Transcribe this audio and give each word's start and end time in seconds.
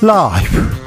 라이브. 0.00 0.78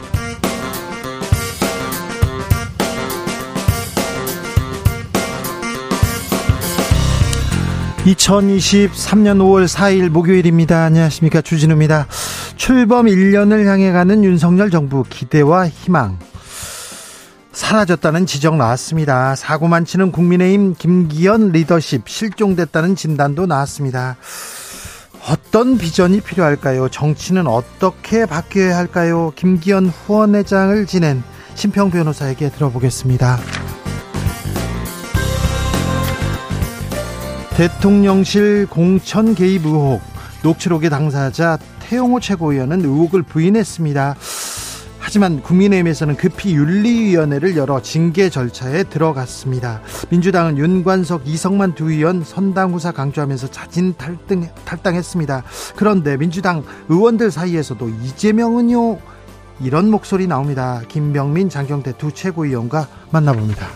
2023년 8.05 9.39
5월 9.39 9.67
4일 9.67 10.07
목요일입니다. 10.07 10.85
안녕하십니까. 10.85 11.41
주진우입니다. 11.41 12.07
출범 12.55 13.07
1년을 13.07 13.65
향해 13.65 13.91
가는 13.91 14.23
윤석열 14.23 14.71
정부 14.71 15.03
기대와 15.03 15.67
희망. 15.67 16.17
사라졌다는 17.51 18.25
지적 18.25 18.55
나왔습니다. 18.55 19.35
사고만 19.35 19.83
치는 19.83 20.13
국민의힘 20.13 20.75
김기현 20.75 21.51
리더십 21.51 22.07
실종됐다는 22.07 22.95
진단도 22.95 23.45
나왔습니다. 23.45 24.15
어떤 25.29 25.77
비전이 25.77 26.21
필요할까요? 26.21 26.89
정치는 26.89 27.47
어떻게 27.47 28.25
바뀌어야 28.25 28.75
할까요? 28.75 29.31
김기현 29.35 29.87
후원회장을 29.87 30.85
지낸 30.87 31.23
심평 31.55 31.91
변호사에게 31.91 32.49
들어보겠습니다. 32.49 33.37
대통령실 37.55 38.65
공천 38.67 39.35
개입 39.35 39.65
의혹 39.65 40.01
녹취록의 40.43 40.89
당사자 40.89 41.59
태용호 41.79 42.19
최고위원은 42.19 42.79
의혹을 42.83 43.21
부인했습니다. 43.21 44.15
하지만 45.11 45.41
국민의힘에서는 45.41 46.15
급히 46.15 46.55
윤리위원회를 46.55 47.57
열어 47.57 47.81
징계 47.81 48.29
절차에 48.29 48.85
들어갔습니다. 48.85 49.81
민주당은 50.09 50.57
윤관석, 50.57 51.27
이성만 51.27 51.75
두 51.75 51.91
의원 51.91 52.23
선당 52.23 52.71
후사 52.71 52.93
강조하면서 52.93 53.51
자진 53.51 53.93
탈등, 53.97 54.47
탈당했습니다. 54.63 55.43
그런데 55.75 56.15
민주당 56.15 56.63
의원들 56.87 57.29
사이에서도 57.29 57.89
이재명은요 57.89 58.99
이런 59.59 59.91
목소리 59.91 60.27
나옵니다. 60.27 60.81
김병민, 60.87 61.49
장경태 61.49 61.97
두 61.97 62.13
최고위원과 62.13 62.87
만나봅니다. 63.11 63.67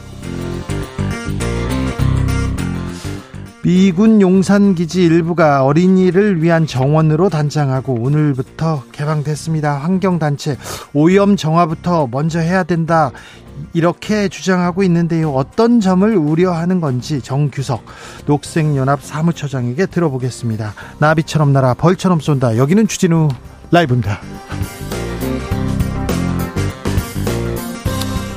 미군 3.66 4.22
용산기지 4.22 5.04
일부가 5.04 5.66
어린이를 5.66 6.44
위한 6.44 6.68
정원으로 6.68 7.30
단장하고 7.30 7.96
오늘부터 8.00 8.84
개방됐습니다. 8.92 9.80
환경단체 9.80 10.56
오염 10.94 11.36
정화부터 11.36 12.08
먼저 12.12 12.38
해야 12.38 12.62
된다. 12.62 13.10
이렇게 13.74 14.30
주장하고 14.30 14.84
있는데요. 14.84 15.32
어떤 15.32 15.80
점을 15.80 16.16
우려하는 16.16 16.80
건지 16.80 17.22
정규석 17.24 17.84
녹색연합 18.28 19.02
사무처장에게 19.02 19.88
들어보겠습니다. 19.88 20.76
나비처럼 21.00 21.52
날아 21.52 21.74
벌처럼 21.74 22.20
쏜다. 22.20 22.58
여기는 22.58 22.88
주진우 22.88 23.30
라이브입니다. 23.72 24.20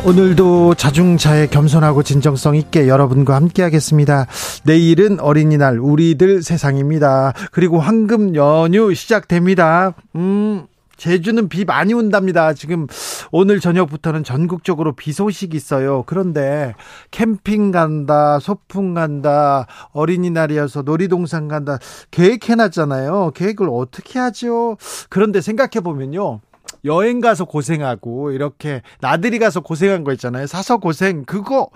오늘도 0.08 0.72
자중차에 0.72 1.48
겸손하고 1.48 2.02
진정성 2.02 2.56
있게 2.56 2.88
여러분과 2.88 3.34
함께 3.34 3.62
하겠습니다. 3.62 4.26
내일은 4.64 5.20
어린이날 5.20 5.78
우리들 5.78 6.42
세상입니다. 6.42 7.34
그리고 7.52 7.78
황금 7.78 8.34
연휴 8.34 8.94
시작됩니다. 8.94 9.92
음. 10.16 10.66
제주는 10.96 11.48
비 11.48 11.64
많이 11.64 11.92
온답니다. 11.92 12.54
지금 12.54 12.86
오늘 13.30 13.60
저녁부터는 13.60 14.24
전국적으로 14.24 14.96
비 14.96 15.12
소식이 15.12 15.56
있어요. 15.56 16.02
그런데 16.06 16.74
캠핑 17.12 17.70
간다, 17.70 18.38
소풍 18.40 18.94
간다, 18.94 19.66
어린이날이어서 19.92 20.82
놀이동산 20.82 21.48
간다 21.48 21.78
계획해 22.10 22.56
놨잖아요. 22.56 23.32
계획을 23.34 23.68
어떻게 23.70 24.18
하죠? 24.18 24.76
그런데 25.08 25.41
생각해 25.41 25.80
보면요. 25.84 26.41
여행 26.84 27.21
가서 27.21 27.44
고생하고 27.44 28.33
이렇게 28.33 28.83
나들이 29.00 29.39
가서 29.39 29.61
고생한 29.61 30.05
거 30.05 30.12
있잖아요. 30.12 30.47
사서 30.47 30.78
고생 30.78 31.25
그거 31.25 31.71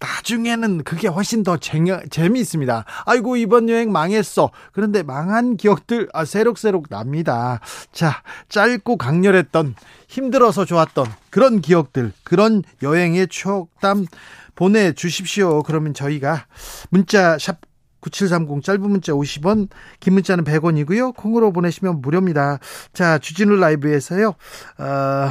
나중에는 0.00 0.84
그게 0.84 1.08
훨씬 1.08 1.42
더 1.42 1.56
재미, 1.56 1.90
재미있습니다. 2.10 2.84
아이고 3.06 3.36
이번 3.36 3.68
여행 3.68 3.92
망했어. 3.92 4.50
그런데 4.72 5.02
망한 5.02 5.56
기억들 5.56 6.08
아, 6.12 6.24
새록새록 6.24 6.88
납니다. 6.88 7.60
자 7.92 8.22
짧고 8.48 8.96
강렬했던 8.96 9.74
힘들어서 10.08 10.64
좋았던 10.64 11.06
그런 11.30 11.60
기억들 11.60 12.12
그런 12.22 12.62
여행의 12.82 13.28
추억담 13.28 14.06
보내주십시오. 14.54 15.62
그러면 15.62 15.94
저희가 15.94 16.46
문자 16.90 17.38
샵 17.38 17.58
9730 18.06 18.62
짧은 18.62 18.88
문자 18.88 19.12
50원, 19.12 19.68
긴 20.00 20.14
문자는 20.14 20.44
100원이고요. 20.44 21.14
콩으로 21.16 21.52
보내시면 21.52 22.00
무료입니다. 22.00 22.58
자, 22.92 23.18
주진우 23.18 23.56
라이브에서요. 23.56 24.28
어, 24.28 25.30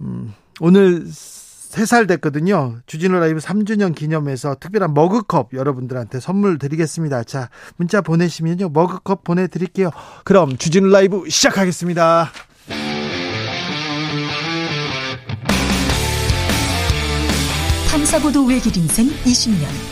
음, 0.00 0.32
오늘 0.60 1.04
3살 1.04 2.06
됐거든요. 2.06 2.78
주진우 2.86 3.18
라이브 3.18 3.40
3주년 3.40 3.94
기념해서 3.94 4.56
특별한 4.60 4.94
머그컵 4.94 5.54
여러분들한테 5.54 6.20
선물 6.20 6.58
드리겠습니다. 6.58 7.24
자, 7.24 7.48
문자 7.76 8.00
보내시면요. 8.00 8.68
머그컵 8.68 9.24
보내드릴게요. 9.24 9.90
그럼 10.24 10.56
주진우 10.56 10.88
라이브 10.88 11.28
시작하겠습니다. 11.28 12.30
탐사보도 17.90 18.44
외길 18.46 18.76
인생 18.76 19.06
20년. 19.24 19.91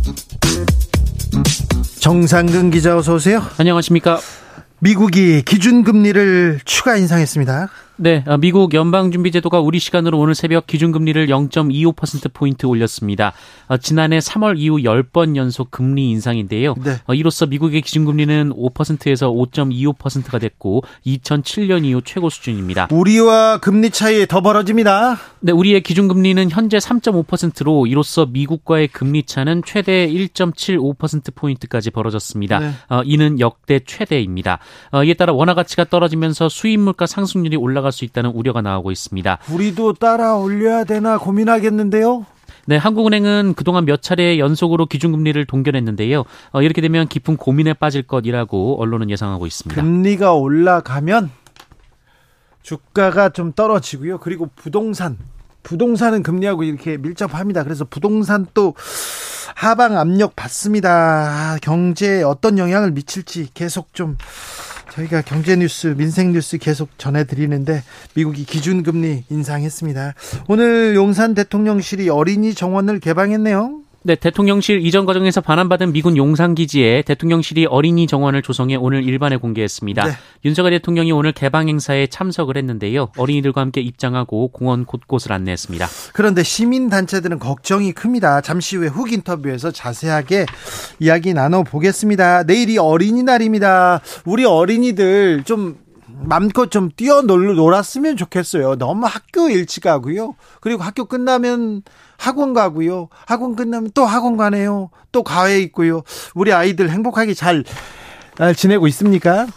정상근 2.11 2.71
기자 2.71 2.97
어서 2.97 3.13
오세요. 3.13 3.41
안녕하십니까. 3.57 4.19
미국이 4.79 5.43
기준금리를 5.43 6.59
추가 6.65 6.97
인상했습니다. 6.97 7.69
네, 8.03 8.23
어, 8.25 8.35
미국 8.35 8.73
연방준비제도가 8.73 9.59
우리 9.59 9.77
시간으로 9.77 10.17
오늘 10.17 10.33
새벽 10.33 10.65
기준금리를 10.65 11.27
0.25%포인트 11.27 12.65
올렸습니다. 12.65 13.31
어, 13.67 13.77
지난해 13.77 14.17
3월 14.17 14.57
이후 14.57 14.77
10번 14.77 15.35
연속 15.35 15.69
금리 15.69 16.09
인상인데요. 16.09 16.73
네. 16.83 16.95
어, 17.05 17.13
이로써 17.13 17.45
미국의 17.45 17.83
기준금리는 17.83 18.53
5%에서 18.53 19.29
5.25%가 19.29 20.39
됐고 20.39 20.81
2007년 21.05 21.85
이후 21.85 22.01
최고 22.03 22.31
수준입니다. 22.31 22.87
우리와 22.89 23.59
금리 23.59 23.91
차이 23.91 24.25
더 24.25 24.41
벌어집니다. 24.41 25.19
네, 25.41 25.51
우리의 25.51 25.81
기준금리는 25.81 26.49
현재 26.49 26.79
3.5%로 26.79 27.85
이로써 27.85 28.25
미국과의 28.25 28.87
금리 28.87 29.21
차는 29.21 29.61
최대 29.63 30.07
1.75%포인트까지 30.07 31.91
벌어졌습니다. 31.91 32.57
네. 32.57 32.71
이는 33.05 33.39
역대 33.39 33.79
최대입니다. 33.85 34.57
이에 35.05 35.13
따라 35.13 35.33
원화 35.33 35.53
가치가 35.53 35.83
떨어지면서 35.83 36.49
수입 36.49 36.79
물가 36.79 37.05
상승률이 37.05 37.57
올라가 37.57 37.90
올라갈 37.91 37.93
수 37.93 38.05
있다는 38.05 38.31
우려가 38.31 38.61
나오고 38.61 38.91
있습니다. 38.91 39.37
우리도 39.51 39.93
따라 39.93 40.35
올려야 40.35 40.85
되나 40.85 41.17
고민하겠는데요. 41.17 42.25
네, 42.65 42.77
한국은행은 42.77 43.53
그동안 43.55 43.85
몇 43.85 44.01
차례 44.01 44.39
연속으로 44.39 44.85
기준금리를 44.85 45.43
동결했는데요. 45.45 46.23
어, 46.51 46.61
이렇게 46.61 46.81
되면 46.81 47.07
깊은 47.07 47.37
고민에 47.37 47.73
빠질 47.73 48.03
것이라고 48.03 48.81
언론은 48.81 49.09
예상하고 49.09 49.45
있습니다. 49.45 49.81
금리가 49.81 50.33
올라가면 50.33 51.31
주가가 52.61 53.29
좀 53.29 53.51
떨어지고요. 53.53 54.19
그리고 54.19 54.49
부동산, 54.55 55.17
부동산은 55.63 56.23
금리하고 56.23 56.63
이렇게 56.63 56.97
밀접합니다. 56.97 57.63
그래서 57.63 57.85
부동산 57.85 58.45
또 58.53 58.75
하방 59.55 59.97
압력 59.97 60.35
받습니다. 60.35 61.57
경제에 61.61 62.23
어떤 62.23 62.57
영향을 62.57 62.91
미칠지 62.91 63.49
계속 63.53 63.93
좀 63.93 64.17
저희가 64.91 65.21
경제 65.21 65.55
뉴스, 65.55 65.87
민생 65.95 66.33
뉴스 66.33 66.57
계속 66.57 66.89
전해드리는데 66.97 67.83
미국이 68.13 68.45
기준금리 68.45 69.25
인상했습니다. 69.29 70.13
오늘 70.47 70.95
용산 70.95 71.33
대통령실이 71.33 72.09
어린이 72.09 72.53
정원을 72.53 72.99
개방했네요. 72.99 73.80
네, 74.03 74.15
대통령실 74.15 74.83
이전 74.83 75.05
과정에서 75.05 75.41
반환받은 75.41 75.93
미군 75.93 76.17
용산기지에 76.17 77.03
대통령실이 77.03 77.67
어린이 77.67 78.07
정원을 78.07 78.41
조성해 78.41 78.75
오늘 78.75 79.03
일반에 79.03 79.37
공개했습니다. 79.37 80.03
네. 80.03 80.11
윤석열 80.43 80.71
대통령이 80.71 81.11
오늘 81.11 81.33
개방 81.33 81.69
행사에 81.69 82.07
참석을 82.07 82.57
했는데요. 82.57 83.09
어린이들과 83.15 83.61
함께 83.61 83.81
입장하고 83.81 84.47
공원 84.47 84.85
곳곳을 84.85 85.31
안내했습니다. 85.33 85.87
그런데 86.13 86.41
시민단체들은 86.41 87.37
걱정이 87.37 87.91
큽니다. 87.91 88.41
잠시 88.41 88.75
후에 88.75 88.87
훅 88.87 89.13
인터뷰에서 89.13 89.69
자세하게 89.69 90.47
이야기 90.99 91.35
나눠보겠습니다. 91.35 92.43
내일이 92.43 92.79
어린이날입니다. 92.79 94.01
우리 94.25 94.45
어린이들 94.45 95.43
좀 95.43 95.77
마음껏 96.23 96.69
좀 96.69 96.89
뛰어놀았으면 96.95 98.17
좋겠어요. 98.17 98.77
너무 98.77 99.05
학교 99.05 99.49
일찍 99.49 99.83
가고요. 99.83 100.35
그리고 100.59 100.83
학교 100.83 101.05
끝나면 101.05 101.83
학원 102.21 102.53
가고요. 102.53 103.09
학원 103.25 103.55
끝나면 103.55 103.89
또 103.95 104.05
학원 104.05 104.37
가네요. 104.37 104.91
또 105.11 105.23
과외 105.23 105.59
있고요. 105.61 106.03
우리 106.35 106.53
아이들 106.53 106.91
행복하게 106.91 107.33
잘 107.33 107.63
지내고 108.55 108.87
있습니까? 108.89 109.47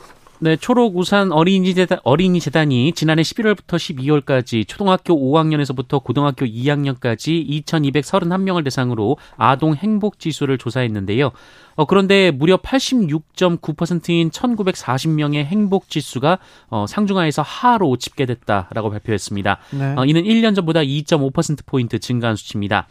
네, 0.41 0.57
초록 0.57 0.97
우산 0.97 1.31
어린이 1.31 1.75
재단, 1.75 1.99
어린이 2.05 2.41
재단이 2.41 2.93
지난해 2.93 3.23
11월부터 3.23 3.77
12월까지 3.77 4.67
초등학교 4.67 5.15
5학년에서부터 5.15 6.03
고등학교 6.03 6.45
2학년까지 6.45 7.65
2,231명을 7.65 8.65
대상으로 8.65 9.17
아동 9.37 9.75
행복 9.75 10.19
지수를 10.19 10.59
조사했는데요. 10.59 11.31
어, 11.77 11.85
그런데 11.85 12.31
무려 12.31 12.57
86.9%인 12.59 14.31
1,940명의 14.31 15.45
행복 15.45 15.89
지수가 15.89 16.39
어, 16.69 16.87
상중하에서 16.89 17.43
하로 17.43 17.97
집계됐다라고 17.97 18.91
발표했습니다. 18.91 19.59
네. 19.79 19.95
어, 19.97 20.05
이는 20.05 20.23
1년 20.25 20.55
전보다 20.55 20.81
2.5%포인트 20.81 21.99
증가한 21.99 22.37
수치입니다. 22.37 22.87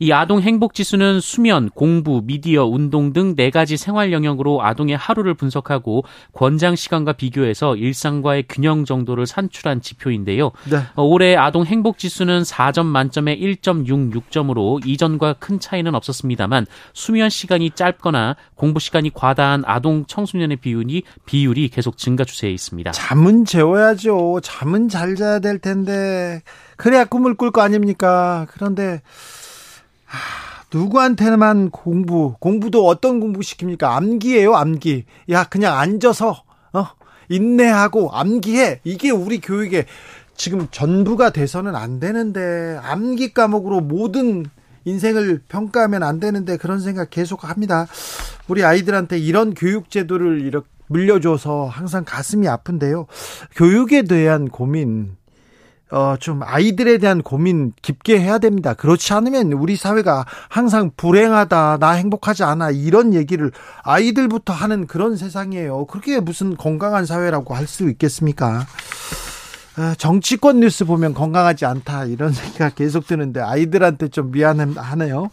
이 0.00 0.12
아동 0.12 0.40
행복 0.40 0.74
지수는 0.74 1.20
수면, 1.20 1.70
공부, 1.70 2.22
미디어, 2.24 2.64
운동 2.66 3.12
등 3.12 3.30
네 3.40 3.50
가지 3.50 3.76
생활 3.76 4.12
영역으로 4.12 4.62
아동의 4.62 4.96
하루를 4.96 5.34
분석하고 5.34 6.04
권장 6.32 6.74
시간과 6.76 7.12
비교해서 7.14 7.76
일상과의 7.76 8.44
균형 8.48 8.84
정도를 8.84 9.26
산출한 9.26 9.80
지표인데요. 9.80 10.50
네. 10.70 10.78
어, 10.94 11.02
올해 11.04 11.36
아동 11.36 11.64
행복 11.64 11.98
지수는 11.98 12.42
4점 12.42 12.86
만점에 12.86 13.38
1.66점으로 13.38 14.86
이전과 14.86 15.34
큰 15.34 15.60
차이는 15.60 15.94
없었습니다만 15.94 16.66
수면 16.92 17.30
시간이 17.30 17.70
짧거나 17.70 18.36
공부 18.54 18.80
시간이 18.80 19.10
과다한 19.14 19.62
아동 19.66 20.04
청소년의 20.06 20.56
비율이 20.58 21.02
비율이 21.24 21.68
계속 21.68 21.96
증가 21.96 22.24
추세에 22.24 22.50
있습니다. 22.50 22.90
잠은 22.92 23.44
재워야죠. 23.44 24.40
잠은 24.42 24.88
잘 24.88 25.14
자야 25.14 25.38
될 25.38 25.58
텐데 25.58 26.42
그래야 26.76 27.04
꿈을 27.04 27.34
꿀 27.34 27.50
거 27.50 27.62
아닙니까? 27.62 28.46
그런데 28.50 29.02
누구한테만 30.72 31.70
공부, 31.70 32.34
공부도 32.38 32.86
어떤 32.86 33.20
공부 33.20 33.40
시킵니까? 33.40 33.84
암기예요, 33.84 34.54
암기. 34.54 35.04
야, 35.30 35.44
그냥 35.44 35.76
앉아서, 35.78 36.44
어, 36.72 36.86
인내하고 37.28 38.10
암기해. 38.12 38.80
이게 38.84 39.10
우리 39.10 39.40
교육의 39.40 39.86
지금 40.36 40.68
전부가 40.70 41.30
돼서는 41.30 41.74
안 41.74 41.98
되는데, 41.98 42.78
암기 42.82 43.34
과목으로 43.34 43.80
모든 43.80 44.46
인생을 44.84 45.42
평가하면 45.48 46.02
안 46.02 46.20
되는데, 46.20 46.56
그런 46.56 46.80
생각 46.80 47.10
계속 47.10 47.48
합니다. 47.48 47.86
우리 48.46 48.64
아이들한테 48.64 49.18
이런 49.18 49.54
교육 49.54 49.90
제도를 49.90 50.40
이렇게 50.40 50.68
물려줘서 50.90 51.66
항상 51.66 52.04
가슴이 52.04 52.48
아픈데요. 52.48 53.06
교육에 53.54 54.02
대한 54.02 54.48
고민, 54.48 55.16
어, 55.92 56.14
좀 56.20 56.42
아이들에 56.44 56.98
대한 56.98 57.22
고민 57.22 57.72
깊게 57.82 58.20
해야 58.20 58.38
됩니다. 58.38 58.74
그렇지 58.74 59.12
않으면 59.12 59.52
우리 59.52 59.76
사회가 59.76 60.24
항상 60.48 60.90
불행하다, 60.96 61.78
나 61.80 61.90
행복하지 61.92 62.44
않아, 62.44 62.70
이런 62.70 63.12
얘기를 63.14 63.50
아이들부터 63.82 64.52
하는 64.52 64.86
그런 64.86 65.16
세상이에요. 65.16 65.86
그렇게 65.86 66.20
무슨 66.20 66.56
건강한 66.56 67.06
사회라고 67.06 67.54
할 67.54 67.66
수 67.66 67.88
있겠습니까? 67.90 68.66
아, 69.76 69.94
정치권 69.96 70.60
뉴스 70.60 70.84
보면 70.84 71.14
건강하지 71.14 71.64
않다, 71.64 72.04
이런 72.06 72.32
생각 72.34 72.74
계속 72.74 73.06
드는데 73.06 73.40
아이들한테 73.40 74.08
좀 74.08 74.30
미안하네요. 74.32 75.30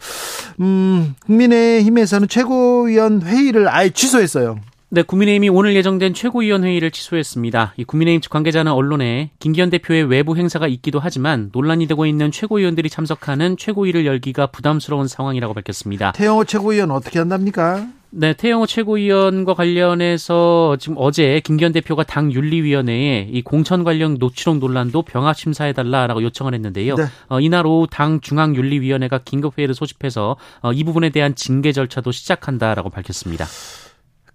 음, 0.60 1.14
국민의힘에서는 1.26 2.28
최고위원 2.28 3.22
회의를 3.22 3.68
아예 3.68 3.90
취소했어요. 3.90 4.58
네, 4.90 5.02
국민의힘이 5.02 5.50
오늘 5.50 5.76
예정된 5.76 6.14
최고위원회의를 6.14 6.90
취소했습니다. 6.90 7.74
이 7.76 7.84
국민의힘 7.84 8.22
측 8.22 8.30
관계자는 8.30 8.72
언론에 8.72 9.30
김기현 9.38 9.68
대표의 9.68 10.04
외부 10.04 10.34
행사가 10.34 10.66
있기도 10.66 10.98
하지만 10.98 11.50
논란이 11.52 11.86
되고 11.86 12.06
있는 12.06 12.30
최고위원들이 12.30 12.88
참석하는 12.88 13.58
최고위를 13.58 14.06
열기가 14.06 14.46
부담스러운 14.46 15.06
상황이라고 15.06 15.52
밝혔습니다. 15.52 16.12
태영호 16.12 16.44
최고위원 16.44 16.90
어떻게 16.90 17.18
한답니까? 17.18 17.86
네, 18.10 18.32
태영호 18.32 18.64
최고위원과 18.64 19.52
관련해서 19.52 20.78
지금 20.80 20.96
어제 20.98 21.42
김기현 21.44 21.72
대표가 21.72 22.04
당 22.04 22.32
윤리위원회에 22.32 23.28
이 23.30 23.42
공천 23.42 23.84
관련 23.84 24.16
노치록 24.18 24.56
논란도 24.56 25.02
병합 25.02 25.36
심사해달라라고 25.36 26.22
요청을 26.22 26.54
했는데요. 26.54 26.94
네. 26.94 27.04
어, 27.28 27.40
이날 27.40 27.66
오후 27.66 27.86
당 27.90 28.22
중앙윤리위원회가 28.22 29.18
긴급 29.18 29.58
회의를 29.58 29.74
소집해서 29.74 30.36
어, 30.62 30.72
이 30.72 30.82
부분에 30.84 31.10
대한 31.10 31.34
징계 31.34 31.72
절차도 31.72 32.10
시작한다라고 32.10 32.88
밝혔습니다. 32.88 33.44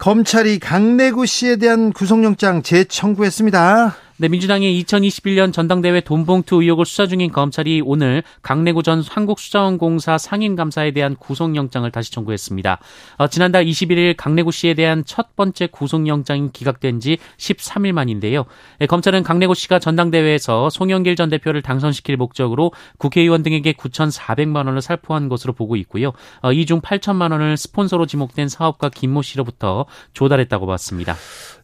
검찰이 0.03 0.59
강내구 0.59 1.25
씨에 1.25 1.55
대한 1.55 1.94
구속영장 1.94 2.61
재청구했습니다. 2.61 3.95
네, 4.23 4.29
민주당의 4.29 4.81
2021년 4.85 5.51
전당대회 5.51 5.99
돈봉투 5.99 6.61
의혹을 6.61 6.85
수사 6.85 7.07
중인 7.07 7.33
검찰이 7.33 7.81
오늘 7.83 8.23
강내구 8.41 8.81
전 8.81 9.03
한국수자원공사 9.03 10.17
상임감사에 10.17 10.91
대한 10.91 11.17
구속영장을 11.17 11.91
다시 11.91 12.09
청구했습니다. 12.13 12.79
어, 13.17 13.27
지난달 13.27 13.65
21일 13.65 14.15
강내구 14.15 14.53
씨에 14.53 14.75
대한 14.75 15.03
첫 15.03 15.35
번째 15.35 15.67
구속영장이 15.67 16.53
기각된 16.53 17.01
지 17.01 17.17
13일 17.35 17.91
만인데요. 17.91 18.45
네, 18.79 18.85
검찰은 18.85 19.23
강내구 19.23 19.55
씨가 19.55 19.79
전당대회에서 19.79 20.69
송영길 20.69 21.17
전 21.17 21.29
대표를 21.29 21.61
당선시킬 21.61 22.15
목적으로 22.15 22.71
국회의원 22.99 23.43
등에게 23.43 23.73
9,400만 23.73 24.67
원을 24.67 24.81
살포한 24.81 25.27
것으로 25.27 25.51
보고 25.51 25.75
있고요. 25.75 26.13
어, 26.41 26.53
이중 26.53 26.79
8천만 26.79 27.33
원을 27.33 27.57
스폰서로 27.57 28.05
지목된 28.05 28.47
사업가 28.47 28.87
김모 28.87 29.21
씨로부터 29.21 29.85
조달했다고 30.13 30.65
봤습니다. 30.65 31.17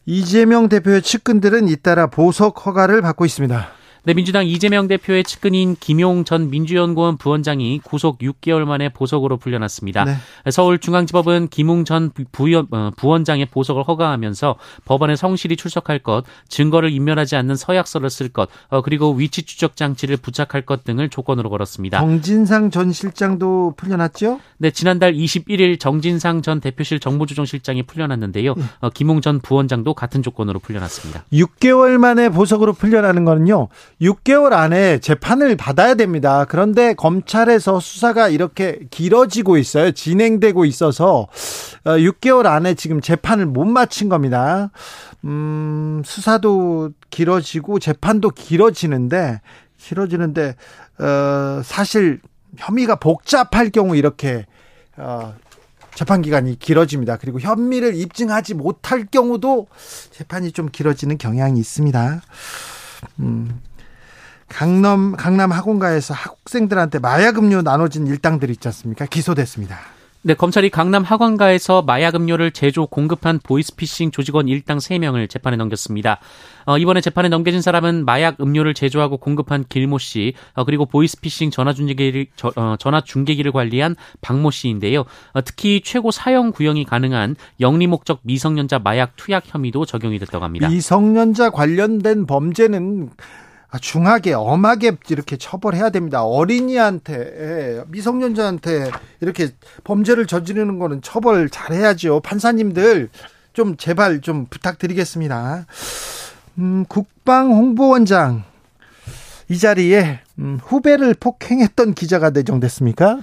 이재명 0.06 0.68
대표의 0.68 1.02
측근들은 1.02 1.68
잇따라 1.68 2.06
보석 2.06 2.66
허가를 2.66 3.02
받고 3.02 3.24
있습니다. 3.24 3.79
네, 4.04 4.14
민주당 4.14 4.46
이재명 4.46 4.88
대표의 4.88 5.24
측근인 5.24 5.76
김용 5.78 6.24
전 6.24 6.48
민주연구원 6.48 7.18
부원장이 7.18 7.80
구속 7.84 8.18
6개월 8.18 8.64
만에 8.64 8.88
보석으로 8.88 9.36
풀려났습니다. 9.36 10.04
네. 10.04 10.14
서울중앙지법은 10.50 11.48
김웅 11.48 11.84
전 11.84 12.10
부연, 12.32 12.68
어, 12.70 12.90
부원장의 12.96 13.46
보석을 13.46 13.82
허가하면서 13.82 14.56
법원에 14.86 15.16
성실히 15.16 15.56
출석할 15.56 15.98
것, 15.98 16.24
증거를 16.48 16.90
인멸하지 16.90 17.36
않는 17.36 17.56
서약서를 17.56 18.08
쓸 18.08 18.30
것, 18.30 18.48
어, 18.68 18.80
그리고 18.80 19.12
위치 19.12 19.42
추적 19.42 19.76
장치를 19.76 20.16
부착할 20.16 20.62
것 20.62 20.84
등을 20.84 21.10
조건으로 21.10 21.50
걸었습니다. 21.50 22.00
정진상 22.00 22.70
전 22.70 22.92
실장도 22.92 23.74
풀려났죠? 23.76 24.40
네, 24.56 24.70
지난달 24.70 25.12
21일 25.12 25.78
정진상 25.78 26.40
전 26.40 26.60
대표실 26.60 27.00
정보조정실장이 27.00 27.82
풀려났는데요. 27.82 28.54
네. 28.54 28.62
어, 28.80 28.88
김웅 28.88 29.20
전 29.20 29.40
부원장도 29.40 29.92
같은 29.92 30.22
조건으로 30.22 30.58
풀려났습니다. 30.58 31.24
6개월 31.32 31.98
만에 31.98 32.30
보석으로 32.30 32.72
풀려나는 32.72 33.24
거는요. 33.24 33.68
6개월 34.00 34.52
안에 34.52 34.98
재판을 34.98 35.56
받아야 35.56 35.94
됩니다. 35.94 36.46
그런데 36.48 36.94
검찰에서 36.94 37.80
수사가 37.80 38.28
이렇게 38.28 38.80
길어지고 38.90 39.58
있어요. 39.58 39.92
진행되고 39.92 40.64
있어서 40.64 41.28
6개월 41.84 42.46
어, 42.46 42.48
안에 42.48 42.74
지금 42.74 43.00
재판을 43.00 43.46
못 43.46 43.66
마친 43.66 44.08
겁니다. 44.08 44.70
음, 45.24 46.02
수사도 46.04 46.90
길어지고 47.10 47.78
재판도 47.78 48.30
길어지는데 48.30 49.40
길어지는데 49.76 50.56
어, 50.98 51.62
사실 51.62 52.20
혐의가 52.56 52.96
복잡할 52.96 53.70
경우 53.70 53.96
이렇게 53.96 54.46
어, 54.96 55.34
재판 55.94 56.22
기간이 56.22 56.58
길어집니다. 56.58 57.18
그리고 57.18 57.38
혐의를 57.40 57.94
입증하지 57.94 58.54
못할 58.54 59.04
경우도 59.04 59.66
재판이 60.10 60.52
좀 60.52 60.70
길어지는 60.70 61.18
경향이 61.18 61.58
있습니다. 61.60 62.22
음, 63.20 63.60
강남 64.50 65.12
강남 65.12 65.52
학원가에서 65.52 66.12
학생들한테 66.12 66.98
마약 66.98 67.38
음료 67.38 67.62
나눠진 67.62 68.06
일당들 68.06 68.50
있지 68.50 68.68
않습니까? 68.68 69.06
기소됐습니다. 69.06 69.78
네, 70.22 70.34
검찰이 70.34 70.68
강남 70.68 71.02
학원가에서 71.02 71.80
마약 71.80 72.14
음료를 72.14 72.50
제조 72.50 72.86
공급한 72.86 73.40
보이스피싱 73.42 74.10
조직원 74.10 74.48
일당 74.48 74.76
3명을 74.76 75.30
재판에 75.30 75.56
넘겼습니다. 75.56 76.18
어, 76.66 76.76
이번에 76.76 77.00
재판에 77.00 77.30
넘겨진 77.30 77.62
사람은 77.62 78.04
마약 78.04 78.38
음료를 78.38 78.74
제조하고 78.74 79.16
공급한 79.16 79.64
길모 79.66 79.96
씨, 79.96 80.34
어, 80.52 80.64
그리고 80.64 80.84
보이스피싱 80.84 81.50
전화 81.50 81.72
중계기를 81.72 82.26
어, 82.56 82.76
전화 82.78 83.00
중계기를 83.00 83.50
관리한 83.52 83.96
박모 84.20 84.50
씨인데요. 84.50 85.06
어, 85.32 85.40
특히 85.42 85.80
최고 85.82 86.10
사형 86.10 86.52
구형이 86.52 86.84
가능한 86.84 87.36
영리 87.60 87.86
목적 87.86 88.20
미성년자 88.22 88.80
마약 88.80 89.16
투약 89.16 89.44
혐의도 89.46 89.86
적용이 89.86 90.18
됐다고 90.18 90.44
합니다. 90.44 90.68
미성년자 90.68 91.48
관련된 91.48 92.26
범죄는 92.26 93.08
아, 93.16 93.22
중하게 93.78 94.32
엄하게 94.32 94.92
이렇게 95.08 95.36
처벌해야 95.36 95.90
됩니다. 95.90 96.24
어린이한테 96.24 97.14
예, 97.14 97.84
미성년자한테 97.88 98.90
이렇게 99.20 99.50
범죄를 99.84 100.26
저지르는 100.26 100.78
거는 100.78 101.02
처벌 101.02 101.48
잘해야죠. 101.48 102.20
판사님들 102.20 103.10
좀 103.52 103.76
제발 103.76 104.20
좀 104.20 104.46
부탁드리겠습니다. 104.50 105.66
음, 106.58 106.84
국방 106.88 107.52
홍보원장 107.52 108.44
이 109.48 109.58
자리에 109.58 110.20
음, 110.38 110.58
후배를 110.62 111.14
폭행했던 111.14 111.94
기자가 111.94 112.30
내정됐습니까? 112.30 113.20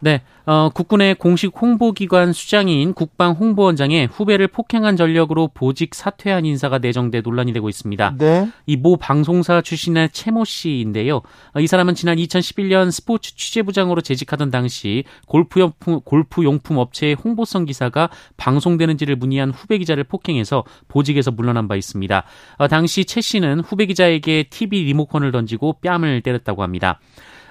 네, 0.00 0.22
어, 0.46 0.70
국군의 0.72 1.16
공식 1.16 1.52
홍보기관 1.60 2.32
수장인 2.32 2.94
국방홍보원장의 2.94 4.06
후배를 4.06 4.48
폭행한 4.48 4.96
전력으로 4.96 5.50
보직 5.52 5.94
사퇴한 5.94 6.44
인사가 6.46 6.78
내정돼 6.78 7.20
논란이 7.20 7.52
되고 7.52 7.68
있습니다. 7.68 8.14
네. 8.18 8.48
이 8.66 8.76
모 8.76 8.96
방송사 8.96 9.60
출신의 9.60 10.10
채모 10.10 10.44
씨인데요. 10.44 11.16
어, 11.16 11.60
이 11.60 11.66
사람은 11.66 11.94
지난 11.96 12.16
2011년 12.16 12.90
스포츠 12.92 13.34
취재부장으로 13.34 14.00
재직하던 14.00 14.50
당시 14.52 15.04
골프용품, 15.26 16.00
골프용품 16.02 16.78
업체의 16.78 17.14
홍보성 17.14 17.64
기사가 17.64 18.08
방송되는지를 18.36 19.16
문의한 19.16 19.50
후배 19.50 19.78
기자를 19.78 20.04
폭행해서 20.04 20.64
보직에서 20.86 21.32
물러난 21.32 21.66
바 21.66 21.74
있습니다. 21.74 22.22
어, 22.58 22.68
당시 22.68 23.04
채 23.04 23.20
씨는 23.20 23.60
후배 23.60 23.86
기자에게 23.86 24.44
TV 24.48 24.84
리모컨을 24.84 25.32
던지고 25.32 25.78
뺨을 25.82 26.20
때렸다고 26.22 26.62
합니다. 26.62 27.00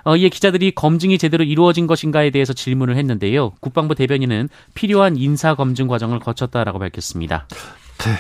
어, 0.08 0.16
이에 0.16 0.30
기자들이 0.30 0.72
검증이 0.72 1.18
제대로 1.18 1.44
이루어진 1.44 1.86
것인가에 1.86 2.30
대해서 2.30 2.54
질문을 2.54 2.96
했는데요. 2.96 3.52
국방부 3.60 3.94
대변인은 3.94 4.48
필요한 4.74 5.18
인사 5.18 5.54
검증 5.54 5.88
과정을 5.88 6.20
거쳤다라고 6.20 6.80
밝혔습니다. 6.80 7.46
네. 7.98 8.12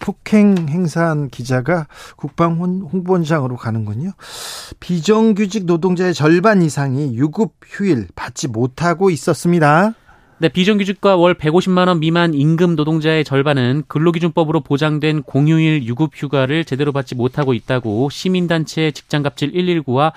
폭행 0.00 0.68
행사한 0.68 1.30
기자가 1.30 1.86
국방 2.16 2.58
홍보원장으로 2.58 3.56
가는군요. 3.56 4.12
비정규직 4.78 5.64
노동자의 5.64 6.12
절반 6.12 6.60
이상이 6.60 7.14
유급 7.14 7.54
휴일 7.64 8.08
받지 8.14 8.46
못하고 8.46 9.08
있었습니다. 9.08 9.94
네, 10.42 10.48
비정규직과 10.48 11.16
월 11.16 11.34
150만 11.34 11.88
원 11.88 12.00
미만 12.00 12.32
임금 12.32 12.74
노동자의 12.74 13.24
절반은 13.24 13.82
근로기준법으로 13.88 14.60
보장된 14.60 15.24
공휴일 15.24 15.84
유급 15.84 16.12
휴가를 16.14 16.64
제대로 16.64 16.92
받지 16.92 17.14
못하고 17.14 17.52
있다고 17.52 18.08
시민단체 18.08 18.90
직장갑질 18.92 19.52
119와 19.52 20.12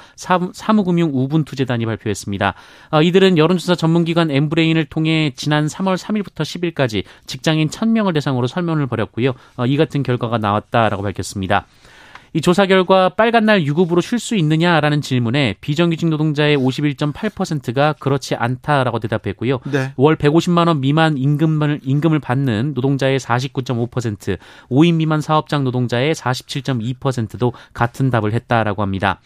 사무금융 0.53 1.09
우분투재단이 1.13 1.85
발표했습니다. 1.85 2.53
어, 2.91 3.01
이들은 3.01 3.37
여론조사 3.37 3.75
전문기관 3.75 4.31
엠브레인을 4.31 4.85
통해 4.85 5.33
지난 5.35 5.65
3월 5.65 5.97
3일부터 5.97 6.73
10일까지 6.73 7.03
직장인 7.25 7.67
1000명을 7.67 8.13
대상으로 8.13 8.47
설문을 8.47 8.87
벌였고요. 8.87 9.33
어, 9.57 9.65
이 9.65 9.75
같은 9.75 10.03
결과가 10.03 10.37
나왔다라고 10.37 11.03
밝혔습니다. 11.03 11.65
이 12.33 12.41
조사 12.41 12.65
결과 12.65 13.09
빨간 13.09 13.45
날 13.45 13.63
유급으로 13.63 14.01
쉴 14.01 14.17
수 14.17 14.35
있느냐라는 14.35 15.01
질문에 15.01 15.55
비정규직 15.61 16.09
노동자의 16.09 16.57
51.8%가 16.57 17.93
그렇지 17.99 18.33
않다라고 18.35 18.99
대답했고요. 18.99 19.59
네. 19.71 19.93
월 19.97 20.15
150만 20.15 20.67
원 20.67 20.81
미만 20.81 21.17
임금을 21.17 21.81
임금을 21.83 22.19
받는 22.19 22.73
노동자의 22.73 23.19
49.5%, 23.19 24.37
5인 24.69 24.95
미만 24.95 25.21
사업장 25.21 25.63
노동자의 25.63 26.15
47.2%도 26.15 27.53
같은 27.73 28.09
답을 28.09 28.33
했다라고 28.33 28.81
합니다. 28.81 29.19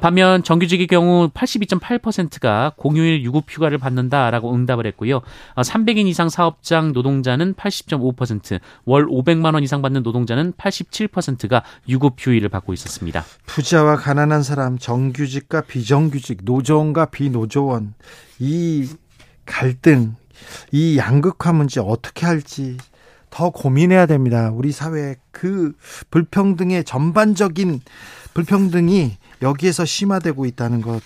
반면 0.00 0.42
정규직의 0.42 0.86
경우 0.86 1.28
82.8%가 1.30 2.72
공휴일 2.76 3.24
유급 3.24 3.44
휴가를 3.48 3.78
받는다라고 3.78 4.54
응답을 4.54 4.86
했고요. 4.86 5.22
300인 5.56 6.06
이상 6.06 6.28
사업장 6.28 6.92
노동자는 6.92 7.54
80.5%, 7.54 8.60
월 8.84 9.06
500만 9.06 9.54
원 9.54 9.62
이상 9.62 9.82
받는 9.82 10.02
노동자는 10.02 10.52
87%가 10.52 11.62
유급 11.88 12.14
휴일을 12.18 12.48
받고 12.48 12.72
있었습니다. 12.72 13.24
부자와 13.46 13.96
가난한 13.96 14.42
사람, 14.42 14.78
정규직과 14.78 15.62
비정규직, 15.62 16.40
노조원과 16.44 17.06
비노조원 17.06 17.94
이 18.38 18.88
갈등, 19.44 20.14
이 20.70 20.96
양극화 20.96 21.52
문제 21.52 21.80
어떻게 21.80 22.26
할지 22.26 22.76
더 23.30 23.50
고민해야 23.50 24.06
됩니다. 24.06 24.50
우리 24.52 24.72
사회 24.72 25.16
그 25.30 25.72
불평등의 26.10 26.84
전반적인 26.84 27.80
불평등이 28.34 29.16
여기에서 29.42 29.84
심화되고 29.84 30.46
있다는 30.46 30.80
것 30.80 31.00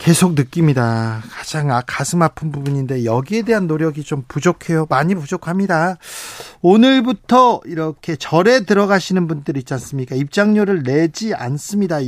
계속 0.00 0.34
느낍니다. 0.34 1.22
가장 1.30 1.70
아, 1.70 1.82
가슴 1.86 2.22
아픈 2.22 2.50
부분인데 2.50 3.04
여기에 3.04 3.42
대한 3.42 3.66
노력이 3.66 4.02
좀 4.02 4.24
부족해요. 4.26 4.86
많이 4.88 5.14
부족합니다. 5.14 5.98
오늘부터 6.62 7.60
이렇게 7.66 8.16
절에 8.16 8.64
들어가시는 8.64 9.28
분들 9.28 9.58
있지 9.58 9.74
않습니까? 9.74 10.16
입장료를 10.16 10.84
내지 10.84 11.34
않습니다. 11.34 11.98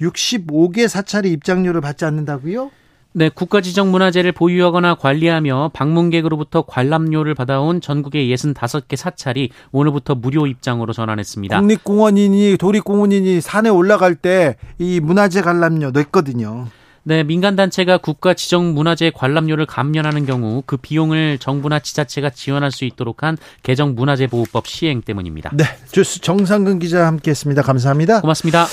65개 0.00 0.88
사찰이 0.88 1.30
입장료를 1.30 1.82
받지 1.82 2.06
않는다고요? 2.06 2.70
네, 3.14 3.28
국가지정문화재를 3.28 4.32
보유하거나 4.32 4.94
관리하며 4.94 5.72
방문객으로부터 5.74 6.62
관람료를 6.62 7.34
받아온 7.34 7.80
전국의 7.80 8.32
65개 8.34 8.96
사찰이 8.96 9.50
오늘부터 9.70 10.14
무료 10.14 10.46
입장으로 10.46 10.92
전환했습니다. 10.92 11.60
국립공원이니 11.60 12.56
도립공원이니 12.58 13.40
산에 13.40 13.68
올라갈 13.68 14.14
때 14.14 14.56
이 14.78 15.00
문화재 15.00 15.42
관람료 15.42 15.90
냈거든요. 15.90 16.66
네, 17.04 17.24
민간단체가 17.24 17.98
국가 17.98 18.32
지정 18.34 18.74
문화재 18.74 19.10
관람료를 19.14 19.66
감면하는 19.66 20.24
경우 20.24 20.62
그 20.66 20.76
비용을 20.76 21.38
정부나 21.38 21.80
지자체가 21.80 22.30
지원할 22.30 22.70
수 22.70 22.84
있도록 22.84 23.22
한 23.24 23.36
개정 23.62 23.94
문화재보호법 23.94 24.66
시행 24.68 25.02
때문입니다. 25.02 25.50
네, 25.54 25.64
주스 25.90 26.20
정상근 26.20 26.78
기자 26.78 27.06
함께 27.06 27.32
했습니다. 27.32 27.62
감사합니다. 27.62 28.20
고맙습니다. 28.20 28.66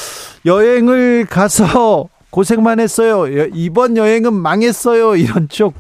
여행을 0.46 1.26
가서 1.26 2.08
고생만 2.32 2.80
했어요. 2.80 3.26
이번 3.54 3.98
여행은 3.98 4.34
망했어요. 4.34 5.16
이런 5.16 5.50
쪽 5.50 5.74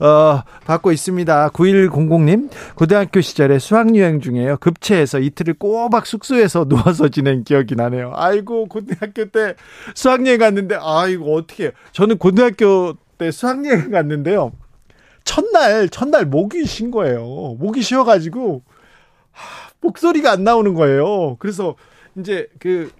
어, 0.00 0.42
받고 0.64 0.92
있습니다. 0.92 1.50
9100님, 1.50 2.50
고등학교 2.76 3.20
시절에 3.20 3.58
수학여행 3.58 4.20
중에요. 4.20 4.58
급체해서 4.58 5.18
이틀을 5.18 5.54
꼬박 5.54 6.06
숙소에서 6.06 6.66
누워서 6.68 7.08
지낸 7.08 7.42
기억이 7.42 7.74
나네요. 7.74 8.12
아이고, 8.14 8.66
고등학교 8.66 9.24
때 9.24 9.54
수학여행 9.94 10.38
갔는데, 10.38 10.78
아이고, 10.80 11.34
어떻게. 11.34 11.72
저는 11.92 12.18
고등학교 12.18 12.94
때 13.18 13.32
수학여행 13.32 13.90
갔는데요. 13.90 14.52
첫날, 15.24 15.88
첫날 15.88 16.26
목이 16.26 16.64
쉰 16.64 16.92
거예요. 16.92 17.56
목이 17.58 17.82
쉬어가지고, 17.82 18.62
하, 19.32 19.70
목소리가 19.80 20.30
안 20.30 20.44
나오는 20.44 20.74
거예요. 20.74 21.36
그래서 21.40 21.74
이제 22.16 22.46
그 22.60 22.90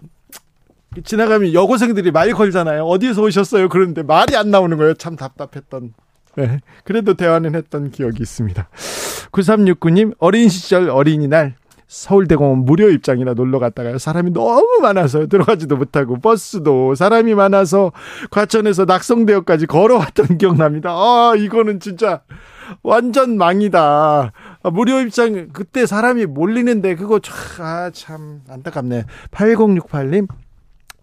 지나가면 1.04 1.52
여고생들이 1.52 2.11
말 2.11 2.33
걸잖아요. 2.33 2.85
어디에서 2.85 3.23
오셨어요? 3.23 3.68
그런데 3.68 4.02
말이 4.02 4.37
안 4.37 4.50
나오는 4.50 4.76
거예요. 4.76 4.95
참 4.95 5.16
답답했던. 5.16 5.92
네. 6.37 6.61
그래도 6.85 7.14
대화는 7.14 7.54
했던 7.54 7.90
기억이 7.90 8.23
있습니다. 8.23 8.68
9369님, 9.33 10.14
어린 10.18 10.49
시절 10.49 10.88
어린이날 10.88 11.57
서울대공원 11.88 12.64
무료 12.64 12.90
입장이나 12.90 13.33
놀러 13.35 13.59
갔다가요. 13.59 13.99
사람이 13.99 14.33
너무 14.33 14.78
많아서 14.83 15.26
들어가지도 15.26 15.76
못하고 15.76 16.18
버스도 16.21 16.95
사람이 16.95 17.35
많아서 17.35 17.92
과천에서 18.30 18.85
낙성대역까지 18.85 19.66
걸어왔던 19.66 20.37
기억납니다. 20.38 20.90
아, 20.90 21.35
이거는 21.37 21.80
진짜 21.80 22.21
완전 22.83 23.38
망이다. 23.38 24.33
아, 24.62 24.71
무료 24.71 25.00
입장 25.00 25.49
그때 25.52 25.87
사람이 25.87 26.26
몰리는데 26.26 26.95
그거 26.95 27.21
아, 27.59 27.90
참 27.92 28.42
안타깝네. 28.49 29.04
8068님 29.30 30.28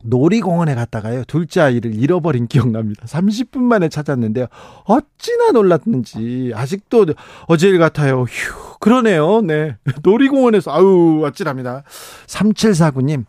놀이공원에 0.05 0.75
갔다가요. 0.75 1.23
둘째 1.25 1.61
아이를 1.61 1.95
잃어버린 1.95 2.47
기억납니다. 2.47 3.05
30분 3.05 3.59
만에 3.59 3.89
찾았는데요. 3.89 4.47
어찌나 4.85 5.51
놀랐는지 5.51 6.51
아직도 6.55 7.07
어제일 7.47 7.79
같아요. 7.79 8.23
휴, 8.23 8.77
그러네요. 8.79 9.41
네. 9.41 9.75
놀이공원에서 10.03 10.71
아우 10.71 11.23
어찌랍니다. 11.25 11.83
3749님 12.27 13.25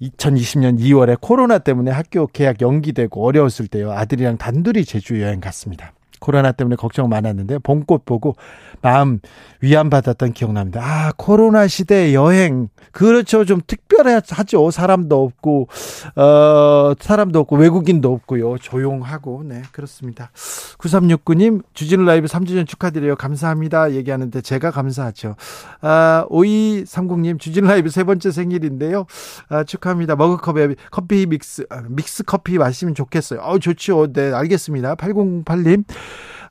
2020년 0.00 0.78
2월에 0.78 1.18
코로나 1.20 1.58
때문에 1.58 1.90
학교 1.90 2.26
개학 2.26 2.60
연기되고 2.60 3.26
어려웠을 3.26 3.66
때요. 3.66 3.92
아들이랑 3.92 4.38
단둘이 4.38 4.84
제주 4.84 5.20
여행 5.20 5.40
갔습니다. 5.40 5.92
코로나 6.20 6.52
때문에 6.52 6.76
걱정 6.76 7.08
많았는데 7.08 7.58
봄꽃 7.58 8.04
보고 8.04 8.36
마음 8.82 9.20
위안받았던 9.60 10.32
기억납니다. 10.32 10.80
아, 10.82 11.12
코로나 11.16 11.66
시대 11.66 12.14
여행. 12.14 12.68
그렇죠. 12.92 13.44
좀 13.44 13.60
특별하죠. 13.66 14.70
사람도 14.70 15.22
없고, 15.22 15.68
어, 16.16 16.94
사람도 16.98 17.40
없고, 17.40 17.56
외국인도 17.56 18.12
없고요. 18.12 18.58
조용하고, 18.58 19.42
네, 19.44 19.62
그렇습니다. 19.72 20.30
9369님, 20.78 21.62
주진우 21.74 22.04
라이브 22.04 22.26
3주년 22.26 22.66
축하드려요. 22.66 23.16
감사합니다. 23.16 23.92
얘기하는데 23.92 24.40
제가 24.40 24.70
감사하죠. 24.70 25.36
아, 25.80 26.26
5230님, 26.30 27.38
주진우 27.38 27.66
라이브 27.66 27.90
세 27.90 28.04
번째 28.04 28.30
생일인데요. 28.30 29.06
아, 29.48 29.64
축하합니다. 29.64 30.16
머그컵에 30.16 30.74
커피 30.90 31.26
믹스, 31.26 31.66
아, 31.70 31.82
믹스 31.88 32.22
커피 32.24 32.58
마시면 32.58 32.94
좋겠어요. 32.94 33.40
어, 33.40 33.58
좋죠. 33.58 34.12
네, 34.12 34.32
알겠습니다. 34.32 34.94
8008님, 34.94 35.84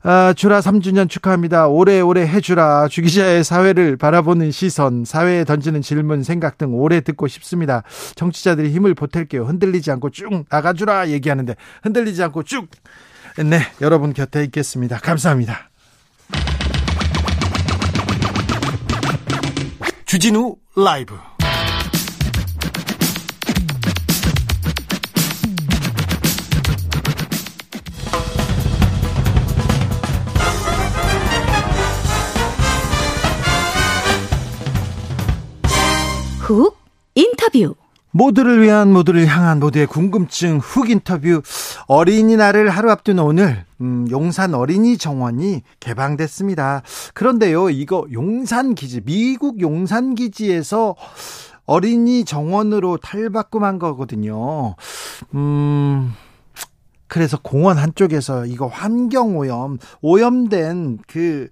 아, 0.02 0.32
주라 0.36 0.60
3주년 0.60 1.08
축하합니다. 1.08 1.66
오래오래 1.66 2.22
해주라. 2.26 2.88
주기자의 2.88 3.42
사회를 3.44 3.96
바라보는 3.96 4.50
시선, 4.50 5.04
사회에 5.04 5.44
던지는 5.44 5.82
질문, 5.82 6.22
생각 6.22 6.58
등 6.58 6.74
오래 6.74 7.00
듣고 7.00 7.26
싶습니다. 7.28 7.82
정치자들이 8.14 8.70
힘을 8.70 8.94
보탤게요. 8.94 9.46
흔들리지 9.46 9.90
않고 9.92 10.10
쭉 10.10 10.44
나가주라 10.48 11.08
얘기하는데 11.08 11.54
흔들리지 11.82 12.22
않고 12.24 12.44
쭉. 12.44 12.68
네, 13.44 13.60
여러분 13.80 14.12
곁에 14.12 14.44
있겠습니다. 14.44 14.98
감사합니다. 14.98 15.70
주진우 20.06 20.56
라이브 20.76 21.14
훅 36.48 36.78
인터뷰. 37.14 37.74
모두를 38.10 38.62
위한 38.62 38.90
모두를 38.90 39.26
향한 39.26 39.60
모두의 39.60 39.86
궁금증 39.86 40.56
훅 40.60 40.88
인터뷰 40.88 41.42
어린이날을 41.88 42.70
하루 42.70 42.90
앞둔 42.90 43.18
오늘 43.18 43.66
음, 43.82 44.06
용산 44.10 44.54
어린이 44.54 44.96
정원이 44.96 45.60
개방됐습니다. 45.78 46.80
그런데요, 47.12 47.68
이거 47.68 48.06
용산 48.12 48.74
기지 48.74 49.02
미국 49.02 49.60
용산 49.60 50.14
기지에서 50.14 50.96
어린이 51.66 52.24
정원으로 52.24 52.96
탈바꿈한 52.96 53.78
거거든요. 53.78 54.74
음. 55.34 56.14
그래서 57.08 57.38
공원 57.42 57.78
한쪽에서 57.78 58.46
이거 58.46 58.66
환경 58.66 59.36
오염, 59.38 59.78
오염된 60.02 60.98
그 61.06 61.48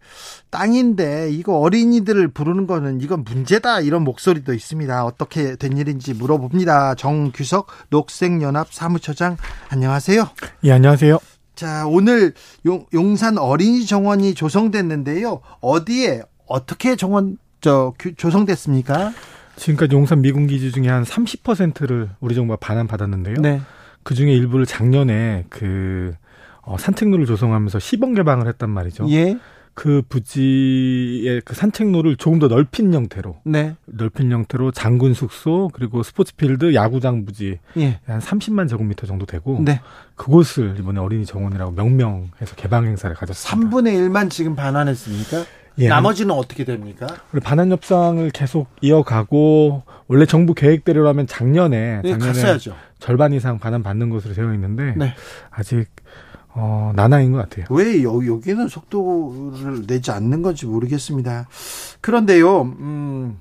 땅인데 0.51 1.31
이거 1.31 1.59
어린이들을 1.59 2.29
부르는 2.29 2.67
거는 2.67 3.01
이건 3.01 3.25
문제다 3.25 3.81
이런 3.81 4.03
목소리도 4.03 4.53
있습니다. 4.55 5.05
어떻게 5.05 5.57
된 5.57 5.77
일인지 5.77 6.15
물어봅니다. 6.15 6.95
정규석 6.95 7.69
녹색연합 7.91 8.73
사무처장 8.73 9.37
안녕하세요. 9.71 10.29
예, 10.65 10.73
안녕하세요. 10.73 11.19
자, 11.55 11.87
오늘 11.87 12.35
용, 12.67 12.85
용산 12.93 13.39
어린이 13.39 13.87
정원이 13.87 14.35
조성됐는데요. 14.35 15.41
어디에 15.61 16.23
어떻게 16.47 16.97
정원 16.97 17.39
저 17.63 17.95
조성됐습니까? 18.19 19.13
지금까지 19.57 19.97
용산 19.97 20.21
미군 20.21 20.47
기지 20.47 20.71
중에 20.71 20.89
한 20.89 21.03
30%를 21.03 22.11
우리 22.21 22.35
정부가 22.35 22.59
반환 22.61 22.87
받았는데요. 22.87 23.37
네. 23.41 23.63
그 24.07 24.15
중에 24.15 24.33
일부를 24.33 24.67
작년에 24.67 25.47
그 25.49 26.15
어, 26.63 26.79
산책로를 26.79 27.27
조성하면서 27.27 27.81
시범 27.81 28.15
개방을 28.15 28.47
했단 28.47 28.71
말이죠. 28.71 29.11
예. 29.11 29.37
그 29.75 30.01
부지의 30.09 31.43
그 31.45 31.55
산책로를 31.55 32.15
조금 32.15 32.39
더 32.39 32.47
넓힌 32.47 32.95
형태로, 32.95 33.39
네. 33.45 33.75
넓힌 33.85 34.31
형태로 34.31 34.71
장군 34.71 35.13
숙소 35.13 35.71
그리고 35.73 36.05
스포츠필드, 36.05 36.73
야구장 36.75 37.25
부지 37.25 37.59
예. 37.79 37.99
한 38.07 38.21
30만 38.21 38.69
제곱미터 38.69 39.09
정도 39.09 39.27
되고, 39.27 39.61
네. 39.61 39.81
그곳을 40.15 40.77
이번에 40.79 41.01
어린이 41.01 41.27
정원이라고 41.27 41.73
명명해서 41.73 42.55
개방 42.55 42.87
행사를 42.87 43.15
가졌습니다. 43.15 43.69
3분의 43.69 44.09
1만 44.09 44.31
지금 44.31 44.55
반환했습니까? 44.55 45.45
예. 45.79 45.89
나머지는 45.89 46.35
어떻게 46.35 46.65
됩니까? 46.65 47.07
우리 47.33 47.41
반환 47.41 47.71
협상을 47.73 48.31
계속 48.31 48.69
이어가고 48.81 49.83
원래 50.07 50.27
정부 50.27 50.55
계획대로라면 50.55 51.27
작년에 51.27 52.03
네, 52.03 52.11
작년에 52.11 52.33
갔어야죠. 52.33 52.77
절반 53.07 53.33
이상 53.33 53.61
반환 53.61 53.85
받는 53.85 54.11
것으로 54.11 54.35
되어 54.35 54.53
있는데 54.55 54.93
네. 54.97 55.15
아직 55.51 55.87
어, 56.49 56.93
나나인 56.97 57.31
것 57.31 57.39
같아요. 57.39 57.67
왜 57.71 58.03
여, 58.03 58.15
여기는 58.27 58.67
속도를 58.67 59.87
내지 59.87 60.11
않는 60.11 60.43
건지 60.43 60.67
모르겠습니다. 60.67 61.47
그런데요, 62.01 62.63
음, 62.63 63.39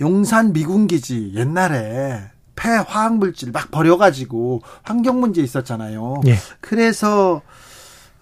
용산 0.00 0.52
미군기지 0.52 1.32
옛날에 1.34 2.20
폐화학 2.54 3.16
물질 3.16 3.50
막 3.50 3.72
버려가지고 3.72 4.60
환경 4.84 5.18
문제 5.18 5.42
있었잖아요. 5.42 6.20
예. 6.26 6.36
그래서 6.60 7.42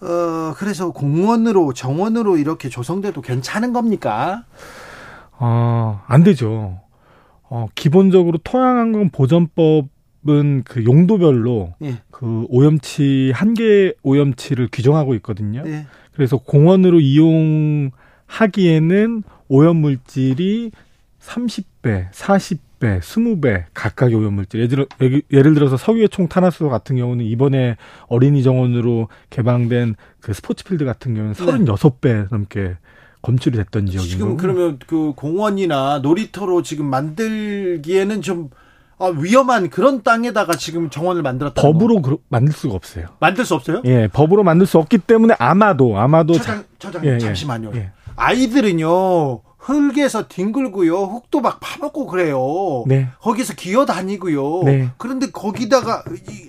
어, 0.00 0.54
그래서 0.56 0.90
공원으로 0.90 1.74
정원으로 1.74 2.38
이렇게 2.38 2.70
조성돼도 2.70 3.20
괜찮은 3.20 3.74
겁니까? 3.74 4.46
어, 5.32 6.00
안 6.06 6.22
되죠. 6.24 6.80
어, 7.50 7.66
기본적으로 7.74 8.38
토양환경 8.38 9.10
보전법 9.10 9.99
은그 10.28 10.84
용도별로 10.84 11.74
예. 11.82 11.98
그 12.10 12.46
오염치 12.50 13.32
한계 13.34 13.94
오염치를 14.02 14.68
규정하고 14.70 15.14
있거든요. 15.16 15.62
예. 15.66 15.86
그래서 16.12 16.36
공원으로 16.36 17.00
이용하기에는 17.00 17.92
오염 19.48 19.76
물질이 19.78 20.72
30배, 21.20 22.10
40배 22.12 22.70
10배, 22.80 23.00
20배 23.00 23.64
각각의 23.74 24.16
오염 24.16 24.34
물질. 24.34 24.60
예를, 24.60 24.86
예를 25.30 25.54
들어서 25.54 25.76
석유의 25.76 26.08
총 26.08 26.28
탄화수 26.28 26.68
같은 26.68 26.96
경우는 26.96 27.24
이번에 27.26 27.76
어린이 28.08 28.42
정원으로 28.42 29.08
개방된 29.28 29.94
그 30.20 30.32
스포츠 30.32 30.64
필드 30.64 30.84
같은 30.84 31.14
경우는 31.14 31.34
36배 31.34 32.28
넘게 32.30 32.76
검출이 33.22 33.56
됐던 33.58 33.86
지역인 33.86 34.08
지금 34.08 34.26
거고. 34.28 34.36
그러면 34.38 34.78
그 34.86 35.12
공원이나 35.14 35.98
놀이터로 35.98 36.62
지금 36.62 36.86
만들기에는 36.86 38.22
좀 38.22 38.48
아, 38.50 38.56
위험한 39.08 39.70
그런 39.70 40.02
땅에다가 40.02 40.54
지금 40.56 40.90
정원을 40.90 41.22
만들었다. 41.22 41.62
법으로 41.62 42.02
그, 42.02 42.18
만들 42.28 42.52
수가 42.52 42.74
없어요. 42.74 43.06
만들 43.18 43.44
수 43.44 43.54
없어요? 43.54 43.82
예, 43.86 44.08
법으로 44.08 44.42
만들 44.42 44.66
수 44.66 44.78
없기 44.78 44.98
때문에 44.98 45.34
아마도 45.38 45.98
아마도 45.98 46.34
처장, 46.34 46.64
처장 46.78 47.04
예, 47.06 47.14
예, 47.14 47.18
잠시만요. 47.18 47.72
예. 47.74 47.92
아이들은요 48.16 49.40
흙에서 49.58 50.26
뒹굴고요. 50.28 50.96
흙도 50.96 51.40
막 51.40 51.60
파먹고 51.60 52.06
그래요. 52.06 52.84
네. 52.86 53.08
거기서 53.20 53.54
기어 53.54 53.84
다니고요. 53.84 54.62
네. 54.64 54.88
그런데 54.96 55.30
거기다가 55.30 56.02
이, 56.28 56.48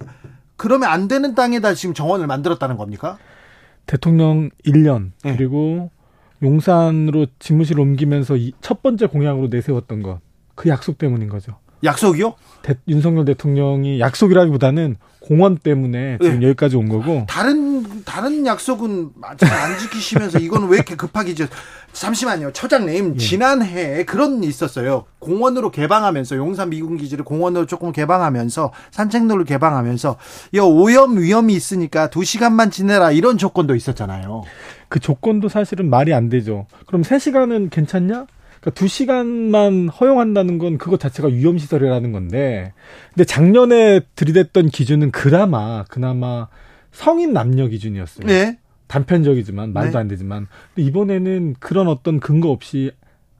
그러면 0.55 0.89
안 0.89 1.07
되는 1.07 1.35
땅에다 1.35 1.73
지금 1.73 1.93
정원을 1.93 2.27
만들었다는 2.27 2.77
겁니까? 2.77 3.17
대통령 3.85 4.49
1년 4.65 5.11
네. 5.23 5.35
그리고 5.35 5.91
용산으로 6.41 7.27
집무실 7.39 7.79
옮기면서 7.79 8.35
첫 8.61 8.81
번째 8.81 9.07
공약으로 9.07 9.47
내세웠던 9.47 10.01
것. 10.01 10.19
그 10.55 10.69
약속 10.69 10.97
때문인 10.97 11.29
거죠. 11.29 11.57
약속이요? 11.83 12.33
대, 12.61 12.75
윤석열 12.87 13.25
대통령이 13.25 13.99
약속이라기보다는 13.99 14.97
공원 15.21 15.57
때문에 15.57 16.17
지금 16.19 16.39
네. 16.39 16.47
여기까지 16.47 16.75
온 16.77 16.89
거고 16.89 17.25
다른 17.29 18.03
다른 18.03 18.45
약속은 18.45 19.11
안 19.21 19.77
지키시면서 19.77 20.39
이거는 20.39 20.67
왜 20.67 20.77
이렇게 20.77 20.95
급하게 20.95 21.35
지 21.35 21.47
잠시만요 21.93 22.51
처장님 22.53 23.13
예. 23.15 23.17
지난해에 23.17 24.05
그런 24.05 24.43
있었어요 24.43 25.05
공원으로 25.19 25.69
개방하면서 25.69 26.37
용산 26.37 26.71
미군 26.71 26.97
기지를 26.97 27.23
공원으로 27.23 27.67
조금 27.67 27.91
개방하면서 27.91 28.71
산책로를 28.89 29.45
개방하면서 29.45 30.17
이 30.53 30.59
오염 30.59 31.19
위험이 31.19 31.53
있으니까 31.53 32.09
두 32.09 32.23
시간만 32.23 32.71
지내라 32.71 33.11
이런 33.11 33.37
조건도 33.37 33.75
있었잖아요 33.75 34.43
그 34.89 34.99
조건도 34.99 35.49
사실은 35.49 35.89
말이 35.89 36.13
안 36.15 36.29
되죠 36.29 36.65
그럼 36.87 37.03
세 37.03 37.19
시간은 37.19 37.69
괜찮냐 37.69 38.25
그러니까 38.61 38.79
두 38.79 38.87
시간만 38.87 39.89
허용한다는 39.89 40.59
건 40.59 40.77
그것 40.77 40.99
자체가 40.99 41.27
위험 41.29 41.57
시설이라는 41.57 42.11
건데, 42.11 42.73
근데 43.09 43.25
작년에 43.25 44.01
들이댔던 44.15 44.69
기준은 44.69 45.11
그나마, 45.11 45.83
그나마 45.89 46.47
성인 46.91 47.33
남녀 47.33 47.67
기준이었어요. 47.67 48.27
네. 48.27 48.59
단편적이지만, 48.87 49.73
말도 49.73 49.93
네. 49.93 49.97
안 49.97 50.07
되지만. 50.07 50.47
근데 50.75 50.87
이번에는 50.87 51.55
그런 51.59 51.87
어떤 51.87 52.19
근거 52.19 52.49
없이 52.49 52.91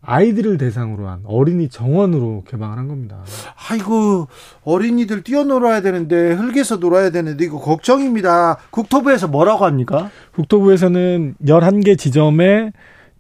아이들을 0.02 0.58
대상으로 0.58 1.08
한 1.08 1.22
어린이 1.26 1.70
정원으로 1.70 2.44
개방을 2.48 2.78
한 2.80 2.88
겁니다. 2.88 3.24
아이고, 3.70 4.28
어린이들 4.64 5.22
뛰어놀아야 5.22 5.82
되는데, 5.82 6.34
흙에서 6.34 6.78
놀아야 6.78 7.12
되는데, 7.12 7.46
이거 7.46 7.60
걱정입니다. 7.60 8.58
국토부에서 8.72 9.28
뭐라고 9.28 9.66
합니까? 9.66 10.10
국토부에서는 10.34 11.36
11개 11.46 12.00
지점에 12.00 12.72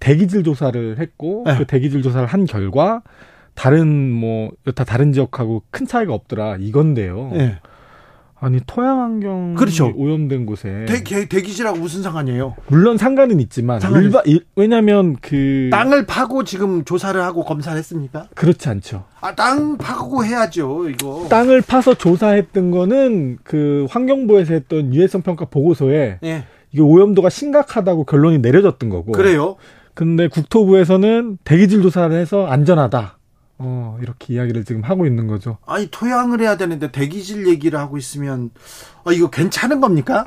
대기질 0.02 0.44
조사를 0.44 1.00
했고 1.00 1.44
네. 1.46 1.58
그 1.58 1.66
대기질 1.66 2.02
조사를 2.02 2.28
한 2.28 2.46
결과 2.46 3.02
다른 3.54 4.12
뭐 4.12 4.52
여타 4.68 4.84
다른 4.84 5.14
지역하고 5.14 5.64
큰 5.72 5.88
차이가 5.88 6.14
없더라 6.14 6.58
이건데요. 6.60 7.30
네. 7.34 7.60
아니 8.44 8.60
토양 8.66 9.00
환경 9.00 9.54
그렇죠. 9.54 9.94
오염된 9.96 10.48
곳에 10.48 10.86
대, 10.88 11.04
대 11.04 11.42
기질하고 11.42 11.78
무슨 11.78 12.02
상관이에요? 12.02 12.56
물론 12.70 12.98
상관은 12.98 13.40
있지만 13.40 13.80
일바, 13.84 14.24
일, 14.26 14.44
왜냐하면 14.56 15.16
그 15.22 15.70
땅을 15.72 16.08
파고 16.08 16.44
지금 16.44 16.84
조사를 16.84 17.22
하고 17.22 17.46
검사를 17.46 17.78
했습니까? 17.78 18.28
그렇지 18.34 18.68
않죠. 18.68 19.06
아땅 19.22 19.78
파고 19.78 20.26
해야죠 20.26 20.90
이거. 20.90 21.28
땅을 21.30 21.62
파서 21.62 21.94
조사했던 21.94 22.72
거는 22.72 23.38
그 23.44 23.86
환경부에서 23.92 24.56
했던 24.56 24.96
유해성 24.96 25.22
평가 25.22 25.46
보고서에 25.46 26.18
네. 26.22 26.44
이게 26.72 26.82
오염도가 26.82 27.30
심각하다고 27.30 28.06
결론이 28.06 28.40
내려졌던 28.40 28.90
거고. 28.90 29.12
그래요? 29.12 29.58
근데 30.02 30.28
국토부에서는 30.28 31.38
대기질 31.44 31.84
조사를 31.84 32.20
해서 32.20 32.48
안전하다. 32.48 33.20
어, 33.60 34.00
이렇게 34.02 34.34
이야기를 34.34 34.66
지금 34.66 34.82
하고 34.82 35.06
있는 35.06 35.28
거죠. 35.28 35.60
아니, 35.68 35.90
토양을 35.92 36.42
해야 36.42 36.58
되는데 36.58 36.92
대기질 36.92 37.48
얘기를 37.48 37.78
하고 37.78 38.00
있으면, 38.00 38.50
어, 39.04 39.12
이거 39.12 39.30
괜찮은 39.30 39.80
겁니까? 39.80 40.26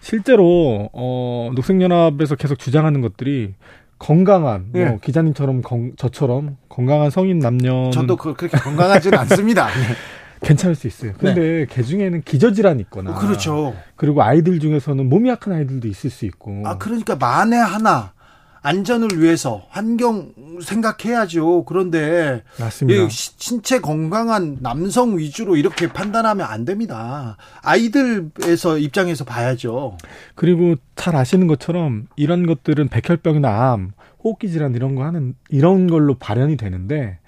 실제로, 0.00 0.88
어, 0.94 1.50
녹색연합에서 1.54 2.36
계속 2.36 2.58
주장하는 2.58 3.02
것들이 3.02 3.56
건강한, 3.98 4.70
네. 4.72 4.86
뭐, 4.86 4.94
예. 4.94 4.98
기자님처럼, 5.02 5.60
건, 5.60 5.92
저처럼 5.98 6.56
건강한 6.70 7.10
성인 7.10 7.40
남녀. 7.40 7.90
저도 7.90 8.16
그, 8.16 8.32
그렇게 8.32 8.56
건강하지는 8.56 9.18
않습니다. 9.20 9.66
네. 9.66 9.96
괜찮을 10.40 10.74
수 10.74 10.86
있어요. 10.86 11.12
근데 11.18 11.34
네. 11.34 11.66
개 11.68 11.82
중에는 11.82 12.22
기저질환이 12.22 12.80
있거나. 12.84 13.10
어, 13.10 13.14
그렇죠. 13.16 13.74
그리고 13.96 14.22
아이들 14.22 14.58
중에서는 14.60 15.06
몸이 15.10 15.28
약한 15.28 15.52
아이들도 15.52 15.86
있을 15.88 16.08
수 16.08 16.24
있고. 16.24 16.62
아, 16.64 16.78
그러니까 16.78 17.16
만에 17.16 17.58
하나 17.58 18.14
안전을 18.62 19.20
위해서 19.20 19.66
환경 19.70 20.32
생각해야죠. 20.62 21.64
그런데 21.64 22.42
맞습니다. 22.58 23.08
신체 23.10 23.80
건강한 23.80 24.58
남성 24.60 25.18
위주로 25.18 25.56
이렇게 25.56 25.88
판단하면 25.88 26.46
안 26.46 26.64
됩니다. 26.64 27.36
아이들에서 27.62 28.78
입장에서 28.78 29.24
봐야죠. 29.24 29.96
그리고 30.34 30.74
잘 30.96 31.16
아시는 31.16 31.46
것처럼 31.46 32.08
이런 32.16 32.46
것들은 32.46 32.88
백혈병이나 32.88 33.72
암, 33.72 33.92
호흡기 34.22 34.50
질환 34.50 34.74
이런 34.74 34.94
거 34.94 35.04
하는 35.04 35.34
이런 35.48 35.86
걸로 35.86 36.14
발현이 36.14 36.56
되는데 36.56 37.18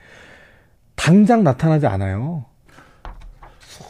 당장 0.97 1.45
나타나지 1.45 1.87
않아요. 1.87 2.45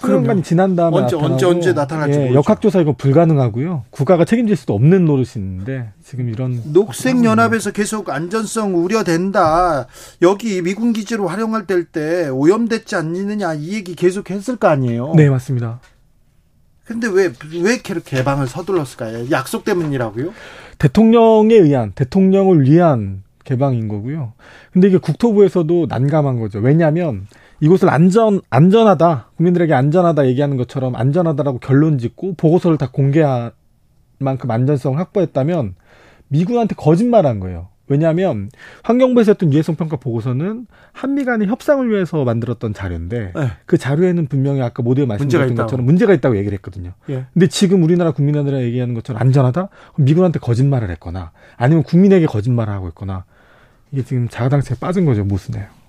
수년간이 0.01 0.43
지난 0.43 0.77
다음에 0.77 0.97
언제 0.97 1.17
나타나고, 1.17 1.33
언제 1.33 1.47
언제 1.47 1.73
나타날지 1.73 2.19
예, 2.19 2.35
역학조사 2.35 2.81
이거 2.81 2.93
불가능하고요. 2.93 3.85
국가가 3.91 4.25
책임질 4.25 4.57
수도 4.57 4.75
없는 4.75 5.05
노릇인데 5.05 5.93
지금 6.03 6.29
이런 6.29 6.61
녹색 6.73 7.23
연합에서 7.23 7.71
계속 7.71 8.11
안전성 8.11 8.77
우려된다. 8.77 9.87
여기 10.23 10.63
미군 10.63 10.93
기지로 10.93 11.29
활용할 11.29 11.65
때 11.67 12.29
오염됐지 12.29 12.97
않느냐 12.97 13.55
이 13.55 13.75
얘기 13.75 13.95
계속 13.95 14.31
했을 14.31 14.57
거 14.57 14.69
아니에요. 14.69 15.13
네 15.17 15.29
맞습니다. 15.29 15.81
근데 16.85 17.07
왜, 17.07 17.33
왜 17.63 17.75
이렇게 17.75 17.95
개방을 18.05 18.49
서둘렀을까요? 18.49 19.31
약속 19.31 19.65
때문이라고요? 19.65 20.33
대통령에 20.79 21.55
의한, 21.55 21.93
대통령을 21.95 22.63
위한 22.63 23.23
개방인 23.45 23.87
거고요. 23.87 24.33
근데 24.73 24.89
이게 24.89 24.99
국토부에서도 24.99 25.87
난감한 25.89 26.41
거죠. 26.41 26.59
왜냐하면 26.59 27.29
이곳을 27.61 27.91
안전 27.91 28.41
안전하다 28.51 29.29
국민들에게 29.37 29.73
안전하다 29.75 30.27
얘기하는 30.29 30.57
것처럼 30.57 30.97
안전하다라고 30.97 31.59
결론 31.59 31.99
짓고 31.99 32.35
보고서를 32.35 32.79
다 32.79 32.91
공개할 32.91 33.53
만큼 34.19 34.51
안전성을 34.51 34.99
확보했다면 34.99 35.75
미군한테 36.29 36.75
거짓말한 36.77 37.41
거예요. 37.41 37.69
왜냐하면 37.91 38.51
환경부에서 38.85 39.33
했던 39.33 39.53
유해성 39.53 39.75
평가 39.75 39.97
보고서는 39.97 40.69
한미 40.93 41.25
간의 41.25 41.49
협상을 41.49 41.91
위해서 41.91 42.23
만들었던 42.23 42.73
자료인데 42.73 43.33
네. 43.35 43.51
그 43.67 43.77
자료에는 43.79 44.27
분명히 44.29 44.63
아까 44.63 44.85
모두에 44.85 45.07
말씀드렸던 45.07 45.57
것처럼 45.57 45.85
문제가 45.85 46.15
있다고 46.15 46.37
얘기를 46.37 46.55
했거든요. 46.59 46.93
예. 47.09 47.27
근데 47.35 47.49
지금 47.49 47.83
우리나라 47.83 48.13
국민들이 48.13 48.63
얘기하는 48.63 48.95
것처럼 48.95 49.21
안전하다? 49.21 49.71
미군한테 49.97 50.39
거짓말을 50.39 50.89
했거나 50.91 51.33
아니면 51.57 51.83
국민에게 51.83 52.27
거짓말을 52.27 52.73
하고 52.73 52.87
있거나 52.89 53.25
이게 53.91 54.05
지금 54.05 54.29
자가당착에 54.29 54.79
빠진 54.79 55.05
거죠 55.05 55.25
모순이에요. 55.25 55.80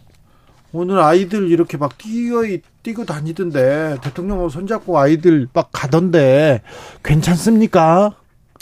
오늘 0.73 0.99
아이들 0.99 1.49
이렇게 1.49 1.77
막 1.77 1.97
뛰어 1.97 2.41
뛰고 2.83 3.05
다니던데 3.05 3.97
대통령 4.01 4.47
손잡고 4.47 4.97
아이들 4.97 5.47
막 5.53 5.69
가던데 5.71 6.61
괜찮습니까? 7.03 8.15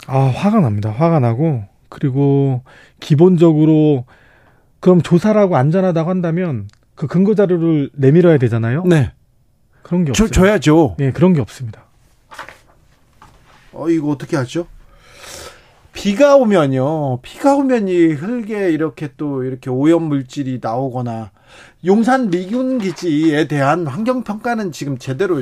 아 0.06 0.18
화가 0.18 0.60
납니다. 0.60 0.90
화가 0.90 1.20
나고 1.20 1.64
그리고 1.88 2.62
기본적으로 2.98 4.06
그럼 4.80 5.02
조사라고 5.02 5.56
안전하다고 5.56 6.10
한다면 6.10 6.68
그 6.94 7.06
근거 7.06 7.34
자료를 7.34 7.90
내밀어야 7.94 8.38
되잖아요. 8.38 8.84
네. 8.84 9.12
그런 9.82 10.04
게 10.04 10.10
없어요. 10.10 10.28
줘, 10.28 10.32
줘야죠. 10.32 10.96
네, 10.98 11.12
그런 11.12 11.32
게 11.32 11.40
없습니다. 11.40 11.84
어 13.72 13.88
이거 13.88 14.08
어떻게 14.08 14.36
하죠? 14.36 14.66
비가 15.92 16.36
오면요. 16.36 17.20
비가 17.20 17.54
오면 17.54 17.88
이 17.88 18.06
흙에 18.12 18.70
이렇게 18.70 19.10
또 19.16 19.44
이렇게 19.44 19.70
오염 19.70 20.04
물질이 20.04 20.58
나오거나 20.62 21.30
용산 21.86 22.30
미군 22.30 22.78
기지에 22.78 23.48
대한 23.48 23.86
환경 23.86 24.22
평가는 24.22 24.70
지금 24.70 24.98
제대로 24.98 25.40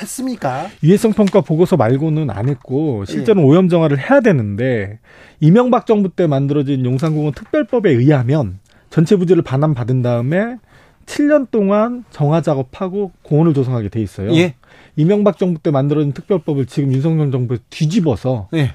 했습니까? 0.00 0.68
유해성 0.82 1.12
평가 1.12 1.42
보고서 1.42 1.76
말고는 1.76 2.30
안 2.30 2.48
했고 2.48 3.04
실제로 3.04 3.42
예. 3.42 3.44
오염 3.44 3.68
정화를 3.68 3.98
해야 3.98 4.20
되는데 4.20 4.98
이명박 5.40 5.84
정부 5.86 6.08
때 6.08 6.26
만들어진 6.26 6.84
용산공원 6.86 7.34
특별법에 7.34 7.90
의하면 7.90 8.60
전체 8.88 9.16
부지를 9.16 9.42
반환 9.42 9.74
받은 9.74 10.00
다음에 10.00 10.56
7년 11.04 11.50
동안 11.50 12.04
정화 12.10 12.40
작업하고 12.40 13.12
공원을 13.22 13.52
조성하게 13.52 13.90
돼 13.90 14.00
있어요. 14.00 14.32
예. 14.34 14.54
이명박 14.96 15.36
정부 15.36 15.60
때 15.60 15.70
만들어진 15.70 16.12
특별법을 16.12 16.66
지금 16.66 16.92
윤석열 16.92 17.30
정부에 17.30 17.58
뒤집어서 17.68 18.48
예. 18.54 18.72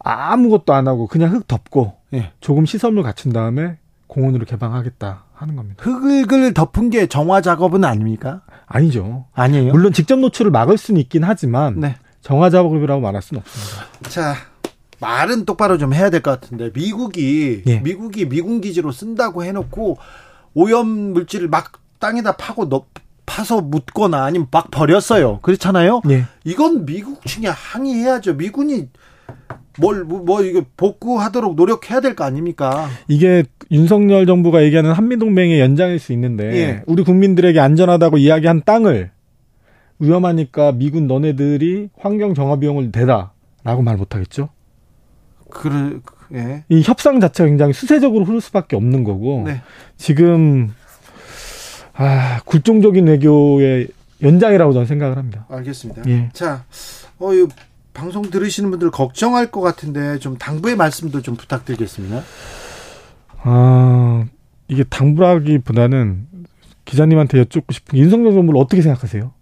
아무것도 0.00 0.72
안 0.72 0.88
하고 0.88 1.06
그냥 1.06 1.32
흙 1.32 1.46
덮고 1.46 1.94
예. 2.14 2.32
조금 2.40 2.66
시설물 2.66 3.04
갖춘 3.04 3.32
다음에 3.32 3.76
공원으로 4.08 4.44
개방하겠다 4.46 5.24
하는 5.42 5.56
겁니다. 5.56 5.82
흙을 5.84 6.54
덮은 6.54 6.90
게 6.90 7.06
정화 7.06 7.40
작업은 7.40 7.84
아닙니까? 7.84 8.42
아니죠. 8.66 9.26
아니에요. 9.34 9.72
물론 9.72 9.92
직접 9.92 10.18
노출을 10.18 10.50
막을 10.50 10.78
수는 10.78 11.00
있긴 11.00 11.24
하지만 11.24 11.80
네. 11.80 11.96
정화 12.22 12.48
작업이라고 12.50 13.00
말할 13.00 13.20
수는 13.20 13.42
없습니다. 13.42 13.86
자, 14.08 14.34
말은 15.00 15.44
똑바로 15.44 15.76
좀 15.78 15.92
해야 15.92 16.08
될 16.10 16.22
것 16.22 16.40
같은데 16.40 16.70
미국이 16.72 17.62
예. 17.66 17.80
미국이 17.80 18.28
미군 18.28 18.60
기지로 18.60 18.92
쓴다고 18.92 19.44
해놓고 19.44 19.98
오염 20.54 20.86
물질을 21.12 21.48
막 21.48 21.72
땅에다 21.98 22.36
파고 22.36 22.68
넣, 22.68 22.86
파서 23.26 23.60
묻거나 23.60 24.24
아니면 24.24 24.46
막 24.50 24.70
버렸어요. 24.70 25.40
그렇잖아요. 25.40 26.02
예. 26.10 26.24
이건 26.44 26.86
미국 26.86 27.26
측에 27.26 27.48
항의해야죠. 27.48 28.34
미군이 28.34 28.88
뭘, 29.78 30.04
뭐, 30.04 30.20
뭐, 30.20 30.42
이거 30.42 30.62
복구하도록 30.76 31.54
노력해야 31.54 32.00
될 32.00 32.14
거 32.14 32.24
아닙니까? 32.24 32.88
이게 33.08 33.44
윤석열 33.70 34.26
정부가 34.26 34.62
얘기하는 34.64 34.92
한미동맹의 34.92 35.60
연장일 35.60 35.98
수 35.98 36.12
있는데, 36.12 36.44
예. 36.56 36.82
우리 36.86 37.02
국민들에게 37.04 37.58
안전하다고 37.58 38.18
이야기한 38.18 38.62
땅을 38.66 39.10
위험하니까 39.98 40.72
미군 40.72 41.06
너네들이 41.06 41.88
환경 41.98 42.34
정화 42.34 42.56
비용을 42.56 42.92
대다. 42.92 43.32
라고 43.64 43.82
말 43.82 43.96
못하겠죠? 43.96 44.48
그래, 45.48 45.98
예. 46.34 46.64
이 46.68 46.82
협상 46.82 47.20
자체가 47.20 47.48
굉장히 47.48 47.72
수세적으로 47.72 48.24
흐를 48.24 48.40
수밖에 48.40 48.76
없는 48.76 49.04
거고, 49.04 49.44
네. 49.46 49.62
지금, 49.96 50.70
아, 51.94 52.40
굴종적인 52.44 53.06
외교의 53.06 53.88
연장이라고 54.22 54.72
저는 54.72 54.86
생각을 54.86 55.16
합니다. 55.16 55.46
알겠습니다. 55.48 56.02
예. 56.08 56.28
자, 56.32 56.64
어, 57.18 57.32
이 57.34 57.46
방송 57.94 58.22
들으시는 58.30 58.70
분들 58.70 58.90
걱정할 58.90 59.50
것 59.50 59.60
같은데 59.60 60.18
좀 60.18 60.38
당부의 60.38 60.76
말씀도 60.76 61.22
좀 61.22 61.36
부탁드리겠습니다. 61.36 62.22
아 63.42 64.24
이게 64.68 64.84
당부라기보다는 64.84 66.26
기자님한테 66.84 67.38
여쭙고 67.38 67.72
싶은 67.72 67.98
윤석열 67.98 68.32
정부를 68.32 68.60
어떻게 68.60 68.82
생각하세요? 68.82 69.32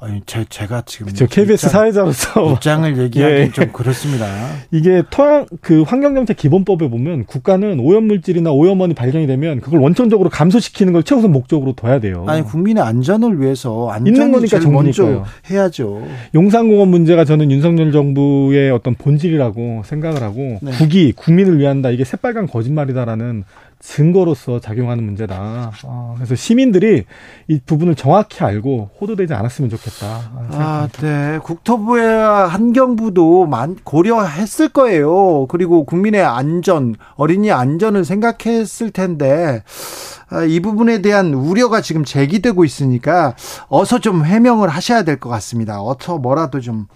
아니 0.00 0.20
제 0.26 0.44
제가 0.48 0.82
지금 0.86 1.12
저 1.12 1.26
KBS 1.26 1.66
입장, 1.66 1.70
사회자로서 1.70 2.52
입장을 2.52 2.98
얘기하기 2.98 3.34
예. 3.34 3.50
좀 3.50 3.72
그렇습니다. 3.72 4.26
이게 4.70 5.02
토양 5.10 5.46
그 5.60 5.82
환경정책 5.82 6.36
기본법에 6.36 6.88
보면 6.88 7.24
국가는 7.24 7.80
오염물질이나 7.80 8.52
오염원이 8.52 8.94
발견이 8.94 9.26
되면 9.26 9.60
그걸 9.60 9.80
원천적으로 9.80 10.30
감소시키는 10.30 10.92
걸 10.92 11.02
최우선 11.02 11.32
목적으로 11.32 11.72
둬야 11.72 11.98
돼요. 11.98 12.24
아니 12.28 12.42
국민의 12.42 12.84
안전을 12.84 13.40
위해서 13.40 13.88
안전이 13.90 14.30
거니까 14.30 14.60
먼저 14.70 15.24
해야죠. 15.50 16.06
용산공원 16.32 16.88
문제가 16.88 17.24
저는 17.24 17.50
윤석열 17.50 17.90
정부의 17.90 18.70
어떤 18.70 18.94
본질이라고 18.94 19.82
생각을 19.84 20.22
하고 20.22 20.58
네. 20.62 20.70
국이 20.78 21.10
국민을 21.12 21.58
위한다 21.58 21.90
이게 21.90 22.04
새빨간 22.04 22.46
거짓말이다라는 22.46 23.42
증거로서 23.80 24.60
작용하는 24.60 25.04
문제다. 25.04 25.72
어, 25.84 26.14
그래서 26.16 26.34
시민들이 26.34 27.04
이 27.46 27.60
부분을 27.64 27.94
정확히 27.94 28.42
알고 28.42 28.90
호도되지 29.00 29.32
않았으면 29.34 29.70
좋겠다. 29.70 30.30
아, 30.50 30.88
네. 31.00 31.38
국토부와 31.42 32.48
환경부도 32.48 33.46
만 33.46 33.76
고려했을 33.84 34.70
거예요. 34.70 35.46
그리고 35.46 35.84
국민의 35.84 36.22
안전, 36.24 36.96
어린이 37.14 37.52
안전을 37.52 38.04
생각했을 38.04 38.90
텐데 38.90 39.62
아, 40.30 40.42
이 40.42 40.60
부분에 40.60 41.00
대한 41.00 41.32
우려가 41.32 41.80
지금 41.80 42.04
제기되고 42.04 42.64
있으니까 42.64 43.34
어서 43.68 43.98
좀 44.00 44.24
해명을 44.24 44.68
하셔야 44.68 45.04
될 45.04 45.18
것 45.18 45.28
같습니다. 45.30 45.80
어서 45.82 46.18
뭐라도 46.18 46.60
좀 46.60 46.86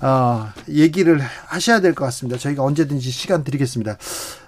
어, 0.00 0.46
얘기를 0.68 1.20
하셔야 1.46 1.80
될 1.80 1.94
것 1.94 2.04
같습니다. 2.06 2.38
저희가 2.38 2.62
언제든지 2.62 3.10
시간 3.10 3.44
드리겠습니다. 3.44 3.96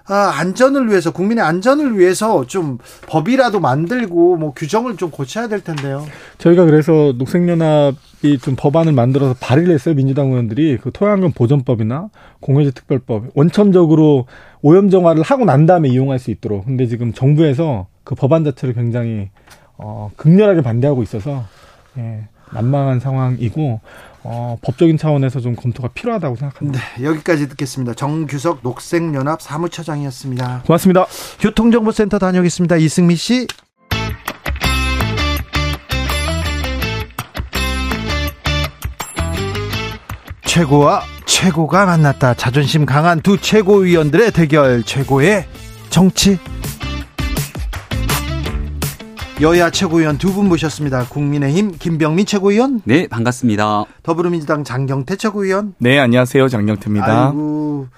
아, 0.06 0.32
안전을 0.36 0.88
위해서 0.90 1.12
국민의 1.12 1.42
안전을 1.42 1.98
위해서 1.98 2.46
좀 2.46 2.78
법이라도 3.08 3.60
만들고 3.60 4.36
뭐 4.36 4.52
규정을 4.52 4.96
좀 4.96 5.10
고쳐야 5.10 5.48
될 5.48 5.62
텐데요. 5.62 6.06
저희가 6.38 6.66
그래서 6.66 7.14
녹색연합이 7.16 8.38
좀 8.42 8.54
법안을 8.56 8.92
만들어서 8.92 9.34
발의를 9.40 9.72
했어요. 9.72 9.94
민주당 9.94 10.28
의원들이 10.28 10.78
그 10.82 10.90
토양권 10.92 11.32
보존법이나 11.32 12.10
공해제 12.40 12.72
특별법 12.72 13.30
원천적으로 13.34 14.26
오염 14.60 14.90
정화를 14.90 15.22
하고 15.22 15.46
난 15.46 15.64
다음에 15.64 15.88
이용할 15.88 16.18
수 16.18 16.30
있도록. 16.30 16.66
근데 16.66 16.86
지금 16.86 17.14
정부에서 17.14 17.86
그 18.04 18.14
법안 18.14 18.44
자체를 18.44 18.74
굉장히 18.74 19.30
어, 19.78 20.10
극렬하게 20.16 20.60
반대하고 20.60 21.02
있어서 21.02 21.44
예, 21.96 22.28
난망한 22.52 23.00
상황이고 23.00 23.80
어, 24.26 24.56
법적인 24.62 24.96
차원에서 24.96 25.40
좀 25.40 25.54
검토가 25.54 25.88
필요하다고 25.88 26.36
생각합니다. 26.36 26.80
네, 26.98 27.04
여기까지 27.04 27.48
듣겠습니다. 27.50 27.94
정규석 27.94 28.60
녹색연합 28.62 29.42
사무처장이었습니다. 29.42 30.62
고맙습니다. 30.66 31.06
교통정보센터 31.40 32.18
다녀오겠습니다. 32.18 32.76
이승미 32.76 33.16
씨. 33.16 33.46
최고와 40.46 41.02
최고가 41.26 41.84
만났다. 41.84 42.34
자존심 42.34 42.86
강한 42.86 43.20
두 43.20 43.36
최고위원들의 43.38 44.30
대결. 44.30 44.82
최고의 44.84 45.46
정치. 45.90 46.38
여야 49.40 49.68
최고위원 49.70 50.16
두 50.18 50.32
분 50.32 50.48
모셨습니다. 50.48 51.06
국민의힘 51.08 51.72
김병민 51.78 52.24
최고위원. 52.24 52.80
네, 52.84 53.08
반갑습니다. 53.08 53.84
더불어민주당 54.02 54.62
장경태 54.64 55.16
최고위원. 55.16 55.74
네, 55.78 55.98
안녕하세요. 55.98 56.48
장경태입니다. 56.48 57.26
아이고, 57.28 57.88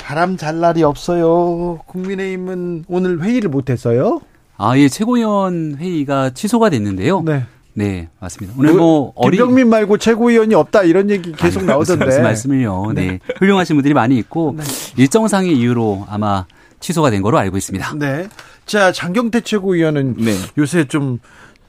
바람 0.00 0.36
잘 0.36 0.60
날이 0.60 0.82
없어요. 0.84 1.80
국민의힘은 1.86 2.84
오늘 2.88 3.20
회의를 3.20 3.50
못 3.50 3.68
했어요? 3.68 4.20
아, 4.56 4.76
예, 4.78 4.88
최고위원 4.88 5.76
회의가 5.78 6.30
취소가 6.30 6.70
됐는데요. 6.70 7.22
네. 7.22 7.44
네, 7.72 8.08
맞습니다. 8.20 8.56
오늘 8.58 8.74
뭐 8.74 9.12
어린 9.16 9.38
김병민 9.38 9.68
말고 9.68 9.98
최고위원이 9.98 10.54
없다 10.54 10.82
이런 10.84 11.08
얘기 11.10 11.32
계속 11.32 11.60
아니, 11.60 11.68
나오던데. 11.68 12.04
무슨 12.04 12.22
말씀을요. 12.22 12.92
네. 12.94 13.06
네. 13.06 13.18
훌륭하신 13.38 13.76
분들이 13.76 13.94
많이 13.94 14.18
있고 14.18 14.54
네. 14.56 14.64
일정상의 14.96 15.56
이유로 15.56 16.06
아마 16.08 16.46
취소가 16.80 17.10
된 17.10 17.22
거로 17.22 17.38
알고 17.38 17.56
있습니다. 17.56 17.94
네. 17.98 18.28
자, 18.66 18.92
장경태 18.92 19.42
최고위원은 19.42 20.16
네. 20.18 20.32
요새 20.58 20.84
좀 20.84 21.18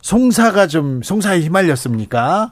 송사가 0.02 0.68
좀 0.68 1.02
송사에 1.04 1.42
휘말렸습니까? 1.42 2.52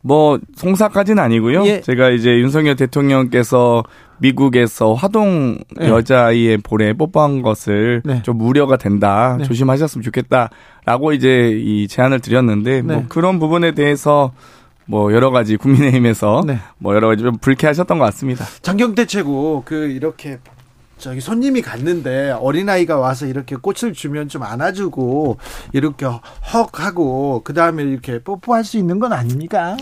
뭐 0.00 0.38
송사까지는 0.54 1.22
아니고요. 1.22 1.66
예. 1.66 1.80
제가 1.80 2.10
이제 2.10 2.30
윤석열 2.30 2.76
대통령께서 2.76 3.82
미국에서 4.18 4.94
화동 4.94 5.58
네. 5.76 5.88
여자아이의 5.88 6.58
볼에 6.58 6.92
뽀뽀한 6.92 7.42
것을 7.42 8.02
네. 8.04 8.22
좀 8.22 8.40
우려가 8.40 8.76
된다. 8.76 9.36
네. 9.38 9.44
조심하셨으면 9.44 10.04
좋겠다라고 10.04 11.12
이제 11.12 11.50
이 11.60 11.88
제안을 11.88 12.20
드렸는데 12.20 12.82
뭐 12.82 12.96
네. 12.96 13.06
그런 13.08 13.40
부분에 13.40 13.72
대해서 13.72 14.32
뭐 14.86 15.12
여러 15.12 15.30
가지 15.32 15.56
국민의힘에서 15.56 16.44
네. 16.46 16.60
뭐 16.78 16.94
여러 16.94 17.08
가지 17.08 17.24
좀 17.24 17.36
불쾌하셨던 17.38 17.98
것 17.98 18.04
같습니다. 18.06 18.44
장경태 18.62 19.06
최고 19.06 19.62
그 19.66 19.88
이렇게 19.88 20.38
저기 20.98 21.20
손님이 21.20 21.62
갔는데 21.62 22.30
어린아이가 22.30 22.98
와서 22.98 23.26
이렇게 23.26 23.56
꽃을 23.56 23.92
주면 23.92 24.28
좀 24.28 24.42
안아주고 24.42 25.36
이렇게 25.72 26.06
헉 26.06 26.22
하고 26.72 27.42
그 27.44 27.52
다음에 27.52 27.82
이렇게 27.82 28.18
뽀뽀할 28.18 28.64
수 28.64 28.78
있는 28.78 28.98
건 28.98 29.12
아닙니까? 29.12 29.76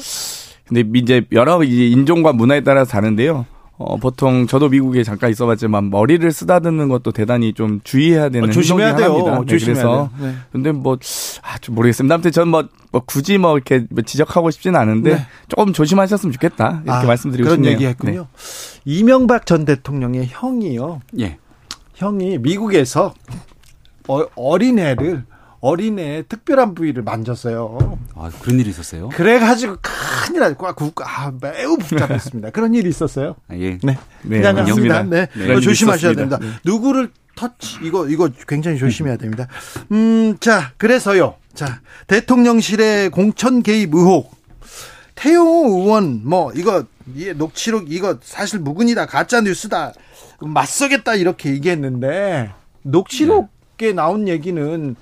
근데 0.66 0.83
이제 0.94 1.24
여러 1.33 1.62
인종과 1.62 2.33
문화에 2.33 2.62
따라서 2.62 2.90
다른데요. 2.92 3.46
어, 3.76 3.96
보통 3.96 4.46
저도 4.46 4.68
미국에 4.68 5.02
잠깐 5.02 5.30
있어봤지만 5.30 5.90
머리를 5.90 6.30
쓰다듬는 6.30 6.88
것도 6.88 7.10
대단히 7.10 7.52
좀 7.52 7.80
주의해야 7.82 8.28
되는 8.28 8.48
어, 8.48 8.52
조심해야 8.52 8.94
돼요. 8.94 9.14
네, 9.16 9.46
조심해야 9.46 9.82
그래서 9.82 10.10
돼요. 10.16 10.28
네. 10.30 10.37
근데 10.52 10.70
뭐 10.72 10.96
아, 11.42 11.58
좀 11.58 11.74
모르겠습니다. 11.74 12.14
아무튼 12.14 12.30
저는 12.30 12.48
뭐, 12.48 12.68
뭐 12.92 13.02
굳이 13.04 13.37
뭐 13.37 13.56
이렇게 13.56 13.84
뭐 13.90 14.02
지적하고 14.04 14.52
싶지는 14.52 14.78
않은데 14.78 15.14
네. 15.16 15.26
조금 15.48 15.72
조심하셨으면 15.72 16.32
좋겠다 16.32 16.82
이렇게 16.84 16.90
아, 16.90 17.04
말씀드리고 17.04 17.44
그런 17.44 17.56
싶네요. 17.56 17.72
얘기했군요. 17.72 18.20
네. 18.20 18.80
이명박 18.84 19.44
전 19.46 19.64
대통령의 19.64 20.28
형이요. 20.30 21.00
예. 21.18 21.38
형이 21.94 22.38
미국에서 22.38 23.12
어, 24.06 24.22
어린애를 24.37 25.24
어린애 25.64 26.22
특별한 26.29 26.74
부위를 26.74 27.03
만졌어요. 27.05 27.98
아, 28.14 28.31
그런 28.42 28.61
일이 28.61 28.68
있었어요? 28.68 29.09
그래가지고 29.09 29.79
큰일 29.81 30.40
날, 30.40 30.55
꽉, 30.59 30.77
아, 31.00 31.33
매우 31.40 31.79
복잡했습니다. 31.79 32.50
그런 32.50 32.74
일이 32.74 32.90
있었어요. 32.90 33.35
아, 33.48 33.55
예. 33.57 33.79
네. 33.83 33.96
네. 34.24 34.42
그냥 34.42 34.66
습니다 34.66 35.03
네. 35.05 35.27
네. 35.35 35.61
조심하셔야 35.61 36.12
됩니다. 36.12 36.37
네. 36.38 36.48
누구를 36.66 37.09
터치, 37.35 37.79
이거, 37.83 38.07
이거 38.07 38.29
굉장히 38.46 38.77
조심해야 38.77 39.16
됩니다. 39.16 39.48
음, 39.90 40.37
자, 40.38 40.72
그래서요. 40.77 41.37
자, 41.55 41.81
대통령실의 42.09 43.09
공천 43.09 43.62
개입 43.62 43.94
의혹. 43.94 44.35
태용호 45.14 45.81
의원, 45.81 46.20
뭐, 46.24 46.53
이거, 46.55 46.85
이 47.16 47.33
녹취록, 47.35 47.90
이거 47.90 48.18
사실 48.22 48.59
무근이다, 48.59 49.07
가짜 49.07 49.40
뉴스다, 49.40 49.94
맞서겠다, 50.40 51.14
이렇게 51.14 51.53
얘기했는데, 51.53 52.53
녹취록에 52.83 53.94
나온 53.94 54.29
얘기는 54.29 54.94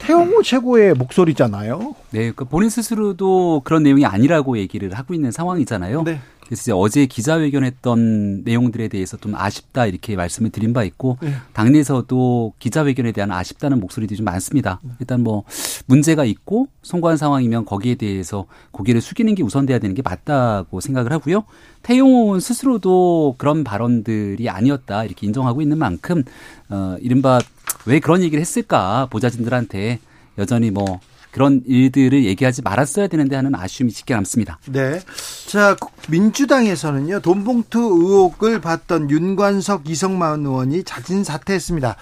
태영호 0.00 0.42
최고의 0.42 0.94
목소리잖아요. 0.94 1.94
네, 2.10 2.32
그 2.34 2.44
본인 2.44 2.70
스스로도 2.70 3.62
그런 3.64 3.82
내용이 3.82 4.04
아니라고 4.04 4.58
얘기를 4.58 4.92
하고 4.94 5.14
있는 5.14 5.30
상황이잖아요. 5.30 6.02
네. 6.02 6.20
그래서 6.50 6.62
이제 6.62 6.72
어제 6.72 7.06
기자회견했던 7.06 8.42
내용들에 8.42 8.88
대해서 8.88 9.16
좀 9.16 9.36
아쉽다 9.36 9.86
이렇게 9.86 10.16
말씀을 10.16 10.50
드린 10.50 10.72
바 10.72 10.82
있고 10.82 11.16
네. 11.22 11.32
당내에서도 11.52 12.54
기자회견에 12.58 13.12
대한 13.12 13.30
아쉽다는 13.30 13.78
목소리들이 13.78 14.16
좀 14.16 14.24
많습니다. 14.24 14.80
일단 14.98 15.22
뭐 15.22 15.44
문제가 15.86 16.24
있고 16.24 16.66
송구한 16.82 17.18
상황이면 17.18 17.66
거기에 17.66 17.94
대해서 17.94 18.46
고개를 18.72 19.00
숙이는 19.00 19.36
게 19.36 19.44
우선돼야 19.44 19.78
되는 19.78 19.94
게 19.94 20.02
맞다고 20.02 20.80
생각을 20.80 21.12
하고요. 21.12 21.44
태용호는 21.84 22.40
스스로도 22.40 23.36
그런 23.38 23.62
발언들이 23.62 24.48
아니었다 24.48 25.04
이렇게 25.04 25.28
인정하고 25.28 25.62
있는 25.62 25.78
만큼 25.78 26.24
어 26.68 26.96
이른바 27.00 27.38
왜 27.86 28.00
그런 28.00 28.22
얘기를 28.22 28.40
했을까 28.40 29.06
보좌진들한테 29.10 29.98
여전히 30.38 30.70
뭐 30.70 31.00
그런 31.30 31.62
일들을 31.66 32.24
얘기하지 32.24 32.62
말았어야 32.62 33.06
되는데 33.06 33.36
하는 33.36 33.54
아쉬움이 33.54 33.92
짙게 33.92 34.14
남습니다. 34.14 34.58
네. 34.66 35.00
자, 35.46 35.76
민주당에서는요, 36.08 37.20
돈봉투 37.20 37.78
의혹을 37.78 38.60
받던 38.60 39.10
윤관석, 39.10 39.88
이성만 39.88 40.44
의원이 40.44 40.82
자진 40.84 41.22
사퇴했습니다. 41.22 41.96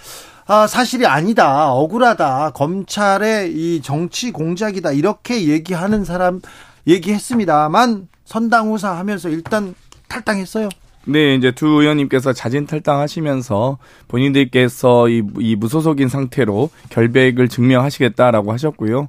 아, 0.46 0.66
사실이 0.66 1.06
아니다. 1.06 1.70
억울하다. 1.72 2.52
검찰의 2.54 3.52
이 3.52 3.82
정치 3.82 4.30
공작이다. 4.30 4.92
이렇게 4.92 5.46
얘기하는 5.46 6.06
사람 6.06 6.40
얘기했습니다만 6.86 8.08
선당 8.24 8.68
후사 8.70 8.96
하면서 8.96 9.28
일단 9.28 9.74
탈당했어요. 10.08 10.70
네, 11.10 11.34
이제 11.36 11.50
두 11.52 11.66
의원님께서 11.66 12.34
자진 12.34 12.66
탈당하시면서 12.66 13.78
본인들께서 14.08 15.08
이, 15.08 15.22
이 15.40 15.56
무소속인 15.56 16.08
상태로 16.08 16.68
결백을 16.90 17.48
증명하시겠다라고 17.48 18.52
하셨고요. 18.52 19.08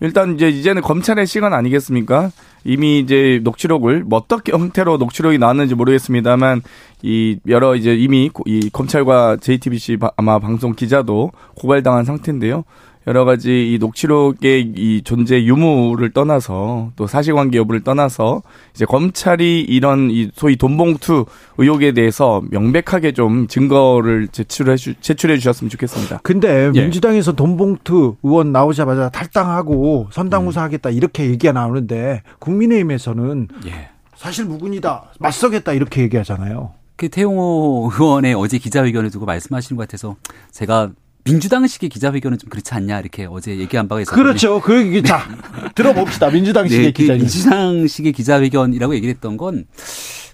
일단 0.00 0.34
이제 0.34 0.50
이제는 0.50 0.82
검찰의 0.82 1.26
시간 1.26 1.54
아니겠습니까? 1.54 2.30
이미 2.64 2.98
이제 2.98 3.40
녹취록을 3.42 4.04
뭐 4.04 4.18
어떻게 4.18 4.52
형태로 4.52 4.98
녹취록이 4.98 5.38
나왔는지 5.38 5.74
모르겠습니다만 5.74 6.60
이 7.02 7.38
여러 7.48 7.74
이제 7.76 7.94
이미 7.94 8.30
이 8.44 8.68
검찰과 8.70 9.38
JTBC 9.40 9.96
아마 10.16 10.38
방송 10.38 10.74
기자도 10.74 11.32
고발당한 11.54 12.04
상태인데요. 12.04 12.64
여러 13.08 13.24
가지 13.24 13.72
이 13.72 13.78
녹취록의 13.78 14.74
이 14.76 15.00
존재 15.02 15.42
유무를 15.42 16.10
떠나서 16.10 16.92
또 16.94 17.06
사실관계 17.06 17.56
여부를 17.56 17.82
떠나서 17.82 18.42
이제 18.74 18.84
검찰이 18.84 19.62
이런 19.62 20.10
이 20.10 20.30
소위 20.34 20.56
돈봉투 20.56 21.24
의혹에 21.56 21.92
대해서 21.92 22.42
명백하게 22.50 23.12
좀 23.12 23.48
증거를 23.48 24.28
제출해 24.28 24.76
주, 24.76 24.92
제출해 25.00 25.38
주셨으면 25.38 25.70
좋겠습니다. 25.70 26.20
근데 26.22 26.70
예. 26.74 26.82
민주당에서 26.82 27.32
돈봉투 27.32 28.16
의원 28.22 28.52
나오자마자 28.52 29.08
탈당하고 29.08 30.08
선당후사하겠다 30.12 30.90
이렇게 30.90 31.30
얘기가 31.30 31.54
나오는데 31.54 32.22
국민의힘에서는 32.40 33.48
예. 33.68 33.88
사실 34.16 34.44
무근이다 34.44 35.12
맞서겠다 35.18 35.72
이렇게 35.72 36.02
얘기하잖아요. 36.02 36.72
그 36.96 37.08
태용호 37.08 37.90
의원의 37.90 38.34
어제 38.34 38.58
기자회견을 38.58 39.10
두고 39.10 39.24
말씀하시는 39.24 39.78
것 39.78 39.88
같아서 39.88 40.16
제가 40.50 40.90
민주당식의 41.28 41.88
기자회견은 41.88 42.38
좀 42.38 42.50
그렇지 42.50 42.74
않냐 42.74 43.00
이렇게 43.00 43.26
어제 43.30 43.56
얘기한 43.58 43.88
바가 43.88 44.00
있어요. 44.00 44.14
그렇죠. 44.16 44.60
그 44.60 45.02
자, 45.02 45.28
들어봅시다. 45.74 46.30
민주당식의 46.30 46.84
네, 46.86 46.92
그 46.92 47.02
기자. 47.02 47.14
민주당식의 47.14 48.12
기자회견이라고 48.12 48.94
얘기를 48.94 49.14
했던 49.14 49.36
건 49.36 49.66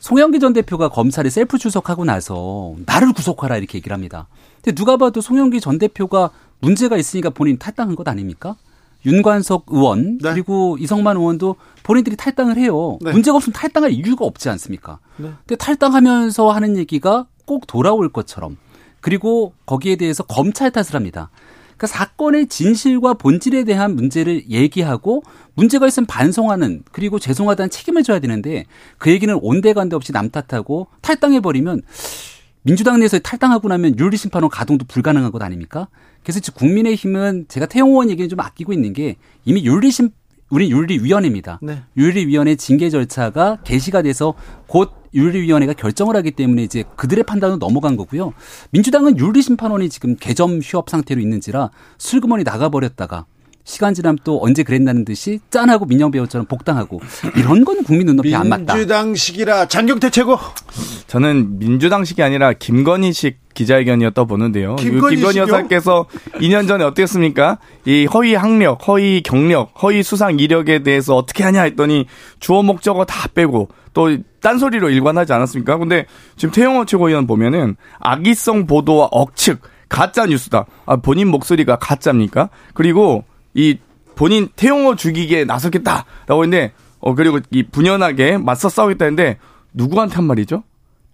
송영기 0.01 0.39
전 0.39 0.53
대표가 0.53 0.89
검찰에 0.89 1.31
셀프 1.31 1.59
출석하고 1.59 2.05
나서 2.05 2.75
나를 2.85 3.13
구속하라 3.13 3.57
이렇게 3.57 3.79
얘기를 3.79 3.95
합니다. 3.95 4.29
근데 4.63 4.75
누가 4.75 4.97
봐도 4.97 5.21
송영기 5.21 5.61
전 5.61 5.79
대표가 5.79 6.31
문제가 6.61 6.97
있으니까 6.97 7.31
본인 7.31 7.59
탈당한 7.59 7.97
것 7.97 8.07
아닙니까? 8.09 8.57
윤관석 9.07 9.67
의원 9.69 10.19
네. 10.19 10.31
그리고 10.33 10.79
이성만 10.79 11.17
의원도 11.17 11.57
본인들이 11.83 12.17
탈당을 12.17 12.57
해요. 12.57 12.99
네. 13.03 13.13
문제가 13.13 13.37
없으면 13.37 13.53
탈당할 13.53 13.93
이유가 13.93 14.25
없지 14.25 14.49
않습니까? 14.49 14.99
네. 15.17 15.31
근데 15.47 15.57
탈당하면서 15.57 16.51
하는 16.51 16.77
얘기가 16.79 17.27
꼭 17.45 17.67
돌아올 17.67 18.11
것처럼 18.11 18.57
그리고 19.05 19.53
거기에 19.67 19.97
대해서 19.97 20.23
검찰 20.23 20.71
탓을 20.71 20.95
합니다. 20.95 21.29
그러니까 21.77 21.89
사건의 21.89 22.47
진실과 22.47 23.13
본질에 23.13 23.65
대한 23.65 23.97
문제를 23.97 24.49
얘기하고 24.49 25.23
문제가 25.53 25.87
있으면 25.87 26.07
반성하는 26.07 26.85
그리고 26.91 27.19
죄송하다는 27.19 27.69
책임을 27.69 28.03
져야 28.03 28.19
되는데 28.19 28.65
그 28.97 29.11
얘기는 29.11 29.39
온데간데 29.43 29.95
없이 29.95 30.11
남 30.13 30.31
탓하고 30.31 30.87
탈당해 31.03 31.41
버리면 31.41 31.83
민주당 32.63 32.99
내에서 32.99 33.19
탈당하고 33.19 33.69
나면 33.69 33.99
윤리 33.99 34.17
심판원 34.17 34.49
가동도 34.49 34.87
불가능한 34.87 35.33
것 35.33 35.43
아닙니까? 35.43 35.89
그래서 36.23 36.41
국민의힘은 36.53 37.45
제가 37.49 37.67
태용 37.67 37.91
의원 37.91 38.09
얘기는 38.09 38.27
좀 38.31 38.41
아끼고 38.41 38.73
있는 38.73 38.95
게 38.95 39.17
이미 39.45 39.67
윤리 39.67 39.91
심 39.91 40.09
우리 40.49 40.71
윤리위원회입니다. 40.71 41.59
네. 41.61 41.83
윤리위원회 41.99 42.55
징계 42.55 42.89
절차가 42.89 43.59
개시가 43.65 44.01
돼서 44.01 44.33
곧 44.67 45.04
윤리위원회가 45.15 45.73
결정을 45.75 46.17
하기 46.17 46.33
때문에 46.33 46.63
이제 46.63 46.85
그들의 46.97 47.25
판단은 47.25 47.59
넘어간 47.59 47.97
거고요. 47.97 48.35
민주당은 48.71 49.19
윤리심판원이 49.19 49.89
지금 49.89 50.17
개점 50.17 50.61
휴업 50.61 50.91
상태로 50.91 51.21
있는지라 51.21 51.71
슬그머니 51.99 52.45
나가버렸다가 52.45 53.27
시간 53.65 53.95
지나면 53.95 54.19
또 54.25 54.41
언제 54.43 54.63
그랬다는 54.63 55.05
듯이 55.07 55.41
짠하고 55.51 55.87
민영 55.87 56.11
배우처럼 56.11 56.47
복당하고 56.47 57.01
이런 57.37 57.65
건 57.65 57.83
국민 57.83 58.07
눈높이 58.07 58.35
안 58.35 58.49
맞다. 58.49 58.75
민주당식이라 58.75 59.69
장경태 59.69 60.11
최고. 60.11 60.39
저는 61.07 61.59
민주당식이 61.59 62.23
아니라 62.23 62.53
김건희식 62.53 63.39
기자회견이었다 63.55 64.25
보는데요. 64.25 64.77
김건희, 64.77 65.17
김건희 65.17 65.39
여사께서 65.39 66.07
2년 66.35 66.69
전에 66.69 66.85
어땠습니까? 66.85 67.59
이 67.87 68.05
허위 68.07 68.35
학력, 68.35 68.87
허위 68.87 69.23
경력, 69.23 69.73
허위 69.83 70.03
수상 70.03 70.39
이력에 70.39 70.83
대해서 70.83 71.17
어떻게 71.17 71.43
하냐 71.45 71.63
했더니 71.63 72.07
주어 72.41 72.63
목적어 72.63 73.05
다 73.07 73.29
빼고 73.29 73.69
또 73.95 74.17
딴소리로 74.43 74.91
일관하지 74.91 75.33
않았습니까? 75.33 75.79
근데 75.79 76.05
지금 76.37 76.53
태영호 76.53 76.85
최고위원 76.85 77.27
보면은 77.27 77.77
악의성 78.01 78.67
보도와 78.67 79.09
억측 79.11 79.61
가짜 79.89 80.27
뉴스다. 80.27 80.67
아, 80.85 80.97
본인 80.97 81.29
목소리가 81.29 81.77
가짜입니까? 81.77 82.51
그리고 82.75 83.25
이 83.55 83.79
본인 84.15 84.49
태용호 84.55 84.97
죽이기에 84.97 85.45
나섰겠다라고 85.45 86.45
했는데 86.45 86.73
어 87.01 87.15
그리고 87.15 87.41
이 87.51 87.63
분연하게 87.63 88.39
맞서 88.39 88.69
싸우겠다 88.69 89.05
했는데 89.07 89.39
누구한테 89.73 90.17
한 90.17 90.25
말이죠? 90.25 90.63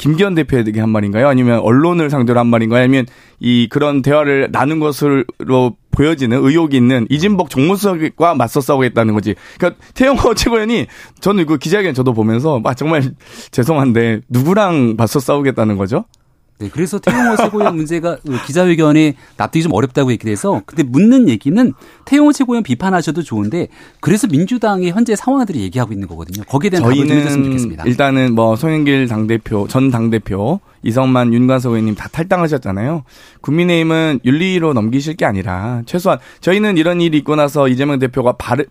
김기현 0.00 0.34
대표에게 0.34 0.80
한 0.80 0.88
말인가요? 0.88 1.28
아니면 1.28 1.58
언론을 1.58 2.08
상대로 2.08 2.40
한 2.40 2.46
말인가요? 2.46 2.84
아니면 2.84 3.04
이 3.38 3.68
그런 3.68 4.00
대화를 4.00 4.48
나눈 4.50 4.80
것으로 4.80 5.76
보여지는 5.90 6.42
의혹이 6.42 6.74
있는 6.74 7.06
이진복 7.10 7.50
정무수석과 7.50 8.34
맞서 8.34 8.62
싸우겠다는 8.62 9.12
거지. 9.12 9.34
그러니까 9.58 9.82
태영호 9.92 10.32
최고위원이 10.36 10.86
저는 11.20 11.44
그 11.44 11.58
기자회견 11.58 11.92
저도 11.92 12.14
보면서 12.14 12.62
아 12.64 12.72
정말 12.72 13.02
죄송한데 13.52 14.22
누구랑 14.30 14.94
맞서 14.96 15.20
싸우겠다는 15.20 15.76
거죠? 15.76 16.06
네, 16.60 16.68
그래서 16.70 16.98
태용호 16.98 17.36
최고위원 17.36 17.74
문제가 17.76 18.18
그 18.24 18.36
기자회견에 18.46 19.14
납득이 19.38 19.62
좀 19.62 19.72
어렵다고 19.72 20.12
얘기 20.12 20.26
돼서 20.26 20.60
근데 20.66 20.82
묻는 20.82 21.28
얘기는 21.28 21.72
태용호 22.04 22.32
최고위원 22.32 22.62
비판하셔도 22.62 23.22
좋은데 23.22 23.68
그래서 24.00 24.26
민주당의 24.26 24.90
현재 24.90 25.16
상황들이 25.16 25.60
얘기하고 25.62 25.94
있는 25.94 26.06
거거든요. 26.06 26.44
거기에 26.44 26.68
대한 26.70 26.82
답을 26.82 27.08
좀 27.08 27.16
해줬으면 27.16 27.44
좋겠습니다. 27.46 27.84
일단은 27.84 28.34
뭐 28.34 28.56
송영길 28.56 29.08
당대표 29.08 29.66
전 29.68 29.90
당대표 29.90 30.60
이성만 30.82 31.32
윤관석 31.34 31.72
의원님 31.72 31.94
다 31.94 32.08
탈당하셨잖아요. 32.10 33.04
국민의힘은 33.40 34.20
윤리로 34.24 34.72
넘기실 34.72 35.16
게 35.16 35.24
아니라 35.24 35.82
최소한 35.86 36.18
저희는 36.40 36.78
이런 36.78 37.00
일이 37.00 37.18
있고 37.18 37.36
나서 37.36 37.68
이재명 37.68 37.98
대표가 37.98 38.32
바르, 38.32 38.64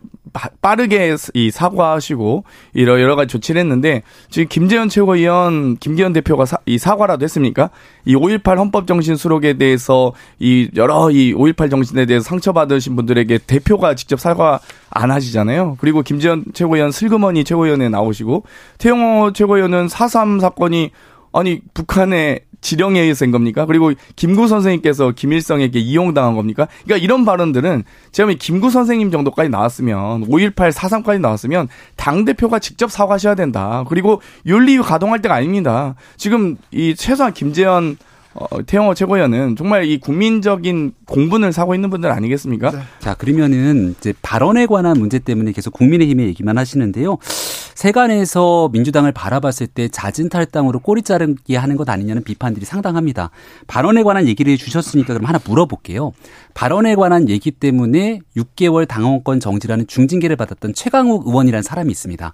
빠르게 0.62 1.16
이 1.34 1.52
사과하시고 1.52 2.44
이런 2.74 3.00
여러 3.00 3.16
가지 3.16 3.28
조치를 3.30 3.62
했는데 3.62 4.04
지금 4.30 4.48
김재현 4.48 4.90
최고위원 4.90 5.78
김기현 5.78 6.14
대표가 6.14 6.46
사, 6.46 6.58
이 6.66 6.78
사과라도 6.78 7.24
했습니까? 7.24 7.70
이 8.06 8.16
5.18 8.16 8.58
헌법 8.58 8.88
정신 8.88 9.16
수록에 9.16 9.54
대해서 9.54 10.14
이 10.40 10.70
여러 10.76 11.12
이 11.12 11.34
5.18 11.34 11.70
정신에 11.70 12.06
대해서 12.06 12.24
상처받으신 12.26 12.96
분들에게 12.96 13.40
대표가 13.40 13.96
직접 13.96 14.20
사과 14.20 14.60
안 14.90 15.12
하시잖아요. 15.12 15.78
그리고 15.80 16.02
김재현 16.02 16.44
최고위원 16.54 16.92
슬그머니 16.92 17.44
최고위원에 17.44 17.90
나오시고 17.90 18.44
태영호 18.78 19.34
최고위원은 19.34 19.88
4.3 19.88 20.40
사건이 20.40 20.92
아니 21.32 21.62
북한의 21.74 22.42
지령에 22.62 23.00
의해서 23.00 23.26
인 23.26 23.32
겁니까? 23.32 23.66
그리고 23.66 23.94
김구 24.16 24.48
선생님께서 24.48 25.12
김일성에게 25.12 25.80
이용당한 25.80 26.36
겁니까? 26.36 26.68
그러니까 26.84 27.04
이런 27.04 27.26
발언들은 27.26 27.84
제가 28.12 28.34
김구 28.38 28.70
선생님 28.70 29.12
정도까지 29.12 29.50
나왔으면 29.50 30.28
5.18 30.28 30.72
4.3까지 30.72 31.22
나왔으면 31.22 31.70
당 31.96 32.26
대표가 32.26 32.60
직접 32.60 32.92
사과하셔야 32.92 33.36
된다. 33.36 33.86
그리고 33.88 34.22
윤리위 34.46 34.80
가동할 34.80 35.22
때가 35.22 35.36
아닙니다. 35.36 35.96
지금 36.18 36.58
이 36.72 36.96
최소한 36.96 37.34
김재현 37.34 37.98
어, 38.34 38.64
태영호 38.64 38.94
최고위원은 38.94 39.56
정말 39.56 39.86
이 39.86 39.98
국민적인 40.00 40.94
공분을 41.06 41.52
사고 41.52 41.74
있는 41.74 41.90
분들 41.90 42.12
아니겠습니까? 42.12 42.72
네. 42.72 42.80
자, 43.00 43.16
그러면은 43.16 43.96
이제 43.98 44.14
발언에 44.22 44.68
관한 44.68 45.00
문제 45.00 45.18
때문에 45.18 45.52
계속 45.52 45.74
국민의힘의 45.74 46.28
얘기만 46.28 46.58
하시는데요. 46.58 47.18
세간에서 47.80 48.68
민주당을 48.74 49.14
바라봤을 49.14 49.68
때 49.68 49.88
잦은 49.88 50.28
탈당으로 50.28 50.80
꼬리 50.80 51.02
자르기 51.02 51.56
하는 51.56 51.78
것 51.78 51.90
아니냐는 51.90 52.26
비판들이 52.26 52.66
상당합니다. 52.66 53.30
발언에 53.68 54.04
관한 54.04 54.28
얘기를 54.28 54.58
주셨으니까 54.58 55.14
그럼 55.14 55.26
하나 55.30 55.40
물어볼게요. 55.42 56.12
발언에 56.54 56.96
관한 56.96 57.30
얘기 57.30 57.52
때문에 57.52 58.20
6개월 58.36 58.86
당원권 58.86 59.40
정지라는 59.40 59.88
중징계를 59.88 60.36
받았던 60.36 60.74
최강욱 60.74 61.26
의원이라는 61.28 61.64
사람이 61.64 61.90
있습니다. 61.90 62.34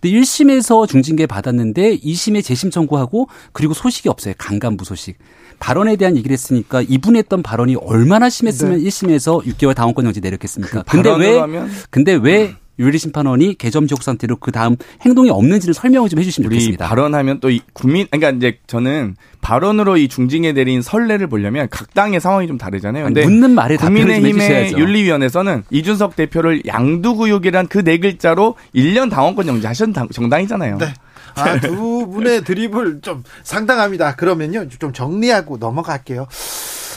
근데 0.00 0.16
1심에서 0.16 0.86
중징계 0.86 1.26
받았는데 1.26 1.98
2심에 1.98 2.44
재심 2.44 2.70
청구하고 2.70 3.26
그리고 3.52 3.74
소식이 3.74 4.08
없어요. 4.08 4.34
강간부 4.38 4.84
소식. 4.84 5.18
발언에 5.58 5.96
대한 5.96 6.16
얘기를 6.16 6.32
했으니까 6.32 6.82
이분이 6.82 7.18
했던 7.18 7.42
발언이 7.42 7.74
얼마나 7.74 8.30
심했으면 8.30 8.78
네. 8.78 8.84
1심에서 8.84 9.42
6개월 9.42 9.74
당원권 9.74 10.04
정지 10.04 10.20
내렸겠습니까? 10.20 10.84
그 10.84 11.02
근데 11.02 11.10
왜. 11.16 11.42
근데 11.90 12.12
왜 12.12 12.54
윤리 12.78 12.98
심판원이 12.98 13.56
개점 13.56 13.86
지옥 13.86 14.02
상태로 14.02 14.36
그 14.36 14.50
다음 14.50 14.76
행동이 15.02 15.30
없는지를 15.30 15.74
설명을 15.74 16.08
좀 16.08 16.18
해주시면 16.18 16.50
좋겠습니다. 16.50 16.88
발언하면 16.88 17.38
또 17.40 17.48
국민, 17.72 18.08
그러니까 18.10 18.30
이제 18.30 18.58
저는 18.66 19.14
발언으로 19.40 19.96
이 19.96 20.08
중징에 20.08 20.52
내린 20.52 20.82
선례를 20.82 21.28
보려면 21.28 21.68
각 21.70 21.94
당의 21.94 22.20
상황이 22.20 22.46
좀 22.48 22.58
다르잖아요. 22.58 23.04
근데 23.04 23.22
묻는 23.24 23.52
말에 23.52 23.76
국민의힘의 23.76 24.72
윤리위원회에서는 24.72 25.64
이준석 25.70 26.16
대표를 26.16 26.62
양두구육이란 26.66 27.68
그 27.68 27.84
네 27.84 27.98
글자로 27.98 28.56
1년 28.74 29.10
당원권 29.10 29.44
정지하신 29.44 29.92
정당이잖아요. 30.10 30.78
네. 30.78 30.94
아, 31.34 31.60
두 31.60 32.08
분의 32.10 32.44
드립을 32.44 33.00
좀 33.02 33.22
상당합니다. 33.42 34.16
그러면요, 34.16 34.68
좀 34.78 34.92
정리하고 34.92 35.58
넘어갈게요. 35.58 36.26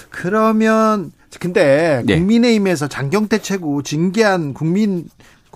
그러면 0.09 1.11
근데 1.39 2.01
네. 2.05 2.17
국민의힘에서 2.17 2.87
장경태 2.87 3.39
최고 3.39 3.81
징계한 3.83 4.53
국민 4.53 5.05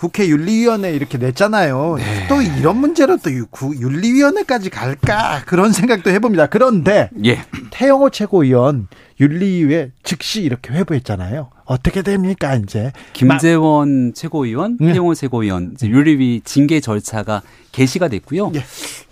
국회 0.02 0.28
윤리위원회 0.28 0.94
이렇게 0.94 1.20
냈잖아요. 1.20 1.98
네. 2.00 2.26
또 2.28 2.42
이런 2.42 2.78
문제로 2.78 3.18
또 3.18 3.30
윤리위원회까지 3.30 4.72
갈까 4.72 5.44
그런 5.46 5.72
생각도 5.72 6.10
해봅니다. 6.10 6.48
그런데 6.48 7.12
예. 7.24 7.44
태영호 7.70 8.10
최고위원 8.10 8.88
윤리위에 9.20 9.92
즉시 10.02 10.42
이렇게 10.42 10.74
회부했잖아요. 10.74 11.52
어떻게 11.72 12.02
됩니까 12.02 12.56
이제 12.56 12.92
김재원 13.14 14.08
마... 14.08 14.14
최고위원, 14.14 14.78
네. 14.78 14.92
태영호 14.92 15.14
최고위원 15.14 15.78
윤리위 15.82 16.42
징계 16.44 16.82
절차가 16.82 17.44
개시가 17.72 18.10
됐고요. 18.10 18.52
예. 18.56 18.64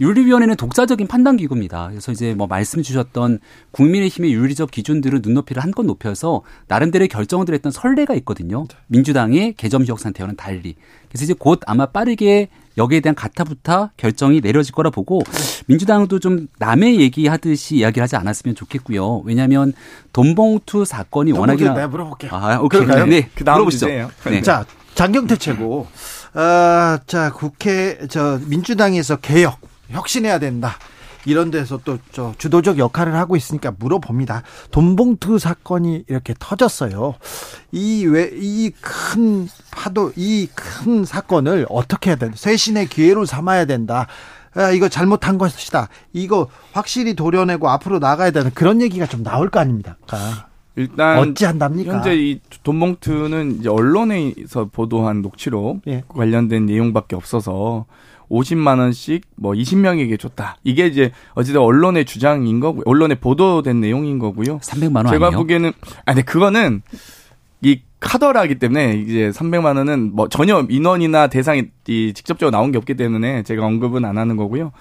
윤리위원회는 0.02 0.58
독자적인 0.58 1.08
판단 1.08 1.38
기구입니다. 1.38 1.88
그래서 1.88 2.12
이제 2.12 2.34
뭐 2.34 2.48
말씀 2.48 2.84
주셨던 2.84 3.40
국민의힘의 3.72 4.34
윤리적 4.34 4.72
기준들을 4.72 5.22
눈높이를 5.24 5.64
한껏 5.64 5.86
높여서 5.86 6.42
나름대로 6.68 7.08
결정을 7.08 7.46
했던 7.50 7.72
선례가 7.72 8.14
있거든요. 8.16 8.66
민주당의 8.88 9.54
개점 9.54 9.86
지역 9.86 10.00
상태와는 10.02 10.36
달리. 10.36 10.76
그래서 11.08 11.24
이제 11.24 11.34
곧 11.34 11.62
아마 11.66 11.86
빠르게 11.86 12.50
여기에 12.80 13.02
대한 13.02 13.14
가타부타 13.16 13.92
결정이 13.98 14.42
내려질 14.42 14.74
거라 14.74 14.90
보고 14.90 15.22
민주당도 15.68 16.20
좀 16.20 16.48
남의 16.58 17.00
얘기하듯이 17.02 17.76
이야기를 17.76 18.02
하지 18.02 18.16
않았으면 18.16 18.56
좋겠고요. 18.56 19.22
왜냐하면 19.26 19.74
돈봉투 20.14 20.86
사건이 20.86 21.34
워낙이나 21.34 21.74
네, 21.74 21.86
물어볼게요. 21.86 22.32
아, 22.34 22.60
오케이. 22.60 22.82
그럴까요? 22.82 23.06
네, 23.06 23.30
그 23.36 23.44
다음 23.44 23.58
물어보시죠. 23.58 23.88
네. 23.88 24.42
자, 24.42 24.66
장경태 24.96 25.36
최고. 25.36 25.88
어, 26.34 26.98
자, 27.06 27.32
국회, 27.32 28.00
저, 28.10 28.40
민주당에서 28.46 29.18
개혁, 29.18 29.60
혁신해야 29.90 30.40
된다. 30.40 30.78
이런 31.30 31.52
데서 31.52 31.78
또 31.84 31.98
저 32.12 32.34
주도적 32.38 32.78
역할을 32.80 33.16
하고 33.16 33.36
있으니까 33.36 33.72
물어봅니다. 33.78 34.44
돈봉투 34.72 35.38
사건이 35.40 36.06
이렇게 36.10 36.34
터졌어요. 36.40 37.16
이 37.72 38.06
왜 38.08 38.32
이 38.34 38.72
큰 38.82 39.48
파도 39.72 40.12
이 40.16 40.48
큰 40.56 41.06
사건을 41.06 41.66
어떻게 41.70 42.10
해야 42.10 42.18
된다. 42.18 42.36
쇄신의 42.38 42.88
기회로 42.88 43.26
삼아야 43.26 43.66
된다. 43.66 44.08
아, 44.56 44.72
이거 44.72 44.90
잘못한 44.90 45.38
것이다. 45.38 45.90
이거 46.12 46.48
확실히 46.74 47.14
도려내고 47.14 47.70
앞으로 47.70 48.00
나가야 48.00 48.32
되는 48.32 48.52
그런 48.54 48.82
얘기가 48.82 49.06
좀 49.06 49.22
나올 49.24 49.50
거 49.50 49.60
아닙니까? 49.60 49.96
일단 50.76 51.20
어찌한답니까? 51.20 51.94
현재 51.94 52.16
이 52.16 52.40
돈봉투는 52.64 53.60
이제 53.60 53.70
언론에서 53.70 54.66
보도한 54.72 55.22
녹취록 55.22 55.82
예. 55.88 56.04
관련된 56.08 56.66
내용밖에 56.66 57.16
없어서 57.16 57.86
50만 58.30 58.80
원씩 58.80 59.22
뭐 59.36 59.54
20명에게 59.54 60.20
줬다. 60.20 60.58
이게 60.64 60.88
이제 60.88 61.12
어쨌든 61.34 61.62
언론의 61.62 62.06
주장인 62.06 62.60
거고 62.60 62.84
언론에 62.86 63.16
보도된 63.16 63.80
내용인 63.82 64.20
거고요. 64.20 64.60
300만 64.60 64.98
원 64.98 65.08
제가 65.08 65.28
아니에요? 65.28 65.40
보기에는 65.40 65.72
아니 66.06 66.24
그거는 66.24 66.82
이 67.62 67.82
카더라기 68.00 68.56
때문에 68.60 68.94
이제 68.94 69.30
300만 69.32 69.76
원은 69.78 70.16
뭐 70.16 70.30
전혀 70.30 70.66
인원이나 70.70 71.28
대상이 71.28 71.66
직접적으로 71.84 72.52
나온 72.52 72.72
게 72.72 72.78
없기 72.78 72.96
때문에 72.96 73.44
제가 73.44 73.66
언급은 73.66 74.06
안 74.06 74.18
하는 74.18 74.38
거고요. 74.38 74.72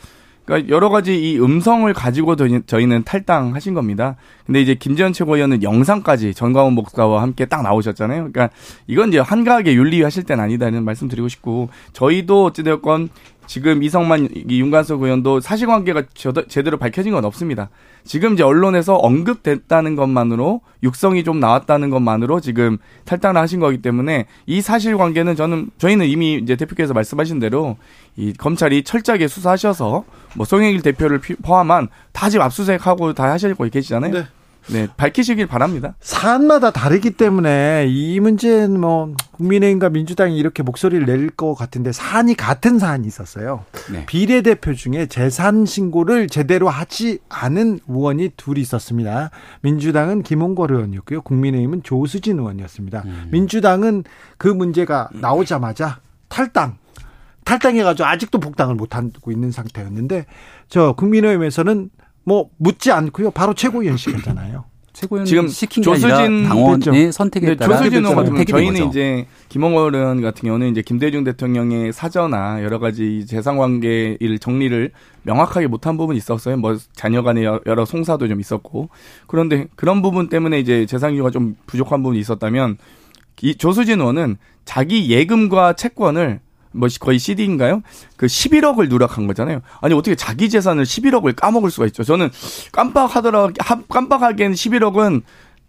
그러니까 0.45 0.71
여러 0.71 0.89
가지 0.89 1.15
이 1.15 1.39
음성을 1.39 1.93
가지고 1.93 2.35
저희는 2.37 3.05
탈당하신 3.05 3.75
겁니다. 3.75 4.17
근데 4.47 4.63
이제 4.63 4.75
김재현 4.75 5.13
최고위원은 5.13 5.63
영상까지 5.63 6.33
전광훈 6.33 6.73
목사와 6.73 7.21
함께 7.21 7.45
딱 7.45 7.63
나오셨잖아요. 7.63 8.31
그러니까 8.33 8.49
이건 8.87 9.11
이제 9.11 9.19
한가하게 9.19 9.75
윤리하실 9.75 10.23
때는 10.23 10.43
아니다는 10.43 10.87
말씀드리고 10.87 11.29
싶고 11.29 11.69
저희도 11.93 12.47
어찌되었건 12.47 13.11
지금 13.49 13.83
이성만 13.83 14.29
윤관석 14.51 15.03
의원도 15.03 15.41
사실관계가 15.41 16.03
제대로 16.49 16.77
밝혀진 16.77 17.13
건 17.13 17.25
없습니다. 17.25 17.71
지금 18.05 18.35
이제 18.35 18.43
언론에서 18.43 18.97
언급됐다는 18.97 19.97
것만으로 19.97 20.61
육성이 20.83 21.25
좀 21.25 21.41
나왔다는 21.41 21.89
것만으로 21.89 22.41
지금 22.41 22.77
탈당을 23.07 23.41
하신 23.41 23.59
거기 23.59 23.81
때문에 23.81 24.27
이 24.47 24.61
사실관계는 24.61 25.35
저는 25.35 25.71
저희는 25.79 26.07
이미 26.07 26.35
이제 26.35 26.57
대표께서 26.57 26.93
말씀하신 26.93 27.39
대로 27.41 27.79
이 28.17 28.35
검찰이 28.35 28.85
철저하게 28.85 29.29
수사하셔서 29.29 30.05
뭐 30.35 30.47
송영길 30.47 30.83
대표를 30.83 31.21
포함한 31.43 31.89
다 32.13 32.29
지금 32.29 32.45
압수수색하고 32.45 33.15
다 33.15 33.31
하시고 33.31 33.65
계시잖아요. 33.65 34.13
네. 34.13 34.27
네, 34.71 34.87
밝히시길 34.97 35.47
바랍니다. 35.47 35.95
사안마다 36.01 36.71
다르기 36.71 37.13
때문에 37.13 37.87
이 37.89 38.21
문제는 38.21 38.79
뭐 38.81 39.15
국민의힘과 39.33 39.89
민주당이 39.91 40.37
이렇게 40.37 40.63
목소리를 40.63 41.07
낼 41.07 41.31
것 41.39 41.55
같은데 41.55 41.93
사안이 41.93 42.35
같은 42.35 42.79
사안이 42.79 43.07
있었어요. 43.07 43.65
네. 43.93 44.05
비례대표 44.07 44.75
중에 44.75 45.07
재산 45.07 45.65
신고를 45.67 46.27
제대로 46.29 46.69
하지 46.69 47.19
않은 47.29 47.81
의원이 47.87 48.31
둘이 48.37 48.61
있었습니다. 48.61 49.31
민주당은 49.61 50.23
김홍걸 50.23 50.73
의원이었고요. 50.73 51.23
국민의힘은 51.23 51.83
조수진 51.83 52.39
의원이었습니다. 52.39 53.03
음. 53.05 53.29
민주당은 53.31 54.05
그 54.37 54.49
문제가 54.49 55.09
나오자마자 55.13 56.01
탈당. 56.29 56.77
탈당해가지고 57.45 58.07
아직도 58.07 58.41
복당을 58.41 58.75
못하고 58.75 59.31
있는 59.33 59.51
상태였는데 59.53 60.27
저 60.69 60.93
국민의힘에서는 60.93 61.91
뭐 62.29 62.51
묻지 62.59 62.93
않고요. 62.93 63.31
바로 63.31 63.55
최고위원 63.55 63.97
시켰잖아요. 63.97 64.65
최고위원 64.93 65.25
지금 65.25 65.49
시킨 65.49 65.83
조수진 65.83 66.45
당원의 66.45 67.13
선택에 67.13 67.57
따라 67.57 67.79
조수진 67.79 68.05
의원 68.05 68.17
같은 68.17 68.45
저희는 68.45 68.73
거죠. 68.75 68.89
이제 68.91 69.27
의원 69.55 70.21
같은 70.21 70.43
경우는 70.47 70.71
이제 70.71 70.83
김대중 70.83 71.25
대통령의 71.25 71.93
사저나 71.93 72.63
여러 72.63 72.79
가지 72.79 73.25
재산 73.27 73.57
관계를 73.57 74.39
정리를 74.39 74.91
명확하게 75.23 75.69
못한 75.69 75.97
부분이 75.97 76.19
있었어요. 76.19 76.59
뭐 76.59 76.77
자녀 76.93 77.23
간의 77.23 77.45
여러 77.45 77.85
송사도 77.87 78.29
좀 78.29 78.41
있었고 78.41 78.91
그런데 79.27 79.67
그런 79.75 80.03
부분 80.03 80.29
때문에 80.29 80.61
이제 80.61 80.85
재산 80.85 81.15
기가 81.15 81.31
좀 81.31 81.57
부족한 81.67 82.03
부분이 82.03 82.21
있었다면 82.21 82.77
이 83.41 83.55
조수진 83.55 84.01
의원은 84.01 84.37
자기 84.67 85.09
예금과 85.09 85.73
채권을 85.75 86.41
뭐 86.73 86.89
거의 87.01 87.19
CD인가요? 87.19 87.83
그 88.17 88.27
11억을 88.27 88.89
누락한 88.89 89.27
거잖아요. 89.27 89.61
아니 89.81 89.95
어떻게 89.95 90.15
자기 90.15 90.51
재산을 90.51 90.85
11억을 90.85 91.35
까먹을 91.35 91.71
수가 91.71 91.87
있죠? 91.87 92.05
저는 92.05 92.31
깜빡하더라 92.73 93.51
깜빡하기에는 93.89 94.55
11억은 94.55 95.23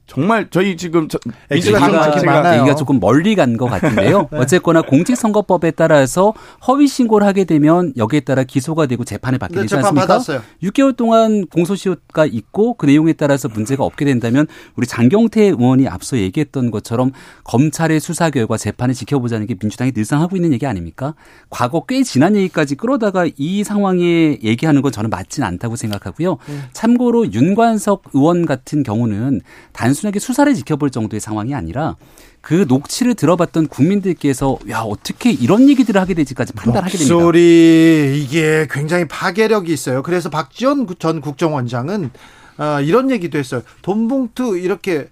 정말 0.09 0.47
저희 0.49 0.75
지금 0.75 1.07
얘기가, 1.51 2.57
얘기가 2.57 2.75
조금 2.75 2.99
멀리 2.99 3.35
간 3.35 3.57
것 3.57 3.65
같은데요. 3.67 4.27
네. 4.31 4.37
어쨌거나 4.39 4.81
공직선거법에 4.81 5.71
따라서 5.71 6.33
허위 6.67 6.87
신고를 6.87 7.27
하게 7.27 7.43
되면 7.43 7.93
여기에 7.95 8.21
따라 8.21 8.43
기소가 8.43 8.85
되고 8.87 9.03
재판에 9.03 9.37
받게 9.37 9.55
네, 9.55 9.61
되지 9.61 9.75
않습니까? 9.75 10.07
받았어요. 10.07 10.41
6개월 10.63 10.95
동안 10.95 11.45
공소시효가 11.47 12.25
있고 12.25 12.73
그 12.75 12.85
내용에 12.85 13.13
따라서 13.13 13.47
문제가 13.49 13.83
없게 13.83 14.05
된다면 14.05 14.47
우리 14.75 14.87
장경태 14.87 15.41
의원이 15.43 15.87
앞서 15.87 16.17
얘기했던 16.17 16.71
것처럼 16.71 17.11
검찰의 17.43 17.99
수사 17.99 18.29
결과 18.29 18.57
재판을 18.57 18.95
지켜보자는 18.95 19.45
게 19.45 19.55
민주당이 19.61 19.91
늘상 19.91 20.21
하고 20.21 20.35
있는 20.37 20.53
얘기 20.53 20.65
아닙니까? 20.65 21.13
과거 21.49 21.85
꽤 21.85 22.01
지난 22.03 22.35
얘기까지 22.35 22.75
끌어다가 22.75 23.27
이 23.37 23.63
상황에 23.63 24.39
얘기하는 24.43 24.81
건 24.81 24.91
저는 24.91 25.09
맞지는 25.09 25.47
않다고 25.47 25.75
생각하고요. 25.75 26.37
음. 26.49 26.63
참고로 26.73 27.31
윤관석 27.33 28.03
의원 28.13 28.45
같은 28.45 28.83
경우는 28.83 29.41
단순 29.73 29.98
단순하게 29.99 30.19
수사를 30.19 30.53
지켜볼 30.53 30.89
정도의 30.89 31.19
상황이 31.19 31.53
아니라 31.53 31.95
그 32.41 32.65
녹취를 32.67 33.15
들어봤던 33.15 33.67
국민들께서 33.67 34.57
야 34.69 34.79
어떻게 34.79 35.31
이런 35.31 35.69
얘기들을 35.69 35.99
하게 35.99 36.13
되지까지 36.13 36.53
판단하게 36.53 36.97
됩니다. 36.97 37.13
목소리 37.13 38.21
이게 38.23 38.67
굉장히 38.69 39.05
파괴력이 39.07 39.71
있어요. 39.71 40.01
그래서 40.01 40.29
박지원 40.29 40.87
전 40.99 41.21
국정원장은 41.21 42.11
어, 42.57 42.81
이런 42.81 43.11
얘기도 43.11 43.37
했어요. 43.37 43.61
돈봉투 43.81 44.57
이렇게 44.57 45.09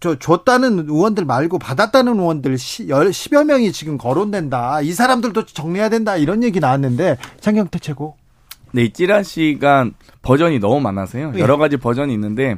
저 0.00 0.18
줬다는 0.18 0.88
의원들 0.88 1.24
말고 1.24 1.58
받았다는 1.58 2.18
의원들 2.18 2.54
10여 2.56 3.44
명이 3.44 3.72
지금 3.72 3.96
거론된다. 3.98 4.82
이 4.82 4.92
사람들도 4.92 5.46
정리해야 5.46 5.88
된다. 5.88 6.16
이런 6.16 6.42
얘기 6.42 6.60
나왔는데 6.60 7.16
장경태 7.40 7.78
최고. 7.78 8.16
네, 8.72 8.84
이 8.84 8.92
찌라시가 8.92 9.90
버전이 10.20 10.58
너무 10.58 10.80
많아서요. 10.80 11.32
네. 11.32 11.38
여러 11.38 11.56
가지 11.56 11.78
버전이 11.78 12.12
있는데 12.12 12.56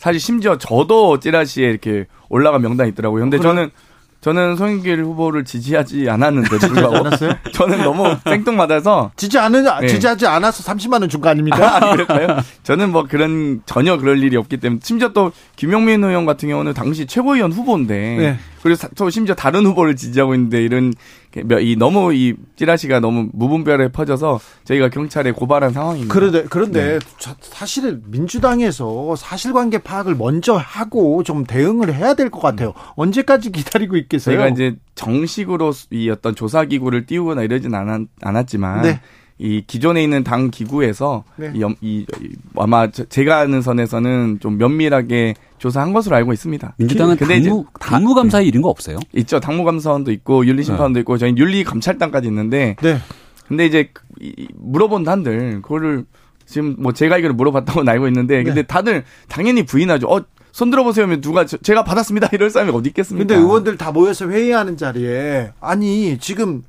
사실 0.00 0.18
심지어 0.18 0.56
저도 0.56 1.20
찌라시에 1.20 1.68
이렇게 1.68 2.06
올라간 2.30 2.62
명단이 2.62 2.90
있더라고요. 2.90 3.22
근데 3.22 3.36
어, 3.36 3.40
저는 3.40 3.70
저는 4.22 4.56
송영길 4.56 5.02
후보를 5.04 5.44
지지하지 5.44 6.08
않았는데 6.10 6.56
불구하고 6.58 7.10
저는 7.54 7.82
너무 7.84 8.16
생뚱맞아서 8.24 9.12
지지 9.16 9.38
않은 9.38 9.64
네. 9.80 9.86
지지하지 9.88 10.26
않아서 10.26 10.62
30만 10.72 11.00
원 11.00 11.08
준 11.08 11.20
거 11.20 11.28
아닙니까? 11.28 11.76
아, 11.76 11.92
그럴까요? 11.92 12.38
저는 12.62 12.92
뭐 12.92 13.04
그런 13.08 13.62
전혀 13.66 13.96
그럴 13.98 14.22
일이 14.22 14.36
없기 14.36 14.56
때문에 14.58 14.80
심지어 14.82 15.10
또 15.12 15.32
김용민 15.56 16.02
의원 16.02 16.24
같은 16.26 16.48
경우는 16.48 16.72
당시 16.74 17.06
최고위원 17.06 17.52
후보인데 17.52 17.94
네. 18.16 18.38
그리고 18.62 18.88
또 18.94 19.08
심지어 19.10 19.34
다른 19.34 19.64
후보를 19.66 19.96
지지하고 19.96 20.34
있는데 20.34 20.62
이런 20.62 20.92
이 21.60 21.76
너무 21.78 22.12
이 22.12 22.34
찌라시가 22.56 23.00
너무 23.00 23.28
무분별에 23.32 23.88
퍼져서 23.88 24.40
저희가 24.64 24.88
경찰에 24.90 25.32
고발한 25.32 25.72
상황입니다. 25.72 26.12
그런데 26.12 26.44
그런데 26.50 26.98
네. 26.98 27.34
사실은 27.40 28.02
민주당에서 28.06 29.14
사실관계 29.16 29.78
파악을 29.78 30.14
먼저 30.16 30.56
하고 30.56 31.22
좀 31.22 31.44
대응을 31.44 31.94
해야 31.94 32.14
될 32.14 32.30
것 32.30 32.40
같아요. 32.40 32.74
언제까지 32.96 33.50
기다리고 33.52 33.96
있겠어요? 33.96 34.36
저희가 34.36 34.48
이제 34.52 34.76
정식으로 34.94 35.72
이 35.90 36.10
어떤 36.10 36.34
조사 36.34 36.64
기구를 36.64 37.06
띄우거나 37.06 37.42
이러진 37.42 37.74
않았, 37.74 38.02
않았지만 38.22 38.82
네. 38.82 39.00
이 39.42 39.64
기존에 39.66 40.02
있는 40.02 40.22
당 40.22 40.50
기구에서 40.50 41.24
네. 41.36 41.50
이, 41.54 41.64
이, 41.80 42.06
아마 42.56 42.90
제가 42.90 43.38
아는 43.38 43.62
선에서는 43.62 44.38
좀 44.40 44.58
면밀하게 44.58 45.34
조사한 45.56 45.94
것으로 45.94 46.14
알고 46.16 46.34
있습니다. 46.34 46.74
민주당은 46.76 47.16
당무, 47.16 47.64
당무감사에 47.80 48.44
이런 48.44 48.60
거 48.60 48.68
없어요? 48.68 48.98
있죠. 49.14 49.40
당무감사원도 49.40 50.12
있고 50.12 50.46
윤리심판도 50.46 50.98
네. 50.98 51.00
있고 51.00 51.16
저희 51.16 51.34
윤리감찰단까지 51.34 52.28
있는데. 52.28 52.76
네. 52.82 52.98
근데 53.48 53.64
이제 53.64 53.90
물어본 54.56 55.04
단들 55.04 55.62
그거를 55.62 56.04
지금 56.44 56.76
뭐 56.78 56.92
제가 56.92 57.16
이걸 57.16 57.32
물어봤다고 57.32 57.82
알고 57.88 58.08
있는데 58.08 58.38
네. 58.38 58.44
근데 58.44 58.62
다들 58.62 59.04
당연히 59.28 59.64
부인하죠. 59.64 60.06
어, 60.06 60.20
손 60.52 60.70
들어보세요 60.70 61.04
하면 61.06 61.20
누가 61.22 61.46
저, 61.46 61.56
제가 61.56 61.84
받았습니다 61.84 62.28
이럴 62.34 62.50
사람이 62.50 62.72
어디 62.72 62.90
있겠습니까? 62.90 63.26
근데 63.26 63.40
의원들 63.40 63.76
다 63.76 63.90
모여서 63.90 64.28
회의하는 64.28 64.76
자리에 64.76 65.52
아니 65.60 66.18
지금 66.18 66.62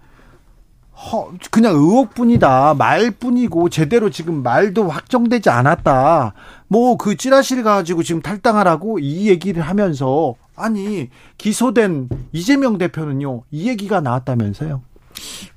허, 1.04 1.32
그냥 1.50 1.74
의혹뿐이다. 1.76 2.76
말뿐이고 2.76 3.70
제대로 3.70 4.10
지금 4.12 4.44
말도 4.44 4.88
확정되지 4.88 5.50
않았다. 5.50 6.34
뭐 6.68 6.96
그 6.98 7.16
찌라시를 7.18 7.64
가지고 7.64 8.04
지금 8.04 8.22
탈당하라고 8.22 9.00
이 9.00 9.28
얘기를 9.28 9.62
하면서 9.64 10.36
아니 10.56 11.10
기소된 11.38 12.10
이재명 12.32 12.78
대표는요 12.78 13.44
이 13.52 13.68
얘기가 13.68 14.02
나왔다면서요. 14.02 14.82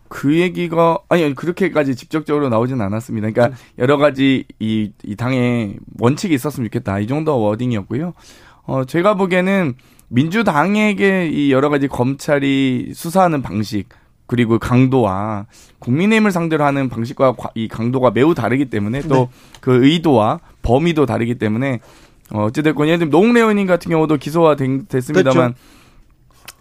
그 0.08 0.38
얘기가 0.38 0.98
아니 1.08 1.34
그렇게까지 1.34 1.96
직접적으로 1.96 2.48
나오진 2.48 2.80
않았습니다. 2.80 3.30
그러니까 3.30 3.56
여러 3.78 3.96
가지 3.96 4.44
이, 4.60 4.90
이 5.02 5.16
당에 5.16 5.76
원칙이 5.98 6.34
있었으면 6.34 6.68
좋겠다 6.68 7.00
이 7.00 7.06
정도 7.06 7.38
워딩이었고요. 7.40 8.14
어 8.62 8.84
제가 8.84 9.14
보기에는 9.14 9.74
민주당에게 10.08 11.28
이 11.28 11.52
여러 11.52 11.68
가지 11.68 11.88
검찰이 11.88 12.92
수사하는 12.94 13.42
방식 13.42 13.88
그리고 14.26 14.58
강도와 14.58 15.46
국민의힘을 15.80 16.32
상대로 16.32 16.64
하는 16.64 16.88
방식과 16.88 17.34
이 17.54 17.68
강도가 17.68 18.10
매우 18.10 18.34
다르기 18.34 18.66
때문에 18.66 19.02
또그 19.02 19.70
네. 19.70 19.86
의도와 19.86 20.40
범위도 20.62 21.06
다르기 21.06 21.34
때문에 21.36 21.80
어, 22.32 22.44
어찌됐건 22.44 22.86
예를 22.86 22.98
들면 23.00 23.10
노웅래 23.10 23.40
의원님 23.40 23.66
같은 23.66 23.90
경우도 23.90 24.16
기소가 24.16 24.56
됐, 24.56 25.00
습니다만 25.00 25.54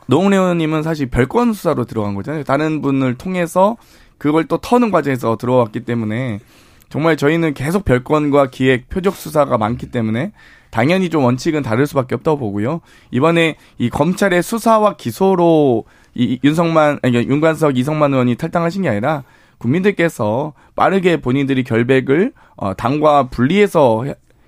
노웅래 0.07 0.35
의원님은 0.35 0.83
사실 0.83 1.09
별건 1.09 1.53
수사로 1.53 1.85
들어간 1.85 2.15
거잖아요. 2.15 2.43
다른 2.43 2.81
분을 2.81 3.15
통해서 3.15 3.77
그걸 4.17 4.45
또 4.45 4.57
터는 4.57 4.91
과정에서 4.91 5.37
들어왔기 5.37 5.81
때문에 5.81 6.39
정말 6.89 7.17
저희는 7.17 7.53
계속 7.53 7.85
별건과 7.85 8.49
기획, 8.51 8.89
표적 8.89 9.15
수사가 9.15 9.57
많기 9.57 9.89
때문에 9.89 10.31
당연히 10.69 11.09
좀 11.09 11.23
원칙은 11.23 11.63
다를 11.63 11.87
수밖에 11.87 12.15
없다고 12.15 12.37
보고요. 12.37 12.81
이번에 13.11 13.55
이 13.77 13.89
검찰의 13.89 14.43
수사와 14.43 14.95
기소로 14.95 15.85
이 16.15 16.39
윤석만 16.43 16.99
아니 17.01 17.15
윤관석 17.15 17.77
이성만 17.77 18.13
의원이 18.13 18.35
탈당하신 18.35 18.83
게 18.83 18.89
아니라 18.89 19.23
국민들께서 19.57 20.53
빠르게 20.75 21.17
본인들이 21.21 21.63
결백을 21.63 22.33
어 22.55 22.73
당과 22.73 23.29
분리해서 23.29 24.05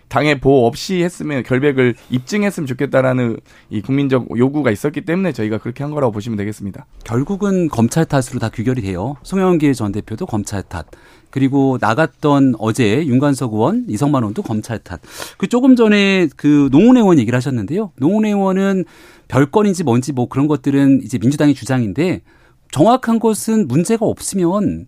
당의 0.07 0.39
보호 0.39 0.68
없이 0.68 1.03
했으면 1.03 1.43
결백을 1.43 1.95
입증했으면 2.09 2.68
좋겠다라는 2.68 3.38
이 3.70 3.82
국민적 3.82 4.28
요구가 4.38 4.72
있었기 4.72 5.01
때문에 5.01 5.32
저희가 5.34 5.57
그렇게 5.57 5.84
한 5.84 5.91
거라고 5.91 6.13
보시면 6.13 6.38
되겠습니다. 6.38 6.86
결국은 7.03 7.68
검찰 7.68 8.05
탓으로 8.05 8.39
다 8.39 8.49
귀결이 8.49 8.82
돼요. 8.82 9.16
송영길 9.24 9.74
전 9.74 9.91
대표도 9.91 10.26
검찰 10.26 10.61
탓. 10.63 10.86
그리고 11.32 11.78
나갔던 11.82 12.55
어제 12.59 13.05
윤관석 13.05 13.53
의원, 13.53 13.86
이성만 13.89 14.24
의원도 14.24 14.41
검찰 14.41 14.80
탓. 14.80 15.01
그 15.38 15.47
조금 15.47 15.76
전에 15.76 16.30
그 16.38 16.70
노웅래 16.72 17.01
의원 17.01 17.20
얘기를 17.20 17.36
하셨는데요. 17.36 17.91
노웅래 17.97 18.30
의원은 18.30 18.86
별건인지 19.28 19.84
뭔지 19.84 20.11
뭐 20.11 20.28
그런 20.28 20.47
것들은 20.47 21.01
이제 21.03 21.17
민주당의 21.17 21.53
주장인데 21.55 22.21
정확한 22.71 23.19
것은 23.19 23.67
문제가 23.67 24.05
없으면 24.05 24.88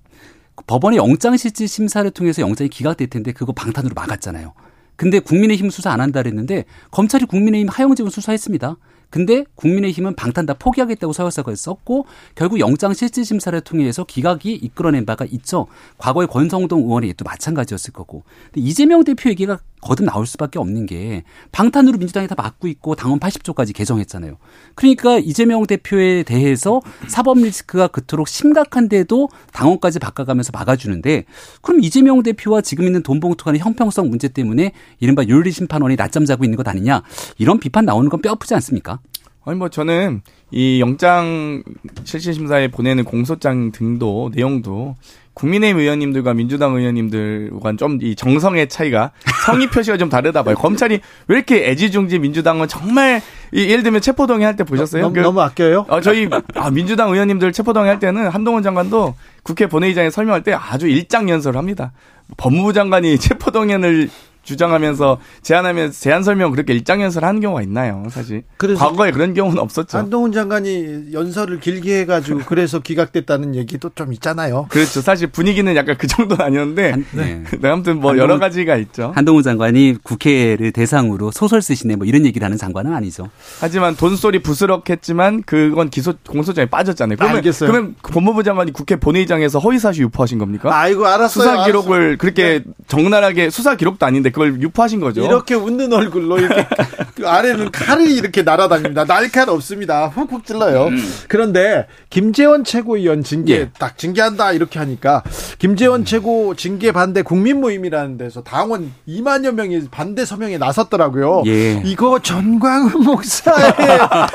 법원의 0.66 0.98
영장실질 0.98 1.68
심사를 1.68 2.10
통해서 2.12 2.42
영장이 2.42 2.70
기각될 2.70 3.10
텐데 3.10 3.32
그거 3.32 3.52
방탄으로 3.54 3.94
막았잖아요. 3.94 4.54
근데 4.96 5.20
국민의힘 5.20 5.70
수사 5.70 5.92
안 5.92 6.02
한다 6.02 6.22
그랬는데 6.22 6.66
검찰이 6.92 7.26
국민의힘 7.26 7.70
하영재원 7.70 8.10
수사했습니다. 8.10 8.78
근데 9.10 9.46
국민의힘은 9.56 10.16
방탄 10.16 10.46
다 10.46 10.54
포기하겠다고 10.54 11.14
서열사를 11.14 11.56
썼고 11.56 12.06
결국 12.36 12.60
영장 12.60 12.94
실질 12.94 13.24
심사를 13.24 13.60
통해서 13.62 14.04
기각이 14.04 14.54
이끌어낸 14.54 15.06
바가 15.06 15.26
있죠. 15.32 15.68
과거에 15.98 16.26
권성동 16.26 16.82
의원이 16.82 17.14
또 17.14 17.24
마찬가지였을 17.24 17.94
거고. 17.94 18.24
근데 18.52 18.68
이재명 18.68 19.04
대표 19.04 19.30
얘기가 19.30 19.60
거듭 19.88 20.06
나올 20.06 20.26
수밖에 20.26 20.60
없는 20.60 20.86
게 20.86 21.24
방탄으로 21.54 21.98
민주당이 21.98 22.28
다 22.28 22.36
막고 22.38 22.68
있고 22.68 22.96
당원 22.96 23.20
80조까지 23.20 23.74
개정했잖아요. 23.74 24.38
그러니까 24.76 25.18
이재명 25.18 25.66
대표에 25.66 26.24
대해서 26.24 26.82
사법 27.08 27.38
리스크가 27.38 27.88
그토록 27.88 28.28
심각한데도 28.28 29.30
당원까지 29.54 30.00
바꿔가면서 30.00 30.52
막아주는데 30.54 31.24
그럼 31.62 31.82
이재명 31.82 32.22
대표와 32.22 32.60
지금 32.62 32.86
있는 32.86 33.02
돈봉투 33.02 33.46
간의 33.46 33.62
형평성 33.62 34.10
문제 34.10 34.28
때문에 34.28 34.74
이른바 35.00 35.24
윤리 35.24 35.52
심판원이 35.52 35.96
낮잠 35.96 36.26
자고 36.26 36.44
있는 36.44 36.58
것 36.58 36.68
아니냐 36.68 37.04
이런 37.38 37.58
비판 37.60 37.86
나오는 37.86 38.10
건 38.10 38.22
뼈아프지 38.22 38.54
않습니까? 38.56 39.00
아니 39.46 39.58
뭐 39.58 39.70
저는 39.70 40.22
이 40.52 40.82
영장 40.82 41.64
실질심사에 42.04 42.70
보내는 42.70 43.06
공소장 43.06 43.72
등도 43.72 44.32
내용도 44.36 44.98
국민의힘 45.38 45.80
의원님들과 45.80 46.34
민주당 46.34 46.76
의원님들과 46.76 47.74
좀 47.78 48.00
이 48.02 48.16
정성의 48.16 48.70
차이가 48.70 49.12
성의 49.46 49.68
표시가 49.70 49.98
좀 49.98 50.10
다르다 50.10 50.42
봐요. 50.44 50.56
검찰이 50.56 51.00
왜 51.28 51.36
이렇게 51.36 51.70
애지중지 51.70 52.18
민주당은 52.20 52.68
정말 52.68 53.22
이, 53.54 53.70
예를 53.70 53.84
들면 53.84 54.02
체포동의 54.02 54.46
할 54.46 54.56
때 54.56 54.64
보셨어요? 54.64 55.04
너무, 55.04 55.14
그, 55.14 55.20
너무 55.20 55.42
아껴요? 55.42 55.86
어, 55.90 56.02
저희 56.02 56.28
아, 56.56 56.72
민주당 56.72 57.12
의원님들 57.12 57.52
체포동의 57.52 57.90
할 57.90 58.00
때는 58.00 58.30
한동훈 58.30 58.64
장관도 58.64 59.14
국회 59.44 59.68
본회의장에 59.68 60.10
설명할 60.10 60.42
때 60.44 60.54
아주 60.54 60.88
일장연설을 60.88 61.58
합니다. 61.58 61.92
법무부 62.38 62.74
장관이 62.74 63.18
체포동의안을 63.20 64.10
주장하면서 64.48 65.20
제안하면 65.42 65.92
제안 65.92 66.24
설명 66.24 66.52
그렇게 66.52 66.74
일장 66.74 67.02
연설 67.02 67.26
하는 67.26 67.42
경우가 67.42 67.62
있나요, 67.62 68.06
사실? 68.10 68.44
그래서 68.56 68.88
과거에 68.88 69.12
그런 69.12 69.34
경우는 69.34 69.60
없었죠. 69.60 69.98
한동훈 69.98 70.32
장관이 70.32 71.12
연설을 71.12 71.60
길게 71.60 72.00
해가지고 72.00 72.42
그래서 72.48 72.80
기각됐다는 72.80 73.56
얘기도 73.56 73.92
좀 73.94 74.14
있잖아요. 74.14 74.68
그렇죠. 74.70 75.02
사실 75.02 75.28
분위기는 75.28 75.76
약간 75.76 75.98
그 75.98 76.08
정도는 76.08 76.44
아니었는데, 76.46 76.92
한, 76.92 77.06
네. 77.12 77.44
네. 77.60 77.70
아무튼 77.70 78.00
뭐 78.00 78.12
한동훈, 78.12 78.18
여러 78.18 78.40
가지가 78.40 78.78
있죠. 78.78 79.12
한동훈 79.14 79.44
장관이 79.44 79.98
국회를 80.02 80.72
대상으로 80.72 81.32
소설 81.32 81.62
쓰시네 81.62 81.98
뭐 81.98 82.08
이런 82.08 82.26
얘기를 82.26 82.46
하는 82.46 82.58
장관은 82.58 82.94
아니죠. 82.94 83.30
하지만 83.60 83.96
돈소리 83.98 84.40
부스럭했지만 84.40 85.44
그건 85.44 85.90
기소 85.90 86.14
공소장에 86.28 86.68
빠졌잖아요. 86.68 87.18
그러면 87.18 87.38
알겠어요. 87.38 87.70
그러면 87.70 87.96
법무부 88.02 88.44
장관이 88.44 88.72
국회 88.72 88.96
본회의장에서 88.96 89.60
허위사실 89.60 90.04
유포하신 90.04 90.38
겁니까? 90.38 90.70
아이고 90.74 91.06
알았어요. 91.06 91.28
수사 91.28 91.66
기록을 91.66 91.98
알았어요. 91.98 92.18
그렇게 92.18 92.44
네. 92.60 92.64
적나라하게 92.88 93.50
수사 93.50 93.76
기록도 93.76 94.06
아닌데 94.06 94.30
그걸 94.38 94.62
유포하신 94.62 95.00
거죠. 95.00 95.24
이렇게 95.24 95.56
웃는 95.56 95.92
얼굴로 95.92 96.38
이렇게 96.38 96.68
그 97.16 97.28
아래는 97.28 97.72
칼이 97.72 98.14
이렇게 98.14 98.44
날아다닙니다. 98.44 99.06
날칼 99.06 99.50
없습니다. 99.50 100.08
훅훅 100.10 100.46
찔러요. 100.46 100.88
음. 100.88 101.14
그런데 101.28 101.88
김재원 102.12 102.64
최고위원 102.64 103.24
징계 103.24 103.54
예. 103.56 103.70
딱 103.80 103.98
징계한다 103.98 104.52
이렇게 104.52 104.78
하니까 104.78 105.24
김재원 105.58 106.02
음. 106.02 106.06
최고 106.06 106.54
징계 106.56 106.92
반대 106.92 107.24
국민 107.24 107.60
모임이라는 107.62 108.18
데서 108.18 108.44
당원 108.44 108.94
2만여 109.08 109.54
명이 109.54 109.88
반대 109.90 110.24
서명에 110.26 110.58
나섰더라고요. 110.60 111.44
예. 111.48 111.82
이거 111.84 112.20
전광훈 112.20 113.04
목사의 113.04 113.74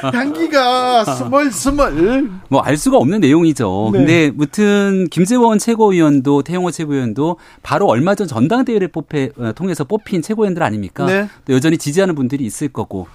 향기가 0.12 1.04
스멀스멀. 1.04 2.28
뭐 2.48 2.62
알 2.62 2.76
수가 2.76 2.96
없는 2.96 3.20
내용이죠. 3.20 3.90
네. 3.92 3.98
근데 3.98 4.30
무튼 4.34 5.06
김재원 5.10 5.58
최고위원도 5.58 6.42
태영호 6.42 6.70
최고위원도 6.70 7.36
바로 7.62 7.86
얼마 7.86 8.14
전 8.14 8.26
전당대회를 8.26 8.88
뽑해, 8.88 9.30
어, 9.38 9.52
통해서 9.54 9.84
뽑힌 9.92 10.22
최고위원들 10.22 10.62
아닙니까? 10.62 11.04
네. 11.04 11.28
여전히 11.50 11.76
지지하는 11.76 12.14
분들이 12.14 12.46
있을 12.46 12.68
거고. 12.68 13.06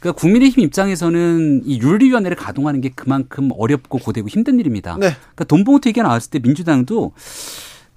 그러니까 0.00 0.18
국민의힘 0.18 0.64
입장에서는 0.64 1.62
이 1.66 1.78
윤리위원회를 1.78 2.36
가동하는 2.38 2.80
게 2.80 2.88
그만큼 2.88 3.50
어렵고 3.58 3.98
고되고 3.98 4.28
힘든 4.28 4.58
일입니다. 4.58 4.96
네. 4.98 5.10
그러니까 5.10 5.44
돈봉투 5.44 5.90
얘기가 5.90 6.06
나왔을 6.06 6.30
때 6.30 6.38
민주당도 6.38 7.12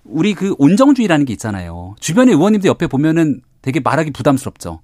우리 0.03 0.33
그 0.33 0.53
온정주의라는 0.57 1.25
게 1.25 1.33
있잖아요. 1.33 1.95
주변의 2.01 2.35
의원님들 2.35 2.67
옆에 2.67 2.87
보면은 2.87 3.39
되게 3.61 3.79
말하기 3.79 4.11
부담스럽죠. 4.11 4.81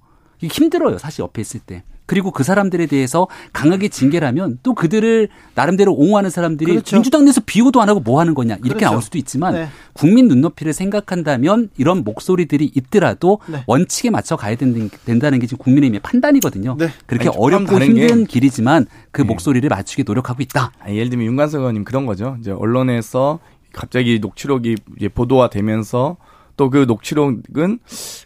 힘들어요. 0.48 0.98
사실 0.98 1.22
옆에 1.22 1.40
있을 1.40 1.60
때. 1.60 1.82
그리고 2.04 2.30
그 2.30 2.42
사람들에 2.42 2.86
대해서 2.86 3.28
강하게 3.52 3.88
징계라면 3.88 4.58
또 4.62 4.74
그들을 4.74 5.28
나름대로 5.54 5.94
옹호하는 5.94 6.30
사람들이 6.30 6.72
그렇죠. 6.72 6.96
민주당 6.96 7.24
내에서 7.24 7.40
비호도 7.46 7.80
안 7.80 7.88
하고 7.88 8.00
뭐 8.00 8.20
하는 8.20 8.34
거냐 8.34 8.56
이렇게 8.56 8.80
그렇죠. 8.80 8.86
나올 8.86 9.02
수도 9.02 9.18
있지만 9.18 9.54
네. 9.54 9.68
국민 9.92 10.28
눈높이를 10.28 10.72
생각한다면 10.72 11.70
이런 11.78 12.04
목소리들이 12.04 12.70
있더라도 12.74 13.38
네. 13.46 13.62
원칙에 13.66 14.10
맞춰 14.10 14.36
가야 14.36 14.56
된다는 14.56 15.38
게 15.38 15.46
지금 15.46 15.62
국민의힘의 15.62 16.00
판단이거든요. 16.00 16.76
네. 16.78 16.88
그렇게 17.06 17.28
아니, 17.28 17.36
어렵고 17.38 17.80
힘든 17.80 18.26
길이지만 18.26 18.86
그 19.10 19.22
네. 19.22 19.28
목소리를 19.28 19.66
맞추기 19.68 20.02
노력하고 20.04 20.42
있다. 20.42 20.72
아니, 20.80 20.96
예를 20.96 21.08
들면 21.08 21.26
윤관석 21.28 21.60
의원님 21.60 21.84
그런 21.84 22.04
거죠. 22.04 22.36
이제 22.40 22.50
언론에서 22.50 23.38
갑자기 23.72 24.18
녹취록이 24.18 24.76
보도가 25.14 25.48
되면서 25.48 26.16
또 26.56 26.70
그 26.70 26.84
녹취록은 26.86 27.78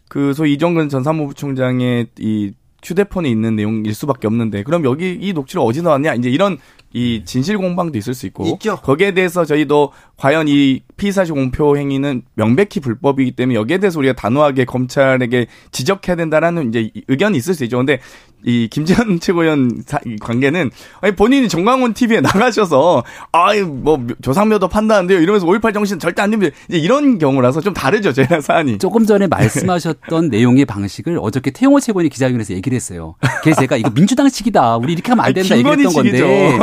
그 0.09 0.33
소위 0.35 0.55
이정근 0.55 0.89
전 0.89 1.03
사무부총장의 1.03 2.09
이 2.19 2.53
휴대폰에 2.85 3.29
있는 3.29 3.57
내용일 3.57 3.95
수밖에 3.95 4.27
없는데 4.27 4.63
그럼 4.63 4.85
여기 4.85 5.19
이 5.21 5.33
녹취록 5.33 5.67
어디서 5.67 5.83
나왔냐? 5.83 6.15
이제 6.15 6.31
이런 6.31 6.59
이 6.93 7.23
진실 7.25 7.59
공방도 7.59 7.99
있을 7.99 8.15
수 8.15 8.27
있고 8.27 8.47
있죠. 8.47 8.77
거기에 8.77 9.13
대해서 9.13 9.45
저희도 9.45 9.93
과연 10.17 10.49
이 10.49 10.81
피의사실 10.97 11.35
공표 11.35 11.77
행위는 11.77 12.23
명백히 12.35 12.81
불법이기 12.81 13.33
때문에 13.33 13.55
여기에 13.59 13.79
대해서 13.79 13.99
우리가 13.99 14.15
단호하게 14.15 14.65
검찰에게 14.65 15.47
지적해야 15.73 16.17
된다라는 16.17 16.71
이제 16.71 16.91
의견이 17.09 17.37
있을 17.37 17.53
수 17.55 17.65
있죠. 17.65 17.77
근데 17.77 17.99
이 18.45 18.69
김재현 18.71 19.19
최고위원 19.21 19.83
관계는 20.21 20.71
아니 21.01 21.17
본인이 21.17 21.49
정광훈 21.49 21.93
TV에 21.95 22.21
나가셔서 22.21 23.03
아이 23.33 23.63
뭐 23.63 24.07
조상묘도 24.23 24.69
판다는데요 24.69 25.21
이러면서 25.21 25.47
5.18 25.47 25.75
정신 25.75 25.99
절대 25.99 26.23
안 26.23 26.31
됩니다. 26.31 26.57
이제 26.69 26.79
이런 26.79 27.19
경우라서 27.19 27.61
좀 27.61 27.75
다르죠 27.75 28.13
제가 28.13 28.41
사안이. 28.43 28.79
조금 28.79 29.05
전에 29.05 29.27
말씀하셨던 29.27 30.29
내용의 30.31 30.65
방식을 30.65 31.19
어저께 31.21 31.51
태용호 31.51 31.81
최고위원이 31.81 32.09
기자회견에서 32.09 32.55
얘기를 32.55 32.75
했어요. 32.77 33.17
그래서 33.43 33.61
제가 33.61 33.77
이거 33.77 33.91
민주당식이다. 33.91 34.77
우리 34.79 34.93
이렇게 34.95 35.11
하면 35.13 35.25
안 35.27 35.35
된다 35.35 35.57
얘기했던 35.59 35.93
건데 35.93 36.59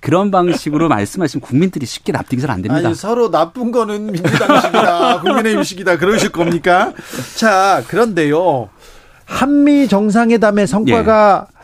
그런 0.00 0.30
방식으로 0.30 0.88
말씀하시면 0.88 1.42
국민들이 1.42 1.84
쉽게 1.86 2.12
납득이 2.12 2.40
잘 2.40 2.50
안 2.50 2.62
됩니다. 2.62 2.88
아니, 2.88 2.94
서로 2.96 3.30
나쁜 3.30 3.70
거는 3.70 4.06
민주당식이다, 4.12 5.20
국민의힘식이다 5.22 5.98
그러실 5.98 6.30
겁니까? 6.32 6.92
자, 7.36 7.82
그런데요. 7.88 8.68
한미 9.26 9.86
정상회담의 9.88 10.66
성과가 10.66 11.46
예. 11.48 11.59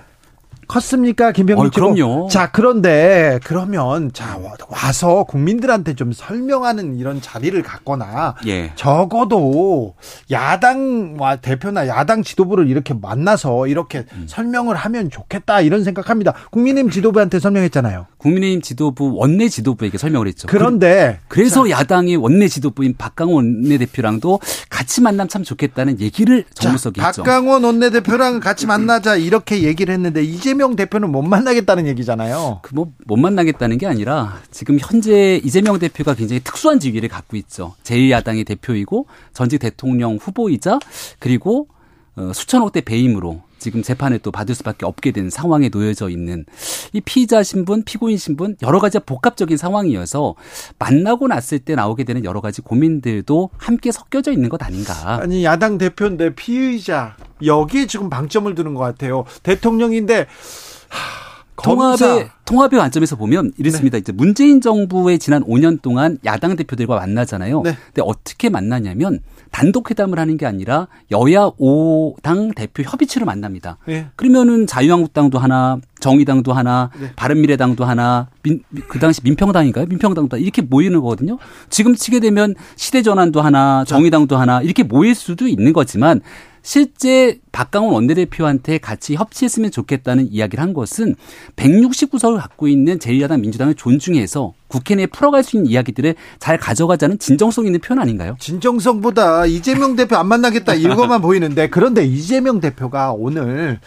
컸습니까, 0.66 1.32
김병민 1.32 1.66
어, 1.66 1.70
그럼요. 1.70 2.28
자, 2.30 2.50
그런데 2.50 3.38
그러면 3.44 4.10
자 4.12 4.38
와서 4.68 5.24
국민들한테 5.24 5.94
좀 5.94 6.12
설명하는 6.12 6.96
이런 6.96 7.20
자리를 7.20 7.60
갖거나 7.62 8.34
예. 8.46 8.72
적어도 8.74 9.94
야당 10.30 11.16
대표나 11.40 11.86
야당 11.86 12.22
지도부를 12.22 12.68
이렇게 12.68 12.94
만나서 12.94 13.68
이렇게 13.68 14.04
음. 14.12 14.26
설명을 14.28 14.76
하면 14.76 15.10
좋겠다 15.10 15.60
이런 15.60 15.84
생각합니다. 15.84 16.34
국민의힘 16.50 16.90
지도부한테 16.90 17.38
설명했잖아요. 17.38 18.06
국민의힘 18.18 18.62
지도부 18.62 19.14
원내 19.14 19.48
지도부에게 19.48 19.98
설명을 19.98 20.26
했죠. 20.26 20.48
그런데 20.48 21.20
그 21.28 21.40
래서 21.40 21.64
자, 21.64 21.70
야당의 21.70 22.16
원내 22.16 22.48
지도부인 22.48 22.96
박강원 22.98 23.36
원내대표랑도 23.36 24.40
같이 24.68 25.00
만나면 25.00 25.28
참 25.28 25.42
좋겠다는 25.42 26.00
얘기를 26.00 26.44
정무석이 26.54 27.00
했죠. 27.00 27.22
박강원 27.22 27.64
원내대표랑 27.64 28.40
같이 28.40 28.66
만나자 28.66 29.16
이렇게 29.16 29.62
얘기를 29.62 29.94
했는데 29.94 30.22
이제 30.22 30.54
이재명 30.56 30.74
대표는 30.74 31.12
못 31.12 31.20
만나겠다는 31.22 31.86
얘기잖아요. 31.88 32.60
그 32.62 32.74
뭐 32.74 32.86
못 33.04 33.16
만나겠다는 33.16 33.76
게 33.78 33.86
아니라 33.86 34.38
지금 34.50 34.78
현재 34.80 35.40
이재명 35.44 35.78
대표가 35.78 36.14
굉장히 36.14 36.40
특수한 36.42 36.80
지위를 36.80 37.08
갖고 37.10 37.36
있죠. 37.36 37.74
제1야당의 37.84 38.46
대표이고 38.46 39.06
전직 39.34 39.58
대통령 39.58 40.16
후보이자 40.16 40.78
그리고 41.18 41.68
어, 42.16 42.32
수천억 42.32 42.72
대 42.72 42.80
배임으로 42.80 43.42
지금 43.66 43.82
재판에 43.82 44.18
또 44.18 44.30
받을 44.30 44.54
수밖에 44.54 44.86
없게 44.86 45.10
된 45.10 45.28
상황에 45.28 45.70
놓여져 45.70 46.08
있는 46.08 46.44
이 46.92 47.00
피의자 47.00 47.42
신분, 47.42 47.82
피고인 47.82 48.16
신분 48.16 48.56
여러 48.62 48.78
가지 48.78 49.00
복합적인 49.00 49.56
상황이어서 49.56 50.36
만나고 50.78 51.26
났을 51.26 51.58
때 51.58 51.74
나오게 51.74 52.04
되는 52.04 52.24
여러 52.24 52.40
가지 52.40 52.62
고민들도 52.62 53.50
함께 53.56 53.90
섞여져 53.90 54.30
있는 54.30 54.50
것 54.50 54.62
아닌가. 54.62 55.18
아니 55.20 55.44
야당 55.44 55.78
대표인데 55.78 56.36
피의자 56.36 57.16
여기에 57.44 57.88
지금 57.88 58.08
방점을 58.08 58.54
두는 58.54 58.74
것 58.74 58.82
같아요. 58.82 59.24
대통령인데 59.42 60.28
하... 60.88 61.26
통합의 61.60 62.30
통합의 62.44 62.78
관점에서 62.78 63.16
보면 63.16 63.50
이렇습니다. 63.58 63.96
네. 63.96 64.00
이제 64.00 64.12
문재인 64.12 64.60
정부의 64.60 65.18
지난 65.18 65.42
5년 65.42 65.82
동안 65.82 66.18
야당 66.24 66.54
대표들과 66.54 66.94
만나잖아요. 66.94 67.62
네. 67.62 67.76
근데 67.86 68.02
어떻게 68.04 68.48
만나냐면 68.48 69.18
단독 69.50 69.90
회담을 69.90 70.18
하는 70.18 70.36
게 70.36 70.46
아니라 70.46 70.88
여야 71.10 71.50
5당 71.50 72.54
대표 72.54 72.82
협의체로 72.82 73.26
만납니다. 73.26 73.78
네. 73.86 74.06
그러면은 74.16 74.66
자유한국당도 74.66 75.38
하나, 75.38 75.78
정의당도 76.00 76.52
하나, 76.52 76.90
네. 77.00 77.12
바른미래당도 77.16 77.84
하나, 77.84 78.28
민, 78.42 78.62
그 78.88 78.98
당시 78.98 79.20
민평당인가요? 79.24 79.86
민평당도 79.86 80.36
이렇게 80.38 80.62
모이는 80.62 81.00
거거든요. 81.00 81.38
지금 81.70 81.94
치게 81.94 82.20
되면 82.20 82.54
시대전환도 82.76 83.40
하나, 83.40 83.84
정의당도 83.84 84.36
하나 84.36 84.60
이렇게 84.60 84.82
모일 84.82 85.14
수도 85.14 85.48
있는 85.48 85.72
거지만 85.72 86.20
실제 86.66 87.38
박강원 87.52 87.94
원내대표한테 87.94 88.78
같이 88.78 89.14
협치했으면 89.14 89.70
좋겠다는 89.70 90.32
이야기를 90.32 90.60
한 90.60 90.74
것은 90.74 91.14
169석을 91.54 92.40
갖고 92.40 92.66
있는 92.66 92.98
제1야당 92.98 93.38
민주당을 93.38 93.76
존중해서 93.76 94.52
국회 94.66 94.96
내에 94.96 95.06
풀어갈 95.06 95.44
수 95.44 95.56
있는 95.56 95.70
이야기들을 95.70 96.16
잘 96.40 96.58
가져가자는 96.58 97.20
진정성 97.20 97.66
있는 97.66 97.78
표현 97.80 98.00
아닌가요? 98.00 98.34
진정성보다 98.40 99.46
이재명 99.46 99.94
대표 99.94 100.16
안 100.16 100.26
만나겠다 100.26 100.74
이거만 100.74 101.22
보이는데 101.22 101.68
그런데 101.68 102.04
이재명 102.04 102.58
대표가 102.58 103.12
오늘 103.12 103.78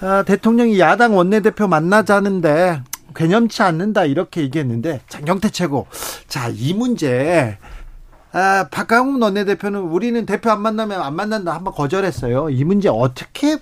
아, 0.00 0.24
대통령이 0.24 0.80
야당 0.80 1.16
원내대표 1.16 1.68
만나자는데 1.68 2.82
개념치 3.14 3.62
않는다 3.62 4.06
이렇게 4.06 4.40
얘기했는데 4.40 5.02
장경태 5.08 5.50
최고 5.50 5.86
자 6.26 6.50
이 6.50 6.74
문제 6.74 7.58
아, 8.32 8.68
박강훈 8.70 9.22
원내대표는 9.22 9.80
우리는 9.80 10.26
대표 10.26 10.50
안 10.50 10.60
만나면 10.62 11.00
안 11.00 11.16
만난다 11.16 11.54
한번 11.54 11.72
거절했어요. 11.74 12.50
이 12.50 12.64
문제 12.64 12.88
어떻게 12.88 13.56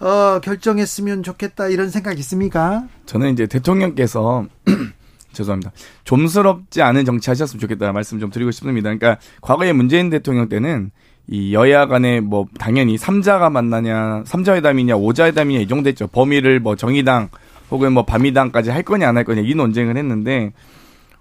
어, 0.00 0.40
결정했으면 0.42 1.22
좋겠다 1.22 1.68
이런 1.68 1.90
생각 1.90 2.18
있습니까? 2.20 2.84
저는 3.06 3.32
이제 3.32 3.46
대통령께서 3.46 4.46
죄송합니다. 5.32 5.72
좀스럽지 6.04 6.82
않은 6.82 7.04
정치 7.04 7.30
하셨으면 7.30 7.60
좋겠다 7.60 7.92
말씀 7.92 8.20
좀 8.20 8.30
드리고 8.30 8.50
싶습니다. 8.52 8.94
그러니까 8.94 9.18
과거에 9.40 9.72
문재인 9.72 10.10
대통령 10.10 10.48
때는 10.48 10.90
이 11.26 11.54
여야 11.54 11.86
간에 11.86 12.20
뭐 12.20 12.46
당연히 12.58 12.98
삼자가 12.98 13.50
만나냐, 13.50 14.24
삼자회담이냐, 14.26 14.94
오자회담이냐 14.96 15.60
이 15.60 15.66
정도 15.66 15.88
했죠. 15.88 16.06
범위를 16.06 16.60
뭐 16.60 16.76
정의당 16.76 17.30
혹은 17.70 17.92
뭐 17.92 18.04
밤이당까지 18.04 18.70
할 18.70 18.82
거냐 18.82 19.08
안 19.08 19.16
할 19.16 19.24
거냐 19.24 19.40
이 19.40 19.54
논쟁을 19.54 19.96
했는데 19.96 20.52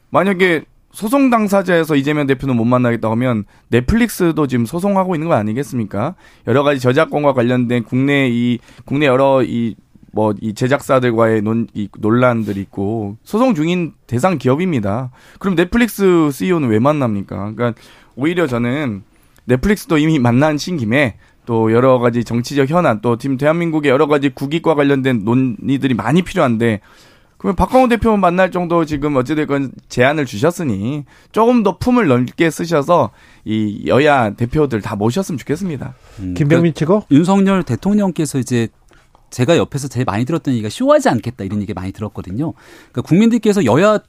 만약에 0.10 0.66
소송 0.94 1.30
당사자에서 1.30 1.96
이재명 1.96 2.28
대표는 2.28 2.56
못 2.56 2.66
만나겠다 2.66 3.10
하면 3.12 3.44
넷플릭스도 3.70 4.48
지금 4.48 4.66
소송하고 4.66 5.16
있는 5.16 5.28
거 5.28 5.34
아니겠습니까? 5.34 6.16
여러 6.48 6.64
가지 6.64 6.80
저작권과 6.80 7.34
관련된 7.34 7.84
국내 7.84 8.30
이 8.30 8.60
국내 8.86 9.08
여러 9.08 9.44
이 9.44 9.76
뭐 10.14 10.34
이 10.40 10.54
제작사들과의 10.54 11.42
논, 11.42 11.68
이 11.74 11.90
논란들이 11.98 12.62
있고 12.62 13.18
소송 13.24 13.56
중인 13.56 13.94
대상 14.08 14.38
기업입니다. 14.38 15.12
그럼 15.40 15.56
넷플릭스 15.56 16.30
CEO는 16.32 16.70
왜 16.70 16.80
만납니까? 16.80 17.54
그러니까 17.56 17.74
오히려 18.16 18.46
저는 18.46 19.04
넷플릭스도 19.46 19.98
이미 19.98 20.20
만난 20.20 20.58
신 20.58 20.78
김에 20.78 21.18
또 21.46 21.74
여러 21.74 22.00
가지 22.00 22.24
정치적 22.24 22.70
현안 22.70 23.02
또 23.02 23.18
지금 23.18 23.38
대한민국의 23.38 23.92
여러 23.92 24.08
가지 24.08 24.30
국익과 24.30 24.76
관련된 24.76 25.24
논의들이 25.26 25.96
많이 25.96 26.22
필요한데 26.22 26.80
그러면 27.44 27.58
박광호 27.58 27.90
대표 27.90 28.16
만날 28.16 28.52
정도 28.52 28.86
지금 28.86 29.18
어찌됐건 29.18 29.74
제안을 29.90 30.26
주셨으니 30.26 31.04
조금 31.34 31.62
더 31.62 31.78
품을 31.78 32.08
넓게 32.08 32.50
쓰셔서 32.50 33.12
이 33.44 33.84
여야 33.86 34.34
대표들 34.34 34.80
다 34.80 34.96
모셨으면 34.96 35.38
좋겠습니다. 35.38 35.94
음, 36.20 36.36
김병민 36.36 36.74
측어 36.74 37.06
그러니까 37.06 37.08
윤석열 37.12 37.64
대통령께서 37.64 38.40
이제 38.40 38.70
제가 39.30 39.58
옆에서 39.58 39.90
제일 39.90 40.06
많이 40.06 40.24
들었던 40.24 40.54
얘기가 40.54 40.70
쇼하지 40.70 41.10
않겠다 41.10 41.44
이런 41.44 41.62
얘기 41.62 41.74
많이 41.74 41.92
들었거든요. 41.92 42.54
그러니까 42.94 43.02
국민들께서 43.02 43.66
여야 43.66 44.00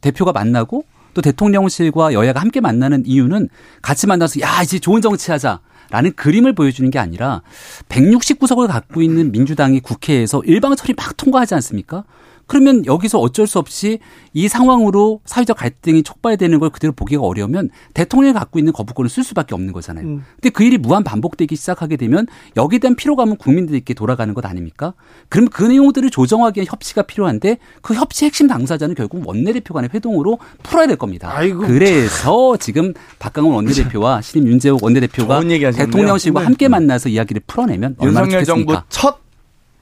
대표가 0.00 0.30
만나고 0.30 0.84
또 1.12 1.22
대통령실과 1.22 2.12
여야가 2.12 2.40
함께 2.40 2.60
만나는 2.60 3.02
이유는 3.04 3.48
같이 3.82 4.06
만나서 4.06 4.40
야 4.42 4.62
이제 4.62 4.78
좋은 4.78 5.02
정치하자. 5.02 5.58
라는 5.92 6.12
그림을 6.12 6.54
보여주는 6.54 6.88
게 6.88 7.00
아니라 7.00 7.42
169석을 7.88 8.68
갖고 8.68 9.02
있는 9.02 9.32
민주당이 9.32 9.80
국회에서 9.80 10.40
일방 10.44 10.76
처리 10.76 10.94
막 10.94 11.16
통과하지 11.16 11.56
않습니까? 11.56 12.04
그러면 12.50 12.84
여기서 12.84 13.20
어쩔 13.20 13.46
수 13.46 13.60
없이 13.60 14.00
이 14.32 14.48
상황으로 14.48 15.20
사회적 15.24 15.56
갈등이 15.56 16.02
촉발되는 16.02 16.58
걸 16.58 16.70
그대로 16.70 16.92
보기가 16.92 17.22
어려우면 17.22 17.70
대통령이 17.94 18.34
갖고 18.34 18.58
있는 18.58 18.72
거부권을 18.72 19.08
쓸 19.08 19.22
수밖에 19.22 19.54
없는 19.54 19.72
거잖아요. 19.72 20.04
음. 20.04 20.24
근데 20.34 20.50
그 20.50 20.64
일이 20.64 20.76
무한 20.76 21.04
반복되기 21.04 21.54
시작하게 21.54 21.96
되면 21.96 22.26
여기에 22.56 22.80
대한 22.80 22.96
피로감은 22.96 23.36
국민들에게 23.36 23.94
돌아가는 23.94 24.34
것 24.34 24.44
아닙니까? 24.44 24.94
그럼 25.28 25.46
그 25.48 25.62
내용들을 25.62 26.10
조정하기 26.10 26.58
위한 26.58 26.66
협치가 26.68 27.02
필요한데 27.02 27.58
그 27.82 27.94
협치 27.94 28.24
핵심 28.24 28.48
당사자는 28.48 28.96
결국 28.96 29.28
원내대표 29.28 29.72
간의 29.72 29.90
회동으로 29.94 30.40
풀어야 30.64 30.88
될 30.88 30.96
겁니다. 30.96 31.30
아이고. 31.32 31.60
그래서 31.60 32.56
지금 32.56 32.94
박강원 33.20 33.54
원내대표와 33.54 34.22
신임 34.22 34.48
윤재욱 34.48 34.82
원내대표가 34.82 35.38
대통령실과 35.40 36.40
네. 36.40 36.44
함께 36.46 36.66
만나서 36.66 37.10
이야기를 37.10 37.42
풀어내면 37.46 37.94
얼마나 37.98 38.26
윤석열 38.26 38.44
좋겠습니까? 38.44 38.72
정부 38.72 38.86
첫 38.88 39.29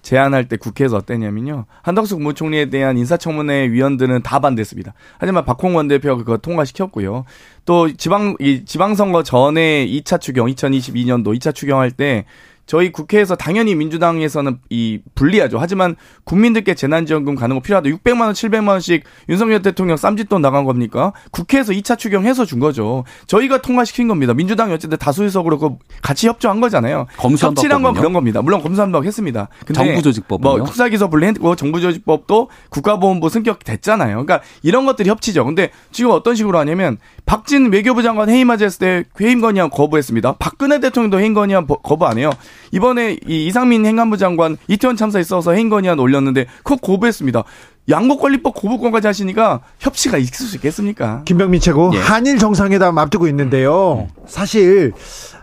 제안할 0.09 0.49
때 0.49 0.57
국회에서 0.57 0.97
어땠냐면요. 0.97 1.67
한덕수 1.83 2.17
국무총리에 2.17 2.71
대한 2.71 2.97
인사청문회 2.97 3.71
위원들은 3.71 4.23
다 4.23 4.39
반대했습니다. 4.39 4.95
하지만 5.19 5.45
박홍원 5.45 5.87
대표가 5.87 6.17
그거 6.17 6.39
통과시켰고요. 6.39 7.27
또 7.67 7.95
지방 7.95 8.35
이 8.41 8.65
지방선거 8.65 9.23
전에 9.23 9.87
2차 9.87 10.19
추경 10.19 10.47
2022년도 10.47 11.39
2차 11.39 11.55
추경할 11.55 11.91
때 11.91 12.25
저희 12.69 12.93
국회에서 12.93 13.35
당연히 13.35 13.75
민주당에서는 13.75 14.59
이 14.69 15.01
불리하죠. 15.15 15.59
하지만 15.59 15.97
국민들께 16.25 16.75
재난지원금 16.75 17.35
가는 17.35 17.57
거 17.57 17.63
필요하다. 17.63 17.89
600만 17.89 18.21
원, 18.21 18.35
700만 18.35 18.69
원씩 18.69 19.05
윤석열 19.31 19.63
대통령 19.63 19.97
쌈짓돈 19.97 20.43
나간 20.43 20.65
겁니까? 20.65 21.15
국회에서 21.31 21.73
2차 21.73 21.97
추경해서 21.97 22.45
준 22.45 22.61
거죠. 22.61 23.05
저희가 23.27 23.63
통과시킨 23.63 24.07
겁니다. 24.07 24.35
민주당이 24.35 24.75
어쨌든 24.75 24.99
다수의석으로 24.99 25.59
그 25.59 25.71
같이 26.03 26.29
협조한 26.29 26.61
거잖아요. 26.61 27.07
협치란 27.17 27.83
건 27.83 27.95
그런 27.95 28.13
겁니다. 28.13 28.43
물론 28.43 28.63
검수한박 28.63 29.07
했습니다. 29.07 29.49
근데 29.65 29.73
정부조직법 29.73 30.43
뭐 30.43 30.67
수사기소 30.67 31.09
분리했고 31.09 31.57
정부조직법도 31.57 32.51
국가보훈부 32.69 33.31
승격 33.31 33.65
됐잖아요. 33.65 34.27
그러니까 34.27 34.43
이런 34.63 34.85
것들이 34.85 35.09
협치죠. 35.09 35.47
근데 35.47 35.71
지금 35.91 36.11
어떤 36.11 36.35
식으로 36.35 36.59
하냐면 36.59 36.99
박진 37.25 37.73
외교부 37.73 38.03
장관 38.03 38.29
해임 38.29 38.49
맞이했을 38.49 38.79
때 38.79 39.05
해임 39.23 39.41
건의안 39.41 39.71
거부했습니다. 39.71 40.37
박근혜 40.39 40.81
대통령도 40.81 41.19
해임 41.19 41.33
건의안 41.33 41.67
거부 41.67 42.07
안 42.07 42.19
해요. 42.19 42.31
이번에 42.73 43.19
이 43.27 43.47
이상민 43.47 43.87
행안부 43.87 44.17
장관 44.17 44.57
이태원 44.69 44.97
참사에 44.97 45.21
있어서 45.21 45.53
건의안 45.55 45.99
올렸는데 45.99 46.47
그거 46.59 46.77
거부했습니다. 46.77 47.45
양국관리법 47.89 48.55
고부권까지 48.55 49.07
하시니까 49.07 49.61
협치가 49.79 50.19
있을 50.19 50.47
수 50.47 50.57
있겠습니까? 50.57 51.23
김병민 51.25 51.61
최고 51.61 51.91
예. 51.95 51.99
한일 51.99 52.39
정상회담 52.39 52.99
앞두고 52.99 53.29
있는데요. 53.29 54.09
사실 54.27 54.93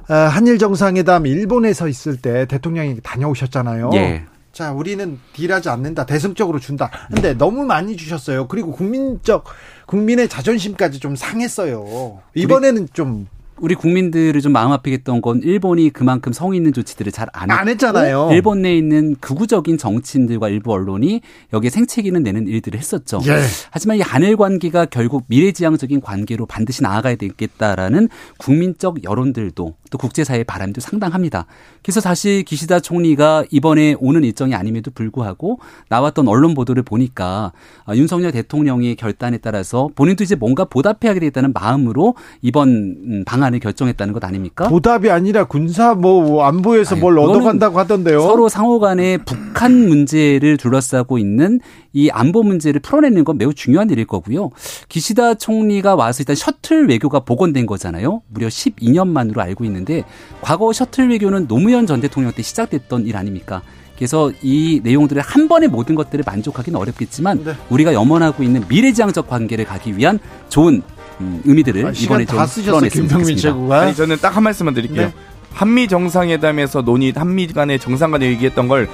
어, 0.07 0.13
한일 0.13 0.59
정상회담 0.59 1.25
일본에서 1.25 1.87
있을 1.87 2.17
때 2.17 2.45
대통령이 2.45 2.99
다녀오셨잖아요. 3.01 3.89
예. 3.95 4.25
자, 4.51 4.71
우리는 4.71 5.19
딜하지 5.33 5.67
않는다. 5.67 6.05
대승적으로 6.05 6.59
준다. 6.59 6.89
근데 7.13 7.33
너무 7.33 7.65
많이 7.65 7.97
주셨어요. 7.97 8.47
그리고 8.47 8.71
국민적 8.71 9.43
국민의 9.85 10.29
자존심까지 10.29 10.99
좀 10.99 11.17
상했어요. 11.17 12.19
이번에는 12.35 12.87
좀 12.93 13.27
우리 13.59 13.73
국민들을 13.73 14.39
좀 14.41 14.51
마음 14.51 14.71
아프게 14.71 14.93
했던 14.97 15.21
건 15.21 15.41
일본이 15.43 15.89
그만큼 15.89 16.33
성의 16.33 16.57
있는 16.57 16.73
조치들을 16.73 17.11
잘 17.11 17.25
안 17.33 17.67
했잖아요. 17.67 18.29
일본 18.31 18.61
내에 18.61 18.77
있는 18.77 19.15
극우적인 19.19 19.77
정치인들과 19.77 20.49
일부 20.49 20.71
언론이 20.73 21.21
여기에 21.53 21.69
생채기는 21.69 22.21
내는 22.23 22.47
일들을 22.47 22.77
했었죠. 22.77 23.19
예. 23.27 23.41
하지만 23.71 23.97
이 23.97 24.01
한일 24.01 24.37
관계가 24.37 24.85
결국 24.85 25.23
미래지향적인 25.27 26.01
관계로 26.01 26.45
반드시 26.45 26.83
나아가야 26.83 27.15
되겠다라는 27.15 28.09
국민적 28.37 29.03
여론들도 29.03 29.75
또 29.89 29.97
국제사회의 29.97 30.43
바람도 30.43 30.81
상당합니다. 30.81 31.45
그래서 31.83 31.99
사실 31.99 32.43
기시다 32.43 32.79
총리가 32.79 33.45
이번에 33.51 33.95
오는 33.99 34.23
일정이 34.23 34.55
아님에도 34.55 34.91
불구하고 34.91 35.59
나왔던 35.89 36.27
언론 36.27 36.53
보도를 36.53 36.83
보니까 36.83 37.51
아, 37.85 37.95
윤석열 37.95 38.31
대통령의 38.31 38.95
결단에 38.95 39.37
따라서 39.37 39.89
본인도 39.95 40.23
이제 40.23 40.35
뭔가 40.35 40.65
보답해야 40.65 41.13
되겠다는 41.13 41.53
마음으로 41.53 42.15
이번 42.41 42.69
음, 42.69 43.23
방안을 43.25 43.59
결정했다는 43.59 44.13
것 44.13 44.23
아닙니까? 44.23 44.67
보답이 44.67 45.09
아니라 45.09 45.45
군사 45.45 45.93
뭐 45.93 46.43
안보에서 46.43 46.95
아니, 46.95 47.01
뭘 47.01 47.19
얻어간다고 47.19 47.79
하던데요. 47.79 48.21
서로 48.21 48.49
상호간에 48.49 49.17
북한 49.19 49.87
문제를 49.87 50.57
둘러싸고 50.57 51.17
있는 51.17 51.59
이 51.93 52.09
안보 52.09 52.43
문제를 52.43 52.81
풀어내는 52.81 53.23
건 53.23 53.37
매우 53.37 53.53
중요한 53.53 53.89
일일 53.89 54.05
거고요. 54.05 54.51
기시다 54.89 55.35
총리가 55.35 55.95
와서 55.95 56.21
일단 56.21 56.35
셔틀 56.35 56.89
외교가 56.89 57.21
복원된 57.21 57.65
거잖아요. 57.65 58.21
무려 58.27 58.47
12년 58.47 59.07
만으로 59.07 59.41
알고 59.41 59.63
있는 59.63 59.74
데 59.83 60.03
과거 60.41 60.71
셔틀 60.71 61.09
외교는 61.09 61.47
노무현 61.47 61.85
전 61.87 61.99
대통령 61.99 62.31
때 62.31 62.41
시작됐던 62.43 63.05
일 63.07 63.17
아닙니까? 63.17 63.61
그래서 63.97 64.31
이 64.41 64.79
내용들을 64.83 65.21
한 65.21 65.47
번에 65.47 65.67
모든 65.67 65.95
것들을 65.95 66.23
만족하기는 66.25 66.79
어렵겠지만 66.79 67.43
네. 67.43 67.53
우리가 67.69 67.93
염원하고 67.93 68.43
있는 68.43 68.63
미래지향적 68.69 69.27
관계를 69.27 69.65
가기 69.65 69.97
위한 69.97 70.19
좋은 70.49 70.81
음, 71.21 71.41
의미들을 71.45 71.85
아, 71.85 71.91
이번에 71.95 72.25
좀 72.25 72.37
풀어냈으면 72.45 73.09
좋겠습니다. 73.09 73.79
아니 73.81 73.95
저는 73.95 74.17
딱 74.17 74.35
한 74.35 74.43
말씀만 74.43 74.73
드릴게요. 74.73 75.07
네. 75.07 75.13
한미 75.53 75.87
정상회담에서 75.87 76.81
논의 76.81 77.13
한미 77.15 77.47
간의 77.47 77.79
정상 77.79 78.11
간에 78.11 78.25
얘기했던 78.27 78.67
걸 78.67 78.89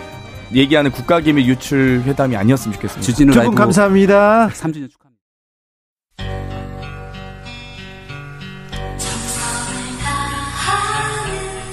얘기하는 0.53 0.91
국가기밀 0.91 1.45
유출 1.47 2.03
회담이 2.05 2.35
아니었으면 2.35 2.75
좋겠습니다. 2.75 3.01
주진우 3.03 3.33
두분 3.33 3.55
감사합니다. 3.55 4.49
3주년 4.49 4.91
축하 4.91 5.00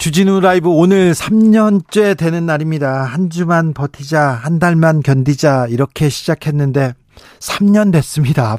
주진우 0.00 0.40
라이브 0.40 0.70
오늘 0.70 1.12
3년째 1.12 2.16
되는 2.16 2.46
날입니다. 2.46 3.04
한 3.04 3.28
주만 3.28 3.74
버티자, 3.74 4.30
한 4.30 4.58
달만 4.58 5.02
견디자, 5.02 5.66
이렇게 5.68 6.08
시작했는데 6.08 6.94
3년 7.38 7.92
됐습니다. 7.92 8.56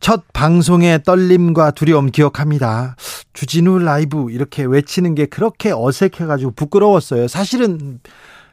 첫 0.00 0.24
방송의 0.34 1.04
떨림과 1.04 1.70
두려움 1.70 2.10
기억합니다. 2.10 2.96
주진우 3.32 3.78
라이브 3.78 4.30
이렇게 4.30 4.64
외치는 4.64 5.14
게 5.14 5.24
그렇게 5.24 5.72
어색해가지고 5.74 6.50
부끄러웠어요. 6.50 7.28
사실은 7.28 8.00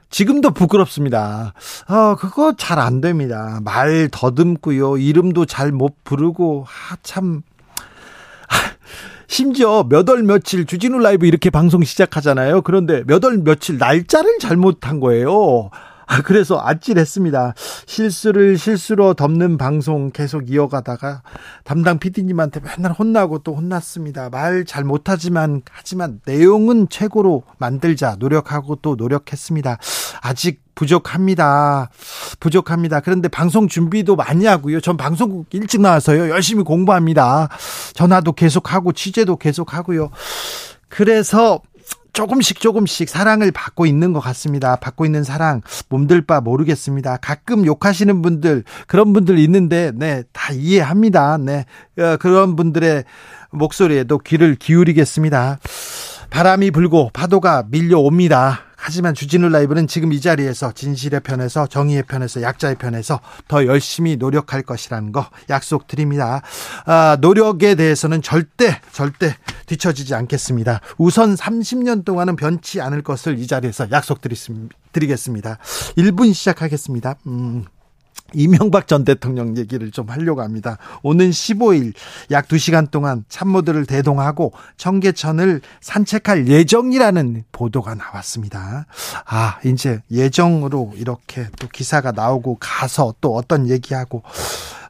지금도 0.09 0.51
부끄럽습니다. 0.51 1.53
어, 1.89 2.15
그거 2.15 2.53
잘 2.57 2.79
안 2.79 3.01
됩니다. 3.01 3.59
말 3.65 4.07
더듬고요. 4.09 4.95
이름도 4.95 5.45
잘 5.45 5.73
못 5.73 6.01
부르고, 6.05 6.65
아, 6.65 6.95
참. 7.03 7.41
심지어 9.29 9.83
몇 9.87 10.09
월 10.09 10.23
며칠 10.23 10.65
주진우 10.65 10.97
라이브 10.99 11.27
이렇게 11.27 11.51
방송 11.51 11.83
시작하잖아요. 11.83 12.63
그런데 12.63 13.03
몇 13.05 13.23
월 13.23 13.37
며칠 13.37 13.77
날짜를 13.77 14.39
잘못한 14.39 14.99
거예요. 14.99 15.69
아, 16.09 16.21
그래서 16.23 16.61
아찔했습니다. 16.63 17.53
실수를 17.85 18.57
실수로 18.57 19.13
덮는 19.13 19.57
방송 19.57 20.11
계속 20.11 20.49
이어가다가 20.49 21.21
담당 21.63 21.99
PD님한테 21.99 22.61
맨날 22.61 22.91
혼나고 22.91 23.39
또 23.39 23.55
혼났습니다. 23.55 24.29
말 24.29 24.59
잘 24.69 24.83
못하지만 24.83 25.61
하지만 25.71 26.21
내용은 26.25 26.87
최고로 26.89 27.43
만들자 27.57 28.17
노력하고 28.19 28.75
또 28.77 28.95
노력했습니다. 28.95 29.77
아직 30.21 30.61
부족합니다. 30.75 31.89
부족합니다. 32.39 32.99
그런데 32.99 33.27
방송 33.27 33.67
준비도 33.67 34.15
많이 34.15 34.45
하고요. 34.45 34.79
전 34.79 34.95
방송국 34.95 35.47
일찍 35.51 35.81
나와서요. 35.81 36.29
열심히 36.29 36.63
공부합니다. 36.63 37.49
전화도 37.93 38.33
계속하고 38.33 38.93
취재도 38.93 39.37
계속하고요. 39.37 40.11
그래서 40.87 41.61
조금씩 42.13 42.59
조금씩 42.59 43.09
사랑을 43.09 43.51
받고 43.51 43.85
있는 43.85 44.13
것 44.13 44.19
같습니다. 44.19 44.75
받고 44.75 45.05
있는 45.05 45.23
사랑 45.23 45.61
몸들 45.89 46.21
바 46.21 46.41
모르겠습니다. 46.41 47.17
가끔 47.17 47.65
욕하시는 47.65 48.21
분들 48.21 48.63
그런 48.87 49.13
분들 49.13 49.37
있는데 49.39 49.91
네 49.95 50.23
다 50.33 50.53
이해합니다. 50.53 51.37
네 51.37 51.65
어, 51.97 52.17
그런 52.17 52.55
분들의 52.55 53.03
목소리에도 53.51 54.17
귀를 54.19 54.55
기울이겠습니다. 54.55 55.59
바람이 56.29 56.71
불고 56.71 57.09
파도가 57.13 57.65
밀려옵니다. 57.69 58.61
하지만 58.81 59.13
주진우 59.13 59.49
라이브는 59.49 59.87
지금 59.87 60.13
이 60.13 60.21
자리에서 60.21 60.71
진실의 60.71 61.19
편에서 61.19 61.67
정의의 61.67 62.03
편에서 62.03 62.41
약자의 62.41 62.75
편에서 62.75 63.19
더 63.47 63.65
열심히 63.65 64.15
노력할 64.15 64.63
것이라는 64.63 65.11
거 65.11 65.25
약속드립니다. 65.49 66.41
아, 66.85 67.17
노력에 67.19 67.75
대해서는 67.75 68.21
절대 68.21 68.79
절대 68.91 69.35
뒤처지지 69.65 70.15
않겠습니다. 70.15 70.79
우선 70.97 71.35
30년 71.35 72.05
동안은 72.05 72.37
변치 72.37 72.79
않을 72.79 73.03
것을 73.03 73.37
이 73.37 73.47
자리에서 73.47 73.91
약속드리겠습니다. 73.91 75.57
1분 75.97 76.33
시작하겠습니다. 76.33 77.15
음. 77.27 77.65
이명박 78.33 78.87
전 78.87 79.03
대통령 79.03 79.57
얘기를 79.57 79.91
좀 79.91 80.09
하려고 80.09 80.41
합니다. 80.41 80.77
오는 81.01 81.29
15일 81.29 81.93
약 82.31 82.47
2시간 82.47 82.91
동안 82.91 83.25
참모들을 83.29 83.85
대동하고 83.85 84.53
청계천을 84.77 85.61
산책할 85.81 86.47
예정이라는 86.47 87.43
보도가 87.51 87.95
나왔습니다. 87.95 88.85
아, 89.25 89.59
이제 89.65 90.01
예정으로 90.11 90.93
이렇게 90.95 91.47
또 91.59 91.67
기사가 91.67 92.11
나오고 92.11 92.57
가서 92.59 93.13
또 93.21 93.35
어떤 93.35 93.69
얘기하고 93.69 94.23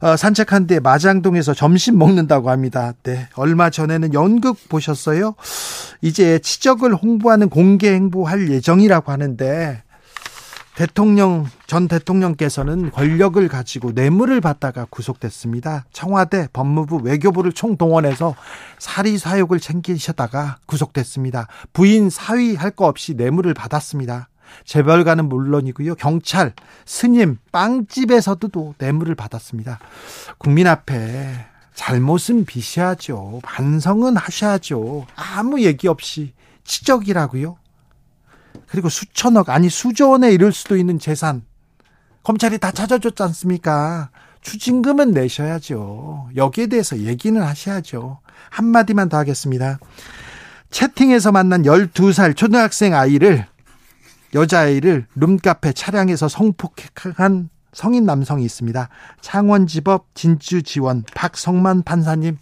어, 0.02 0.16
산책한 0.16 0.66
뒤에 0.66 0.80
마장동에서 0.80 1.52
점심 1.52 1.98
먹는다고 1.98 2.48
합니다. 2.48 2.94
네. 3.02 3.28
얼마 3.34 3.68
전에는 3.68 4.14
연극 4.14 4.56
보셨어요? 4.70 5.34
이제 6.00 6.38
치적을 6.38 6.94
홍보하는 6.94 7.50
공개 7.50 7.92
행보할 7.92 8.50
예정이라고 8.50 9.12
하는데 9.12 9.82
대통령 10.80 11.46
전 11.66 11.88
대통령께서는 11.88 12.90
권력을 12.90 13.46
가지고 13.48 13.92
뇌물을 13.92 14.40
받다가 14.40 14.86
구속됐습니다. 14.88 15.84
청와대, 15.92 16.48
법무부, 16.54 17.02
외교부를 17.04 17.52
총동원해서 17.52 18.34
사리 18.78 19.18
사욕을 19.18 19.60
챙기셨다가 19.60 20.56
구속됐습니다. 20.64 21.48
부인 21.74 22.08
사위 22.08 22.54
할 22.56 22.70
거 22.70 22.86
없이 22.86 23.12
뇌물을 23.12 23.52
받았습니다. 23.52 24.30
재벌가는 24.64 25.28
물론이고요. 25.28 25.96
경찰, 25.96 26.54
스님, 26.86 27.36
빵집에서도 27.52 28.76
뇌물을 28.78 29.14
받았습니다. 29.14 29.80
국민 30.38 30.66
앞에 30.66 31.44
잘못은 31.74 32.46
비시하죠. 32.46 33.40
반성은 33.42 34.16
하셔야죠. 34.16 35.06
아무 35.14 35.60
얘기 35.60 35.88
없이 35.88 36.32
치적이라고요. 36.64 37.59
그리고 38.70 38.88
수천억 38.88 39.48
아니 39.48 39.68
수조 39.68 40.10
원에 40.10 40.32
이를 40.32 40.52
수도 40.52 40.76
있는 40.76 40.98
재산 40.98 41.42
검찰이 42.22 42.58
다 42.58 42.70
찾아줬지 42.70 43.22
않습니까? 43.24 44.10
추징금은 44.42 45.10
내셔야죠. 45.12 46.30
여기에 46.36 46.68
대해서 46.68 46.98
얘기는 46.98 47.40
하셔야죠. 47.40 48.20
한마디만 48.50 49.08
더 49.08 49.18
하겠습니다. 49.18 49.78
채팅에서 50.70 51.32
만난 51.32 51.62
12살 51.62 52.36
초등학생 52.36 52.94
아이를 52.94 53.46
여자아이를 54.34 55.06
룸카페 55.16 55.72
차량에서 55.72 56.28
성폭행한 56.28 57.50
성인 57.72 58.04
남성이 58.04 58.44
있습니다. 58.44 58.88
창원지법 59.20 60.14
진주지원 60.14 61.04
박성만 61.14 61.82
판사님 61.82 62.38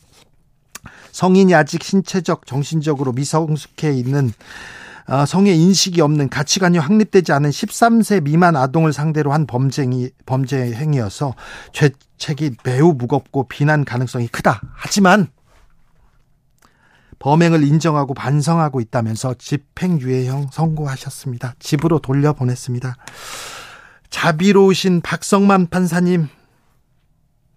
성인이 1.13 1.55
아직 1.55 1.83
신체적 1.83 2.47
정신적으로 2.47 3.13
미성숙해 3.13 3.93
있는 3.93 4.29
어, 4.29 4.33
성의 5.27 5.59
인식이 5.59 6.01
없는 6.01 6.29
가치관이 6.29 6.79
확립되지 6.79 7.33
않은 7.33 7.51
13세 7.51 8.23
미만 8.23 8.57
아동을 8.57 8.93
상대로 8.93 9.33
한 9.33 9.47
범죄이 9.47 10.11
범죄 10.27 10.73
행위여서 10.75 11.35
죄책이 11.73 12.57
매우 12.63 12.93
무겁고 12.93 13.49
비난 13.49 13.85
가능성이 13.85 14.29
크다. 14.29 14.61
하지만 14.75 15.29
범행을 17.21 17.65
인정하고 17.65 18.15
반성하고 18.15 18.81
있다면서 18.81 19.35
집행유예형 19.39 20.49
선고하셨습니다. 20.53 21.55
집으로 21.59 21.99
돌려보냈습니다. 21.99 22.97
자비로우신 24.11 25.01
박성만 25.01 25.69
판사님, 25.69 26.29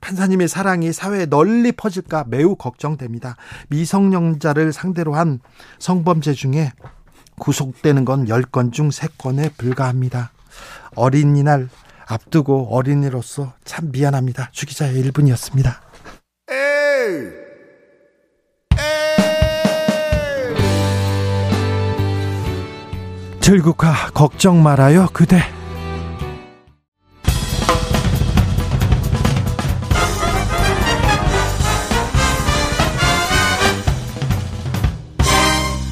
판사님의 0.02 0.48
사랑이 0.48 0.92
사회에 0.92 1.28
널리 1.28 1.72
퍼질까 1.72 2.26
매우 2.28 2.56
걱정됩니다. 2.56 3.36
미성년자를 3.70 4.74
상대로 4.74 5.14
한 5.14 5.40
성범죄 5.80 6.34
중에 6.34 6.72
구속되는 7.42 8.06
건 8.06 8.28
10건 8.28 8.72
중 8.72 8.90
3건에 8.90 9.58
불과합니다. 9.58 10.32
어린이날 10.96 11.70
앞두고 12.08 12.68
어린이로서 12.76 13.54
참 13.66 13.92
미안합니다. 13.92 14.50
주기자의 14.52 15.04
1분이었습니다. 15.06 15.80
에이! 16.52 17.42
들국화 23.42 24.12
걱정 24.14 24.62
말아요 24.62 25.08
그대 25.12 25.42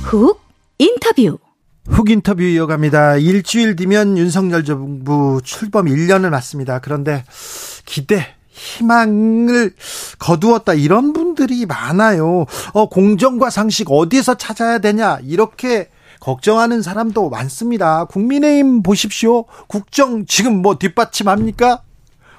훅 0.03 0.48
인터뷰. 0.79 1.37
훅 1.89 2.09
인터뷰 2.09 2.41
이어갑니다. 2.41 3.17
일주일 3.17 3.75
뒤면 3.75 4.17
윤석열 4.17 4.63
정부 4.63 5.41
출범 5.43 5.87
1년을 5.87 6.29
맞습니다. 6.29 6.79
그런데 6.79 7.25
기대, 7.85 8.25
희망을 8.51 9.73
거두었다 10.19 10.73
이런 10.73 11.11
분들이 11.11 11.65
많아요. 11.65 12.45
어, 12.73 12.89
공정과 12.89 13.49
상식 13.49 13.91
어디에서 13.91 14.35
찾아야 14.35 14.79
되냐 14.79 15.19
이렇게 15.23 15.89
걱정하는 16.21 16.81
사람도 16.81 17.29
많습니다. 17.29 18.05
국민의힘 18.05 18.81
보십시오. 18.81 19.45
국정 19.67 20.25
지금 20.25 20.61
뭐 20.61 20.77
뒷받침합니까? 20.77 21.81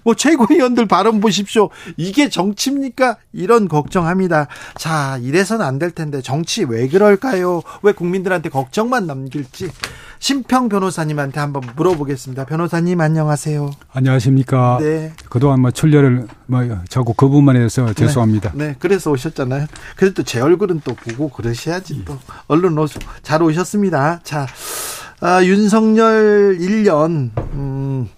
뭐 0.04 0.14
최고위원들 0.14 0.86
발언 0.86 1.20
보십시오. 1.20 1.70
이게 1.96 2.28
정치입니까? 2.28 3.16
이런 3.32 3.68
걱정합니다. 3.68 4.48
자, 4.76 5.18
이래서는 5.22 5.64
안될 5.64 5.92
텐데 5.92 6.20
정치 6.22 6.64
왜 6.64 6.88
그럴까요? 6.88 7.62
왜 7.82 7.92
국민들한테 7.92 8.48
걱정만 8.48 9.06
남길지 9.06 9.70
심평 10.18 10.68
변호사님한테 10.68 11.40
한번 11.40 11.62
물어보겠습니다. 11.76 12.44
변호사님 12.44 13.00
안녕하세요. 13.00 13.70
안녕하십니까. 13.92 14.78
네. 14.80 15.12
그동안 15.30 15.60
뭐 15.60 15.70
출연을 15.70 16.26
뭐 16.46 16.60
자꾸 16.88 17.14
그 17.14 17.26
부분만 17.28 17.56
해서 17.56 17.86
네. 17.86 17.94
죄송합니다. 17.94 18.52
네, 18.54 18.68
네. 18.68 18.76
그래서 18.78 19.10
오셨잖아요. 19.10 19.66
그래도 19.96 20.22
제 20.22 20.40
얼굴은 20.40 20.82
또 20.84 20.94
보고 20.94 21.30
그러셔야지 21.30 22.04
또 22.04 22.18
얼른 22.48 22.76
오셔. 22.76 23.00
잘 23.22 23.42
오셨습니다. 23.42 24.20
자, 24.22 24.46
아, 25.20 25.42
윤석열 25.44 26.58
1년 26.58 27.30
음. 27.54 28.08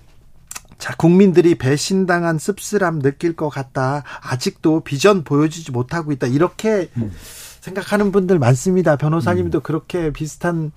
자, 0.83 0.97
국민들이 0.97 1.55
배신당한 1.55 2.39
씁쓸함 2.39 3.03
느낄 3.03 3.37
것 3.37 3.49
같다. 3.49 4.03
아직도 4.21 4.81
비전 4.81 5.23
보여주지 5.23 5.71
못하고 5.71 6.11
있다. 6.11 6.27
이렇게 6.27 6.89
음. 6.97 7.13
생각하는 7.61 8.11
분들 8.11 8.41
많습니다. 8.41 8.97
변호사님도 8.97 9.59
음. 9.59 9.63
그렇게 9.63 10.13
비슷한 10.13 10.73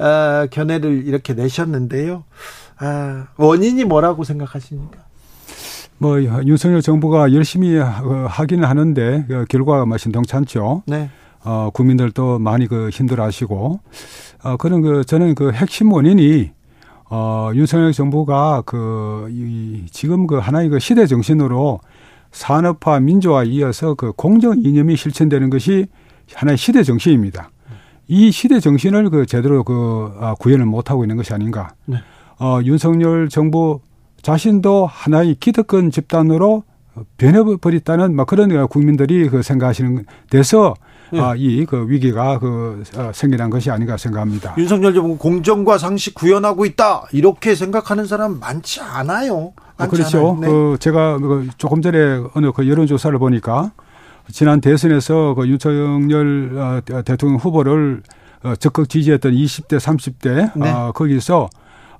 어, 0.00 0.46
견해를 0.50 1.06
이렇게 1.06 1.34
내셨는데요. 1.34 2.24
아, 2.78 3.28
원인이 3.36 3.84
뭐라고 3.84 4.24
생각하십니까? 4.24 4.98
뭐 5.98 6.20
윤석열 6.20 6.82
정부가 6.82 7.32
열심히 7.32 7.78
어, 7.78 8.26
하기는 8.28 8.68
하는데 8.68 9.26
그 9.28 9.44
결과가 9.48 9.86
뭐 9.86 9.96
신동찮죠. 9.96 10.82
네. 10.88 11.08
어, 11.44 11.70
국민들도 11.72 12.40
많이 12.40 12.66
그 12.66 12.88
힘들어하시고 12.88 13.80
어, 14.42 14.56
그런 14.56 14.82
그 14.82 15.04
저는 15.04 15.36
그 15.36 15.52
핵심 15.52 15.92
원인이 15.92 16.50
어, 17.08 17.50
윤석열 17.54 17.92
정부가 17.92 18.62
그, 18.66 19.28
이, 19.30 19.86
지금 19.90 20.26
그 20.26 20.36
하나의 20.38 20.68
그 20.68 20.78
시대 20.78 21.06
정신으로 21.06 21.80
산업화 22.32 23.00
민주화 23.00 23.44
이어서 23.44 23.94
그 23.94 24.12
공정 24.12 24.58
이념이 24.58 24.96
실천되는 24.96 25.50
것이 25.50 25.86
하나의 26.34 26.58
시대 26.58 26.82
정신입니다. 26.82 27.50
이 28.08 28.30
시대 28.30 28.60
정신을 28.60 29.10
그 29.10 29.26
제대로 29.26 29.64
그 29.64 30.12
아, 30.20 30.34
구현을 30.34 30.66
못하고 30.66 31.04
있는 31.04 31.16
것이 31.16 31.32
아닌가. 31.32 31.70
네. 31.86 31.98
어, 32.38 32.60
윤석열 32.64 33.28
정부 33.28 33.80
자신도 34.22 34.86
하나의 34.86 35.36
기득권 35.36 35.90
집단으로 35.90 36.64
변해버렸다는 37.18 38.14
막 38.14 38.26
그런 38.26 38.66
국민들이 38.68 39.28
그 39.28 39.42
생각하시는 39.42 40.04
데서 40.30 40.74
네. 41.12 41.20
아, 41.20 41.34
이그 41.36 41.86
위기가 41.88 42.38
그 42.38 42.82
어, 42.96 43.10
생겨난 43.12 43.50
것이 43.50 43.70
아닌가 43.70 43.96
생각합니다. 43.96 44.54
윤석열 44.58 44.94
정부 44.94 45.16
공정과 45.16 45.78
상식 45.78 46.14
구현하고 46.14 46.64
있다 46.66 47.06
이렇게 47.12 47.54
생각하는 47.54 48.06
사람 48.06 48.40
많지 48.40 48.80
않아요. 48.80 49.52
많지 49.76 49.96
그렇죠. 49.96 50.38
네. 50.40 50.48
그 50.48 50.76
제가 50.80 51.18
그 51.18 51.48
조금 51.58 51.82
전에 51.82 52.22
어느 52.34 52.52
그 52.52 52.68
여론조사를 52.68 53.18
보니까 53.18 53.72
지난 54.30 54.60
대선에서 54.60 55.34
그 55.34 55.46
윤석열 55.48 56.58
어, 56.58 57.02
대통령 57.02 57.38
후보를 57.38 58.02
어, 58.42 58.54
적극 58.56 58.88
지지했던 58.88 59.32
20대, 59.32 59.78
30대 59.78 60.52
네. 60.56 60.70
어, 60.70 60.92
거기서 60.92 61.48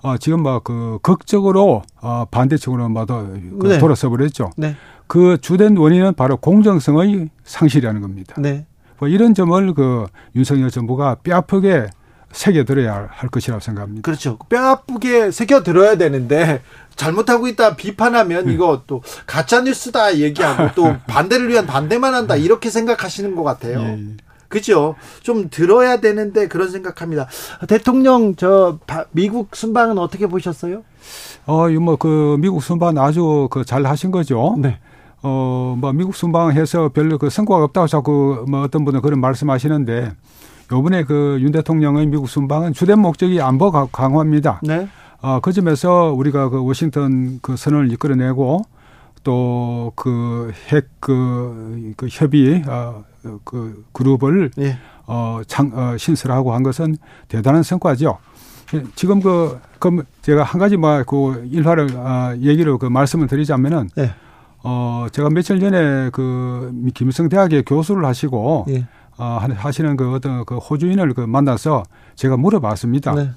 어, 0.03 0.17
지금 0.19 0.43
막 0.43 0.65
그 0.65 0.99
극적으로 1.03 1.83
어, 2.01 2.25
반대쪽으로 2.31 2.89
막그 2.89 3.67
네. 3.69 3.79
돌아서 3.79 4.09
버렸죠. 4.09 4.51
네. 4.57 4.77
그 5.07 5.39
주된 5.41 5.77
원인은 5.77 6.15
바로 6.15 6.37
공정성의 6.37 7.31
상실이라는 7.45 8.01
겁니다. 8.01 8.35
네. 8.39 8.67
뭐 8.99 9.09
이런 9.09 9.35
점을 9.35 9.75
그 9.75 10.07
윤석열 10.35 10.71
정부가 10.71 11.17
뼈아프게 11.23 11.87
새겨들어야 12.33 13.09
할 13.11 13.31
것이라고 13.31 13.61
생각합니다. 13.61 14.03
그렇죠. 14.05 14.37
뼈아프게 14.49 15.31
새겨들어야 15.31 15.97
되는데 15.97 16.61
잘못하고 16.97 17.47
있다 17.49 17.77
비판하면 17.77 18.47
네. 18.47 18.53
이거 18.55 18.83
또 18.87 19.03
가짜 19.27 19.61
뉴스다 19.63 20.17
얘기하고 20.19 20.71
또 20.75 20.97
반대를 21.09 21.49
위한 21.49 21.67
반대만 21.67 22.15
한다 22.15 22.37
이렇게 22.37 22.69
생각하시는 22.71 23.35
것 23.37 23.43
같아요. 23.43 23.81
예. 23.81 23.99
그죠? 24.49 24.95
좀 25.23 25.49
들어야 25.51 25.99
되는데 26.01 26.47
그런 26.47 26.71
생각합니다. 26.71 27.27
대통령 27.69 28.37
저 28.37 28.79
미국 29.11 29.57
순방은 29.57 29.99
어떻게 29.99 30.27
보셨어요? 30.27 30.83
어, 31.47 31.69
뭐그 31.69 32.37
미국 32.41 32.63
순방 32.63 32.97
아주 32.99 33.49
그 33.51 33.65
잘 33.65 33.85
하신 33.87 34.11
거죠. 34.11 34.55
네. 34.59 34.79
어, 35.27 35.74
뭐 35.77 35.93
미국 35.93 36.14
순방해서 36.14 36.91
별로 36.91 37.18
그 37.18 37.31
성과가 37.31 37.64
없다고 37.64 37.89
자꾸 37.89 38.45
뭐 38.49 38.62
어떤 38.62 38.85
분은 38.85 39.01
그런 39.01 39.20
말씀하시는데 39.20 40.12
요번에 40.70 41.03
그 41.03 41.39
윤 41.41 41.51
대통령의 41.51 42.07
미국 42.07 42.29
순방은 42.29 42.72
주된 42.72 43.01
목적이 43.01 43.41
안보 43.41 43.72
강화입니다. 43.72 44.61
네. 44.62 44.89
어, 45.20 45.41
그 45.41 45.53
점에서 45.53 46.12
우리가 46.12 46.49
그 46.51 46.64
워싱턴 46.64 47.41
그 47.43 47.57
선언을 47.57 47.91
이끌어내고 47.93 48.62
또 49.24 49.93
그 49.97 50.53
핵그 50.68 50.95
그, 51.01 51.93
그 51.97 52.07
협의 52.09 52.62
어, 52.68 53.03
그 53.43 53.85
그룹을 53.93 54.53
예. 54.59 54.79
어, 55.09 55.41
장, 55.49 55.72
어, 55.74 55.97
신설하고 55.97 56.55
한 56.55 56.62
것은 56.62 56.97
대단한 57.27 57.64
성과죠. 57.64 58.18
지금 58.95 59.20
그, 59.20 59.59
그 59.81 60.05
제가 60.22 60.45
한 60.45 60.61
가지 60.61 60.77
뭐 60.77 61.03
그 61.05 61.49
일화를 61.51 61.89
아, 61.97 62.37
얘기를 62.41 62.79
그 62.79 62.87
말씀을 62.87 63.27
드리자면은 63.27 63.89
예. 63.99 64.14
어, 64.69 65.07
제가 65.12 65.31
며칠 65.31 65.61
전에 65.61 66.11
그 66.11 66.73
김일성 66.93 67.29
대학의 67.29 67.62
교수를 67.64 68.05
하시고 68.05 68.67
예. 68.71 68.85
어, 69.17 69.39
하시는 69.55 69.97
그 69.97 70.12
어떤 70.12 70.45
그 70.45 70.57
호주인을 70.59 71.14
그 71.14 71.21
만나서 71.21 71.85
제가 72.17 72.37
물어봤습니다. 72.37 73.14
네. 73.14 73.31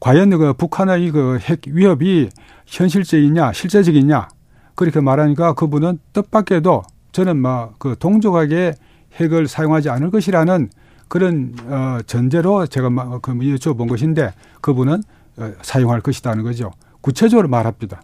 과연 0.00 0.30
그 0.30 0.54
북한의 0.54 1.10
그 1.10 1.38
핵 1.46 1.60
위협이 1.66 2.30
현실적이냐 2.66 3.52
실제적이냐 3.52 4.28
그렇게 4.74 5.00
말하니까 5.00 5.52
그분은 5.52 5.98
뜻밖에도 6.14 6.82
저는 7.12 7.36
막 7.36 7.74
그 7.78 7.94
동족하게 7.98 8.72
핵을 9.20 9.46
사용하지 9.48 9.90
않을 9.90 10.10
것이라는 10.10 10.70
그런 11.08 11.54
어 11.66 11.98
전제로 12.06 12.66
제가 12.66 12.88
그 13.20 13.32
여쭤본 13.34 13.90
것인데 13.90 14.32
그분은 14.62 15.02
어, 15.36 15.52
사용할 15.60 16.00
것이다는 16.00 16.42
거죠. 16.44 16.70
구체적으로 17.02 17.48
말합니다. 17.48 18.00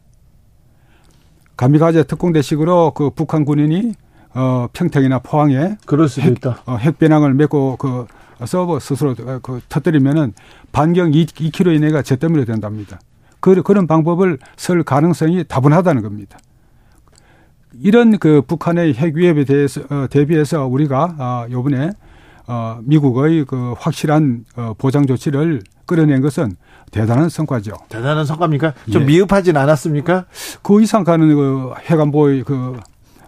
가미가제 1.59 2.05
특공대식으로 2.05 2.93
그 2.93 3.11
북한 3.11 3.45
군인이 3.45 3.93
어 4.35 4.69
평택이나 4.73 5.19
포항에 5.19 5.77
그럴 5.87 6.09
수도 6.09 6.23
핵, 6.23 6.39
있다. 6.39 6.63
어, 6.67 6.77
핵 6.77 6.99
배낭을 6.99 7.35
메고 7.35 7.77
그 7.77 8.07
서버 8.47 8.79
스스로 8.79 9.17
그 9.43 9.61
터뜨리면은 9.69 10.35
반경 10.71 11.13
2, 11.13 11.27
2km 11.27 11.75
이내가 11.75 12.03
잿더미로 12.03 12.45
된답니다. 12.45 13.01
그, 13.41 13.61
그런 13.63 13.89
방법을 13.89 14.39
쓸 14.57 14.85
가능성이 14.85 15.43
다분하다는 15.49 16.03
겁니다. 16.03 16.39
이런 17.81 18.19
그 18.19 18.43
북한의 18.43 18.95
핵 18.95 19.17
위협에 19.17 19.45
대해서 19.45 19.81
어, 19.91 20.07
대비해서 20.09 20.65
우리가 20.65 21.17
아, 21.19 21.47
요번에 21.51 21.91
어, 22.47 22.79
미국의 22.85 23.45
그 23.47 23.75
확실한 23.79 24.45
어, 24.55 24.75
보장 24.79 25.07
조치를 25.07 25.63
끌어낸 25.87 26.23
것은 26.23 26.53
대단한 26.91 27.29
성과죠. 27.29 27.73
대단한 27.89 28.25
성과입니까? 28.25 28.75
좀 28.93 29.03
예. 29.03 29.07
미흡하진 29.07 29.57
않았습니까? 29.57 30.27
그 30.63 30.83
이상 30.83 31.05
가는 31.05 31.35
그 31.35 31.73
해관보의 31.91 32.45
그 32.45 32.79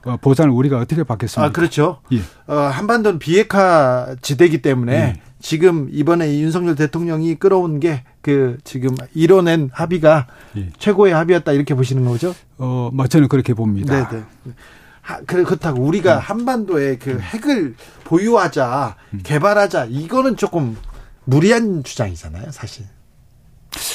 어, 0.04 0.16
보장을 0.20 0.50
우리가 0.50 0.78
어떻게 0.78 1.02
받겠습니까? 1.02 1.48
아, 1.48 1.52
그렇죠. 1.52 2.00
예. 2.12 2.20
어, 2.46 2.54
한반도는 2.56 3.18
비핵화 3.18 4.14
지대기 4.22 4.62
때문에 4.62 4.92
예. 4.94 5.20
지금 5.40 5.88
이번에 5.90 6.38
윤석열 6.38 6.74
대통령이 6.74 7.36
끌어온 7.36 7.80
게 7.80 8.04
그 8.22 8.58
지금 8.64 8.94
이뤄낸 9.14 9.70
합의가 9.72 10.26
예. 10.56 10.70
최고의 10.78 11.14
합의였다 11.14 11.52
이렇게 11.52 11.74
보시는 11.74 12.04
거죠? 12.04 12.34
어, 12.58 12.90
뭐 12.92 13.06
저는 13.06 13.28
그렇게 13.28 13.54
봅니다. 13.54 14.08
네, 14.10 14.24
네. 14.44 14.52
그렇다고 15.26 15.82
우리가 15.82 16.16
음. 16.16 16.20
한반도에 16.20 16.98
그 16.98 17.12
음. 17.12 17.20
핵을 17.20 17.74
보유하자, 18.04 18.96
음. 19.14 19.20
개발하자 19.22 19.86
이거는 19.86 20.36
조금 20.36 20.76
무리한 21.24 21.82
주장이잖아요, 21.82 22.50
사실. 22.52 22.84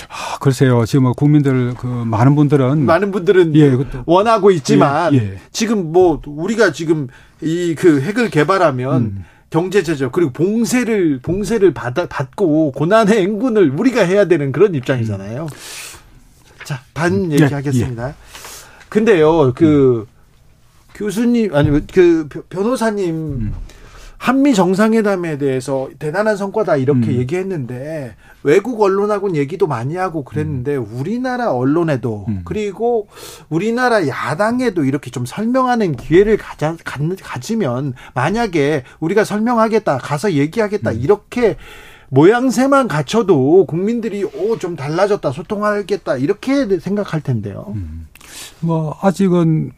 아, 0.10 0.38
글쎄요. 0.40 0.86
지금 0.86 1.04
뭐 1.04 1.14
국민들 1.14 1.74
그 1.76 1.86
많은 1.88 2.36
분들은 2.36 2.86
많은 2.86 3.12
분들은 3.12 3.56
예, 3.56 3.78
원하고 4.06 4.52
있지만 4.52 5.14
예, 5.14 5.18
예. 5.18 5.40
지금 5.52 5.92
뭐 5.92 6.22
우리가 6.26 6.72
지금 6.72 7.08
이 7.42 7.76
그 7.78 8.02
핵을 8.02 8.30
개발하면 8.30 9.02
음. 9.02 9.26
경제 9.50 9.84
제조 9.84 10.12
그리고 10.12 10.32
봉쇄를 10.32 11.20
봉쇄를 11.22 11.74
받아 11.74 12.08
받고 12.08 12.72
고난의 12.72 13.22
행군을 13.22 13.72
우리가 13.78 14.02
해야 14.02 14.26
되는 14.26 14.52
그런 14.52 14.74
입장이잖아요. 14.76 15.44
음. 15.44 15.48
자, 16.64 16.82
반 16.94 17.14
음. 17.14 17.32
예, 17.32 17.36
얘기하겠습니다. 17.36 18.10
예. 18.10 18.14
근데요, 18.90 19.54
그 19.54 20.08
음. 20.10 20.16
교수님 20.96 21.54
아니 21.54 21.86
그 21.88 22.28
변호사님 22.50 23.16
음. 23.16 23.54
한미 24.18 24.56
정상회담에 24.56 25.38
대해서 25.38 25.90
대단한 26.00 26.38
성과다 26.38 26.78
이렇게 26.78 27.10
음. 27.12 27.18
얘기했는데 27.20 28.16
외국 28.46 28.80
언론하고는 28.80 29.36
얘기도 29.36 29.66
많이 29.66 29.96
하고 29.96 30.24
그랬는데 30.24 30.78
음. 30.78 30.88
우리나라 30.94 31.52
언론에도 31.52 32.26
음. 32.28 32.42
그리고 32.46 33.08
우리나라 33.50 34.08
야당에도 34.08 34.86
이렇게 34.86 35.10
좀 35.10 35.26
설명하는 35.26 35.96
기회를 35.96 36.38
가자, 36.38 36.78
가지면 36.84 37.96
만약에 38.14 38.84
우리가 39.00 39.24
설명하겠다 39.24 39.98
가서 39.98 40.34
얘기하겠다 40.34 40.92
음. 40.92 41.00
이렇게 41.02 41.58
모양새만 42.10 42.88
갖춰도 42.88 43.66
국민들이 43.66 44.24
오 44.24 44.58
좀 44.60 44.76
달라졌다 44.76 45.32
소통하겠다 45.32 46.18
이렇게 46.18 46.80
생각할 46.80 47.22
텐데요. 47.22 47.66
음. 47.76 48.08
뭐 48.60 48.96
아직은 49.02 49.72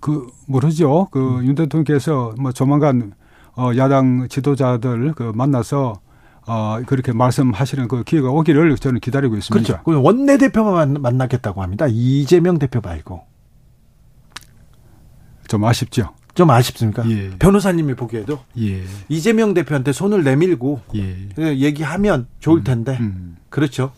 그 0.00 0.28
모르죠. 0.46 1.08
그윤 1.10 1.48
음. 1.48 1.54
대통령께서 1.56 2.34
뭐 2.38 2.52
조만간 2.52 3.14
어, 3.56 3.72
야당 3.76 4.28
지도자들 4.28 5.12
그 5.16 5.32
만나서 5.34 5.98
어, 6.46 6.80
그렇게 6.86 7.12
말씀하시는 7.12 7.88
그 7.88 8.02
기회가 8.04 8.30
오기를 8.30 8.76
저는 8.76 9.00
기다리고 9.00 9.36
있습니다. 9.36 9.82
그렇죠. 9.82 10.00
원내대표만 10.02 10.94
만나겠다고 11.00 11.62
합니다. 11.62 11.86
이재명 11.88 12.58
대표 12.58 12.80
말고. 12.80 13.22
좀 15.48 15.64
아쉽죠. 15.64 16.14
좀 16.34 16.50
아쉽습니까? 16.50 17.08
예. 17.10 17.30
변호사님이 17.38 17.94
보기에도 17.94 18.38
예. 18.58 18.82
이재명 19.08 19.52
대표한테 19.52 19.92
손을 19.92 20.22
내밀고 20.22 20.80
예. 20.94 21.28
그 21.34 21.56
얘기하면 21.58 22.28
좋을 22.38 22.58
음, 22.60 22.64
텐데 22.64 22.96
음, 23.00 23.04
음. 23.04 23.36
그렇죠. 23.48 23.92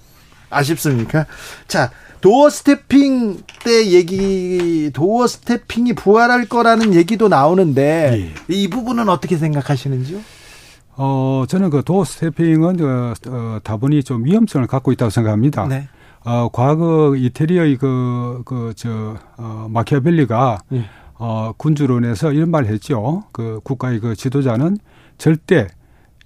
아쉽습니까? 0.49 1.27
자 1.69 1.91
도어 2.21 2.51
스태핑 2.51 3.43
때 3.65 3.91
얘기 3.91 4.91
도어 4.95 5.27
스태핑이 5.27 5.95
부활할 5.95 6.47
거라는 6.47 6.95
얘기도 6.95 7.29
나오는데 7.29 8.33
예. 8.49 8.55
이 8.55 8.69
부분은 8.69 9.09
어떻게 9.09 9.37
생각하시는지요? 9.37 10.21
어 10.97 11.45
저는 11.49 11.71
그 11.71 11.83
도어 11.83 12.05
스태핑은 12.05 12.77
그, 12.77 13.15
어, 13.29 13.59
다분히 13.65 14.03
좀 14.03 14.25
위험성을 14.25 14.67
갖고 14.67 14.93
있다고 14.93 15.11
생각합니다. 15.11 15.67
네. 15.67 15.89
어 16.25 16.49
과거 16.53 17.17
이태리의 17.17 17.77
그 17.79 18.43
그 18.45 18.73
저 18.77 19.17
어, 19.39 19.67
마키아벨리가 19.71 20.59
예. 20.73 20.85
어, 21.15 21.53
군주론에서 21.57 22.33
이런 22.33 22.51
말을 22.51 22.69
했죠. 22.69 23.25
그 23.33 23.61
국가의 23.65 24.01
그 24.01 24.15
지도자는 24.15 24.79
절대 25.19 25.67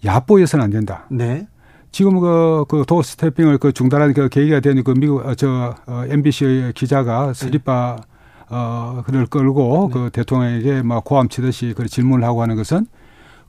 야보해서는 0.04 0.64
안 0.64 0.70
된다. 0.70 1.06
네. 1.10 1.46
지금 1.92 2.20
그, 2.20 2.64
그 2.68 2.84
도어 2.86 3.02
스태핑을 3.02 3.58
그 3.58 3.72
중단하는 3.72 4.14
그 4.14 4.28
계기가 4.28 4.60
되는 4.60 4.84
그 4.84 4.90
미국, 4.92 5.24
어, 5.26 5.34
저, 5.34 5.74
어, 5.86 6.04
MBC 6.08 6.72
기자가 6.74 7.32
스리파, 7.32 7.96
네. 7.98 8.06
어, 8.50 9.02
그를 9.06 9.26
끌고 9.26 9.90
네. 9.92 9.98
그 9.98 10.10
대통령에게 10.10 10.82
막 10.82 11.04
고함 11.04 11.28
치듯이 11.28 11.72
그 11.76 11.86
질문을 11.88 12.26
하고 12.26 12.42
하는 12.42 12.56
것은 12.56 12.86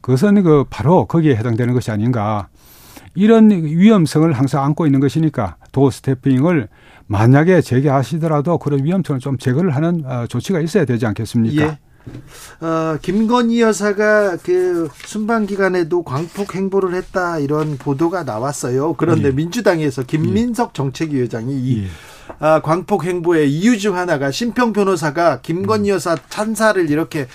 그것은 0.08 0.42
그 0.42 0.64
바로 0.70 1.06
거기에 1.06 1.36
해당되는 1.36 1.74
것이 1.74 1.92
아닌가. 1.92 2.48
이런 3.14 3.52
위험성을 3.52 4.32
항상 4.32 4.64
안고 4.64 4.86
있는 4.86 5.02
것이니까 5.02 5.58
도어 5.74 5.92
스태핑을 5.92 6.70
만약에 7.08 7.60
재개하시더라도 7.60 8.58
그런 8.58 8.86
위험성을 8.86 9.20
좀 9.20 9.38
제거를 9.38 9.76
하는 9.76 10.06
어, 10.06 10.26
조치가 10.28 10.62
있어야 10.62 10.86
되지 10.86 11.06
않겠습니까? 11.08 11.62
예. 11.62 12.66
어, 12.66 12.98
김건희 13.02 13.60
여사가 13.60 14.38
그 14.38 14.88
순방 15.04 15.46
기간에도 15.46 16.04
광폭 16.04 16.56
행보를 16.56 16.94
했다 16.94 17.40
이런 17.40 17.78
보도가 17.78 18.24
나왔어요. 18.24 18.94
그런데 18.94 19.28
예. 19.28 19.32
민주당에서 19.32 20.04
김민석 20.04 20.70
예. 20.70 20.74
정책위원장이 20.74 21.54
이 21.54 21.84
예. 21.84 21.88
아, 22.40 22.62
광폭 22.62 23.04
행보의 23.04 23.52
이유 23.52 23.78
중 23.78 23.98
하나가 23.98 24.32
심평 24.32 24.72
변호사가 24.72 25.42
김건희 25.42 25.90
여사 25.90 26.16
찬사를 26.30 26.90
이렇게 26.90 27.28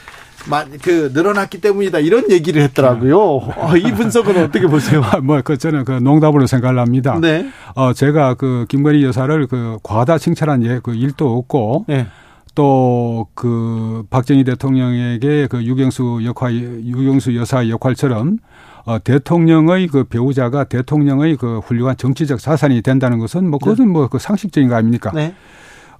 그 0.82 1.10
늘어났기 1.14 1.60
때문이다 1.60 1.98
이런 2.00 2.30
얘기를 2.30 2.62
했더라고요. 2.62 3.18
어, 3.18 3.76
이 3.76 3.92
분석은 3.92 4.44
어떻게 4.44 4.66
보세요? 4.66 5.02
뭐그 5.22 5.58
저는 5.58 5.84
그 5.84 5.92
농담으로 5.92 6.46
생각을 6.46 6.78
합니다. 6.78 7.18
네. 7.20 7.48
어 7.74 7.92
제가 7.92 8.34
그 8.34 8.66
김건희 8.68 9.04
여사를 9.04 9.46
그 9.46 9.78
과다 9.82 10.18
칭찬한 10.18 10.64
예그 10.64 10.94
일도 10.94 11.36
없고 11.38 11.86
네. 11.88 12.06
또그 12.54 14.04
박정희 14.10 14.44
대통령에게 14.44 15.46
그 15.46 15.64
유경수 15.64 16.20
역할 16.24 16.54
유경수 16.54 17.34
여사 17.36 17.68
역할처럼 17.68 18.38
어, 18.84 18.98
대통령의 18.98 19.86
그 19.86 20.04
배우자가 20.04 20.64
대통령의 20.64 21.36
그 21.36 21.60
훌륭한 21.60 21.96
정치적 21.96 22.40
자산이 22.40 22.82
된다는 22.82 23.18
것은 23.18 23.48
뭐 23.48 23.58
그것은 23.58 23.86
네. 23.86 23.92
뭐그 23.92 24.18
상식적인 24.18 24.68
거 24.68 24.74
아닙니까? 24.74 25.12
네. 25.14 25.34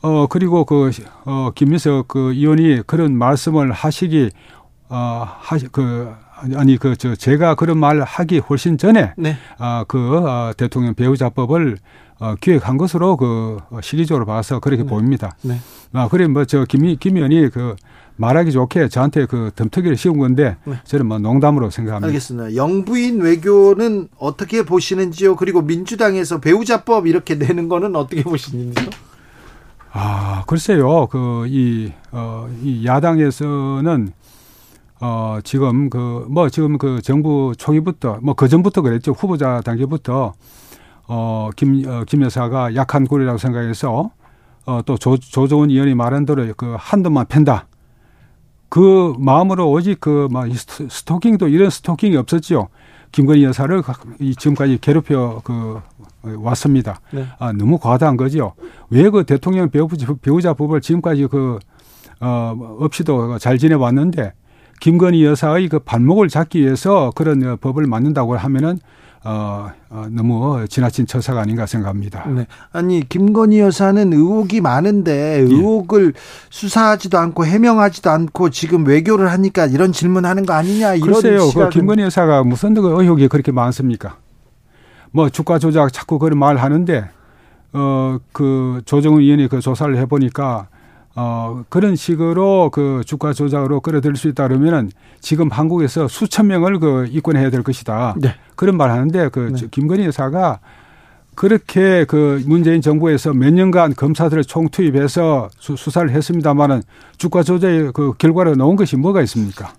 어, 0.02 0.26
그리고 0.26 0.64
그, 0.64 0.90
어, 1.24 1.50
김민석 1.54 2.08
그 2.08 2.32
의원이 2.32 2.82
그런 2.86 3.16
말씀을 3.16 3.72
하시기, 3.72 4.30
어, 4.88 5.26
하시, 5.38 5.68
그, 5.70 6.12
아니, 6.56 6.76
그, 6.76 6.96
저, 6.96 7.14
제가 7.14 7.54
그런 7.54 7.78
말 7.78 8.00
하기 8.02 8.40
훨씬 8.40 8.76
전에, 8.76 9.14
네. 9.16 9.36
아, 9.58 9.84
그, 9.86 10.18
어, 10.18 10.52
대통령 10.56 10.94
배우자법을 10.94 11.78
어, 12.18 12.34
기획한 12.40 12.78
것으로 12.78 13.16
그 13.16 13.58
시기적으로 13.80 14.26
봐서 14.26 14.60
그렇게 14.60 14.82
네. 14.82 14.88
보입니다. 14.88 15.36
네. 15.42 15.58
아, 15.92 16.08
그래, 16.08 16.26
뭐, 16.26 16.44
저, 16.44 16.64
김, 16.64 16.96
김 16.98 17.16
의원이 17.16 17.50
그, 17.50 17.76
말하기 18.16 18.52
좋게 18.52 18.88
저한테 18.88 19.26
그 19.26 19.50
덤터기를 19.56 19.96
씌운 19.96 20.18
건데 20.18 20.56
네. 20.64 20.74
저는 20.84 21.06
뭐 21.06 21.18
농담으로 21.18 21.70
생각합니다. 21.70 22.06
알겠습니다. 22.08 22.56
영부인 22.56 23.20
외교는 23.20 24.08
어떻게 24.18 24.64
보시는지요? 24.64 25.34
그리고 25.36 25.62
민주당에서 25.62 26.38
배우자법 26.38 27.06
이렇게 27.06 27.36
내는 27.36 27.68
거는 27.68 27.96
어떻게 27.96 28.22
보시는지요? 28.22 28.90
아, 29.92 30.44
글쎄요. 30.46 31.06
그, 31.08 31.46
이, 31.48 31.92
어, 32.12 32.48
이 32.62 32.86
야당에서는 32.86 34.12
어, 35.00 35.38
지금 35.44 35.90
그, 35.90 36.26
뭐 36.30 36.48
지금 36.48 36.78
그 36.78 37.02
정부 37.02 37.52
초기부터, 37.58 38.18
뭐 38.22 38.34
그 38.34 38.48
전부터 38.48 38.82
그랬죠. 38.82 39.12
후보자 39.12 39.60
단계부터 39.62 40.32
어, 41.08 41.50
김, 41.56 41.84
어, 41.88 42.04
김 42.06 42.22
여사가 42.22 42.74
약한 42.76 43.06
고리라고 43.06 43.36
생각해서 43.38 44.10
어, 44.64 44.80
또 44.86 44.96
조, 44.96 45.16
조정은 45.18 45.70
의원이 45.70 45.94
말한 45.94 46.24
대로 46.24 46.46
그 46.56 46.76
한도만 46.78 47.26
팬다. 47.28 47.66
그 48.68 49.12
마음으로 49.18 49.70
오직 49.70 50.00
그, 50.00 50.28
막, 50.30 50.46
스토킹도 50.56 51.48
이런 51.48 51.68
스토킹이 51.68 52.16
없었지요. 52.16 52.68
김건희 53.12 53.44
여사를 53.44 53.82
지금까지 54.38 54.78
괴롭혀 54.80 55.40
그 55.44 55.80
왔습니다. 56.22 57.00
네. 57.12 57.26
아, 57.38 57.52
너무 57.52 57.78
과다한 57.78 58.16
거죠. 58.16 58.54
왜그 58.90 59.24
대통령 59.24 59.70
배우자, 59.70 60.54
법을 60.54 60.80
지금까지 60.80 61.26
그, 61.26 61.58
어, 62.20 62.76
없이도 62.80 63.38
잘 63.38 63.58
지내왔는데 63.58 64.32
김건희 64.80 65.24
여사의 65.24 65.68
그 65.68 65.78
발목을 65.78 66.28
잡기 66.28 66.60
위해서 66.60 67.12
그런 67.14 67.56
법을 67.58 67.86
만든다고 67.86 68.36
하면은 68.36 68.78
어, 69.24 69.70
어, 69.88 70.06
너무 70.10 70.66
지나친 70.68 71.06
처사가 71.06 71.42
아닌가 71.42 71.64
생각합니다. 71.66 72.26
네. 72.28 72.46
아니 72.72 73.08
김건희 73.08 73.60
여사는 73.60 74.12
의혹이 74.12 74.60
많은데 74.60 75.36
예. 75.36 75.40
의혹을 75.42 76.12
예. 76.16 76.20
수사하지도 76.50 77.18
않고 77.18 77.46
해명하지도 77.46 78.10
않고 78.10 78.50
지금 78.50 78.84
외교를 78.84 79.30
하니까 79.30 79.66
이런 79.66 79.92
질문하는 79.92 80.44
거 80.44 80.54
아니냐 80.54 80.94
이런 80.94 81.12
글쎄요. 81.12 81.50
그 81.54 81.68
김건희 81.68 82.02
여사가 82.02 82.42
무슨 82.42 82.74
그 82.74 83.00
의혹이 83.00 83.28
그렇게 83.28 83.52
많습니까? 83.52 84.16
뭐 85.12 85.28
주가 85.28 85.58
조작 85.58 85.92
자꾸 85.92 86.18
그런 86.18 86.38
말 86.38 86.56
하는데 86.56 87.08
어그 87.72 88.82
조정은 88.84 89.20
의원이 89.20 89.48
그 89.48 89.60
조사를 89.60 89.96
해보니까 89.98 90.68
어 91.14 91.64
그런 91.68 91.94
식으로 91.94 92.70
그 92.72 93.02
주가 93.04 93.32
조작으로 93.32 93.80
끌어들일 93.80 94.16
수 94.16 94.28
있다 94.28 94.48
그러면은 94.48 94.90
지금 95.20 95.50
한국에서 95.50 96.08
수천 96.08 96.46
명을 96.46 96.78
그 96.78 97.06
입건해야 97.10 97.50
될 97.50 97.62
것이다. 97.62 98.14
네. 98.18 98.34
그런 98.56 98.76
말 98.76 98.90
하는데 98.90 99.28
그 99.28 99.52
네. 99.54 99.68
김건희 99.70 100.06
여사가 100.06 100.60
그렇게 101.34 102.04
그 102.04 102.42
문재인 102.46 102.82
정부에서 102.82 103.32
몇 103.32 103.52
년간 103.52 103.94
검사들을 103.94 104.44
총투입해서 104.44 105.48
수, 105.58 105.76
사를 105.90 106.10
했습니다마는 106.10 106.82
주가 107.16 107.42
조작의 107.42 107.92
그 107.94 108.12
결과로 108.18 108.54
나온 108.54 108.76
것이 108.76 108.96
뭐가 108.96 109.22
있습니까? 109.22 109.72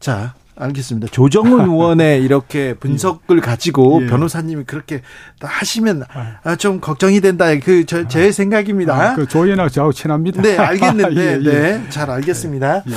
자, 0.00 0.34
알겠습니다. 0.58 1.08
조정훈 1.10 1.60
의원의 1.70 2.22
이렇게 2.22 2.74
분석을 2.74 3.40
가지고 3.40 4.00
예. 4.02 4.06
변호사님이 4.06 4.64
그렇게 4.64 5.02
하시면 5.40 6.04
아, 6.42 6.56
좀 6.56 6.80
걱정이 6.80 7.20
된다. 7.20 7.46
그제 7.58 8.28
아. 8.28 8.32
생각입니다. 8.32 8.94
아, 8.94 9.14
그 9.14 9.26
조연하고 9.26 9.70
저하고 9.70 9.92
친합니다. 9.92 10.42
네, 10.42 10.56
알겠는데, 10.58 11.20
예, 11.20 11.38
예. 11.42 11.50
네, 11.50 11.84
잘 11.88 12.10
알겠습니다. 12.10 12.82
예. 12.86 12.92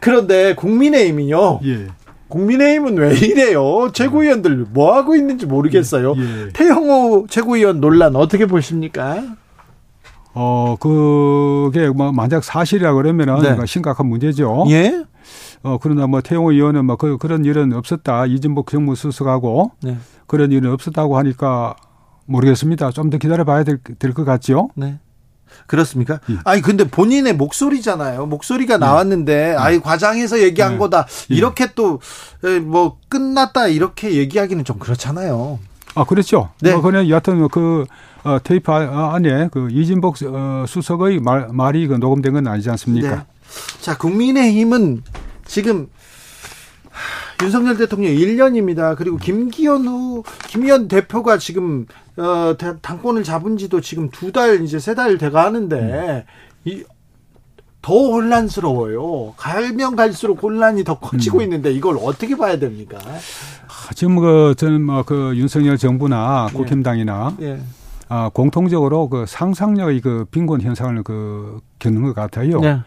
그런데 0.00 0.54
국민의힘은요. 0.54 1.60
예. 1.64 1.86
국민의힘은 2.28 2.96
왜 2.96 3.14
이래요? 3.16 3.90
최고위원들 3.92 4.66
뭐 4.70 4.96
하고 4.96 5.14
있는지 5.14 5.46
모르겠어요. 5.46 6.14
예. 6.16 6.48
태영호 6.52 7.26
최고위원 7.30 7.80
논란 7.80 8.16
어떻게 8.16 8.46
보십니까? 8.46 9.22
어, 10.34 10.76
그게 10.80 11.88
뭐 11.88 12.10
만약 12.10 12.42
사실이라 12.42 12.94
그러면은 12.94 13.40
네. 13.40 13.56
심각한 13.66 14.06
문제죠. 14.06 14.64
예. 14.70 15.04
어, 15.64 15.78
그러나 15.80 16.06
뭐 16.06 16.20
태용호 16.20 16.52
의원은 16.52 16.84
뭐 16.84 16.96
그, 16.96 17.16
그런 17.18 17.44
일은 17.44 17.72
없었다. 17.72 18.26
이진복 18.26 18.70
정무수석하고 18.70 19.72
네. 19.82 19.96
그런 20.26 20.52
일은 20.52 20.70
없었다고 20.70 21.18
하니까 21.18 21.74
모르겠습니다. 22.26 22.90
좀 22.92 23.10
더 23.10 23.18
기다려 23.18 23.44
봐야 23.44 23.64
될, 23.64 23.78
될것 23.98 24.24
같죠. 24.24 24.68
네. 24.76 24.98
그렇습니까? 25.66 26.20
예. 26.30 26.36
아니 26.44 26.60
근데 26.60 26.84
본인의 26.84 27.34
목소리잖아요. 27.34 28.26
목소리가 28.26 28.74
예. 28.74 28.78
나왔는데 28.78 29.50
예. 29.52 29.56
아이 29.56 29.80
과장해서 29.80 30.40
얘기한 30.42 30.74
예. 30.74 30.78
거다. 30.78 31.06
예. 31.30 31.34
이렇게 31.34 31.72
또 31.74 31.98
뭐 32.62 32.98
끝났다 33.08 33.68
이렇게 33.68 34.14
얘기하기는 34.16 34.64
좀 34.64 34.78
그렇잖아요. 34.78 35.58
아 35.94 36.04
그렇죠. 36.04 36.50
네. 36.60 36.72
뭐 36.72 36.82
그냥 36.82 37.08
여하튼 37.08 37.48
그 37.48 37.86
어, 38.24 38.38
테이프 38.42 38.70
아, 38.72 39.14
안에 39.14 39.48
그 39.52 39.68
이진복 39.70 40.16
어, 40.26 40.64
수석의 40.66 41.20
말, 41.20 41.48
말이 41.52 41.86
그 41.86 41.94
녹음된 41.94 42.32
건 42.34 42.48
아니지 42.48 42.68
않습니까? 42.70 43.14
네. 43.16 43.22
자 43.80 43.96
국민의힘은 43.96 45.02
지금 45.46 45.88
윤석열 47.42 47.76
대통령 47.76 48.12
1년입니다. 48.12 48.96
그리고 48.96 49.16
김기현 49.16 49.86
후 49.86 50.22
김기현 50.48 50.88
대표가 50.88 51.38
지금 51.38 51.86
어 52.16 52.54
당권을 52.80 53.24
잡은 53.24 53.56
지도 53.56 53.80
지금 53.80 54.10
두 54.10 54.30
달 54.32 54.62
이제 54.62 54.78
세 54.78 54.94
달 54.94 55.18
돼가 55.18 55.44
하는데 55.44 56.24
이 56.64 56.84
더 57.82 57.92
혼란스러워요. 57.92 59.34
갈면 59.36 59.94
갈수록 59.94 60.42
혼란이 60.42 60.84
더 60.84 60.98
커지고 60.98 61.38
음. 61.38 61.42
있는데 61.42 61.70
이걸 61.70 61.98
어떻게 62.00 62.34
봐야 62.34 62.58
됩니까? 62.58 62.96
아, 63.06 63.92
지금 63.94 64.18
그 64.20 64.54
저는 64.56 64.80
뭐그 64.86 65.34
윤석열 65.36 65.76
정부나 65.76 66.48
예. 66.50 66.56
국힘당이나 66.56 67.36
예. 67.42 67.60
아, 68.08 68.30
공통적으로 68.32 69.10
그 69.10 69.26
상상력의 69.28 70.00
그 70.00 70.24
빈곤 70.30 70.62
현상을 70.62 71.02
그 71.02 71.60
겪는 71.78 72.04
것 72.04 72.14
같아요. 72.14 72.58
예. 72.64 72.80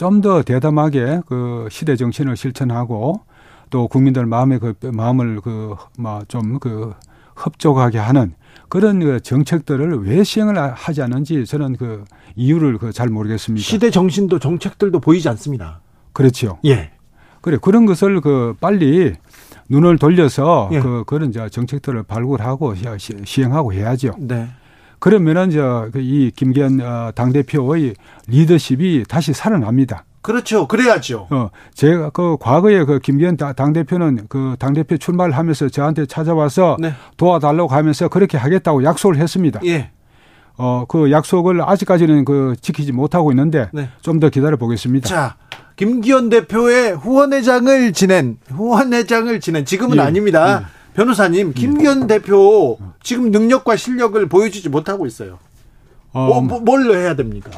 좀 0.00 0.22
더 0.22 0.42
대담하게 0.42 1.20
그 1.26 1.68
시대 1.70 1.94
정신을 1.94 2.34
실천하고 2.34 3.20
또 3.68 3.86
국민들 3.86 4.24
마음의 4.24 4.58
그 4.58 4.74
마음을 4.90 5.42
그막좀그 5.42 6.58
그 6.58 6.94
협조하게 7.36 7.98
하는 7.98 8.32
그런 8.70 9.00
그 9.00 9.20
정책들을 9.20 10.06
왜 10.06 10.24
시행을 10.24 10.56
하지 10.72 11.02
않는지 11.02 11.44
저는 11.44 11.76
그 11.76 12.04
이유를 12.34 12.78
그 12.78 12.92
잘 12.92 13.08
모르겠습니다. 13.08 13.62
시대 13.62 13.90
정신도 13.90 14.38
정책들도 14.38 15.00
보이지 15.00 15.28
않습니다. 15.28 15.80
그렇죠. 16.14 16.58
예. 16.64 16.92
그래 17.42 17.58
그런 17.60 17.84
것을 17.84 18.22
그 18.22 18.54
빨리 18.58 19.12
눈을 19.68 19.98
돌려서 19.98 20.70
예. 20.72 20.80
그 20.80 21.04
그런 21.06 21.30
저 21.30 21.50
정책들을 21.50 22.04
발굴하고 22.04 22.74
시행하고 23.24 23.74
해야죠. 23.74 24.14
네. 24.18 24.48
그러면은 25.00 25.50
저이 25.50 25.90
그 25.90 26.30
김기현 26.36 26.80
어, 26.80 27.10
당 27.14 27.32
대표의 27.32 27.94
리더십이 28.28 29.04
다시 29.08 29.32
살아납니다. 29.32 30.04
그렇죠. 30.22 30.68
그래야죠. 30.68 31.26
어, 31.30 31.48
제가 31.74 32.10
그 32.10 32.36
과거에 32.38 32.84
그 32.84 32.98
김기현 33.00 33.36
당 33.38 33.72
대표는 33.72 34.26
그 34.28 34.54
당 34.58 34.74
대표 34.74 34.98
출마를 34.98 35.36
하면서 35.36 35.68
저한테 35.68 36.04
찾아와서 36.06 36.76
네. 36.78 36.92
도와달라고 37.16 37.68
하면서 37.68 38.08
그렇게 38.08 38.36
하겠다고 38.36 38.84
약속을 38.84 39.16
했습니다. 39.16 39.60
예. 39.64 39.90
어, 40.58 40.84
그 40.86 41.10
약속을 41.10 41.62
아직까지는 41.62 42.26
그 42.26 42.54
지키지 42.60 42.92
못하고 42.92 43.32
있는데 43.32 43.70
네. 43.72 43.88
좀더 44.02 44.28
기다려 44.28 44.58
보겠습니다. 44.58 45.08
자, 45.08 45.36
김기현 45.76 46.28
대표의 46.28 46.94
후원회장을 46.96 47.94
지낸 47.94 48.36
후원회장을 48.50 49.40
지낸 49.40 49.64
지금은 49.64 49.96
예. 49.96 50.02
아닙니다. 50.02 50.60
예. 50.66 50.79
변호사님, 50.94 51.52
김기현 51.52 52.06
대표 52.06 52.78
지금 53.02 53.30
능력과 53.30 53.76
실력을 53.76 54.26
보여주지 54.28 54.68
못하고 54.68 55.06
있어요. 55.06 55.38
어, 56.12 56.40
뭐, 56.40 56.60
뭘로 56.60 56.96
해야 56.96 57.14
됩니까? 57.14 57.50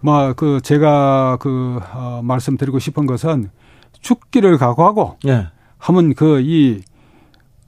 뭐, 0.00 0.32
그, 0.32 0.60
제가 0.62 1.36
그, 1.40 1.78
어, 1.92 2.20
말씀드리고 2.24 2.78
싶은 2.78 3.06
것은 3.06 3.50
죽기를 4.00 4.56
각오하고, 4.56 5.18
예. 5.26 5.48
하면 5.76 6.14
그, 6.14 6.40
이, 6.40 6.80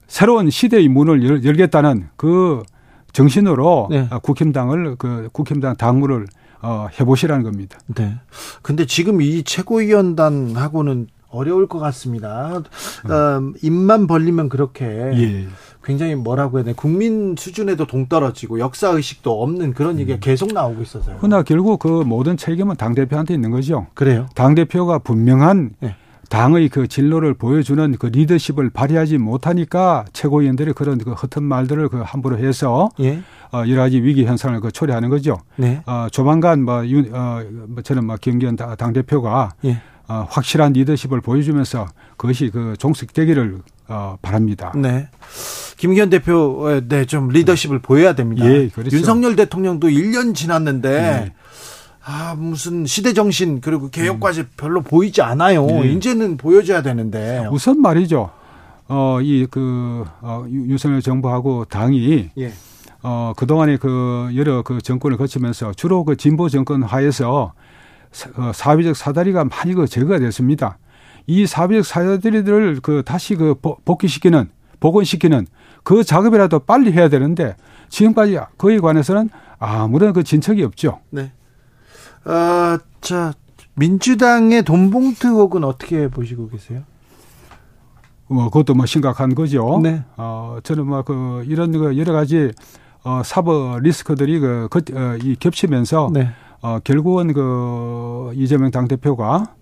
새로운 0.07 0.49
시대의 0.49 0.87
문을 0.87 1.23
열, 1.27 1.43
열겠다는 1.43 2.09
그 2.15 2.63
정신으로 3.11 3.89
네. 3.91 4.09
국힘당을, 4.23 4.95
그, 4.97 5.29
국힘당 5.31 5.75
당무를 5.75 6.25
어, 6.63 6.87
해보시라는 6.99 7.43
겁니다. 7.43 7.77
네. 7.87 8.15
근데 8.61 8.85
지금 8.85 9.21
이 9.21 9.43
최고위원단하고는 9.43 11.07
어려울 11.33 11.67
것 11.67 11.79
같습니다. 11.79 12.61
어, 13.09 13.51
입만 13.61 14.07
벌리면 14.07 14.49
그렇게 14.49 14.85
예. 14.85 15.47
굉장히 15.83 16.15
뭐라고 16.15 16.57
해야 16.57 16.63
되나 16.63 16.75
국민 16.75 17.35
수준에도 17.37 17.85
동떨어지고 17.85 18.59
역사 18.59 18.89
의식도 18.89 19.41
없는 19.43 19.73
그런 19.73 19.99
얘기가 19.99 20.17
음. 20.17 20.19
계속 20.21 20.53
나오고 20.53 20.81
있어서요. 20.81 21.17
그러나 21.19 21.43
결국 21.43 21.79
그 21.79 21.87
모든 21.87 22.37
책임은 22.37 22.77
당 22.77 22.95
대표한테 22.95 23.33
있는 23.33 23.51
거죠. 23.51 23.87
그래요? 23.93 24.27
당 24.35 24.55
대표가 24.55 24.99
분명한 24.99 25.71
네. 25.79 25.95
당의 26.29 26.69
그 26.69 26.87
진로를 26.87 27.35
보여주는 27.35 27.95
그 27.99 28.07
리더십을 28.07 28.71
발휘하지 28.71 29.17
못하니까 29.17 30.05
최고위원들이 30.13 30.73
그런 30.73 30.97
그 30.97 31.11
허튼 31.11 31.43
말들을 31.43 31.89
그 31.89 32.01
함부로 32.01 32.37
해서 32.37 32.89
예. 32.99 33.19
어, 33.51 33.63
여러 33.67 33.83
가지 33.83 34.01
위기 34.01 34.25
현상을 34.25 34.59
그 34.61 34.71
초래하는 34.71 35.09
거죠. 35.09 35.37
네. 35.57 35.83
어, 35.85 36.07
조만간 36.11 36.63
뭐, 36.63 36.87
윤, 36.87 37.13
어, 37.13 37.41
뭐 37.67 37.83
저는 37.83 38.05
뭐 38.05 38.15
김기현 38.19 38.55
당 38.55 38.93
대표가 38.93 39.51
예. 39.65 39.79
어, 40.07 40.27
확실한 40.29 40.73
리더십을 40.73 41.21
보여주면서 41.21 41.87
그것이 42.17 42.49
그 42.51 42.75
종식되기를 42.77 43.59
어, 43.87 44.17
바랍니다. 44.21 44.73
네. 44.75 45.07
김기현 45.77 46.09
대표, 46.09 46.81
네, 46.87 47.05
좀 47.05 47.29
리더십을 47.29 47.79
보여야 47.79 48.13
됩니다. 48.13 48.45
예, 48.45 48.69
그렇죠. 48.69 48.95
윤석열 48.95 49.35
대통령도 49.35 49.87
1년 49.89 50.33
지났는데, 50.33 50.89
네. 50.89 51.33
아, 52.05 52.35
무슨 52.37 52.85
시대 52.85 53.13
정신, 53.13 53.59
그리고 53.59 53.89
개혁까지 53.89 54.41
음. 54.41 54.49
별로 54.55 54.81
보이지 54.81 55.21
않아요. 55.21 55.65
네. 55.65 55.91
이제는 55.91 56.37
보여줘야 56.37 56.81
되는데. 56.81 57.47
우선 57.51 57.81
말이죠. 57.81 58.29
어, 58.87 59.19
이, 59.21 59.47
그, 59.49 60.05
어, 60.21 60.45
윤석열 60.49 61.01
정부하고 61.01 61.65
당이. 61.65 62.29
예. 62.37 62.53
어, 63.01 63.33
그동안에 63.35 63.77
그 63.77 64.31
여러 64.35 64.61
그 64.61 64.81
정권을 64.81 65.17
거치면서 65.17 65.73
주로 65.73 66.05
그 66.05 66.15
진보 66.15 66.47
정권 66.47 66.83
하에서 66.83 67.29
어, 67.33 67.53
사회적 68.53 68.95
사다리가 68.95 69.45
많이 69.45 69.73
그 69.73 69.87
제거가 69.87 70.19
됐습니다. 70.19 70.77
이 71.27 71.45
사회적 71.45 71.85
사다리들을 71.85 72.79
그 72.81 73.03
다시 73.05 73.35
그 73.35 73.55
복귀시키는 73.55 74.49
복원시키는 74.79 75.47
그 75.83 76.03
작업이라도 76.03 76.59
빨리 76.59 76.91
해야 76.91 77.07
되는데 77.09 77.55
지금까지 77.89 78.37
그에 78.57 78.79
관해서는 78.79 79.29
아무런 79.57 80.11
그 80.11 80.23
진척이 80.23 80.63
없죠. 80.63 80.99
네. 81.09 81.31
어, 82.25 82.77
자 82.99 83.33
민주당의 83.75 84.63
돈봉투 84.63 85.29
의혹은 85.29 85.63
어떻게 85.63 86.09
보시고 86.09 86.49
계세요? 86.49 86.83
뭐 88.27 88.45
그것도 88.45 88.73
뭐 88.73 88.85
심각한 88.85 89.35
거죠. 89.35 89.79
네. 89.81 90.03
어 90.17 90.57
저는 90.63 90.85
뭐그 90.85 91.45
이런 91.47 91.71
그 91.71 91.97
여러 91.97 92.13
가지 92.13 92.51
어 93.03 93.21
사법 93.23 93.79
리스크들이 93.81 94.39
그, 94.39 94.67
그 94.69 94.79
어, 94.93 95.17
이 95.21 95.35
겹치면서 95.39 96.09
네. 96.13 96.33
어, 96.63 96.79
결국은 96.81 97.33
그 97.33 98.31
이재명 98.35 98.71
당대표가 98.71 99.53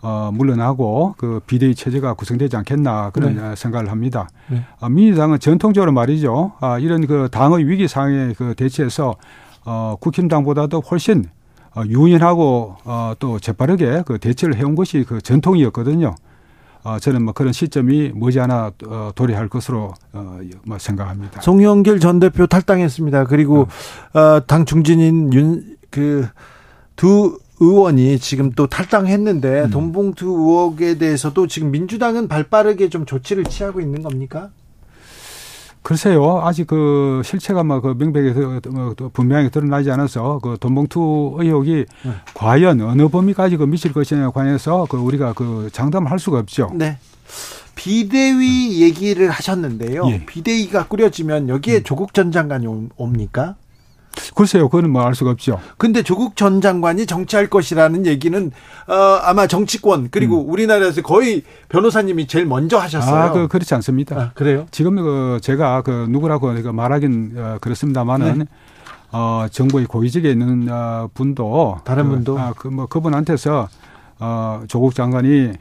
어, 0.00 0.30
물러나고 0.32 1.14
그 1.18 1.40
비대위 1.46 1.74
체제가 1.74 2.14
구성되지 2.14 2.56
않겠나 2.56 3.10
그런 3.10 3.36
네. 3.36 3.54
생각을 3.54 3.90
합니다. 3.90 4.28
네. 4.48 4.64
어, 4.80 4.88
민주당은 4.88 5.40
전통적으로 5.40 5.92
말이죠. 5.92 6.52
아, 6.60 6.78
이런 6.78 7.06
그 7.06 7.28
당의 7.30 7.68
위기 7.68 7.86
상황에 7.86 8.32
그 8.32 8.54
대처해서 8.54 9.16
어, 9.66 9.96
국힘당보다도 10.00 10.80
훨씬 10.80 11.26
어, 11.76 11.82
유연하고 11.84 12.76
어, 12.84 13.12
또 13.18 13.38
재빠르게 13.38 14.04
그 14.06 14.18
대처를 14.18 14.56
해온 14.56 14.74
것이 14.74 15.04
그 15.06 15.20
전통이었거든요. 15.20 16.14
어, 16.88 16.98
저는 16.98 17.22
뭐 17.22 17.32
그런 17.34 17.52
시점이 17.52 18.12
머지않아 18.14 18.72
어, 18.86 19.10
도래할 19.14 19.48
것으로 19.48 19.92
어, 20.12 20.40
뭐 20.64 20.78
생각합니다. 20.78 21.40
송영길 21.40 22.00
전 22.00 22.18
대표 22.18 22.46
탈당했습니다. 22.46 23.24
그리고 23.24 23.66
어. 24.14 24.18
어, 24.20 24.40
당 24.46 24.64
중진인 24.64 25.32
윤 25.32 25.76
그 25.90 26.28
두 26.98 27.38
의원이 27.60 28.18
지금 28.18 28.50
또 28.52 28.66
탈당했는데 28.66 29.62
음. 29.62 29.70
돈봉투 29.70 30.26
의혹에 30.26 30.98
대해서도 30.98 31.46
지금 31.46 31.70
민주당은 31.70 32.28
발빠르게 32.28 32.88
좀 32.88 33.06
조치를 33.06 33.44
취하고 33.44 33.80
있는 33.80 34.02
겁니까? 34.02 34.50
글쎄요, 35.88 36.42
아직 36.44 36.66
그 36.66 37.22
실체가 37.24 37.64
막그 37.64 37.86
뭐 37.86 37.94
명백히 37.94 38.38
뭐 38.68 38.94
분명히 39.10 39.48
드러나지 39.48 39.90
않아서 39.90 40.38
그 40.42 40.58
돈봉투 40.60 41.36
의혹이 41.38 41.86
네. 42.04 42.12
과연 42.34 42.82
어느 42.82 43.08
범위까지 43.08 43.56
그 43.56 43.64
미칠 43.64 43.94
것이냐에 43.94 44.28
관해서 44.34 44.86
그 44.90 44.98
우리가 44.98 45.32
그 45.32 45.70
장담을 45.72 46.10
할 46.10 46.18
수가 46.18 46.40
없죠. 46.40 46.70
네. 46.74 46.98
비대위 47.74 48.82
얘기를 48.82 49.30
하셨는데요. 49.30 50.06
예. 50.10 50.26
비대위가 50.26 50.88
꾸려지면 50.88 51.48
여기에 51.48 51.78
음. 51.78 51.82
조국 51.84 52.12
전 52.12 52.32
장관이 52.32 52.66
옵니까? 52.98 53.56
글쎄요, 54.34 54.68
그거는 54.68 54.90
뭐 54.90 55.02
알 55.02 55.14
수가 55.14 55.30
없죠. 55.30 55.60
근데 55.76 56.02
조국 56.02 56.36
전 56.36 56.60
장관이 56.60 57.06
정치할 57.06 57.48
것이라는 57.48 58.06
얘기는 58.06 58.50
어, 58.86 58.94
아마 59.22 59.46
정치권 59.46 60.08
그리고 60.10 60.44
음. 60.44 60.50
우리나라에서 60.50 61.02
거의 61.02 61.42
변호사님이 61.68 62.26
제일 62.26 62.46
먼저 62.46 62.78
하셨어요. 62.78 63.14
아, 63.20 63.32
그 63.32 63.48
그렇지 63.48 63.74
않습니다. 63.74 64.16
아, 64.20 64.30
그래요? 64.34 64.66
지금 64.70 64.96
그 64.96 65.38
제가 65.42 65.82
그 65.82 66.06
누구라고 66.08 66.52
말하긴 66.72 67.34
어, 67.36 67.58
그렇습니다만은 67.60 68.38
네. 68.38 68.44
어, 69.12 69.46
정부의 69.50 69.86
고위직에 69.86 70.30
있는 70.30 70.68
어, 70.70 71.08
분도 71.14 71.78
다른 71.84 72.04
그, 72.04 72.10
분도 72.10 72.38
아, 72.38 72.52
그 72.56 72.68
뭐 72.68 72.86
그분한테서 72.86 73.68
어, 74.20 74.62
조국 74.68 74.94
장관이 74.94 75.52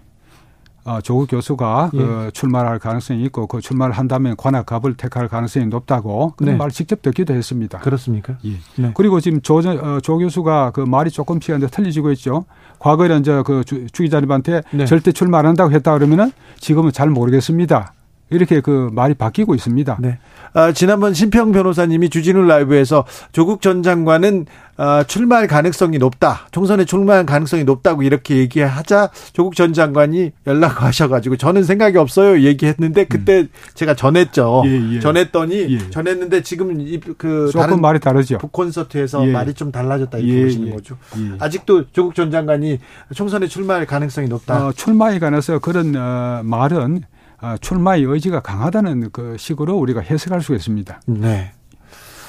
어, 0.88 1.02
조국 1.02 1.30
교수가 1.30 1.90
그 1.92 1.98
예. 1.98 2.02
그 2.02 2.32
출마할 2.32 2.80
가능성이 2.80 3.24
있고 3.26 3.46
그 3.46 3.60
출마를 3.60 3.94
한다면 3.94 4.38
관악갑을 4.38 4.96
택할 4.96 5.28
가능성이 5.28 5.66
높다고 5.66 6.34
그런 6.38 6.54
네. 6.54 6.58
말 6.58 6.72
직접 6.72 7.02
듣기도 7.02 7.34
했습니다. 7.34 7.80
그렇습니까? 7.80 8.38
예. 8.46 8.54
네. 8.82 8.92
그리고 8.96 9.20
지금 9.20 9.42
조, 9.42 9.58
어, 9.58 10.00
조 10.02 10.18
교수가 10.18 10.72
그 10.72 10.80
말이 10.80 11.12
조금씩 11.12 11.58
이제 11.58 11.68
틀리지고 11.68 12.12
있죠. 12.14 12.46
과거에는 12.80 13.20
이제 13.20 13.44
그 13.46 13.66
주, 13.66 13.86
주 13.88 14.04
기자님한테 14.04 14.62
네. 14.72 14.86
절대 14.86 15.12
출마 15.12 15.40
안 15.40 15.46
한다고 15.46 15.72
했다 15.74 15.94
그러면은 15.94 16.32
지금은 16.60 16.94
잘 16.94 17.10
모르겠습니다. 17.10 17.94
이렇게 18.30 18.62
그 18.62 18.90
말이 18.92 19.14
바뀌고 19.14 19.56
있습니다. 19.56 19.98
네. 20.00 20.20
아, 20.54 20.72
지난번 20.72 21.14
신평 21.14 21.52
변호사님이 21.52 22.10
주진우 22.10 22.42
라이브에서 22.46 23.06
조국 23.32 23.62
전 23.62 23.84
장관은 23.84 24.46
아, 24.76 25.04
출마할 25.04 25.48
가능성이 25.48 25.98
높다. 25.98 26.48
총선에 26.52 26.86
출마할 26.86 27.26
가능성이 27.26 27.64
높다고 27.64 28.04
이렇게 28.04 28.38
얘기하자 28.38 29.10
조국 29.34 29.56
전 29.56 29.74
장관이 29.74 30.32
연락하셔가지고 30.46 31.38
저는 31.38 31.64
생각이 31.64 31.98
없어요 31.98 32.42
얘기했는데 32.42 33.06
그때 33.06 33.40
음. 33.40 33.50
제가 33.74 33.96
전했죠. 33.96 34.64
예, 34.66 34.96
예. 34.96 35.00
전했더니 35.00 35.74
예. 35.74 35.90
전했는데 35.90 36.44
지금 36.44 36.78
그 37.18 37.52
다른 37.54 37.82
말이 37.82 38.00
다르죠. 38.00 38.38
북콘서트에서 38.38 39.28
예. 39.28 39.32
말이 39.32 39.54
좀 39.54 39.72
달라졌다 39.72 40.18
이렇게 40.20 40.40
예, 40.40 40.44
보시는 40.44 40.68
예. 40.68 40.72
거죠. 40.72 40.98
아직도 41.40 41.92
조국 41.92 42.14
전 42.14 42.30
장관이 42.30 42.80
총선에 43.16 43.48
출마할 43.48 43.86
가능성이 43.88 44.28
높다. 44.28 44.68
어, 44.68 44.72
출마에 44.74 45.18
관해서 45.18 45.58
그런 45.60 45.96
어, 45.96 46.42
말은 46.44 47.02
아, 47.04 47.17
출마의 47.62 48.04
의지가 48.04 48.42
강하다는 48.42 49.10
그 49.12 49.36
식으로 49.38 49.78
우리가 49.78 50.02
해석할 50.02 50.42
수 50.42 50.56
있습니다. 50.56 51.02
네. 51.08 51.52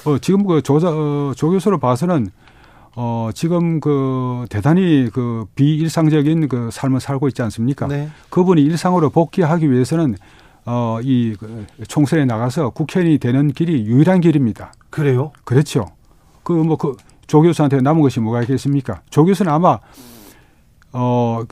어, 0.05 0.18
지금 0.18 0.47
그 0.47 0.62
조사, 0.62 0.89
어, 0.90 1.32
조 1.36 1.51
교수로 1.51 1.78
봐서는 1.78 2.28
어, 2.97 3.30
지금 3.35 3.80
그 3.80 4.44
대단히 4.51 5.09
그 5.12 5.47
비일상적인 5.55 6.48
그 6.48 6.70
삶을 6.72 7.01
살고 7.01 7.28
있지 7.28 7.43
않습니까? 7.43 7.86
네. 7.86 8.09
그분이 8.30 8.62
일상으로 8.62 9.10
복귀하기 9.10 9.70
위해서는 9.70 10.16
어, 10.66 10.98
이그 11.02 11.66
총선에 11.86 12.24
나가서 12.24 12.70
국회의원이 12.70 13.18
되는 13.18 13.52
길이 13.52 13.86
유일한 13.86 14.20
길입니다. 14.20 14.72
그래요? 14.90 15.32
그렇죠. 15.44 15.86
그 16.43 16.52
뭐그조 16.52 17.43
교수한테 17.43 17.80
남은 17.80 18.02
것이 18.02 18.20
뭐가 18.20 18.43
있겠습니까? 18.43 19.01
조 19.10 19.24
교수는 19.24 19.51
아마 19.52 19.78
어, 20.93 21.43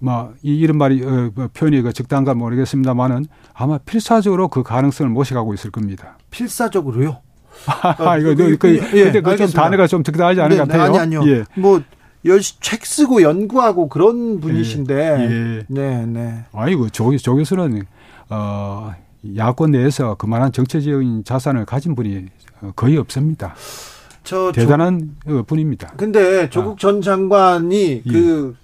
뭐이 0.00 0.32
이런 0.42 0.78
말이 0.78 1.02
어, 1.04 1.30
뭐 1.34 1.48
표현이 1.52 1.82
그 1.82 1.92
적당한가 1.92 2.34
모르겠습니다만은 2.34 3.26
아마 3.54 3.78
필사적으로 3.78 4.48
그 4.48 4.62
가능성을 4.62 5.10
모셔가고 5.10 5.54
있을 5.54 5.70
겁니다. 5.70 6.18
필사적으로요? 6.30 7.18
아, 7.82 8.16
이거 8.16 8.34
그, 8.34 8.56
그, 8.56 8.76
예, 8.94 9.04
근데 9.04 9.20
그좀 9.20 9.48
단어가 9.48 9.86
좀 9.86 10.02
적당하지 10.02 10.40
않은 10.40 10.56
네, 10.56 10.62
것 10.62 10.68
같아요. 10.68 10.82
아니 10.84 10.98
아니요. 10.98 11.22
예. 11.26 11.44
뭐 11.54 11.82
열심 12.24 12.56
책 12.60 12.86
쓰고 12.86 13.22
연구하고 13.22 13.88
그런 13.88 14.40
분이신데. 14.40 14.94
예. 14.94 15.58
예. 15.58 15.64
네, 15.68 16.06
네. 16.06 16.44
아이고 16.52 16.88
조, 16.88 17.14
조 17.18 17.36
교수는 17.36 17.82
어 18.30 18.94
야권 19.36 19.72
내에서 19.72 20.14
그만한 20.14 20.52
정치적인 20.52 21.24
자산을 21.24 21.66
가진 21.66 21.94
분이 21.94 22.26
거의 22.76 22.96
없습니다. 22.96 23.54
저 24.24 24.52
대단한 24.52 25.16
조, 25.26 25.42
분입니다. 25.42 25.92
근데 25.96 26.48
조국 26.48 26.72
아. 26.72 26.76
전 26.78 27.02
장관이 27.02 28.02
예. 28.06 28.10
그 28.10 28.56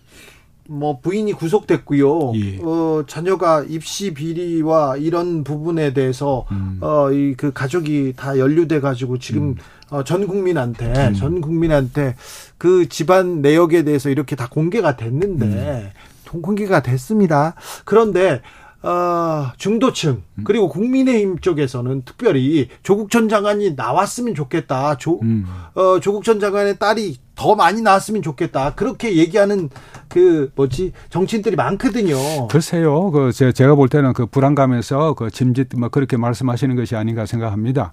뭐 0.68 0.98
부인이 1.00 1.32
구속됐고요. 1.32 2.32
예. 2.34 2.58
어 2.62 3.04
자녀가 3.06 3.64
입시 3.68 4.12
비리와 4.14 4.96
이런 4.96 5.44
부분에 5.44 5.92
대해서 5.92 6.46
음. 6.50 6.78
어이 6.80 7.34
그 7.34 7.52
가족이 7.52 8.14
다 8.16 8.38
연루돼 8.38 8.80
가지고 8.80 9.18
지금 9.18 9.42
음. 9.42 9.56
어, 9.90 10.02
전 10.02 10.26
국민한테 10.26 11.08
음. 11.08 11.14
전 11.14 11.40
국민한테 11.40 12.16
그 12.58 12.88
집안 12.88 13.40
내역에 13.40 13.84
대해서 13.84 14.10
이렇게 14.10 14.34
다 14.34 14.48
공개가 14.50 14.96
됐는데 14.96 15.46
음. 15.46 16.40
공개가 16.42 16.82
됐습니다. 16.82 17.54
그런데 17.84 18.40
어, 18.82 19.52
중도층 19.56 20.22
음. 20.34 20.44
그리고 20.44 20.68
국민의힘 20.68 21.38
쪽에서는 21.40 22.02
특별히 22.04 22.68
조국 22.82 23.10
전 23.10 23.28
장관이 23.28 23.74
나왔으면 23.74 24.34
좋겠다. 24.34 24.96
조, 24.96 25.18
음. 25.22 25.46
어, 25.74 25.98
조국 26.00 26.24
전 26.24 26.38
장관의 26.38 26.78
딸이 26.78 27.16
더 27.34 27.54
많이 27.54 27.82
나왔으면 27.82 28.22
좋겠다. 28.22 28.74
그렇게 28.74 29.16
얘기하는 29.16 29.68
그 30.08 30.50
뭐지 30.54 30.92
정치인들이 31.10 31.56
많거든요. 31.56 32.48
글쎄요. 32.48 33.10
그 33.10 33.32
제가 33.32 33.74
볼 33.74 33.88
때는 33.88 34.12
그 34.12 34.26
불안감에서 34.26 35.14
그 35.14 35.30
짐짓 35.30 35.68
뭐 35.76 35.88
그렇게 35.88 36.16
말씀하시는 36.16 36.74
것이 36.76 36.96
아닌가 36.96 37.26
생각합니다. 37.26 37.92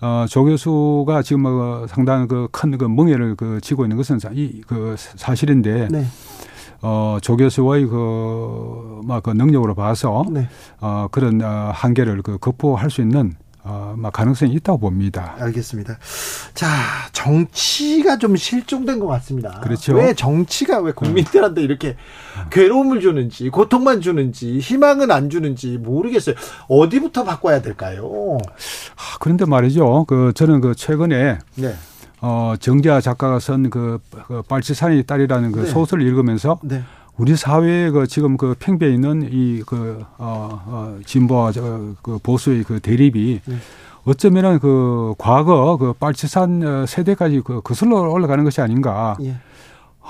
어, 0.00 0.26
조 0.28 0.44
교수가 0.44 1.22
지금 1.22 1.42
뭐 1.42 1.86
상당한 1.88 2.28
그큰그 2.28 2.76
그 2.78 2.84
멍해를 2.84 3.34
그 3.34 3.60
지고 3.60 3.84
있는 3.84 3.96
것은 3.96 4.20
이 4.32 4.62
그 4.66 4.94
사실인데 4.96 5.88
네. 5.90 6.06
어, 6.80 7.18
조 7.20 7.36
교수의 7.36 7.86
그, 7.86 9.00
막, 9.04 9.22
그 9.22 9.30
능력으로 9.30 9.74
봐서, 9.74 10.24
네. 10.30 10.48
어, 10.80 11.08
그런, 11.10 11.42
어, 11.42 11.70
한계를 11.74 12.22
그 12.22 12.38
극복할 12.38 12.90
수 12.90 13.00
있는, 13.00 13.34
어, 13.64 13.94
막 13.98 14.12
가능성이 14.12 14.52
있다고 14.54 14.78
봅니다. 14.78 15.34
알겠습니다. 15.38 15.98
자, 16.54 16.68
정치가 17.12 18.16
좀 18.16 18.36
실종된 18.36 19.00
것 19.00 19.08
같습니다. 19.08 19.60
그렇죠. 19.60 19.94
왜 19.94 20.14
정치가 20.14 20.78
왜 20.80 20.92
국민들한테 20.92 21.62
이렇게 21.62 21.96
괴로움을 22.50 23.00
주는지, 23.00 23.50
고통만 23.50 24.00
주는지, 24.00 24.58
희망은 24.60 25.10
안 25.10 25.28
주는지 25.28 25.78
모르겠어요. 25.78 26.36
어디부터 26.68 27.24
바꿔야 27.24 27.60
될까요? 27.60 28.38
아, 28.94 29.16
그런데 29.20 29.44
말이죠. 29.44 30.04
그, 30.06 30.32
저는 30.34 30.60
그 30.60 30.74
최근에. 30.74 31.38
네. 31.56 31.74
어, 32.20 32.54
정자 32.58 33.00
작가가 33.00 33.38
쓴그 33.38 33.98
그 34.26 34.42
빨치산의 34.42 35.04
딸이라는 35.04 35.52
그 35.52 35.60
네. 35.60 35.66
소설을 35.66 36.06
읽으면서 36.06 36.58
네. 36.62 36.82
우리 37.16 37.36
사회에 37.36 37.90
그 37.90 38.06
지금 38.06 38.36
그 38.36 38.54
팽배해 38.58 38.92
있는 38.94 39.28
이 39.32 39.62
그 39.66 40.04
어, 40.18 40.62
어, 40.66 40.98
진보와 41.04 41.52
저, 41.52 41.94
그 42.02 42.18
보수의 42.22 42.64
그 42.64 42.80
대립이 42.80 43.40
네. 43.44 43.56
어쩌면은 44.04 44.58
그 44.58 45.14
과거 45.18 45.76
그 45.76 45.92
빨치산 45.92 46.62
어, 46.62 46.86
세대까지 46.86 47.42
그 47.44 47.60
거슬러 47.60 48.00
올라가는 48.10 48.42
것이 48.44 48.60
아닌가. 48.60 49.16
예. 49.22 49.36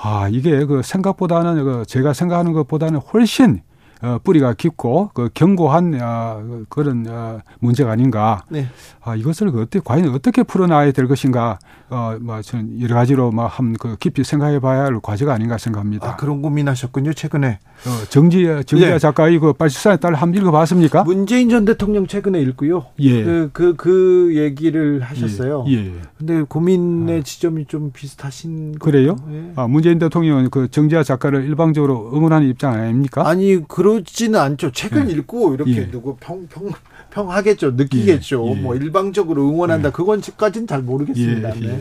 아, 0.01 0.29
이게 0.31 0.65
그 0.65 0.81
생각보다는 0.81 1.63
그 1.65 1.83
제가 1.85 2.13
생각하는 2.13 2.53
것보다는 2.53 2.99
훨씬 3.11 3.61
어, 4.01 4.17
뿌리가 4.23 4.53
깊고 4.53 5.11
그 5.13 5.29
견고한 5.33 5.99
어, 6.01 6.63
그런 6.69 7.05
어, 7.09 7.39
문제가 7.59 7.91
아닌가. 7.91 8.43
네. 8.49 8.67
아, 9.01 9.15
이것을 9.15 9.49
어떻게 9.49 9.81
과연 9.83 10.13
어떻게 10.13 10.43
풀어나야 10.43 10.91
될 10.91 11.07
것인가. 11.07 11.59
어, 11.89 12.15
뭐 12.21 12.41
저는 12.41 12.81
여러 12.81 12.95
가지로 12.95 13.31
뭐한그 13.31 13.97
깊이 13.99 14.23
생각해봐야 14.23 14.83
할 14.83 14.99
과제가 15.01 15.33
아닌가 15.33 15.57
생각합니다. 15.57 16.11
아, 16.11 16.15
그런 16.15 16.41
고민하셨군요 16.41 17.13
최근에. 17.13 17.59
어, 17.87 18.05
정지 18.09 18.45
정지 18.65 18.85
예. 18.85 18.99
작가의 18.99 19.39
그 19.39 19.53
빨치산의 19.53 19.99
딸 19.99 20.13
한번 20.13 20.41
읽어봤습니까? 20.41 21.03
문재인 21.03 21.49
전 21.49 21.65
대통령 21.65 22.07
최근에 22.07 22.39
읽고요. 22.41 22.85
예. 22.99 23.23
그그 23.23 23.51
그, 23.51 23.75
그 23.75 24.37
얘기를 24.37 25.01
하셨어요. 25.01 25.65
예. 25.67 25.73
예. 25.73 25.93
근데 26.17 26.41
고민의 26.43 27.19
아. 27.19 27.23
지점이 27.23 27.65
좀 27.65 27.91
비슷하신. 27.91 28.79
그래요? 28.79 29.15
예. 29.31 29.51
아 29.55 29.67
문재인 29.67 29.99
대통령은 29.99 30.49
그 30.51 30.69
정지아 30.69 31.03
작가를 31.03 31.43
일방적으로 31.45 32.11
응원하는 32.13 32.47
입장 32.47 32.73
아닙니까? 32.73 33.27
아니 33.27 33.61
그 33.67 33.88
러지는 33.97 34.39
않죠. 34.39 34.71
책을 34.71 35.09
예. 35.09 35.13
읽고 35.13 35.53
이렇게 35.53 35.77
예. 35.77 35.91
누구 35.91 36.15
평 36.17 36.47
평 36.47 36.71
평하겠죠. 37.11 37.71
느끼겠죠. 37.71 38.45
예, 38.47 38.51
예. 38.51 38.55
뭐 38.55 38.75
일방적으로 38.75 39.49
응원한다. 39.49 39.89
예. 39.89 39.91
그건까지는 39.91 40.67
잘 40.67 40.81
모르겠습니다. 40.81 41.55
예, 41.55 41.61
예. 41.61 41.67
네. 41.67 41.79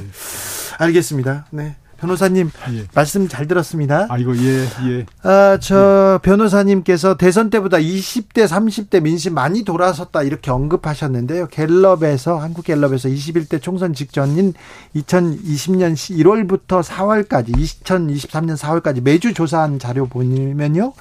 알겠습니다. 0.78 1.46
네. 1.50 1.76
변호사님 1.98 2.50
예. 2.72 2.84
말씀 2.94 3.28
잘 3.28 3.48
들었습니다. 3.48 4.06
아이고 4.08 4.36
예 4.38 4.64
예. 4.86 5.06
아저 5.22 6.14
예. 6.14 6.18
변호사님께서 6.22 7.16
대선 7.16 7.50
때보다 7.50 7.78
20대 7.78 8.46
30대 8.46 9.02
민심 9.02 9.34
많이 9.34 9.64
돌아섰다 9.64 10.22
이렇게 10.22 10.50
언급하셨는데요. 10.50 11.48
갤럽에서 11.48 12.38
한국 12.38 12.64
갤럽에서 12.64 13.08
21대 13.08 13.60
총선 13.60 13.94
직전인 13.94 14.54
2020년 14.94 15.94
1월부터 15.94 16.82
4월까지 16.82 17.56
2023년 17.56 18.56
4월까지 18.56 19.02
매주 19.02 19.34
조사한 19.34 19.78
자료 19.80 20.06
보면요. 20.06 20.92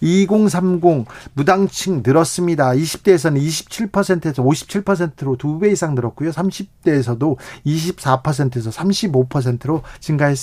2030 0.00 1.06
무당층 1.34 2.02
늘었습니다. 2.04 2.70
20대에서는 2.70 3.38
27%에서 3.90 4.42
57%로 4.42 5.36
두 5.36 5.58
배 5.58 5.70
이상 5.72 5.96
늘었고요. 5.96 6.30
30대에서도 6.30 7.36
24%에서 7.66 8.70
35%로 8.70 9.82
증가했습니다. 9.98 10.37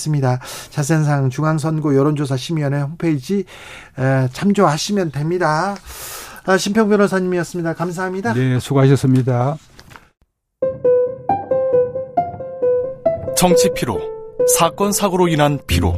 자세한 0.70 1.04
사항 1.04 1.30
중앙선거 1.30 1.94
여론조사 1.94 2.36
심의위원회 2.36 2.80
홈페이지 2.82 3.44
참조하시면 4.32 5.12
됩니다. 5.12 5.76
아, 6.44 6.56
심평 6.56 6.88
변호사님이었습니다. 6.88 7.74
감사합니다. 7.74 8.32
네, 8.34 8.60
수고하셨습니다. 8.60 9.56
정치 13.36 13.68
피로, 13.74 14.00
사건 14.56 14.92
사고로 14.92 15.28
인한 15.28 15.58
피로, 15.66 15.92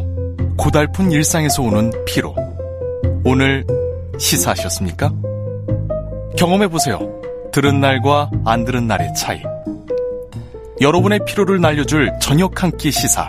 고달픈 0.56 1.12
일상에서 1.12 1.62
오는 1.62 1.92
피로. 2.04 2.34
오늘 3.24 3.64
시사하셨습니까? 4.18 5.12
경험해 6.36 6.68
보세요. 6.68 6.98
들은 7.52 7.80
날과 7.80 8.30
안 8.44 8.64
들은 8.64 8.86
날의 8.86 9.14
차이. 9.14 9.40
여러분의 10.80 11.20
피로를 11.26 11.60
날려줄 11.60 12.12
저녁 12.20 12.62
한 12.62 12.70
끼 12.76 12.90
시사. 12.90 13.28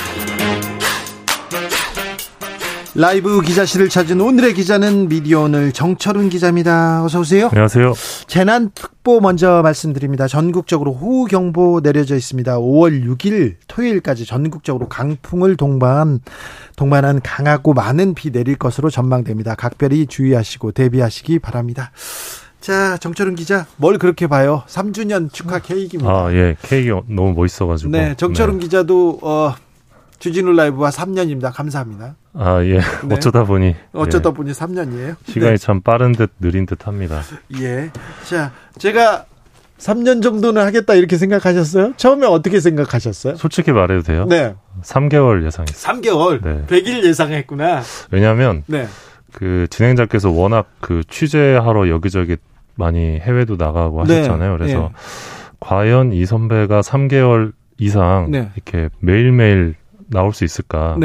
라이브 3.01 3.41
기자실을 3.41 3.89
찾은 3.89 4.21
오늘의 4.21 4.53
기자는 4.53 5.09
미디어 5.09 5.41
오늘 5.41 5.71
정철은 5.71 6.29
기자입니다. 6.29 7.03
어서 7.03 7.21
오세요. 7.21 7.47
안녕하세요. 7.47 7.93
재난특보 8.27 9.21
먼저 9.21 9.63
말씀드립니다. 9.63 10.27
전국적으로 10.27 10.93
호우경보 10.93 11.81
내려져 11.81 12.15
있습니다. 12.15 12.59
5월 12.59 13.03
6일 13.03 13.55
토요일까지 13.67 14.27
전국적으로 14.27 14.87
강풍을 14.87 15.57
동반 15.57 16.19
동반한 16.75 17.21
강하고 17.23 17.73
많은 17.73 18.13
비 18.13 18.29
내릴 18.31 18.55
것으로 18.55 18.91
전망됩니다. 18.91 19.55
각별히 19.55 20.05
주의하시고 20.05 20.73
대비하시기 20.73 21.39
바랍니다. 21.39 21.89
자, 22.59 22.97
정철은 22.97 23.33
기자, 23.33 23.65
뭘 23.77 23.97
그렇게 23.97 24.27
봐요? 24.27 24.61
3주년 24.67 25.33
축하 25.33 25.57
케이크입니다. 25.57 26.11
아, 26.11 26.31
예. 26.33 26.55
케이크 26.61 26.89
너무 27.07 27.33
멋있어가지고. 27.33 27.89
네, 27.89 28.13
정철은 28.15 28.59
네. 28.59 28.65
기자도, 28.65 29.17
어, 29.23 29.55
주진우 30.19 30.51
라이브와 30.51 30.91
3년입니다. 30.91 31.51
감사합니다. 31.51 32.15
아, 32.33 32.63
예. 32.63 32.79
네. 32.79 32.81
어쩌다 33.15 33.43
보니. 33.43 33.75
어쩌다 33.93 34.29
예. 34.29 34.33
보니 34.33 34.51
3년이에요. 34.51 35.15
시간이 35.25 35.51
네. 35.51 35.57
참 35.57 35.81
빠른 35.81 36.11
듯 36.13 36.31
느린 36.39 36.65
듯 36.65 36.87
합니다. 36.87 37.21
예. 37.59 37.91
자, 38.27 38.51
제가 38.77 39.25
3년 39.77 40.21
정도는 40.21 40.61
하겠다 40.61 40.93
이렇게 40.93 41.17
생각하셨어요? 41.17 41.93
처음에 41.97 42.27
어떻게 42.27 42.59
생각하셨어요? 42.59 43.35
솔직히 43.35 43.71
말해도 43.71 44.03
돼요? 44.03 44.25
네. 44.29 44.55
3개월 44.83 45.45
예상했어요. 45.45 46.01
3개월? 46.01 46.43
네. 46.43 46.65
100일 46.67 47.03
예상했구나. 47.03 47.81
왜냐하면 48.11 48.63
네. 48.67 48.87
그 49.33 49.67
진행자께서 49.69 50.29
워낙 50.29 50.67
그 50.81 51.03
취재하러 51.09 51.89
여기저기 51.89 52.37
많이 52.75 53.19
해외도 53.19 53.55
나가고 53.55 54.03
네. 54.05 54.17
하셨잖아요. 54.19 54.57
그래서 54.57 54.79
네. 54.79 54.89
과연 55.59 56.13
이 56.13 56.25
선배가 56.25 56.81
3개월 56.81 57.53
이상 57.79 58.27
네. 58.29 58.51
이렇게 58.55 58.89
매일매일 58.99 59.75
나올 60.09 60.33
수 60.33 60.43
있을까? 60.43 60.95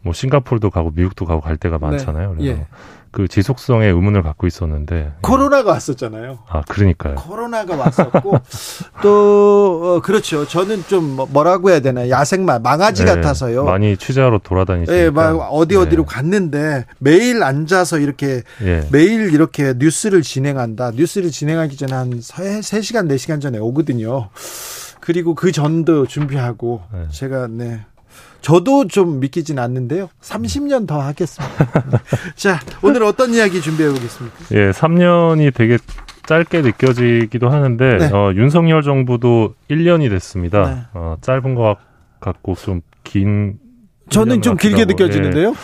네. 0.00 0.08
뭐 0.08 0.12
싱가포르도 0.12 0.70
가고 0.70 0.90
미국도 0.94 1.26
가고 1.26 1.40
갈 1.40 1.56
때가 1.56 1.78
네. 1.78 1.86
많잖아요. 1.86 2.34
그래서 2.36 2.58
예. 2.58 2.66
그 3.12 3.26
지속성에 3.26 3.86
의문을 3.86 4.22
갖고 4.22 4.46
있었는데 4.46 5.14
코로나가 5.20 5.72
왔었잖아요. 5.72 6.38
아 6.48 6.62
그러니까요. 6.68 7.16
코로나가 7.16 7.76
왔었고 7.76 8.38
또 9.02 9.96
어, 9.96 10.00
그렇죠. 10.00 10.46
저는 10.46 10.84
좀 10.86 11.16
뭐, 11.16 11.26
뭐라고 11.28 11.70
해야 11.70 11.80
되나 11.80 12.08
야생마 12.08 12.60
망아지 12.60 13.04
네, 13.04 13.14
같아서요. 13.14 13.64
많이 13.64 13.96
취재하러 13.96 14.38
돌아다니시니까. 14.38 14.92
네, 14.92 15.10
막 15.10 15.48
어디 15.50 15.74
어디로 15.76 16.04
네. 16.04 16.14
갔는데 16.14 16.86
매일 16.98 17.42
앉아서 17.42 17.98
이렇게 17.98 18.42
예. 18.62 18.86
매일 18.92 19.34
이렇게 19.34 19.74
뉴스를 19.76 20.22
진행한다. 20.22 20.92
뉴스를 20.92 21.30
진행하기 21.32 21.76
전에 21.76 21.92
한 21.92 22.10
3시간 22.20 23.08
4시간 23.08 23.40
전에 23.40 23.58
오거든요. 23.58 24.28
그리고 25.00 25.34
그 25.34 25.50
전도 25.50 26.06
준비하고 26.06 26.82
네. 26.92 27.06
제가 27.10 27.48
네 27.48 27.80
저도 28.40 28.86
좀 28.88 29.20
믿기진 29.20 29.58
않는데요. 29.58 30.08
30년 30.20 30.86
더 30.86 31.00
하겠습니다. 31.00 31.54
자, 32.36 32.60
오늘 32.82 33.02
어떤 33.04 33.34
이야기 33.34 33.60
준비해 33.60 33.88
보겠습니다. 33.90 34.36
예, 34.52 34.70
3년이 34.70 35.54
되게 35.54 35.78
짧게 36.26 36.62
느껴지기도 36.62 37.48
하는데 37.48 37.96
네. 37.98 38.06
어, 38.12 38.32
윤석열 38.34 38.82
정부도 38.82 39.54
1년이 39.70 40.10
됐습니다. 40.10 40.74
네. 40.74 40.80
어, 40.94 41.16
짧은 41.20 41.54
것 41.54 41.76
같고 42.20 42.54
좀 42.54 42.80
긴. 43.04 43.58
저는 44.10 44.42
좀 44.42 44.56
길게 44.56 44.84
느껴지는데요. 44.86 45.50
예. 45.50 45.54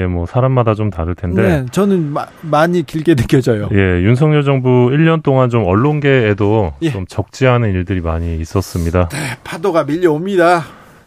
예, 0.00 0.06
뭐 0.06 0.26
사람마다 0.26 0.74
좀 0.74 0.90
다를 0.90 1.14
텐데. 1.14 1.42
네, 1.42 1.66
저는 1.70 2.12
마, 2.12 2.26
많이 2.40 2.82
길게 2.82 3.14
느껴져요. 3.14 3.68
예, 3.72 4.02
윤석열 4.02 4.42
정부 4.42 4.90
1년 4.90 5.22
동안 5.22 5.50
좀 5.50 5.64
언론계에도 5.64 6.74
예. 6.82 6.90
좀 6.90 7.06
적지 7.06 7.46
않은 7.46 7.70
일들이 7.70 8.00
많이 8.00 8.36
있었습니다. 8.38 9.08
네, 9.10 9.18
파도가 9.44 9.84
밀려옵니다. 9.84 10.64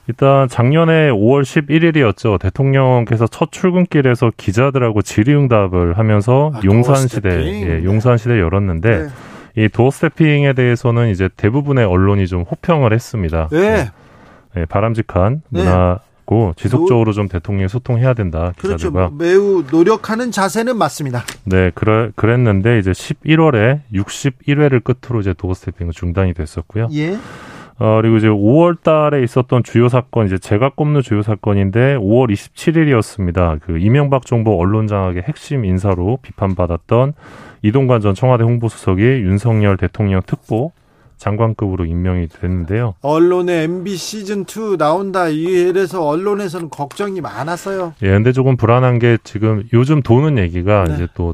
일단 0.07 0.47
작년에 0.47 1.11
5월 1.11 1.41
11일이었죠. 1.41 2.39
대통령께서 2.39 3.27
첫 3.27 3.51
출근길에서 3.51 4.31
기자들하고 4.38 5.01
질의응답을 5.01 5.97
하면서 5.97 6.51
아, 6.55 6.61
용산시대, 6.63 7.29
예, 7.29 7.84
용산시대 7.84 8.39
열었는데 8.39 8.97
네. 9.03 9.63
이 9.63 9.69
도어 9.69 9.91
스태핑에 9.91 10.53
대해서는 10.53 11.09
이제 11.09 11.29
대부분의 11.35 11.84
언론이 11.84 12.27
좀 12.27 12.43
호평을 12.43 12.93
했습니다. 12.93 13.49
네. 13.51 13.89
네 14.55 14.65
바람직한 14.65 15.41
네. 15.49 15.63
문화고 15.63 16.53
지속적으로 16.55 17.11
좀 17.11 17.27
대통령이 17.27 17.67
소통해야 17.67 18.13
된다. 18.13 18.53
기자들과. 18.61 19.09
그렇죠. 19.09 19.15
매우 19.15 19.63
노력하는 19.69 20.31
자세는 20.31 20.77
맞습니다. 20.77 21.25
네, 21.43 21.71
그래, 21.75 22.11
그랬는데 22.15 22.79
이제 22.79 22.91
11월에 22.91 23.81
61회를 23.93 24.81
끝으로 24.84 25.19
이제 25.19 25.34
도어 25.34 25.53
스태핑은 25.53 25.91
중단이 25.91 26.34
됐었고요. 26.34 26.88
예. 26.93 27.17
어, 27.79 27.99
그리고 28.01 28.17
이제 28.17 28.27
5월 28.27 28.81
달에 28.81 29.23
있었던 29.23 29.63
주요 29.63 29.87
사건, 29.87 30.25
이제 30.25 30.37
제가 30.37 30.71
꼽는 30.75 31.01
주요 31.01 31.21
사건인데 31.21 31.95
5월 31.97 32.31
27일이었습니다. 32.31 33.59
그 33.61 33.77
이명박 33.77 34.25
정부 34.25 34.59
언론장악의 34.59 35.23
핵심 35.23 35.63
인사로 35.63 36.17
비판받았던 36.23 37.13
이동관 37.61 38.01
전 38.01 38.15
청와대 38.15 38.43
홍보수석이 38.43 39.01
윤석열 39.01 39.77
대통령 39.77 40.21
특보 40.25 40.71
장관급으로 41.17 41.85
임명이 41.85 42.27
됐는데요. 42.27 42.95
언론에 43.01 43.63
MB 43.63 43.95
시즌 43.95 44.41
2 44.41 44.77
나온다 44.77 45.27
이래서 45.27 46.05
언론에서는 46.05 46.69
걱정이 46.69 47.21
많았어요. 47.21 47.93
예, 48.03 48.09
근데 48.09 48.31
조금 48.31 48.55
불안한 48.55 48.99
게 48.99 49.17
지금 49.23 49.63
요즘 49.73 50.01
도는 50.01 50.37
얘기가 50.37 50.85
네. 50.85 50.93
이제 50.93 51.07
또 51.15 51.33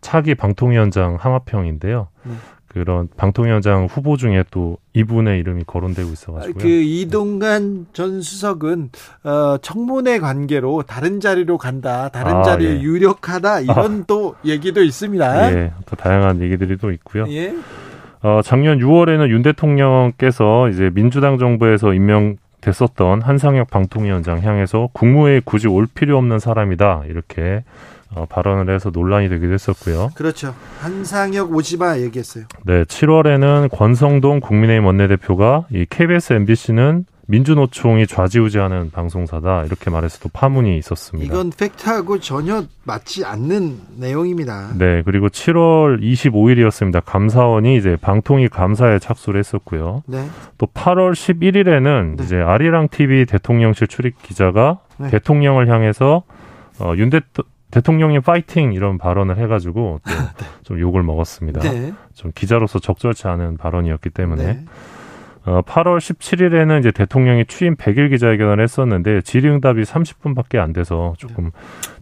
차기 0.00 0.34
방통위원장 0.34 1.16
하마평인데요. 1.18 2.08
네. 2.24 2.32
그런 2.68 3.08
방통위원장 3.16 3.86
후보 3.86 4.16
중에 4.16 4.44
또 4.50 4.76
이분의 4.92 5.40
이름이 5.40 5.64
거론되고 5.66 6.10
있어가지고요. 6.10 6.62
그 6.62 6.68
이동관 6.68 7.86
전 7.92 8.20
수석은 8.20 8.90
어, 9.24 9.56
청문회 9.62 10.18
관계로 10.18 10.82
다른 10.86 11.20
자리로 11.20 11.56
간다, 11.56 12.10
다른 12.10 12.36
아, 12.36 12.42
자리에 12.42 12.76
예. 12.76 12.80
유력하다 12.80 13.60
이런 13.60 14.00
아. 14.00 14.04
또 14.06 14.34
얘기도 14.44 14.82
있습니다. 14.82 15.52
예, 15.52 15.72
또 15.86 15.96
다양한 15.96 16.42
얘기들이 16.42 16.76
또 16.76 16.92
있고요. 16.92 17.26
예. 17.30 17.54
어, 18.22 18.40
작년 18.44 18.78
6월에는 18.78 19.28
윤 19.30 19.42
대통령께서 19.42 20.68
이제 20.68 20.90
민주당 20.92 21.38
정부에서 21.38 21.94
임명 21.94 22.36
됐었던 22.60 23.22
한상혁 23.22 23.70
방통위원장 23.70 24.42
향해서 24.42 24.88
국무회에 24.92 25.40
굳이 25.44 25.68
올 25.68 25.86
필요 25.86 26.18
없는 26.18 26.38
사람이다 26.38 27.04
이렇게 27.06 27.62
어, 28.14 28.26
발언을 28.26 28.74
해서 28.74 28.90
논란이 28.90 29.28
되기도 29.28 29.52
했었고요. 29.52 30.10
그렇죠. 30.14 30.54
한상혁 30.80 31.54
오지마 31.54 31.98
얘기했어요. 31.98 32.44
네, 32.64 32.84
7월에는 32.84 33.70
권성동 33.70 34.40
국민의힘 34.40 34.86
원내대표가 34.86 35.66
이 35.70 35.86
KBS, 35.88 36.32
MBC는 36.34 37.04
민주노총이 37.30 38.06
좌지우지하는 38.06 38.90
방송사다 38.90 39.64
이렇게 39.64 39.90
말해서 39.90 40.18
도 40.18 40.30
파문이 40.32 40.78
있었습니다. 40.78 41.30
이건 41.30 41.50
팩트하고 41.50 42.20
전혀 42.20 42.64
맞지 42.84 43.26
않는 43.26 43.78
내용입니다. 43.98 44.70
네, 44.78 45.02
그리고 45.04 45.28
7월 45.28 46.00
25일이었습니다. 46.00 47.02
감사원이 47.04 47.76
이제 47.76 47.96
방통위 48.00 48.48
감사에 48.48 48.98
착수를 48.98 49.38
했었고요. 49.40 50.04
네. 50.06 50.26
또 50.56 50.66
8월 50.68 51.12
11일에는 51.12 52.16
네. 52.16 52.24
이제 52.24 52.36
아리랑 52.36 52.88
TV 52.88 53.26
대통령실 53.26 53.88
출입 53.88 54.22
기자가 54.22 54.78
네. 54.96 55.10
대통령을 55.10 55.68
향해서 55.68 56.22
어, 56.80 56.94
윤 56.96 57.10
대, 57.10 57.20
대통령님 57.70 58.22
파이팅 58.22 58.72
이런 58.72 58.98
발언을 58.98 59.38
해가지고 59.38 60.00
또좀 60.62 60.76
네. 60.76 60.80
욕을 60.80 61.02
먹었습니다. 61.02 61.60
네. 61.60 61.92
좀 62.14 62.32
기자로서 62.34 62.78
적절치 62.78 63.28
않은 63.28 63.56
발언이었기 63.58 64.10
때문에 64.10 64.44
네. 64.44 64.64
어, 65.48 65.62
8월 65.62 65.96
17일에는 65.98 66.78
이제 66.80 66.90
대통령이 66.90 67.46
취임 67.46 67.74
100일 67.74 68.10
기자회견을 68.10 68.62
했었는데 68.62 69.22
질의응답이 69.22 69.82
30분밖에 69.82 70.58
안 70.58 70.74
돼서 70.74 71.14
조금 71.16 71.52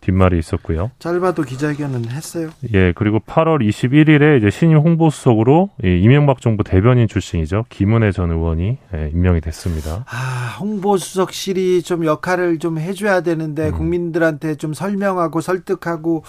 뒷말이 0.01 0.37
있었고요. 0.39 0.91
짧아도 0.99 1.43
기자회견은 1.43 2.11
했어요. 2.11 2.51
예, 2.75 2.93
그리고 2.93 3.21
8월 3.21 3.67
21일에 3.67 4.39
이제 4.39 4.51
신임 4.51 4.79
홍보수석으로 4.79 5.71
이 5.85 6.01
이명박 6.03 6.41
정부 6.41 6.65
대변인 6.65 7.07
출신이죠 7.07 7.67
김은혜 7.69 8.11
전 8.11 8.33
의원이 8.33 8.79
예, 8.95 9.11
임명이 9.13 9.41
됐습니다. 9.43 10.05
아, 10.11 10.57
홍보수석실이 10.59 11.83
좀 11.83 12.05
역할을 12.05 12.59
좀 12.59 12.79
해줘야 12.79 13.21
되는데 13.21 13.69
음. 13.69 13.73
국민들한테 13.73 14.57
좀 14.57 14.75
설명하고 14.75 15.41
설득하고 15.41 16.25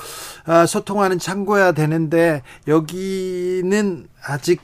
아, 0.45 0.67
소통하는 0.67 1.17
창고야 1.17 1.71
되는데 1.71 2.43
여기는 2.67 4.05
아직 4.23 4.61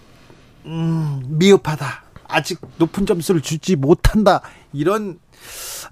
음, 0.65 1.23
미흡하다. 1.27 2.02
아직 2.33 2.59
높은 2.77 3.05
점수를 3.05 3.41
주지 3.41 3.75
못한다. 3.75 4.41
이런 4.73 5.19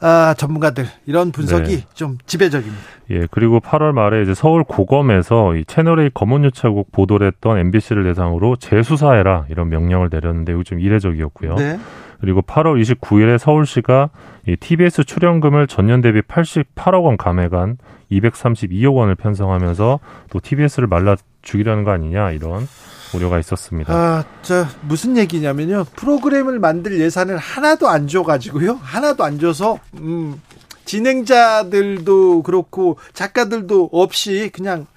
아, 0.01 0.33
전문가들 0.37 0.85
이런 1.05 1.31
분석이 1.31 1.75
네. 1.75 1.85
좀 1.93 2.17
지배적입니다. 2.25 2.83
예, 3.11 3.27
그리고 3.29 3.59
8월 3.59 3.91
말에 3.91 4.23
이제 4.23 4.33
서울 4.33 4.63
고검에서 4.63 5.55
이 5.55 5.65
채널A 5.65 6.09
검은유착국 6.13 6.91
보도를 6.91 7.27
했던 7.27 7.57
MBC를 7.57 8.03
대상으로 8.05 8.55
재수사해라 8.55 9.45
이런 9.49 9.69
명령을 9.69 10.09
내렸는데 10.11 10.53
이거 10.53 10.63
좀 10.63 10.79
이례적이었고요. 10.79 11.55
네. 11.55 11.79
그리고 12.19 12.41
8월 12.41 12.79
29일에 12.81 13.37
서울시가 13.37 14.09
이 14.47 14.55
TBS 14.55 15.03
출연금을 15.03 15.67
전년 15.67 16.01
대비 16.01 16.21
88억 16.21 17.03
원 17.03 17.17
감액한 17.17 17.77
232억 18.11 18.95
원을 18.95 19.15
편성하면서 19.15 19.99
또 20.29 20.39
TBS를 20.39 20.87
말라 20.87 21.15
죽이려는 21.41 21.83
거 21.83 21.91
아니냐 21.91 22.31
이런 22.31 22.67
우려가 23.13 23.39
있었습니다. 23.39 23.93
아, 23.93 24.23
저 24.41 24.65
무슨 24.81 25.17
얘기냐면요. 25.17 25.85
프로그램을 25.95 26.59
만들 26.59 26.99
예산을 26.99 27.37
하나도 27.37 27.89
안 27.89 28.07
줘가지고요. 28.07 28.79
하나도 28.81 29.23
안 29.23 29.39
줘서 29.39 29.79
음, 29.99 30.41
진행자들도 30.85 32.43
그렇고 32.43 32.97
작가들도 33.13 33.89
없이 33.91 34.49
그냥 34.53 34.87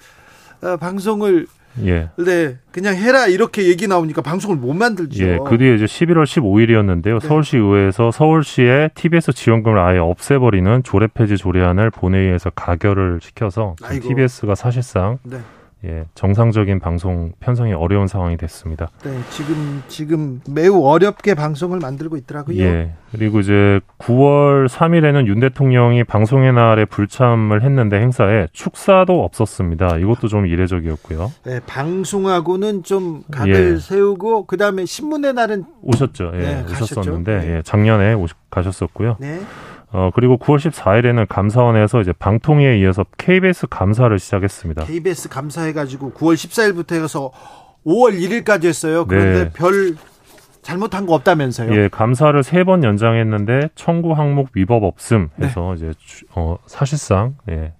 어, 0.61 0.77
방송을 0.77 1.47
예. 1.83 2.09
네, 2.17 2.57
그냥 2.71 2.95
해라 2.95 3.27
이렇게 3.27 3.67
얘기 3.67 3.87
나오니까 3.87 4.21
방송을 4.21 4.55
못 4.55 4.73
만들죠. 4.73 5.23
예, 5.23 5.39
그 5.45 5.57
뒤에 5.57 5.75
이제 5.75 5.85
11월 5.85 6.23
15일이었는데요. 6.23 7.19
네. 7.19 7.27
서울시 7.27 7.57
의회에서 7.57 8.11
서울시의 8.11 8.91
TBS 8.95 9.33
지원금을 9.33 9.77
아예 9.79 9.97
없애버리는 9.97 10.83
조례 10.83 11.07
폐지 11.07 11.37
조례안을 11.37 11.91
본회의에서 11.91 12.51
가결을 12.51 13.19
시켜서 13.21 13.75
TBS가 14.01 14.55
사실상 14.55 15.19
네. 15.23 15.37
예, 15.85 16.05
정상적인 16.15 16.79
방송 16.79 17.31
편성이 17.39 17.73
어려운 17.73 18.07
상황이 18.07 18.37
됐습니다. 18.37 18.87
네, 19.03 19.11
지금 19.29 19.83
지금 19.87 20.41
매우 20.49 20.83
어렵게 20.83 21.35
방송을 21.35 21.79
만들고 21.79 22.17
있더라고요. 22.17 22.59
예. 22.59 22.93
그리고 23.11 23.39
이제 23.39 23.79
9월 23.99 24.67
3일에는 24.67 25.27
윤 25.27 25.39
대통령이 25.39 26.03
방송의 26.03 26.53
날에 26.53 26.85
불참을 26.85 27.63
했는데 27.63 27.99
행사에 27.99 28.47
축사도 28.51 29.23
없었습니다. 29.23 29.97
이것도 29.97 30.27
좀 30.27 30.47
이례적이었고요. 30.47 31.31
네, 31.43 31.59
방송하고는 31.67 32.83
좀 32.83 33.23
각을 33.31 33.73
예. 33.75 33.77
세우고 33.77 34.47
그다음에 34.47 34.85
신문의 34.85 35.33
날은 35.33 35.65
오셨죠. 35.83 36.31
예, 36.35 36.39
네, 36.39 36.63
오셨었는데 36.63 37.37
네. 37.37 37.55
예, 37.57 37.61
작년에 37.61 38.13
오시, 38.13 38.33
가셨었고요. 38.49 39.17
네. 39.19 39.39
어, 39.91 40.09
그리고 40.13 40.37
9월 40.37 40.57
14일에는 40.57 41.27
감사원에서 41.27 42.01
이제 42.01 42.11
방통위에 42.13 42.79
이어서 42.79 43.05
KBS 43.17 43.67
감사를 43.67 44.17
시작했습니다. 44.19 44.85
KBS 44.85 45.29
감사해가지고 45.29 46.11
9월 46.13 46.33
14일부터 46.33 47.01
해서 47.01 47.31
5월 47.85 48.19
1일까지 48.19 48.65
했어요. 48.65 49.05
그런데 49.05 49.43
네. 49.45 49.49
별 49.53 49.95
잘못한 50.63 51.05
거 51.05 51.13
없다면서요? 51.13 51.71
예, 51.75 51.87
감사를 51.89 52.41
세 52.43 52.63
번 52.63 52.83
연장했는데 52.83 53.69
청구 53.75 54.13
항목 54.13 54.49
위법 54.55 54.83
없음 54.83 55.29
해서 55.39 55.75
네. 55.79 55.89
이제 55.89 55.91
어, 56.35 56.57
사실상 56.65 57.35
예, 57.49 57.73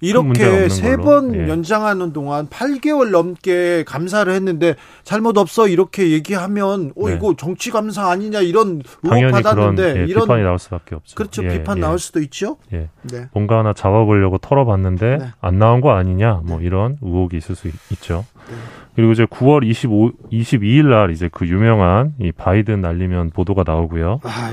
이렇게 0.00 0.68
세번 0.68 1.34
예. 1.34 1.48
연장하는 1.48 2.12
동안 2.12 2.48
8개월 2.48 3.10
넘게 3.10 3.84
감사를 3.86 4.32
했는데 4.32 4.74
잘못 5.04 5.36
없어 5.36 5.68
이렇게 5.68 6.10
얘기하면 6.10 6.92
어 6.96 7.08
네. 7.08 7.14
이거 7.14 7.34
정치 7.36 7.70
감사 7.70 8.10
아니냐 8.10 8.40
이런 8.40 8.82
의혹 9.02 9.30
받았는데 9.30 9.82
그런, 9.82 9.96
예, 9.96 10.10
이런 10.10 10.24
비판이 10.24 10.42
나올 10.42 10.58
수밖에 10.58 10.94
없죠. 10.94 11.14
그렇죠. 11.14 11.44
예, 11.44 11.48
비판 11.48 11.78
예. 11.78 11.80
나올 11.82 11.98
수도 11.98 12.20
있죠. 12.20 12.56
예. 12.72 12.88
네. 13.02 13.28
뭔가 13.32 13.58
하나 13.58 13.72
잡아보려고 13.72 14.38
털어봤는데 14.38 15.18
네. 15.18 15.26
안 15.40 15.58
나온 15.58 15.80
거 15.80 15.92
아니냐 15.92 16.40
뭐 16.44 16.58
네. 16.58 16.66
이런 16.66 16.96
의혹이 17.02 17.36
있을 17.36 17.54
수 17.54 17.68
있, 17.68 17.74
죠 18.00 18.24
네. 18.48 18.54
그리고 18.94 19.12
이제 19.12 19.24
9월 19.24 19.64
25, 19.64 20.12
22일 20.32 20.86
날 20.88 21.10
이제 21.10 21.28
그 21.30 21.46
유명한 21.46 22.14
이 22.20 22.32
바이든 22.32 22.80
날리면 22.80 23.30
보도가 23.30 23.64
나오고요. 23.66 24.20
아, 24.22 24.50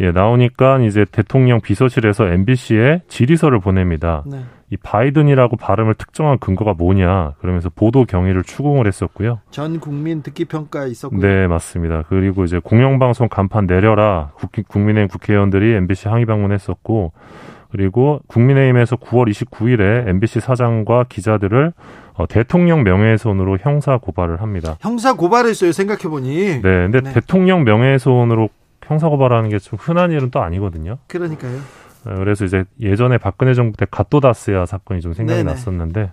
예. 0.00 0.06
예, 0.06 0.12
나오니까 0.12 0.80
이제 0.80 1.06
대통령 1.10 1.60
비서실에서 1.60 2.26
MBC에 2.26 3.02
질의서를 3.08 3.60
보냅니다. 3.60 4.22
네. 4.26 4.40
이 4.70 4.76
바이든이라고 4.76 5.56
발음을 5.56 5.94
특정한 5.94 6.38
근거가 6.38 6.74
뭐냐 6.74 7.34
그러면서 7.40 7.68
보도 7.68 8.04
경위를 8.04 8.42
추궁을 8.42 8.86
했었고요. 8.86 9.40
전 9.50 9.78
국민 9.78 10.22
듣기 10.22 10.44
평가 10.46 10.86
있었고요. 10.86 11.20
네 11.20 11.46
맞습니다. 11.46 12.02
그리고 12.08 12.44
이제 12.44 12.58
공영방송 12.62 13.28
간판 13.28 13.66
내려라 13.66 14.32
국민의힘 14.68 15.08
국회의원들이 15.08 15.74
MBC 15.74 16.08
항의 16.08 16.26
방문했었고 16.26 17.12
그리고 17.70 18.20
국민의힘에서 18.26 18.96
9월 18.96 19.30
29일에 19.30 20.08
MBC 20.08 20.40
사장과 20.40 21.04
기자들을 21.08 21.72
어, 22.14 22.26
대통령 22.26 22.82
명예훼손으로 22.84 23.58
형사 23.60 23.98
고발을 23.98 24.40
합니다. 24.40 24.76
형사 24.80 25.12
고발했어요 25.14 25.72
생각해 25.72 26.02
보니. 26.08 26.36
네, 26.46 26.60
근데 26.62 27.00
네. 27.02 27.12
대통령 27.12 27.64
명예훼손으로 27.64 28.48
형사 28.84 29.08
고발하는 29.08 29.50
게 29.50 29.58
좀 29.58 29.78
흔한 29.80 30.10
일은 30.12 30.30
또 30.30 30.40
아니거든요. 30.40 30.98
그러니까요. 31.08 31.58
어, 32.06 32.14
그래서 32.18 32.44
이제 32.44 32.64
예전에 32.80 33.18
박근혜 33.18 33.54
정부 33.54 33.76
때 33.76 33.86
갓도다스야 33.90 34.66
사건이 34.66 35.00
좀 35.00 35.12
생각이 35.12 35.38
네네. 35.38 35.50
났었는데 35.50 36.10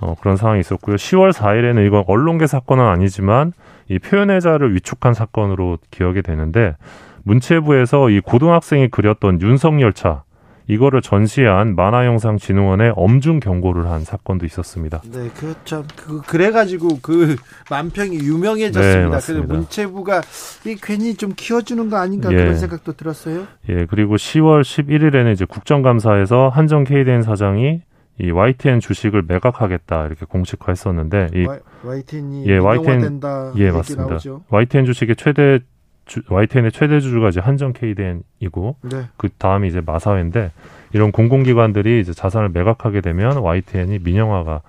어, 0.00 0.14
그런 0.20 0.36
상황이 0.36 0.60
있었고요. 0.60 0.96
10월 0.96 1.32
4일에는 1.32 1.86
이건 1.86 2.04
언론계 2.06 2.46
사건은 2.46 2.84
아니지만 2.84 3.52
이 3.88 3.98
표현의 3.98 4.40
자를 4.40 4.74
위축한 4.74 5.14
사건으로 5.14 5.78
기억이 5.90 6.22
되는데 6.22 6.76
문체부에서 7.24 8.10
이 8.10 8.20
고등학생이 8.20 8.88
그렸던 8.88 9.40
윤석열차 9.40 10.22
이거를 10.68 11.00
전시한 11.00 11.76
만화영상진흥원에 11.76 12.92
엄중 12.96 13.40
경고를 13.40 13.88
한 13.88 14.04
사건도 14.04 14.46
있었습니다. 14.46 15.00
네, 15.12 15.28
그렇죠. 15.30 15.84
그 15.94 16.20
그래가지고 16.22 16.98
그 17.02 17.36
만평이 17.70 18.16
유명해졌습니다. 18.16 19.18
네, 19.18 19.32
그래서 19.32 19.42
문체부가 19.42 20.22
이 20.66 20.76
괜히 20.82 21.14
좀 21.14 21.32
키워주는 21.36 21.88
거 21.88 21.96
아닌가 21.96 22.32
예. 22.32 22.36
그런 22.36 22.56
생각도 22.56 22.94
들었어요. 22.94 23.46
예, 23.68 23.86
그리고 23.86 24.16
10월 24.16 24.62
11일에는 24.62 25.32
이제 25.32 25.44
국정감사에서 25.44 26.48
한정 26.48 26.84
KDN 26.84 27.22
사장이 27.22 27.82
이 28.18 28.30
YTN 28.30 28.80
주식을 28.80 29.24
매각하겠다 29.28 30.06
이렇게 30.06 30.24
공식화했었는데 30.26 31.28
이 31.34 31.46
YTN이 31.86 32.46
예, 32.46 32.56
YTN 32.56 33.00
된다 33.00 33.52
예 33.56 33.70
맞습니다. 33.70 34.08
나오죠. 34.08 34.42
YTN 34.48 34.86
주식의 34.86 35.16
최대 35.16 35.60
주, 36.06 36.22
YTN의 36.28 36.72
최대 36.72 37.00
주주가 37.00 37.28
이제 37.28 37.40
한정 37.40 37.72
KDN이고 37.72 38.76
네. 38.82 39.02
그 39.16 39.28
다음이 39.28 39.68
이제 39.68 39.82
마사회인데 39.84 40.52
이런 40.92 41.12
공공기관들이 41.12 42.00
이제 42.00 42.12
자산을 42.12 42.48
매각하게 42.50 43.00
되면 43.00 43.38
YTN이 43.38 43.98
민영화가 43.98 44.62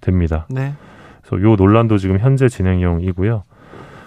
됩니다. 0.00 0.46
네. 0.48 0.74
그래서 1.22 1.42
요 1.42 1.56
논란도 1.56 1.98
지금 1.98 2.18
현재 2.18 2.48
진행형이고요. 2.48 3.42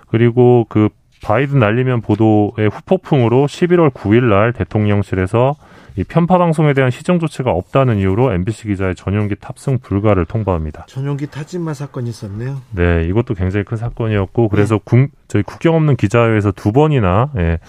그리고 0.07 0.66
그 0.70 0.90
바이든 1.24 1.60
날리면 1.60 2.02
보도의 2.02 2.70
후폭풍으로 2.70 3.48
11월 3.48 3.90
9일 3.91 4.26
날 4.26 4.53
대통령실에서 4.53 5.56
이 5.98 6.04
편파 6.04 6.38
방송에 6.38 6.74
대한 6.74 6.92
시정 6.92 7.20
조치가 7.20 7.52
없다는 7.52 7.98
이유로 8.00 8.34
MBC 8.34 8.68
기자의 8.68 8.96
전용기 8.96 9.36
탑승 9.36 9.80
불가를 9.80 10.26
통보합니다. 10.26 10.86
전용기 10.88 11.28
타진마 11.28 11.74
사건이 11.74 12.10
있었네요. 12.10 12.62
네, 12.72 13.04
이것도 13.04 13.34
굉장히 13.34 13.64
큰 13.64 13.78
사건이었고 13.78 14.50
그래서 14.50 14.76
네. 14.76 14.82
국, 14.84 15.10
저희 15.28 15.44
국경 15.44 15.76
없는 15.76 15.96
기자회에서 15.96 16.52
두 16.52 16.74
번이나 16.74 17.32
예, 17.38 17.60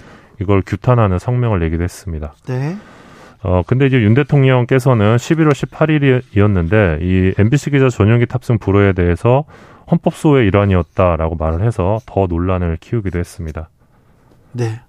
이걸 0.40 0.62
규탄하는 0.66 1.19
성명을 1.19 1.61
내기도 1.61 1.85
했습니다. 1.85 2.35
네. 2.47 2.77
어, 3.43 3.62
근데 3.65 3.86
이제 3.86 3.98
윤 3.98 4.15
대통령께서는 4.15 5.16
11월 5.16 5.53
18일이었는데 5.53 7.03
이 7.03 7.35
MBC 7.39 7.70
기자 7.70 7.89
전용기 7.89 8.27
탑승 8.27 8.59
불허에 8.59 8.93
대해서 8.93 9.44
헌법 9.89 10.15
소의 10.15 10.48
일환이었다라고 10.48 11.36
말을 11.36 11.65
해서 11.65 12.01
더 12.07 12.27
논란을 12.27 12.78
키우기도 12.81 13.20
했습니다. 13.20 13.69
네. 14.51 14.81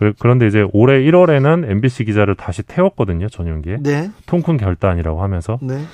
네. 0.00 0.12
그, 0.12 0.12
그런데 0.18 0.46
이제 0.46 0.66
올해 0.72 1.00
1월에는 1.00 1.70
MBC 1.70 2.04
기자를 2.04 2.34
다시 2.34 2.62
태웠거든요, 2.62 3.28
전용기에. 3.28 3.78
네. 3.80 4.10
통큰 4.26 4.56
결단이라고 4.56 5.22
하면서. 5.22 5.58
네. 5.62 5.84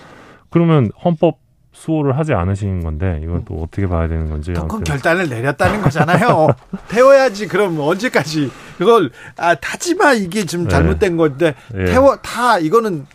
그러면 0.51 0.91
헌법 1.05 1.39
수호를 1.73 2.19
하지 2.19 2.35
않으신 2.35 2.83
건데 2.83 3.21
이건 3.23 3.45
또 3.45 3.63
어떻게 3.63 3.87
봐야 3.87 4.09
되는 4.09 4.29
건지 4.29 4.53
통큰 4.53 4.83
결단을 4.83 5.29
내렸다는 5.29 5.81
거잖아요. 5.83 6.49
태워야지 6.91 7.47
그럼 7.47 7.79
언제까지 7.79 8.51
그걸 8.77 9.11
아 9.37 9.55
타지마 9.55 10.15
이게 10.15 10.45
좀 10.45 10.65
네. 10.65 10.69
잘못된 10.69 11.13
네. 11.13 11.17
건데 11.17 11.55
태워 11.87 12.17
타 12.17 12.59
이거는 12.59 13.07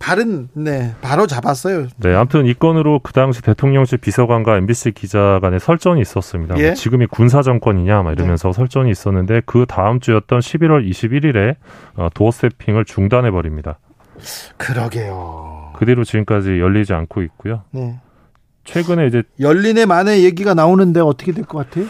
바른 0.00 0.48
네 0.54 0.94
바로 1.02 1.26
잡았어요. 1.28 1.86
네, 1.98 2.14
아무튼 2.14 2.46
이 2.46 2.54
건으로 2.54 2.98
그 3.00 3.12
당시 3.12 3.42
대통령실 3.42 3.98
비서관과 3.98 4.56
MBC 4.56 4.92
기자 4.92 5.38
간의 5.40 5.60
설전이 5.60 6.00
있었습니다. 6.00 6.54
뭐 6.54 6.62
예? 6.62 6.66
뭐 6.68 6.74
지금이 6.74 7.06
군사 7.06 7.42
정권이냐 7.42 8.02
막 8.02 8.12
이러면서 8.12 8.48
네. 8.48 8.52
설전이 8.54 8.90
있었는데 8.90 9.42
그 9.44 9.66
다음 9.68 10.00
주였던 10.00 10.40
11월 10.40 10.88
21일에 10.90 11.56
어, 11.96 12.08
도어 12.14 12.30
세핑을 12.30 12.86
중단해 12.86 13.30
버립니다. 13.30 13.78
그러게요. 14.56 15.74
그 15.76 15.84
뒤로 15.86 16.02
지금까지 16.04 16.58
열리지 16.58 16.94
않고 16.94 17.22
있고요. 17.22 17.62
네. 17.70 18.00
최근에 18.64 19.06
이제 19.06 19.22
열린의 19.38 19.86
만에 19.86 20.22
얘기가 20.22 20.54
나오는데 20.54 21.00
어떻게 21.00 21.32
될 21.32 21.44
것 21.44 21.58
같아요? 21.58 21.86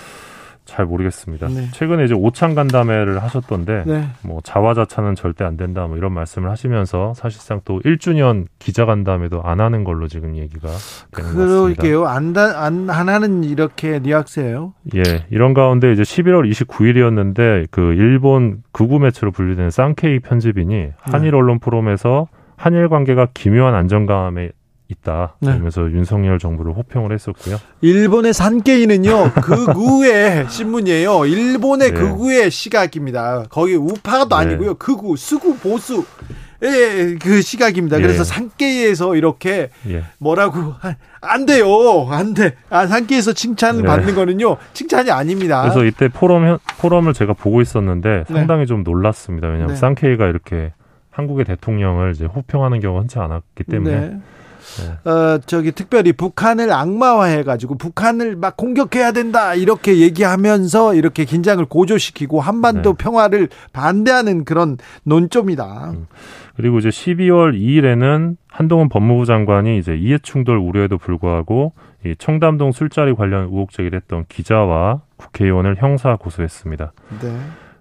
잘 0.71 0.87
모르겠습니다. 0.87 1.49
네. 1.49 1.69
최근에 1.73 2.05
이제 2.05 2.15
오찬 2.15 2.55
간담회를 2.55 3.21
하셨던데 3.23 3.83
네. 3.87 4.07
뭐 4.23 4.41
자화자찬은 4.43 5.17
절대 5.17 5.45
안 5.45 5.57
된다 5.57 5.87
뭐 5.89 5.97
이런 5.97 6.13
말씀을 6.13 6.49
하시면서 6.49 7.13
사실상 7.15 7.61
또 7.65 7.81
1주년 7.81 8.47
기자 8.61 8.85
간담회도 8.85 9.43
안 9.43 9.61
하는 9.61 9.83
걸로 9.83 10.07
지금 10.07 10.37
얘기가 10.37 10.69
되는 11.15 11.35
그러게요. 11.35 12.07
안, 12.07 12.37
안, 12.37 12.89
안 12.89 13.09
하는 13.09 13.43
이렇게 13.43 13.99
뉘앙스예요. 13.99 14.73
예. 14.95 15.27
이런 15.31 15.55
가운데 15.55 15.93
이제 15.93 16.03
11월 16.03 16.49
29일이었는데 16.49 17.67
그 17.73 17.93
일본 17.95 18.63
극우 18.71 19.01
매체로 19.01 19.33
분류되는 19.33 19.71
쌍케이 19.71 20.21
편집인이 20.21 20.91
한일 21.01 21.35
언론 21.35 21.59
포럼에서 21.59 22.29
한일 22.57 22.89
관계가 22.89 23.29
기묘한 23.35 23.75
안정감에 23.75 24.51
있다. 24.91 25.37
네. 25.41 25.51
그러면서 25.51 25.83
윤석열 25.83 26.39
정부를 26.39 26.73
호평을 26.75 27.13
했었고요. 27.13 27.57
일본의 27.81 28.33
산케이는요 28.33 29.33
극우의 29.43 30.49
신문이에요. 30.49 31.27
일본의 31.27 31.93
네. 31.93 32.01
극우의 32.01 32.51
시각입니다. 32.51 33.45
거기 33.51 33.75
우파도 33.75 34.29
네. 34.29 34.35
아니고요. 34.37 34.75
극우, 34.75 35.17
수구, 35.17 35.57
보수. 35.57 36.05
예, 36.63 37.17
그 37.21 37.41
시각입니다. 37.41 37.97
예. 37.99 38.03
그래서 38.03 38.23
산케이에서 38.23 39.17
이렇게 39.17 39.71
예. 39.89 40.05
뭐라고 40.19 40.75
안 41.23 41.47
돼요, 41.47 41.67
안 42.11 42.35
돼. 42.35 42.55
아 42.69 42.87
산케이에서 42.87 43.33
칭찬을 43.33 43.83
네. 43.83 43.89
받는 43.89 44.15
거는요 44.15 44.59
칭찬이 44.75 45.11
아닙니다. 45.11 45.63
그래서 45.63 45.85
이때 45.85 46.09
포럼 46.09 46.59
포럼을 46.79 47.15
제가 47.15 47.33
보고 47.33 47.63
있었는데 47.63 48.25
네. 48.29 48.35
상당히 48.35 48.67
좀 48.67 48.83
놀랐습니다. 48.83 49.49
왜냐하면 49.49 49.75
네. 49.75 49.77
산케이가 49.77 50.27
이렇게 50.27 50.73
한국의 51.11 51.47
대통령을 51.47 52.13
이제 52.13 52.27
호평하는 52.27 52.81
경우가 52.81 53.01
흔치 53.01 53.19
않았기 53.19 53.65
때문에 53.65 54.19
네. 54.79 54.97
네. 55.05 55.11
어, 55.11 55.41
저기 55.47 55.73
특별히 55.73 56.13
북한을 56.13 56.73
악마화해가지고 56.73 57.77
북한을 57.79 58.37
막 58.37 58.57
공격해야 58.57 59.13
된다 59.13 59.55
이렇게 59.55 59.99
얘기하면서 59.99 60.95
이렇게 60.95 61.25
긴장을 61.25 61.65
고조시키고 61.65 62.41
한반도 62.41 62.95
네. 62.95 63.05
평화를 63.05 63.49
반대하는 63.73 64.45
그런 64.45 64.79
논조입니다. 65.05 65.91
음. 65.93 66.07
그리고 66.57 66.79
이제 66.79 66.91
12월 66.91 67.59
2일에는 67.59 68.37
한동훈 68.49 68.89
법무부 68.89 69.25
장관이 69.25 69.79
이제 69.79 69.97
이해 69.97 70.19
충돌 70.19 70.59
우려에도 70.59 70.99
불구하고 70.99 71.73
이 72.05 72.15
청담동 72.19 72.73
술자리 72.73 73.15
관련 73.15 73.45
의혹 73.45 73.71
제기를 73.71 73.97
했던 73.97 74.25
기자와 74.29 75.01
국회의원을 75.17 75.77
형사 75.77 76.17
고소했습니다. 76.17 76.93
네. 77.23 77.39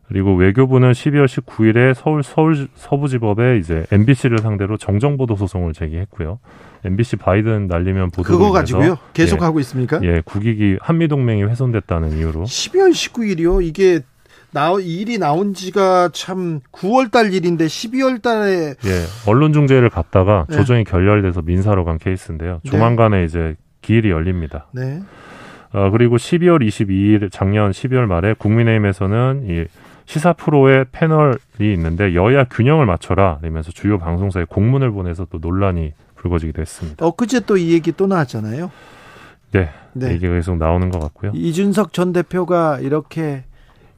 그리고 0.09 0.33
외교부는 0.35 0.91
12월 0.91 1.25
19일에 1.27 1.93
서울 1.93 2.23
서울 2.23 2.67
서부지법에 2.73 3.57
이제 3.57 3.85
MBC를 3.91 4.39
상대로 4.39 4.75
정정보도 4.75 5.35
소송을 5.35 5.73
제기했고요. 5.73 6.39
MBC 6.83 7.17
바이든 7.17 7.67
날리면 7.67 8.09
보도 8.09 8.23
그거 8.23 8.51
가지고요. 8.51 8.97
계속 9.13 9.41
예, 9.41 9.45
하고 9.45 9.59
있습니까? 9.59 9.99
예, 10.03 10.21
국익이 10.25 10.77
한미 10.81 11.07
동맹이 11.07 11.43
훼손됐다는 11.43 12.17
이유로 12.17 12.43
12월 12.43 12.89
19일이요. 12.89 13.63
이게 13.63 14.01
나 14.51 14.73
일이 14.81 15.19
나온 15.19 15.53
지가 15.53 16.09
참 16.11 16.61
9월 16.71 17.11
달 17.11 17.31
일인데 17.31 17.67
12월 17.67 18.19
달에 18.19 18.73
예, 18.83 19.05
언론 19.27 19.53
중재를 19.53 19.91
갔다가 19.91 20.47
네. 20.49 20.55
조정이 20.55 20.85
결렬돼서 20.85 21.43
민사로 21.43 21.85
간 21.85 21.99
케이스인데요. 21.99 22.61
네. 22.63 22.71
조만간에 22.71 23.19
네. 23.19 23.25
이제 23.25 23.55
기일이 23.83 24.09
열립니다. 24.09 24.65
네. 24.71 25.01
어, 25.71 25.91
그리고 25.91 26.17
12월 26.17 26.67
22일 26.67 27.31
작년 27.31 27.69
12월 27.69 28.07
말에 28.07 28.33
국민의힘에서는 28.33 29.45
이 29.47 29.65
시사 30.09 30.33
프로의 30.33 30.85
패널이 30.91 31.37
있는데 31.59 32.15
여야 32.15 32.43
균형을 32.45 32.87
맞춰라 32.87 33.37
이러면서 33.43 33.71
주요 33.71 33.99
방송사에 33.99 34.45
공문을 34.49 34.89
보내서 34.89 35.27
또 35.29 35.37
논란이 35.39 35.93
불거지기도 36.15 36.59
했습니다. 36.63 37.05
엊그제 37.05 37.41
또 37.41 37.57
이 37.57 37.71
얘기 37.73 37.91
또 37.91 38.07
나왔잖아요. 38.07 38.71
네, 39.51 39.69
네. 39.93 40.11
얘기가 40.13 40.33
계속 40.33 40.57
나오는 40.57 40.89
것 40.89 40.99
같고요. 40.99 41.31
이준석 41.35 41.93
전 41.93 42.11
대표가 42.11 42.79
이렇게 42.79 43.43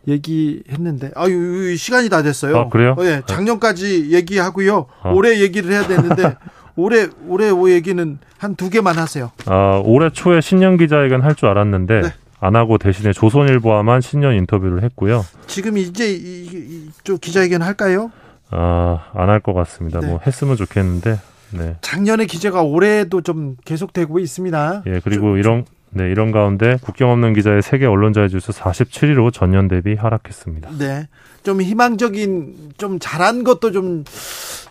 얘기했는데 0.05 1.11
아유 1.15 1.77
시간이 1.77 2.09
다 2.09 2.21
됐어요. 2.23 2.57
아, 2.57 2.67
그래요? 2.67 2.95
어, 2.99 3.05
예, 3.05 3.21
작년까지 3.25 4.11
얘기하고요. 4.11 4.87
아. 5.03 5.11
올해 5.11 5.39
얘기를 5.39 5.71
해야 5.71 5.87
되는데 5.87 6.35
올해 6.75 7.07
올해 7.29 7.49
오 7.49 7.69
얘기는 7.69 8.17
한 8.37 8.55
두 8.55 8.69
개만 8.69 8.97
하세요. 8.97 9.31
아 9.45 9.81
올해 9.85 10.09
초에 10.09 10.41
신년 10.41 10.75
기자회견 10.75 11.21
할 11.21 11.35
줄 11.35 11.47
알았는데 11.47 12.01
네. 12.01 12.09
안 12.41 12.55
하고 12.55 12.77
대신에 12.77 13.13
조선일보와만 13.13 14.01
신년 14.01 14.33
인터뷰를 14.35 14.83
했고요. 14.83 15.23
지금 15.47 15.77
이제 15.77 16.11
이쪽 16.11 17.21
기자회견 17.21 17.61
할까요? 17.61 18.11
아 18.49 18.99
안 19.13 19.29
할 19.29 19.39
것 19.39 19.53
같습니다. 19.53 19.99
네. 20.01 20.07
뭐 20.07 20.19
했으면 20.25 20.57
좋겠는데. 20.57 21.19
네. 21.51 21.75
작년에 21.81 22.25
기자가 22.25 22.61
올해도 22.63 23.21
좀 23.21 23.55
계속되고 23.65 24.19
있습니다. 24.19 24.83
예 24.87 24.99
그리고 25.03 25.27
좀, 25.31 25.37
이런 25.37 25.65
네, 25.91 26.09
이런 26.09 26.31
가운데 26.31 26.77
국경 26.81 27.11
없는 27.11 27.33
기자의 27.33 27.61
세계 27.61 27.85
언론자의 27.85 28.29
지수 28.29 28.51
47위로 28.53 29.31
전년 29.33 29.67
대비 29.67 29.93
하락했습니다. 29.95 30.69
네. 30.79 31.07
좀 31.43 31.61
희망적인 31.61 32.73
좀 32.77 32.99
잘한 32.99 33.43
것도 33.43 33.71
좀 33.71 34.03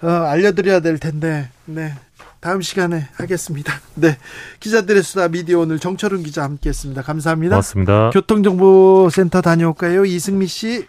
어, 0.02 0.08
알려 0.08 0.52
드려야 0.52 0.80
될 0.80 0.98
텐데. 0.98 1.48
네. 1.66 1.92
다음 2.40 2.62
시간에 2.62 3.06
하겠습니다. 3.14 3.74
네. 3.94 4.16
기자들의 4.60 5.02
수다 5.02 5.28
미디어 5.28 5.60
오늘 5.60 5.78
정철은 5.78 6.22
기자 6.22 6.42
함께 6.42 6.70
했습니다. 6.70 7.02
감사합니다. 7.02 7.56
고맙습니다. 7.56 8.10
교통정보센터 8.10 9.42
다녀올까요? 9.42 10.04
이승미 10.04 10.46
씨. 10.46 10.86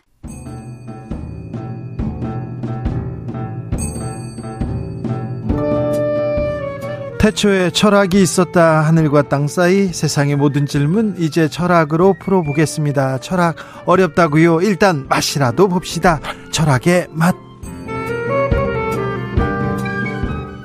태초에 7.19 7.69
철학이 7.69 8.19
있었다 8.19 8.81
하늘과 8.81 9.29
땅 9.29 9.47
사이 9.47 9.93
세상의 9.93 10.37
모든 10.37 10.65
질문 10.65 11.15
이제 11.19 11.47
철학으로 11.47 12.15
풀어보겠습니다. 12.19 13.19
철학 13.19 13.55
어렵다고요. 13.85 14.61
일단 14.61 15.05
맛이라도 15.07 15.67
봅시다. 15.67 16.19
철학의 16.51 17.09
맛. 17.11 17.50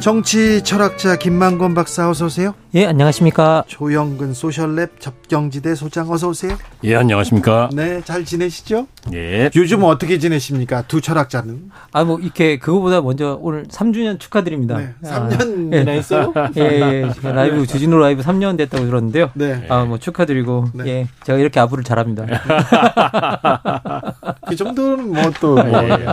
정치 0.07 0.63
철학자 0.63 1.17
김만권 1.17 1.75
박사 1.75 2.09
어서 2.09 2.27
오세요. 2.27 2.55
예, 2.77 2.85
안녕하십니까. 2.85 3.65
조영근 3.69 4.35
소셜랩 4.35 5.01
접경지대 5.01 5.75
소장 5.75 6.11
어서 6.11 6.29
오세요. 6.29 6.59
예, 6.85 6.95
안녕하십니까. 6.95 7.71
네, 7.73 8.03
잘 8.05 8.27
지내시죠? 8.27 8.87
예. 9.15 9.49
요즘 9.57 9.83
어떻게 9.85 10.19
지내십니까? 10.19 10.83
두 10.83 11.01
철학자는? 11.01 11.71
아, 11.93 12.05
뭐 12.05 12.19
이렇게 12.19 12.59
그거보다 12.59 13.01
먼저 13.01 13.39
오늘 13.41 13.65
3주년 13.65 14.21
축하드립니다. 14.21 14.77
네, 14.77 14.93
3년 15.03 15.73
아, 15.73 15.85
지났어요? 15.85 16.35
예, 16.59 16.61
예, 16.61 17.11
예. 17.25 17.33
라이브 17.33 17.67
주진우 17.67 17.97
라이브 17.97 18.23
3년 18.23 18.59
됐다고 18.59 18.85
들었는데요. 18.85 19.31
네. 19.33 19.65
아, 19.71 19.87
뭐 19.87 19.97
축하드리고 19.97 20.67
네. 20.75 20.87
예. 20.87 21.09
제가 21.25 21.39
이렇게 21.39 21.59
아부를 21.59 21.83
잘합니다. 21.83 22.27
그 24.47 24.55
정도는 24.55 25.15
뭐 25.15 25.23
또. 25.41 25.55
뭐, 25.55 25.67
예. 25.67 25.97
네. 25.97 26.07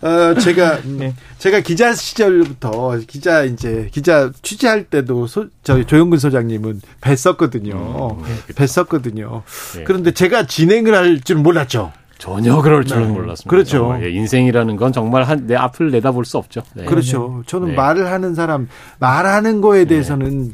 어, 0.00 0.34
제가 0.34 0.80
네. 0.82 1.14
제가 1.36 1.60
기자 1.60 1.92
시절부터 1.92 3.00
기자 3.06 3.44
이제 3.44 3.90
기자 3.92 4.30
취재할 4.42 4.84
때도 4.84 5.26
소, 5.26 5.41
저 5.62 5.82
조영근 5.84 6.18
소장님은 6.18 6.80
뵀었거든요. 7.00 8.18
음, 8.18 8.22
네. 8.24 8.54
뵀었거든요. 8.54 9.42
네. 9.76 9.84
그런데 9.84 10.10
제가 10.12 10.46
진행을 10.46 10.94
할 10.94 11.20
줄은 11.20 11.42
몰랐죠. 11.42 11.92
전혀 12.18 12.60
그럴 12.62 12.84
줄은 12.84 13.08
네. 13.08 13.12
몰랐습니다. 13.12 13.50
그렇죠. 13.50 13.98
예, 14.00 14.10
인생이라는 14.10 14.76
건 14.76 14.92
정말 14.92 15.24
한 15.24 15.46
내 15.46 15.56
앞을 15.56 15.90
내다볼 15.90 16.24
수 16.24 16.38
없죠. 16.38 16.62
네. 16.74 16.84
그렇죠. 16.84 17.42
저는 17.46 17.68
네. 17.68 17.74
말을 17.74 18.06
하는 18.06 18.34
사람 18.36 18.68
말하는 19.00 19.60
거에 19.60 19.86
대해서는 19.86 20.52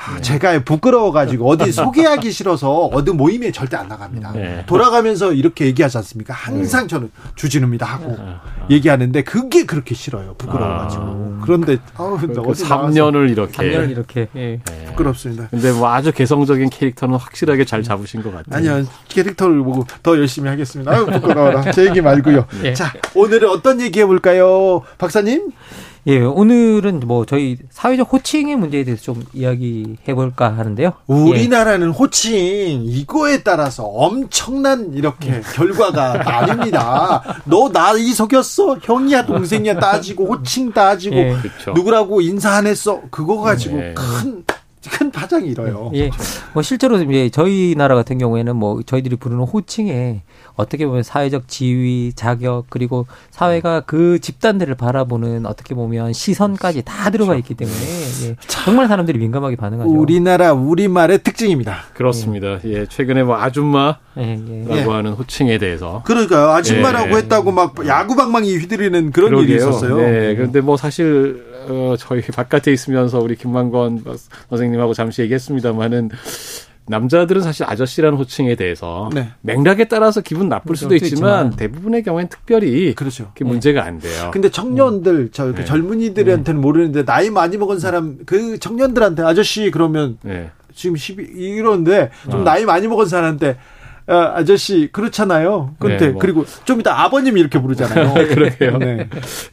아, 0.00 0.20
제가 0.20 0.60
부끄러워가지고 0.60 1.48
어디 1.50 1.72
소개하기 1.72 2.30
싫어서 2.30 2.86
어디 2.86 3.10
모임에 3.10 3.50
절대 3.50 3.76
안 3.76 3.88
나갑니다. 3.88 4.32
네. 4.32 4.64
돌아가면서 4.66 5.32
이렇게 5.32 5.66
얘기하지 5.66 5.98
않습니까? 5.98 6.34
항상 6.34 6.82
네. 6.82 6.86
저는 6.86 7.10
주진우입니다 7.34 7.84
하고 7.84 8.16
아, 8.20 8.40
아. 8.44 8.66
얘기하는데 8.70 9.22
그게 9.24 9.66
그렇게 9.66 9.96
싫어요. 9.96 10.34
부끄러워가지고. 10.38 11.02
아. 11.02 11.40
그런데 11.42 11.78
아우, 11.96 12.16
그 12.16 12.28
3년을 12.28 13.30
이렇게. 13.30 13.52
3년을 13.52 13.90
이렇게. 13.90 14.28
예. 14.36 14.60
네. 14.64 14.84
부끄럽습니다. 14.86 15.48
근데 15.50 15.72
뭐 15.72 15.92
아주 15.92 16.12
개성적인 16.12 16.70
캐릭터는 16.70 17.16
확실하게 17.16 17.64
잘 17.64 17.82
잡으신 17.82 18.22
것 18.22 18.32
같아요. 18.32 18.56
아니요. 18.56 18.86
캐릭터를 19.08 19.62
보고 19.64 19.84
더 20.02 20.16
열심히 20.16 20.48
하겠습니다. 20.48 20.92
아유, 20.92 21.06
부끄러워라. 21.06 21.72
제 21.72 21.86
얘기 21.86 22.00
말고요. 22.00 22.46
네. 22.62 22.72
자, 22.72 22.92
오늘은 23.14 23.48
어떤 23.50 23.80
얘기 23.80 24.00
해볼까요? 24.00 24.82
박사님? 24.98 25.50
예, 26.06 26.20
오늘은 26.20 27.00
뭐 27.06 27.26
저희 27.26 27.58
사회적 27.70 28.10
호칭의 28.12 28.56
문제에 28.56 28.84
대해서 28.84 29.02
좀 29.02 29.24
이야기해 29.34 30.14
볼까 30.14 30.56
하는데요. 30.56 30.92
우리나라는 31.06 31.88
예. 31.88 31.92
호칭 31.92 32.84
이거에 32.86 33.42
따라서 33.42 33.84
엄청난 33.84 34.94
이렇게 34.94 35.34
예. 35.36 35.40
결과가 35.54 36.22
나뉩니다. 36.24 37.22
너 37.44 37.68
나 37.70 37.92
이 37.98 38.12
속였어? 38.14 38.78
형이야 38.82 39.26
동생이야 39.26 39.78
따지고 39.78 40.26
호칭 40.28 40.72
따지고 40.72 41.16
예. 41.16 41.36
누구라고 41.74 42.20
인사 42.20 42.52
안 42.52 42.66
했어? 42.66 43.00
그거 43.10 43.38
가지고 43.40 43.76
네. 43.76 43.94
큰 43.94 44.44
큰 44.90 45.10
파장이 45.10 45.48
일어요. 45.48 45.90
예. 45.94 46.10
뭐 46.54 46.62
실제로 46.62 47.00
이제 47.00 47.30
저희 47.30 47.74
나라 47.76 47.94
같은 47.94 48.18
경우에는 48.18 48.56
뭐 48.56 48.82
저희들이 48.82 49.16
부르는 49.16 49.44
호칭에 49.44 50.22
어떻게 50.54 50.86
보면 50.86 51.02
사회적 51.04 51.46
지위, 51.46 52.12
자격 52.14 52.66
그리고 52.68 53.06
사회가 53.30 53.82
그 53.82 54.18
집단들을 54.18 54.74
바라보는 54.74 55.46
어떻게 55.46 55.74
보면 55.74 56.12
시선까지 56.12 56.82
다 56.84 57.10
들어가 57.10 57.36
있기 57.36 57.54
때문에 57.54 57.76
예. 58.26 58.36
정말 58.48 58.88
사람들이 58.88 59.18
민감하게 59.18 59.56
반응하죠. 59.56 59.90
우리나라 59.90 60.52
우리말의 60.52 61.22
특징입니다. 61.22 61.84
그렇습니다. 61.94 62.58
예. 62.64 62.86
최근에 62.86 63.22
뭐 63.22 63.36
아줌마라고 63.36 63.98
예, 64.18 64.66
예. 64.70 64.82
하는 64.82 65.12
호칭에 65.12 65.58
대해서 65.58 66.02
그러니까 66.04 66.56
아줌마라고 66.56 67.10
예. 67.10 67.16
했다고 67.18 67.52
막 67.52 67.74
야구방망이 67.86 68.56
휘두르는 68.58 69.12
그런 69.12 69.30
그러게요. 69.30 69.48
일이 69.48 69.56
있었어요. 69.56 69.96
네. 69.98 70.34
그런데 70.34 70.60
뭐 70.60 70.76
사실 70.76 71.47
어, 71.68 71.94
저희 71.98 72.20
바깥에 72.22 72.72
있으면서 72.72 73.18
우리 73.18 73.36
김만권 73.36 74.04
선생님하고 74.48 74.94
잠시 74.94 75.22
얘기했습니다만은 75.22 76.10
남자들은 76.88 77.42
사실 77.42 77.66
아저씨라는 77.68 78.18
호칭에 78.18 78.54
대해서 78.54 79.10
네. 79.12 79.28
맥락에 79.42 79.84
따라서 79.84 80.20
기분 80.20 80.48
나쁠 80.48 80.74
수도 80.76 80.94
있지만, 80.94 81.46
있지만, 81.46 81.50
대부분의 81.50 82.02
경우엔 82.02 82.28
특별히 82.28 82.94
그렇죠. 82.94 83.30
그 83.34 83.44
문제가 83.44 83.84
안 83.84 83.98
돼요. 83.98 84.30
근데 84.32 84.50
청년들, 84.50 85.12
음. 85.12 85.28
저 85.30 85.52
네. 85.52 85.64
젊은이들한테는 85.64 86.60
네. 86.60 86.62
모르는데 86.62 87.04
나이 87.04 87.30
많이 87.30 87.56
먹은 87.56 87.78
사람 87.78 88.18
그 88.24 88.58
청년들한테 88.58 89.22
아저씨 89.22 89.70
그러면 89.70 90.18
네. 90.22 90.50
지금 90.74 90.96
12 90.96 91.24
이러는데 91.34 92.10
좀 92.30 92.40
어. 92.40 92.44
나이 92.44 92.64
많이 92.64 92.86
먹은 92.88 93.06
사람한테 93.06 93.58
아, 94.08 94.32
아저씨 94.36 94.88
그렇잖아요. 94.90 95.74
그런데 95.78 96.06
네, 96.06 96.12
뭐. 96.12 96.20
그리고 96.20 96.44
좀 96.64 96.80
이따 96.80 97.02
아버님 97.02 97.36
이렇게 97.36 97.60
부르잖아요. 97.60 98.14
그러게요. 98.34 98.78
네. 98.78 99.08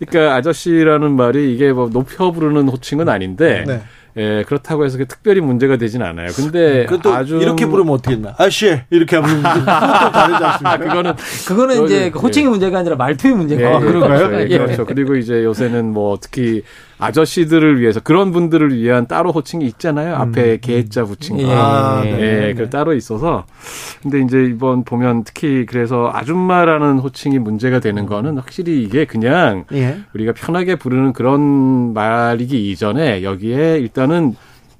그러니까 0.07 0.35
아저씨라는 0.35 1.11
말이 1.11 1.53
이게 1.53 1.73
뭐 1.73 1.89
높여 1.89 2.31
부르는 2.31 2.69
호칭은 2.69 3.09
아닌데 3.09 3.65
네. 3.67 3.81
예, 4.17 4.43
그렇다고 4.47 4.85
해서 4.85 4.97
특별히 4.97 5.41
문제가 5.41 5.75
되진 5.75 6.01
않아요. 6.01 6.29
근데 6.33 6.87
아주 7.05 7.35
이렇게 7.37 7.65
부르면 7.65 7.95
어떻게 7.95 8.15
했나? 8.15 8.33
아씨 8.37 8.79
이렇게 8.89 9.17
하면 9.17 9.43
또 9.43 9.65
다르지 9.65 10.43
않습니까? 10.43 10.77
그거는 10.79 11.13
그거는 11.45 11.83
이제 11.83 12.09
그 12.11 12.19
호칭의 12.19 12.45
예. 12.45 12.49
문제가 12.49 12.79
아니라 12.79 12.95
말투의 12.95 13.35
문제가 13.35 13.61
예, 13.61 13.65
아, 13.75 13.79
그런가요? 13.79 14.29
그렇죠. 14.29 14.53
예. 14.53 14.57
그렇죠. 14.57 14.85
그리고 14.85 15.15
이제 15.17 15.43
요새는 15.43 15.91
뭐 15.91 16.17
특히 16.21 16.63
아저씨들을 16.97 17.79
위해서 17.79 17.99
그런 17.99 18.31
분들을 18.31 18.77
위한 18.77 19.07
따로 19.07 19.31
호칭이 19.31 19.65
있잖아요. 19.65 20.15
음. 20.15 20.21
앞에 20.21 20.57
개자 20.57 21.03
붙인 21.03 21.37
거. 21.37 21.43
예, 21.43 21.51
아, 21.51 22.01
네, 22.03 22.11
네, 22.11 22.53
그 22.53 22.69
따로 22.69 22.93
있어서. 22.93 23.45
근데 24.01 24.21
이제 24.21 24.45
이번 24.45 24.83
보면 24.83 25.23
특히 25.23 25.65
그래서 25.65 26.09
아줌마라는 26.13 26.99
호칭이 26.99 27.39
문제가 27.39 27.79
되는 27.79 28.05
거는 28.05 28.37
확실히 28.37 28.83
이게 28.83 29.05
그냥 29.05 29.65
예. 29.73 29.99
우리가 30.13 30.33
편하게 30.33 30.75
부르는 30.75 31.13
그런 31.13 31.93
말이기 31.93 32.71
이전에 32.71 33.23
여기에 33.23 33.79
일단은 33.79 34.35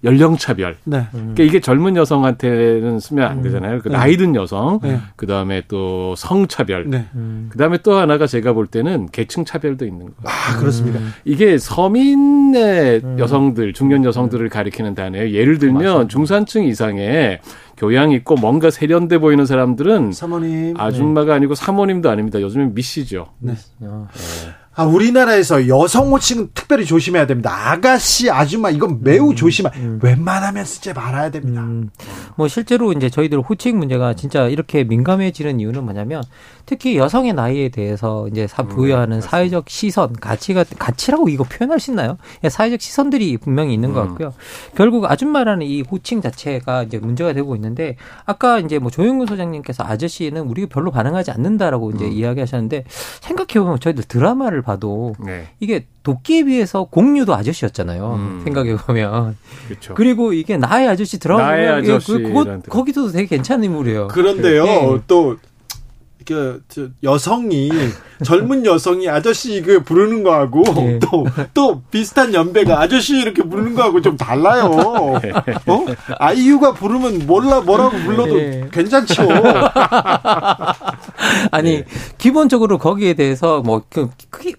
연령 0.06 0.38
차별. 0.38 0.77
네. 0.86 1.07
그러니까 1.11 1.44
이게 1.44 1.60
젊은 1.60 1.95
여성한테는 1.98 2.99
쓰면 2.99 3.27
안 3.30 3.38
음. 3.40 3.44
되잖아요. 3.44 3.82
그 3.82 3.90
네. 3.90 3.98
나이 3.98 4.15
든 4.18 4.36
여성, 4.36 4.80
네. 4.82 4.99
그 5.15 5.27
다음에 5.27 5.64
또 5.68 6.14
성 6.15 6.48
차별, 6.48 6.90
네. 6.90 7.06
음. 7.15 7.48
그 7.52 7.57
다음에 7.57 7.77
또 7.80 7.95
하나가 7.95 8.27
제가 8.27 8.53
볼 8.53 8.68
때는 8.68 9.07
계층 9.11 9.44
차별도 9.44 9.86
있는 9.86 10.06
거예요. 10.06 10.14
아, 10.23 10.57
그렇습니까? 10.60 10.99
음. 10.99 11.11
이게 11.26 11.57
서민의 11.57 13.02
음. 13.03 13.19
여성들, 13.19 13.73
중년 13.73 14.03
여성들을 14.06 14.48
가리키는 14.49 14.95
단어예요. 14.95 15.32
예를 15.32 15.57
들면 15.60 15.84
맞습니다. 15.84 16.07
중산층 16.07 16.64
이상의 16.65 17.40
교양 17.77 18.11
있고 18.11 18.36
뭔가 18.36 18.69
세련돼 18.69 19.18
보이는 19.18 19.45
사람들은 19.45 20.14
사모님, 20.14 20.80
아줌마가 20.80 21.27
네. 21.27 21.38
아니고 21.38 21.56
사모님도 21.56 22.10
아닙니다. 22.10 22.40
요즘엔 22.41 22.73
미씨죠. 22.73 23.27
네. 23.40 23.53
어. 23.82 24.07
아, 24.77 24.84
우리나라에서 24.84 25.69
여성 25.69 26.11
호칭은 26.11 26.49
특별히 26.53 26.85
조심해야 26.85 27.26
됩니다. 27.27 27.72
아가씨, 27.72 28.30
아줌마 28.30 28.69
이건 28.69 28.99
매우 29.02 29.30
음, 29.30 29.35
조심하. 29.35 29.72
음. 29.76 29.99
웬만하면 30.03 30.65
쓰지 30.65 30.91
말아야 30.91 31.31
됩니다. 31.31 31.61
음. 31.61 31.89
뭐 32.35 32.49
실제로 32.49 32.91
이제 32.91 33.10
저희들 33.10 33.39
호칭 33.39 33.77
문제가 33.77 34.15
진짜 34.15 34.47
이렇게 34.47 34.84
민감해지는 34.84 35.61
이유는 35.61 35.85
뭐냐면 35.85 36.23
특히 36.65 36.97
여성의 36.97 37.34
나이에 37.34 37.69
대해서 37.69 38.27
이제 38.27 38.47
사 38.47 38.64
부여하는 38.64 39.18
음, 39.18 39.22
사회적 39.22 39.69
시선, 39.69 40.11
가치가 40.11 40.65
가치라고 40.77 41.30
이거 41.30 41.45
표현할 41.45 41.80
수 41.80 41.91
있나요? 41.91 42.18
예, 42.43 42.49
사회적 42.49 42.81
시선들이 42.81 43.38
분명히 43.38 43.73
있는 43.73 43.93
것 43.93 44.02
음. 44.02 44.07
같고요. 44.10 44.34
결국 44.76 45.10
아줌마라는 45.10 45.65
이 45.65 45.84
호칭 45.84 46.22
자체가 46.22 46.84
이제 46.84 46.97
문제가 46.97 47.31
되고 47.31 47.56
있는데 47.56 47.95
아까 48.26 48.60
이제 48.60 48.80
뭐 48.80 48.91
조영근 48.91 49.27
소장님께서 49.27 49.85
아저씨는 49.85 50.41
우리가 50.41 50.68
별로 50.69 50.91
반응하지 50.91 51.31
않는다라고 51.31 51.91
이제 51.91 52.06
음. 52.06 52.11
이야기하셨는데 52.11 52.84
생각해 53.22 53.64
보면 53.64 53.80
저희들 53.80 54.03
드라마를 54.03 54.65
봐도 54.66 55.16
네. 55.24 55.48
이게 55.60 55.86
도끼에 56.04 56.44
비해서 56.44 56.86
공유도 56.86 57.34
아저씨였잖아요. 57.34 58.14
음. 58.16 58.42
생각해 58.44 58.76
보면. 58.76 59.38
그렇죠. 59.68 59.94
그리고 59.94 60.34
이게 60.34 60.58
나의 60.58 60.88
아저씨 60.88 61.20
드라마 61.20 61.58
예, 61.58 61.82
그, 61.82 62.00
그거 62.00 62.60
거기도 62.68 63.12
되게 63.12 63.28
괜찮은 63.28 63.64
인물이에요. 63.64 64.08
그런데요, 64.08 64.66
네. 64.66 65.02
또 65.08 65.38
그, 66.26 66.64
저, 66.68 66.88
여성이, 67.04 67.70
젊은 68.24 68.66
여성이 68.66 69.08
아저씨 69.08 69.62
그 69.62 69.84
부르는 69.84 70.24
거하고, 70.24 70.64
네. 70.64 71.00
또, 71.00 71.26
또 71.54 71.84
비슷한 71.92 72.34
연배가 72.34 72.82
아저씨 72.82 73.18
이렇게 73.20 73.44
부르는 73.44 73.76
거하고 73.76 74.02
좀 74.02 74.18
달라요. 74.18 74.72
어? 75.68 75.86
아이유가 76.18 76.74
부르면 76.74 77.28
몰라, 77.28 77.62
뭐라고 77.62 77.96
불러도 77.98 78.36
네. 78.38 78.68
괜찮죠. 78.72 79.28
아니, 81.52 81.78
네. 81.78 81.86
기본적으로 82.18 82.78
거기에 82.78 83.14
대해서 83.14 83.62
뭐, 83.62 83.84
그, 83.90 84.10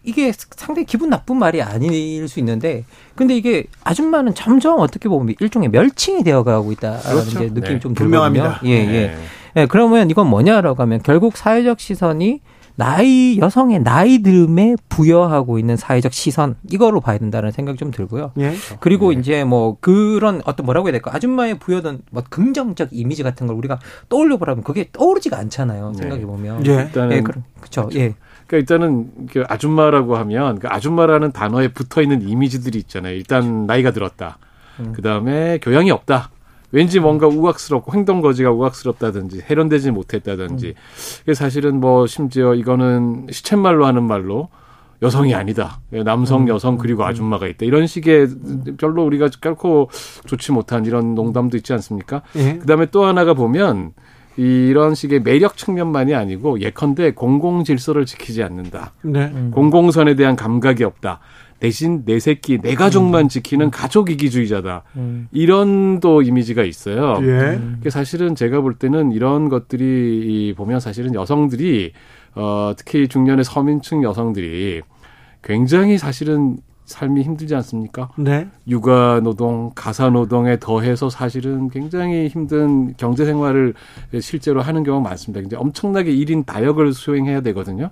이게 0.04 0.32
상당히 0.34 0.86
기분 0.86 1.10
나쁜 1.10 1.38
말이 1.38 1.62
아닐 1.62 2.28
수 2.28 2.38
있는데, 2.38 2.84
근데 3.14 3.36
이게 3.36 3.64
아줌마는 3.84 4.34
점점 4.34 4.80
어떻게 4.80 5.08
보면 5.08 5.34
일종의 5.40 5.70
멸칭이 5.70 6.22
되어 6.24 6.42
가고 6.44 6.72
있다라는 6.72 7.02
그렇죠. 7.02 7.40
느낌이 7.40 7.60
네. 7.60 7.78
좀 7.80 7.94
분명합니다. 7.94 8.60
예, 8.64 8.70
예. 8.70 8.86
네. 8.86 9.16
네, 9.54 9.66
그러면 9.66 10.10
이건 10.10 10.28
뭐냐라고 10.28 10.82
하면 10.82 11.00
결국 11.02 11.36
사회적 11.36 11.80
시선이 11.80 12.40
나이 12.76 13.38
여성의 13.38 13.82
나이 13.82 14.22
들음에 14.22 14.76
부여하고 14.88 15.58
있는 15.58 15.76
사회적 15.76 16.12
시선 16.12 16.56
이거로 16.70 17.00
봐야 17.00 17.18
된다는 17.18 17.50
생각이 17.50 17.78
좀 17.78 17.90
들고요. 17.90 18.32
예. 18.38 18.54
그리고 18.80 19.14
예. 19.14 19.18
이제 19.18 19.44
뭐 19.44 19.76
그런 19.80 20.42
어떤 20.44 20.66
뭐라고 20.66 20.88
해야 20.88 20.92
될까 20.92 21.14
아줌마의 21.14 21.58
부여던 21.58 22.02
뭐 22.10 22.22
긍정적 22.28 22.90
이미지 22.92 23.22
같은 23.22 23.46
걸 23.46 23.56
우리가 23.56 23.78
떠올려 24.08 24.36
보라면 24.36 24.62
그게 24.62 24.88
떠오르지가 24.92 25.38
않잖아요. 25.38 25.92
네. 25.92 26.02
생각해 26.02 26.26
보면. 26.26 26.66
예. 26.66 26.72
일단은 26.72 27.16
예, 27.16 27.20
그렇죠. 27.22 27.88
예. 27.94 28.14
그러니까 28.46 28.56
일단은 28.58 29.10
그 29.32 29.42
아줌마라고 29.48 30.16
하면 30.16 30.58
그 30.58 30.68
아줌마라는 30.68 31.32
단어에 31.32 31.68
붙어 31.68 32.02
있는 32.02 32.28
이미지들이 32.28 32.78
있잖아요. 32.78 33.14
일단 33.14 33.66
나이가 33.66 33.90
들었다. 33.90 34.38
음. 34.80 34.92
그 34.94 35.02
다음에 35.02 35.58
교양이 35.62 35.90
없다. 35.90 36.30
왠지 36.72 37.00
뭔가 37.00 37.26
우악스럽고 37.26 37.92
행동 37.94 38.20
거지가 38.20 38.50
우악스럽다든지 38.50 39.44
해련되지 39.48 39.90
못했다든지. 39.90 40.74
음. 41.26 41.34
사실은 41.34 41.80
뭐 41.80 42.06
심지어 42.06 42.54
이거는 42.54 43.26
시쳇말로 43.30 43.86
하는 43.86 44.02
말로 44.04 44.48
여성이 45.02 45.34
아니다. 45.34 45.80
남성, 46.04 46.42
음. 46.42 46.48
여성 46.48 46.78
그리고 46.78 47.02
음. 47.02 47.08
아줌마가 47.08 47.46
있다. 47.46 47.66
이런 47.66 47.86
식의 47.86 48.28
별로 48.78 49.04
우리가 49.04 49.28
결코 49.40 49.90
좋지 50.26 50.52
못한 50.52 50.86
이런 50.86 51.14
농담도 51.14 51.56
있지 51.56 51.72
않습니까? 51.74 52.22
예. 52.36 52.56
그다음에 52.58 52.86
또 52.86 53.04
하나가 53.04 53.34
보면 53.34 53.92
이런 54.36 54.94
식의 54.94 55.20
매력 55.20 55.56
측면만이 55.56 56.14
아니고 56.14 56.60
예컨대 56.60 57.12
공공 57.12 57.64
질서를 57.64 58.04
지키지 58.04 58.42
않는다. 58.42 58.92
네. 59.02 59.32
공공선에 59.52 60.14
대한 60.14 60.36
감각이 60.36 60.84
없다. 60.84 61.20
대신 61.60 62.04
내 62.04 62.18
새끼, 62.18 62.58
내 62.58 62.74
가족만 62.74 63.24
음. 63.24 63.28
지키는 63.28 63.70
가족 63.70 64.10
이기주의자다. 64.10 64.82
음. 64.96 65.28
이런 65.32 66.00
또 66.00 66.22
이미지가 66.22 66.64
있어요. 66.64 67.18
예. 67.22 67.90
사실은 67.90 68.34
제가 68.34 68.60
볼 68.60 68.74
때는 68.74 69.12
이런 69.12 69.48
것들이 69.48 70.54
보면 70.56 70.80
사실은 70.80 71.14
여성들이 71.14 71.92
어 72.34 72.74
특히 72.76 73.08
중년의 73.08 73.44
서민층 73.44 74.02
여성들이 74.02 74.82
굉장히 75.42 75.96
사실은 75.96 76.58
삶이 76.86 77.22
힘들지 77.22 77.54
않습니까? 77.56 78.10
네. 78.16 78.48
육아 78.68 79.20
노동, 79.22 79.72
가사 79.74 80.08
노동에 80.08 80.58
더해서 80.58 81.10
사실은 81.10 81.68
굉장히 81.68 82.28
힘든 82.28 82.94
경제 82.96 83.24
생활을 83.24 83.74
실제로 84.20 84.62
하는 84.62 84.84
경우가 84.84 85.08
많습니다. 85.08 85.44
이제 85.44 85.56
엄청나게 85.56 86.12
일인 86.12 86.44
다역을 86.44 86.92
수행해야 86.92 87.40
되거든요. 87.40 87.90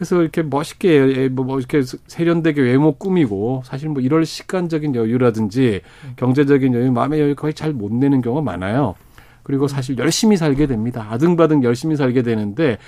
그래서 0.00 0.22
이렇게 0.22 0.42
멋있게 0.42 1.28
뭐, 1.28 1.44
뭐 1.44 1.58
이렇게 1.58 1.82
세련되게 1.82 2.62
외모 2.62 2.94
꾸미고 2.94 3.64
사실 3.66 3.90
뭐 3.90 4.00
이럴 4.00 4.24
시간적인 4.24 4.94
여유라든지 4.94 5.82
경제적인 6.16 6.72
여유, 6.72 6.90
마음의 6.90 7.20
여유 7.20 7.34
거의 7.34 7.52
잘 7.52 7.74
못 7.74 7.92
내는 7.92 8.22
경우가 8.22 8.40
많아요. 8.40 8.94
그리고 9.42 9.68
사실 9.68 9.98
열심히 9.98 10.38
살게 10.38 10.66
됩니다. 10.66 11.06
아등바등 11.10 11.62
열심히 11.64 11.96
살게 11.96 12.22
되는데 12.22 12.78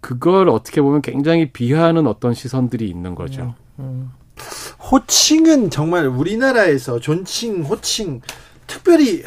그걸 0.00 0.48
어떻게 0.48 0.80
보면 0.80 1.02
굉장히 1.02 1.50
비하하는 1.50 2.06
어떤 2.06 2.32
시선들이 2.32 2.88
있는 2.88 3.14
거죠. 3.14 3.54
음, 3.78 3.82
음. 3.84 4.10
호칭은 4.90 5.68
정말 5.68 6.06
우리나라에서 6.06 7.00
존칭, 7.00 7.64
호칭 7.64 8.22
특별히 8.66 9.24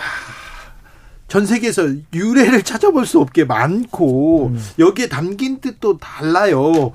전 1.35 1.45
세계에서 1.45 1.89
유래를 2.13 2.63
찾아볼 2.63 3.05
수 3.05 3.19
없게 3.19 3.43
많고 3.43 4.51
음. 4.53 4.63
여기에 4.79 5.09
담긴 5.09 5.59
뜻도 5.59 5.97
달라요. 5.97 6.61
어, 6.61 6.93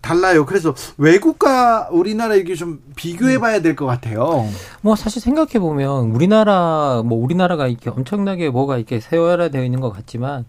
달라요. 0.00 0.46
그래서 0.46 0.72
외국과 0.98 1.88
우리나라 1.90 2.36
이게 2.36 2.54
좀 2.54 2.80
비교해 2.94 3.40
봐야 3.40 3.60
될 3.62 3.74
것 3.74 3.84
같아요. 3.86 4.48
뭐 4.82 4.94
사실 4.94 5.20
생각해 5.20 5.58
보면 5.58 6.12
우리나라 6.12 7.02
뭐 7.04 7.18
우리나라가 7.20 7.66
이렇게 7.66 7.90
엄청나게 7.90 8.50
뭐가 8.50 8.76
이렇게 8.76 9.00
세워야 9.00 9.48
되어 9.48 9.64
있는 9.64 9.80
것 9.80 9.90
같지만 9.90 10.44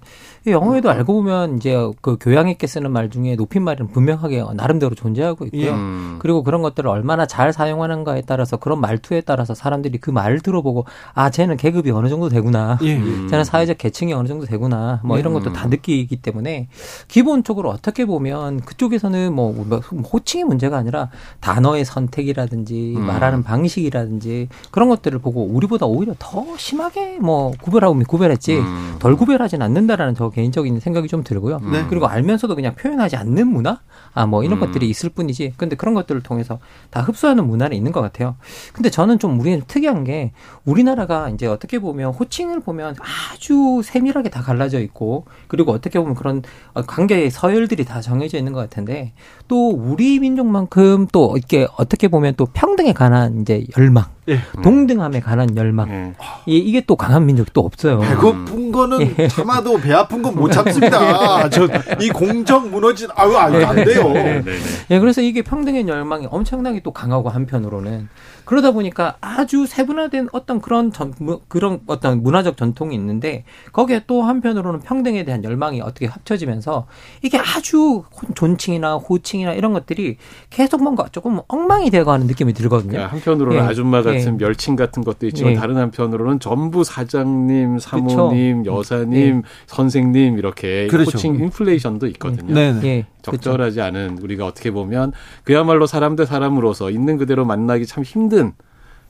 영어에도 0.52 0.90
알고 0.90 1.14
보면 1.14 1.58
이제 1.58 1.76
그 2.02 2.18
교양 2.20 2.50
있게 2.50 2.68
쓰는 2.68 2.92
말 2.92 3.10
중에 3.10 3.36
높임말은 3.36 3.88
분명하게 3.88 4.44
나름대로 4.56 4.96
존재하고 4.96 5.46
있고요. 5.46 5.72
음. 5.74 6.16
그리고 6.20 6.44
그런 6.44 6.62
것들을 6.62 6.90
얼마나 6.90 7.26
잘 7.26 7.52
사용하는가에 7.52 8.24
따라서 8.26 8.58
그런 8.58 8.80
말투에 8.80 9.22
따라서 9.22 9.54
사람들이 9.54 9.98
그 9.98 10.12
말을 10.12 10.40
들어보고 10.40 10.86
아 11.14 11.30
쟤는 11.30 11.58
계급이 11.58 11.92
어느 11.92 12.08
정도 12.10 12.30
되구나. 12.30 12.78
예. 12.84 12.98
쟤는 13.28 13.44
사회적 13.44 13.78
계층이 13.78 14.14
어느 14.14 14.28
정도 14.28 14.46
되구나. 14.46 15.02
뭐 15.04 15.18
이런 15.18 15.34
것도 15.34 15.54
다 15.54 15.66
음. 15.66 15.70
느끼기 15.70 16.18
때문에 16.18 16.68
기본적으로 17.08 17.70
어떻게 17.70 18.06
보면 18.06 18.62
그쪽에서는 18.62 19.34
뭐, 19.34 19.54
뭐 19.54 19.80
호칭의 19.80 20.46
문제가 20.46 20.78
아니라 20.78 21.10
단어의 21.40 21.86
선택이라든지 21.86 22.96
음. 22.96 23.06
말하는 23.06 23.44
방식이라든지 23.44 24.50
그런 24.72 24.90
것들을 24.90 25.20
보고 25.20 25.44
우리보다 25.44 25.86
오히려 25.86 26.14
더 26.20 26.46
심하게 26.58 27.18
뭐 27.20 27.52
구별하고 27.62 27.98
구별했지 28.08 28.58
음. 28.58 28.96
덜 29.00 29.16
구별하진 29.16 29.62
않는다라는 29.62 30.16
저 30.16 30.30
개인적인 30.38 30.80
생각이 30.80 31.08
좀 31.08 31.24
들고요. 31.24 31.60
네. 31.72 31.84
그리고 31.90 32.06
알면서도 32.06 32.54
그냥 32.54 32.76
표현하지 32.76 33.16
않는 33.16 33.48
문화, 33.48 33.80
아 34.14 34.28
뭐 34.28 34.44
이런 34.44 34.58
음. 34.58 34.60
것들이 34.60 34.88
있을 34.88 35.10
뿐이지. 35.10 35.54
근데 35.58 35.76
그런 35.76 35.96
것들을 35.96 36.22
통해서 36.22 36.60
다 36.92 37.02
흡수하는 37.02 37.48
문화는 37.48 37.76
있는 37.76 37.92
것 37.92 38.02
같아요. 38.02 38.36
근데 38.74 38.92
저는 38.92 39.18
좀 39.18 39.40
우리는 39.40 39.64
특이한 39.66 40.04
게 40.04 40.32
우리나라가 40.64 41.30
이제 41.30 41.48
어떻게 41.48 41.80
보면 41.80 42.12
호칭을 42.12 42.60
보면 42.60 42.96
아주 43.32 43.82
세밀하게 43.84 44.30
다 44.30 44.42
갈라져 44.42 44.80
있고 44.82 45.26
그리고 45.48 45.72
어떻게 45.72 45.98
보면 45.98 46.14
그런 46.14 46.44
관계의 46.76 47.32
서열들이 47.32 47.86
다 47.86 48.02
정해져 48.02 48.38
있는 48.38 48.54
것 48.54 48.60
같은데 48.60 49.14
또 49.48 49.70
우리 49.72 50.20
민족만큼 50.20 51.08
또 51.12 51.36
이렇게 51.36 51.68
어떻게 51.78 52.08
보면 52.08 52.36
또 52.38 52.46
평등에 52.46 52.94
관한 52.94 53.42
이제 53.42 53.66
열망 53.78 54.17
예. 54.30 54.40
동등함에 54.62 55.22
관한 55.22 55.56
열망. 55.56 55.90
예. 55.90 56.14
이게 56.46 56.82
또 56.86 56.96
강한 56.96 57.26
민족이 57.26 57.52
또 57.54 57.62
없어요. 57.62 58.00
배고픈 58.00 58.72
거는 58.72 59.16
예. 59.20 59.28
참아도 59.30 59.78
배 59.80 59.94
아픈 59.94 60.22
건 60.22 60.36
못 60.36 60.52
참습니다. 60.52 61.50
저 61.50 61.68
이 62.02 62.10
공정 62.10 62.70
무너진 62.70 63.08
아유 63.16 63.36
안 63.38 63.52
돼요. 63.76 64.10
네, 64.14 64.24
네, 64.24 64.42
네. 64.44 64.52
예, 64.92 65.00
그래서 65.00 65.22
이게 65.22 65.42
평등의 65.42 65.88
열망이 65.88 66.28
엄청나게 66.30 66.82
또 66.84 66.92
강하고 66.92 67.30
한편으로는 67.30 68.10
그러다 68.48 68.72
보니까 68.72 69.18
아주 69.20 69.66
세분화된 69.66 70.30
어떤 70.32 70.62
그런 70.62 70.94
전, 70.94 71.14
그런 71.50 71.82
어떤 71.86 72.24
문화적 72.24 72.56
전통이 72.56 72.96
있는데 72.96 73.44
거기에 73.74 74.04
또 74.08 74.24
한편으로는 74.24 74.80
평등에 74.80 75.26
대한 75.26 75.44
열망이 75.44 75.82
어떻게 75.82 76.06
합쳐지면서 76.06 76.88
이게 77.24 77.38
아주 77.38 78.04
존칭이나 78.36 78.96
호칭이나 78.96 79.52
이런 79.52 79.74
것들이 79.74 80.16
계속 80.50 80.82
뭔가 80.82 81.10
조금 81.12 81.42
엉망이 81.50 81.90
되어가는 81.90 82.26
느낌이 82.26 82.54
들거든요. 82.54 82.92
그러니까 82.92 83.12
한편으로는 83.12 83.60
예. 83.60 83.66
아줌마 83.66 84.02
같은 84.02 84.40
예. 84.40 84.46
멸칭 84.46 84.78
같은 84.78 85.04
것도 85.04 85.28
있지만 85.28 85.52
예. 85.52 85.56
다른 85.58 85.76
한편으로는 85.76 86.40
전부 86.40 86.86
사장님, 86.86 87.80
사모님, 87.80 88.64
그렇죠. 88.64 88.80
여사님, 88.80 89.38
예. 89.40 89.42
선생님 89.66 90.38
이렇게 90.38 90.88
그렇죠. 90.88 91.12
호칭 91.12 91.36
인플레이션도 91.36 92.08
있거든요. 92.08 92.54
네. 92.54 93.06
예. 93.34 93.38
적절하지. 93.38 93.82
않은 93.82 94.20
우리가 94.22 94.46
어떻게 94.46 94.72
보면 94.72 95.14
그야말로 95.44 95.88
사람 95.88 96.16
대 96.16 96.26
사람으로서 96.26 96.90
있는 96.90 97.18
그대로 97.18 97.46
만나기 97.46 97.86
참 97.86 98.04
힘든 98.04 98.54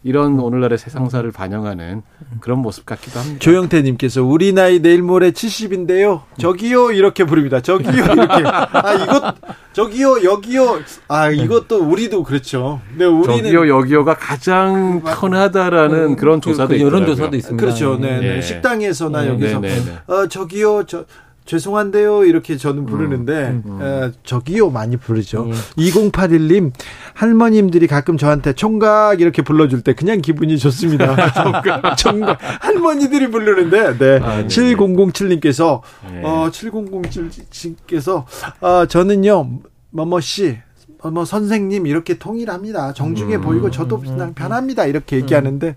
이런 0.03 0.33
음. 0.33 0.43
오늘날의 0.43 0.77
세상사를 0.77 1.29
반영하는 1.31 2.03
그런 2.39 2.59
모습 2.59 2.85
같기도 2.85 3.19
합니다. 3.19 3.39
조영태 3.39 3.81
님께서 3.81 4.23
우리 4.23 4.53
나이 4.53 4.79
내일 4.79 5.01
모레 5.01 5.31
70인데요. 5.31 6.21
저기요 6.37 6.91
이렇게 6.91 7.25
부릅니다. 7.25 7.61
저기요 7.61 8.03
이렇게. 8.03 8.43
아 8.45 8.93
이것 8.93 9.35
저기요 9.73 10.23
여기요. 10.23 10.79
아 11.07 11.29
이것도 11.29 11.83
우리도 11.83 12.23
그렇죠. 12.23 12.79
네 12.95 13.05
우리는 13.05 13.37
저기요 13.43 13.67
여기요가 13.67 14.13
가장 14.13 15.01
편하다라는 15.03 15.97
음, 15.97 16.15
그런 16.15 16.39
그, 16.39 16.51
조사도 16.51 16.75
그, 16.75 16.81
여론 16.81 17.05
조사도 17.05 17.35
있습니다. 17.35 17.61
그렇죠. 17.61 17.97
네, 17.97 18.19
네. 18.19 18.35
네. 18.35 18.41
식당에서나 18.41 19.23
네, 19.23 19.29
여기서 19.29 19.59
네, 19.59 19.67
네, 19.69 19.83
네. 19.83 20.13
어 20.13 20.27
저기요 20.27 20.83
저 20.85 21.05
죄송한데요 21.47 22.25
이렇게 22.25 22.57
저는 22.57 22.79
음, 22.79 22.85
부르는데 22.85 23.47
음, 23.47 23.63
음. 23.65 23.81
에, 23.81 24.11
저기요 24.23 24.69
많이 24.69 24.97
부르죠. 24.97 25.45
음. 25.45 25.53
2081님 25.77 26.71
할머님들이 27.13 27.87
가끔 27.87 28.17
저한테 28.17 28.53
총각 28.53 29.21
이렇게 29.21 29.41
불러줄 29.41 29.81
때 29.81 29.93
그냥 29.93 30.21
기분이 30.21 30.59
좋습니다. 30.59 31.15
총각, 31.33 31.97
총각 31.97 32.39
할머니들이 32.63 33.31
부르는데 33.31 33.97
네, 33.97 34.19
아, 34.21 34.43
7007님께서 34.43 35.81
네. 36.11 36.21
어 36.23 36.49
7007님께서 36.51 38.25
어, 38.61 38.85
저는요 38.85 39.49
뭐뭐 39.91 40.19
씨 40.19 40.49
어, 40.49 40.66
뭐 41.03 41.25
선생님 41.25 41.85
이렇게 41.87 42.17
통일합니다. 42.17 42.93
정중해 42.93 43.35
음. 43.35 43.41
보이고 43.41 43.69
저도 43.69 43.99
그냥 43.99 44.33
편합니다. 44.33 44.85
이렇게 44.85 45.17
얘기하는데 45.17 45.75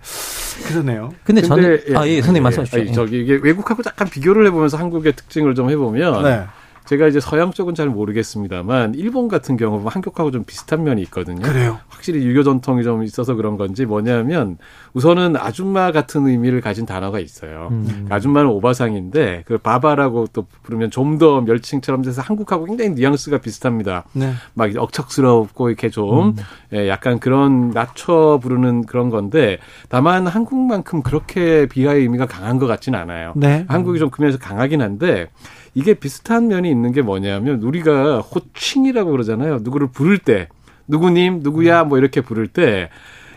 그러네요. 0.67 1.13
근데, 1.25 1.43
근데 1.43 1.43
저는 1.43 1.81
예, 1.89 1.97
아, 1.97 2.07
예, 2.07 2.17
선생님 2.17 2.37
예, 2.37 2.41
말씀하십시오. 2.41 2.81
아니, 2.81 2.93
저기 2.93 3.21
이게 3.21 3.39
외국하고 3.43 3.83
약간 3.87 4.09
비교를 4.09 4.47
해보면서 4.47 4.77
한국의 4.79 5.15
특징을 5.15 5.55
좀 5.55 5.71
해보면 5.71 6.23
네. 6.23 6.45
제가 6.91 7.07
이제 7.07 7.21
서양 7.21 7.53
쪽은 7.53 7.77
잘 7.77 7.89
모르겠습니다만 7.89 8.97
일본 8.97 9.29
같은 9.29 9.57
경우 9.57 9.81
한국하고 9.87 10.33
좀 10.33 10.43
비슷한 10.43 10.83
면이 10.83 11.01
있거든요. 11.03 11.41
그래요. 11.41 11.79
확실히 11.89 12.27
유교 12.27 12.43
전통이 12.43 12.83
좀 12.83 13.05
있어서 13.05 13.37
그런 13.37 13.57
건지 13.57 13.87
뭐냐면 13.87 14.59
우선은 14.95 15.37
아줌마 15.37 15.93
같은 15.93 16.27
의미를 16.27 16.61
가진 16.61 16.87
단어가 16.87 17.21
있어요. 17.21 17.69
음. 17.71 18.07
아줌마는 18.11 18.51
오바상인데 18.51 19.45
그 19.47 19.59
바바라고 19.59 20.27
또 20.33 20.47
부르면 20.65 20.91
좀 20.91 21.21
더 21.21 21.43
멸칭처럼 21.43 22.01
돼서 22.01 22.23
한국하고 22.23 22.65
굉장히 22.65 22.93
뉘앙스가 22.93 23.39
비슷합니다. 23.39 24.05
네. 24.15 24.33
막 24.55 24.71
억척스럽고 24.75 25.69
이렇게 25.69 25.91
좀 25.91 26.29
음. 26.29 26.37
예, 26.73 26.89
약간 26.89 27.19
그런 27.19 27.71
낮춰 27.71 28.39
부르는 28.41 28.87
그런 28.87 29.11
건데 29.11 29.59
다만 29.91 30.27
한국만큼 30.27 31.03
그렇게 31.03 31.67
비하의 31.67 32.03
의미가 32.03 32.25
강한 32.25 32.59
것 32.59 32.67
같지는 32.67 32.99
않아요. 32.99 33.35
네. 33.37 33.67
한국이 33.69 33.99
좀 33.99 34.09
그면서 34.09 34.39
강하긴 34.39 34.81
한데 34.81 35.29
이게 35.75 35.95
비슷한 35.95 36.49
면이 36.49 36.69
있는 36.71 36.93
게 36.93 37.03
뭐냐면 37.03 37.63
우리가 37.63 38.21
호칭이라고 38.21 39.11
그러잖아요. 39.11 39.59
누구를 39.63 39.89
부를 39.89 40.19
때 40.19 40.49
누구님, 40.89 41.41
누구야 41.43 41.85
뭐 41.85 41.99
이렇게 41.99 42.21
부를 42.21 42.49
때 42.49 42.91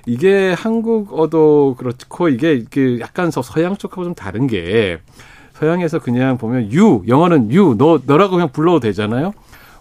이게 0.05 0.53
한국어도 0.53 1.75
그렇고 1.77 2.29
이게 2.29 2.53
이게 2.53 2.99
약간 2.99 3.31
서양 3.31 3.77
쪽하고 3.77 4.03
좀 4.03 4.15
다른 4.15 4.47
게 4.47 4.97
서양에서 5.53 5.99
그냥 5.99 6.37
보면 6.37 6.71
유 6.73 7.03
영어는 7.07 7.51
유너 7.51 8.01
너라고 8.05 8.33
그냥 8.33 8.49
불러도 8.51 8.81
되잖아요. 8.81 9.33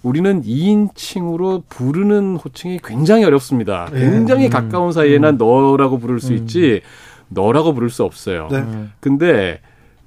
우리는 0.02 0.42
2인칭으로 0.42 1.62
부르는 1.68 2.36
호칭이 2.36 2.80
굉장히 2.84 3.24
어렵습니다. 3.24 3.88
네. 3.92 4.00
굉장히 4.00 4.46
음. 4.46 4.50
가까운 4.50 4.92
사이에 4.92 5.18
난 5.18 5.34
음. 5.34 5.38
너라고 5.38 5.98
부를 5.98 6.20
수 6.20 6.32
음. 6.32 6.38
있지 6.38 6.82
너라고 7.28 7.72
부를 7.72 7.88
수 7.88 8.04
없어요. 8.04 8.48
네. 8.50 8.64
근데 9.00 9.60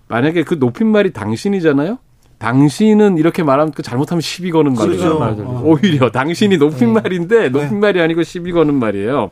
만약에 0.07 0.43
그 0.43 0.55
높임말이 0.55 1.13
당신이잖아요. 1.13 1.97
당신은 2.38 3.18
이렇게 3.18 3.44
말하면 3.44 3.72
그 3.72 3.82
잘못하면 3.82 4.22
시비 4.22 4.52
거는 4.52 4.74
말이에요. 4.74 5.18
그렇죠. 5.18 5.44
어. 5.44 5.62
오히려 5.64 6.12
당신이 6.12 6.57
높임말인데 6.57 7.44
네. 7.44 7.49
높임말이 7.49 8.02
아니고 8.02 8.24
시비 8.24 8.52
거는 8.52 8.74
말이에요. 8.76 9.30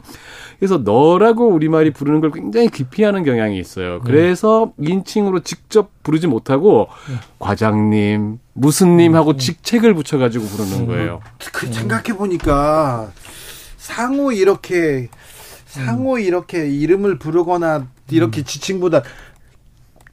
그래서 0.60 0.78
너라고 0.78 1.50
우리말이 1.50 1.92
부르는 1.92 2.22
걸 2.22 2.32
굉장히 2.32 2.70
기피하는 2.70 3.24
경향이 3.24 3.60
있어요. 3.60 4.00
그래서 4.06 4.72
인칭으로 4.80 5.42
직접 5.42 5.92
부르지 6.04 6.28
못하고 6.28 6.88
네. 7.10 7.16
과장님, 7.40 8.40
무슨님 8.54 9.16
하고 9.16 9.32
음. 9.32 9.38
직책을 9.38 9.94
붙여가지고 9.94 10.46
부르는 10.46 10.80
음. 10.80 10.88
거예요. 10.88 11.20
그 11.52 11.68
생각해 11.68 12.18
보니까 12.18 13.12
상호 13.78 14.32
이렇게 14.32 15.10
상호 15.66 16.18
이렇게 16.18 16.70
이름을 16.70 17.20
부르거나 17.20 17.88
이렇게 18.12 18.42
음. 18.42 18.44
지칭보다 18.46 19.04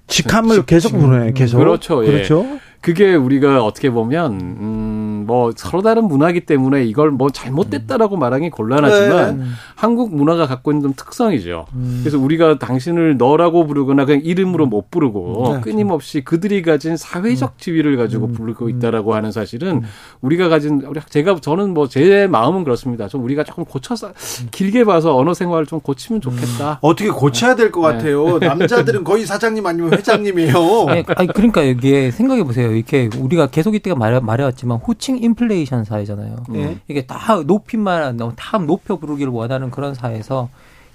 직함을 0.08 0.66
계속 0.66 0.98
부르네, 0.98 1.32
계속. 1.32 1.58
그렇죠. 1.58 2.04
예. 2.04 2.10
그렇죠. 2.10 2.58
그게 2.80 3.14
우리가 3.14 3.62
어떻게 3.62 3.90
보면 3.90 4.32
음, 4.40 5.24
뭐 5.26 5.52
서로 5.54 5.82
다른 5.82 6.04
문화기 6.08 6.40
때문에 6.46 6.84
이걸 6.84 7.10
뭐 7.10 7.28
잘못됐다라고 7.30 8.16
말하기 8.16 8.48
곤란하지만 8.50 9.38
네. 9.38 9.44
한국 9.74 10.14
문화가 10.14 10.46
갖고 10.46 10.72
있는 10.72 10.82
좀 10.82 10.92
특성이죠. 10.96 11.66
음. 11.74 11.98
그래서 12.02 12.18
우리가 12.18 12.58
당신을 12.58 13.18
너라고 13.18 13.66
부르거나 13.66 14.06
그냥 14.06 14.22
이름으로 14.24 14.64
못 14.66 14.90
부르고 14.90 15.52
네. 15.56 15.60
끊임없이 15.60 16.22
그들이 16.22 16.62
가진 16.62 16.96
사회적 16.96 17.50
음. 17.50 17.54
지위를 17.58 17.96
가지고 17.98 18.26
음. 18.26 18.32
부르고 18.32 18.64
음. 18.66 18.70
있다라고 18.70 19.14
하는 19.14 19.30
사실은 19.30 19.76
음. 19.76 19.82
우리가 20.22 20.48
가진 20.48 20.80
우리 20.86 21.00
제가 21.08 21.36
저는 21.40 21.74
뭐 21.74 21.86
제 21.90 22.28
마음은 22.28 22.62
그렇습니다. 22.64 23.08
좀 23.08 23.24
우리가 23.24 23.42
조금 23.44 23.64
고쳐서 23.64 24.12
길게 24.52 24.84
봐서 24.84 25.16
언어 25.16 25.34
생활을 25.34 25.66
좀 25.66 25.80
고치면 25.80 26.20
좋겠다. 26.20 26.78
어떻게 26.80 27.10
고쳐야 27.10 27.54
될 27.56 27.70
것 27.72 27.80
같아요. 27.80 28.38
네. 28.38 28.46
남자들은 28.48 29.04
거의 29.04 29.26
사장님 29.26 29.64
아니면 29.66 29.92
회장님이에요. 29.92 30.52
네, 30.88 31.04
아니, 31.16 31.28
그러니까 31.28 31.62
이게 31.62 32.10
생각해 32.10 32.42
보세요. 32.44 32.69
거예요. 32.70 32.76
이렇게 32.76 33.10
우리가 33.18 33.48
계속 33.48 33.74
이때가 33.74 33.96
말해, 33.96 34.20
말해왔지만 34.20 34.78
호칭 34.78 35.18
인플레이션 35.18 35.84
사회잖아요. 35.84 36.36
네. 36.50 36.78
이게 36.88 37.06
다 37.06 37.36
높임만 37.46 38.18
다 38.36 38.58
높여 38.58 38.96
부르기를 38.96 39.32
원하는 39.32 39.70
그런 39.70 39.94
사회에서 39.94 40.48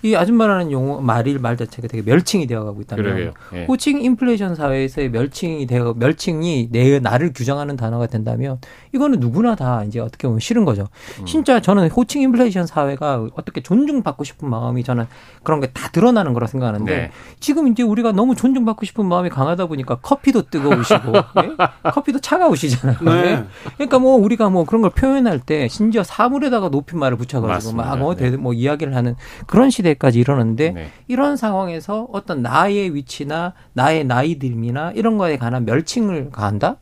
이 0.06 0.16
아줌마라는 0.16 0.72
용어 0.72 1.02
말일 1.02 1.40
말 1.40 1.58
자체가 1.58 1.88
되게 1.88 2.04
멸칭이 2.04 2.46
되어가고 2.46 2.82
있다면 2.82 3.34
예. 3.54 3.66
호칭 3.66 4.04
인플레이션 4.04 4.54
사회에서의 4.54 5.10
멸칭이 5.10 5.66
되어 5.66 5.96
멸칭이 5.98 6.70
내 6.72 7.00
나를 7.00 7.34
규정하는 7.34 7.76
단어가 7.76 8.06
된다면 8.06 8.60
이거는 8.96 9.20
누구나 9.20 9.56
다 9.56 9.84
이제 9.84 10.00
어떻게 10.00 10.28
보면 10.28 10.40
싫은 10.40 10.66
거죠. 10.66 10.88
음. 11.20 11.26
진짜 11.26 11.60
저는 11.60 11.90
호칭 11.90 12.22
인플레이션 12.24 12.66
사회가 12.66 13.28
어떻게 13.36 13.62
존중받고 13.62 14.24
싶은 14.24 14.50
마음이 14.50 14.84
저는 14.84 15.06
그런 15.44 15.62
게 15.62 15.76
다 15.76 15.90
드러나는 15.90 16.34
거라 16.34 16.48
생각하는데 16.48 16.96
네. 16.96 17.12
지금 17.40 17.68
이제 17.68 17.84
우리가 17.84 18.14
너무 18.14 18.34
존중받고 18.34 18.86
싶은 18.86 19.06
마음이 19.06 19.30
강하다 19.30 19.66
보니까 19.68 19.96
커피도 19.96 20.44
뜨거우시고 20.44 21.12
네? 21.12 21.56
커피도 21.92 22.22
차가우시잖아요. 22.22 22.98
네. 23.04 23.44
그러니까 23.76 24.00
뭐 24.00 24.16
우리가 24.16 24.50
뭐 24.50 24.64
그런 24.64 24.82
걸 24.82 24.92
표현할 24.92 25.40
때 25.40 25.68
심지어 25.68 26.04
사물에다가 26.04 26.70
높임말을 26.70 27.18
붙여가지고 27.18 27.76
막뭐 27.76 28.16
네. 28.16 28.32
뭐 28.32 28.54
이야기를 28.54 28.96
하는 28.96 29.16
그런 29.46 29.70
시대 29.70 29.86
때까지 29.96 30.20
이러는데 30.20 30.72
네. 30.72 30.88
이런 31.08 31.36
상황에서 31.38 32.08
어떤 32.12 32.42
나의 32.42 32.96
위치나 32.96 33.54
나의 33.74 34.06
나이 34.06 34.40
들미나 34.40 34.92
이런 34.96 35.18
거에 35.18 35.38
관한 35.38 35.66
멸칭을 35.66 36.32
가한다? 36.32 36.78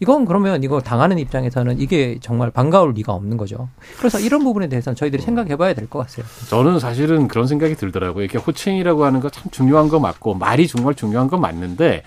이건 0.00 0.24
그러면 0.24 0.62
이거 0.62 0.80
당하는 0.80 1.18
입장에서는 1.18 1.80
이게 1.80 2.18
정말 2.20 2.50
반가울 2.50 2.92
리가 2.94 3.12
없는 3.12 3.36
거죠. 3.36 3.68
그래서 3.98 4.18
이런 4.20 4.42
부분에 4.44 4.68
대해서는 4.68 4.96
저희들이 4.96 5.22
생각해 5.22 5.56
봐야 5.56 5.74
될 5.74 5.88
것 5.88 6.00
같아요. 6.06 6.26
저는 6.48 6.78
사실은 6.78 7.28
그런 7.28 7.46
생각이 7.46 7.74
들더라고요. 7.76 8.24
이렇게 8.24 8.38
호칭이라고 8.38 9.04
하는 9.04 9.20
거 9.20 9.28
참 9.30 9.44
중요한 9.50 9.88
거 9.88 9.98
맞고 10.00 10.34
말이 10.34 10.66
정말 10.66 10.94
중요한 10.94 11.28
건 11.28 11.40
맞는데 11.40 12.02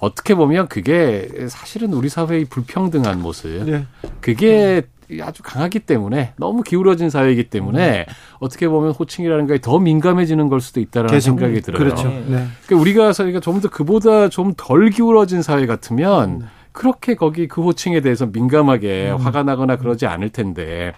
어떻게 0.00 0.34
보면 0.34 0.68
그게 0.68 1.28
사실은 1.48 1.92
우리 1.92 2.08
사회의 2.08 2.44
불평등한 2.44 3.20
모습. 3.22 3.64
네. 3.64 3.86
그게 4.20 4.82
아주 5.22 5.44
강하기 5.44 5.80
때문에 5.80 6.32
너무 6.36 6.62
기울어진 6.64 7.10
사회이기 7.10 7.44
때문에 7.48 8.06
음. 8.08 8.12
어떻게 8.40 8.66
보면 8.68 8.90
호칭이라는 8.90 9.46
게 9.46 9.58
더 9.60 9.78
민감해지는 9.78 10.48
걸 10.48 10.60
수도 10.60 10.80
있다라는 10.80 11.20
생각이 11.20 11.60
들어요. 11.62 11.78
그렇죠. 11.78 12.08
네. 12.08 12.46
그러니까 12.66 12.76
우리가 12.76 13.12
저희가 13.12 13.38
좀 13.40 13.60
더 13.60 13.68
그보다 13.70 14.28
좀 14.28 14.54
덜 14.56 14.90
기울어진 14.90 15.42
사회 15.42 15.66
같으면 15.66 16.30
음. 16.42 16.48
그렇게 16.76 17.14
거기 17.14 17.48
그 17.48 17.62
호칭에 17.62 18.02
대해서 18.02 18.26
민감하게 18.26 19.12
음. 19.12 19.16
화가 19.16 19.42
나거나 19.42 19.76
그러지 19.76 20.06
않을 20.06 20.28
텐데 20.28 20.92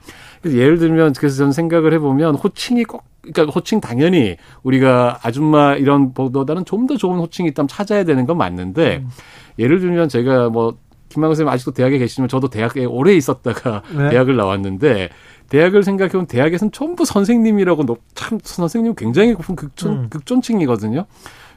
예를 0.45 0.79
들면 0.79 1.13
그래서 1.13 1.37
저는 1.37 1.53
생각을 1.53 1.95
해보면 1.95 2.35
호칭이 2.35 2.83
꼭 2.83 3.05
그러니까 3.23 3.53
호칭 3.55 3.81
당연히 3.81 4.37
우리가 4.65 5.21
아줌마 5.23 5.75
이런 5.75 6.13
보다는 6.13 6.65
좀 6.65 6.89
더 6.89 6.97
좋은 6.97 7.19
호칭이 7.19 7.49
있다면 7.51 7.69
찾아야 7.69 8.05
되는 8.05 8.27
건 8.27 8.39
맞는데 8.39 9.03
음. 9.03 9.09
예를 9.59 9.79
들면 9.79 10.09
제가 10.09 10.49
뭐 10.49 10.77
김만근 11.11 11.35
선생님 11.35 11.53
아직도 11.53 11.73
대학에 11.73 11.99
계시면 11.99 12.29
저도 12.29 12.49
대학에 12.49 12.85
오래 12.85 13.15
있었다가 13.15 13.83
네. 13.95 14.11
대학을 14.11 14.37
나왔는데 14.37 15.11
대학을 15.49 15.83
생각해보면 15.85 16.27
대학에서는 16.27 16.73
전부 16.73 17.05
선생님이라고 17.05 17.85
참 18.15 18.39
선생님 18.43 18.95
굉장히 18.97 19.33
높은 19.33 19.55
극존, 19.55 19.93
음. 19.93 20.07
극존칭이거든요. 20.11 21.07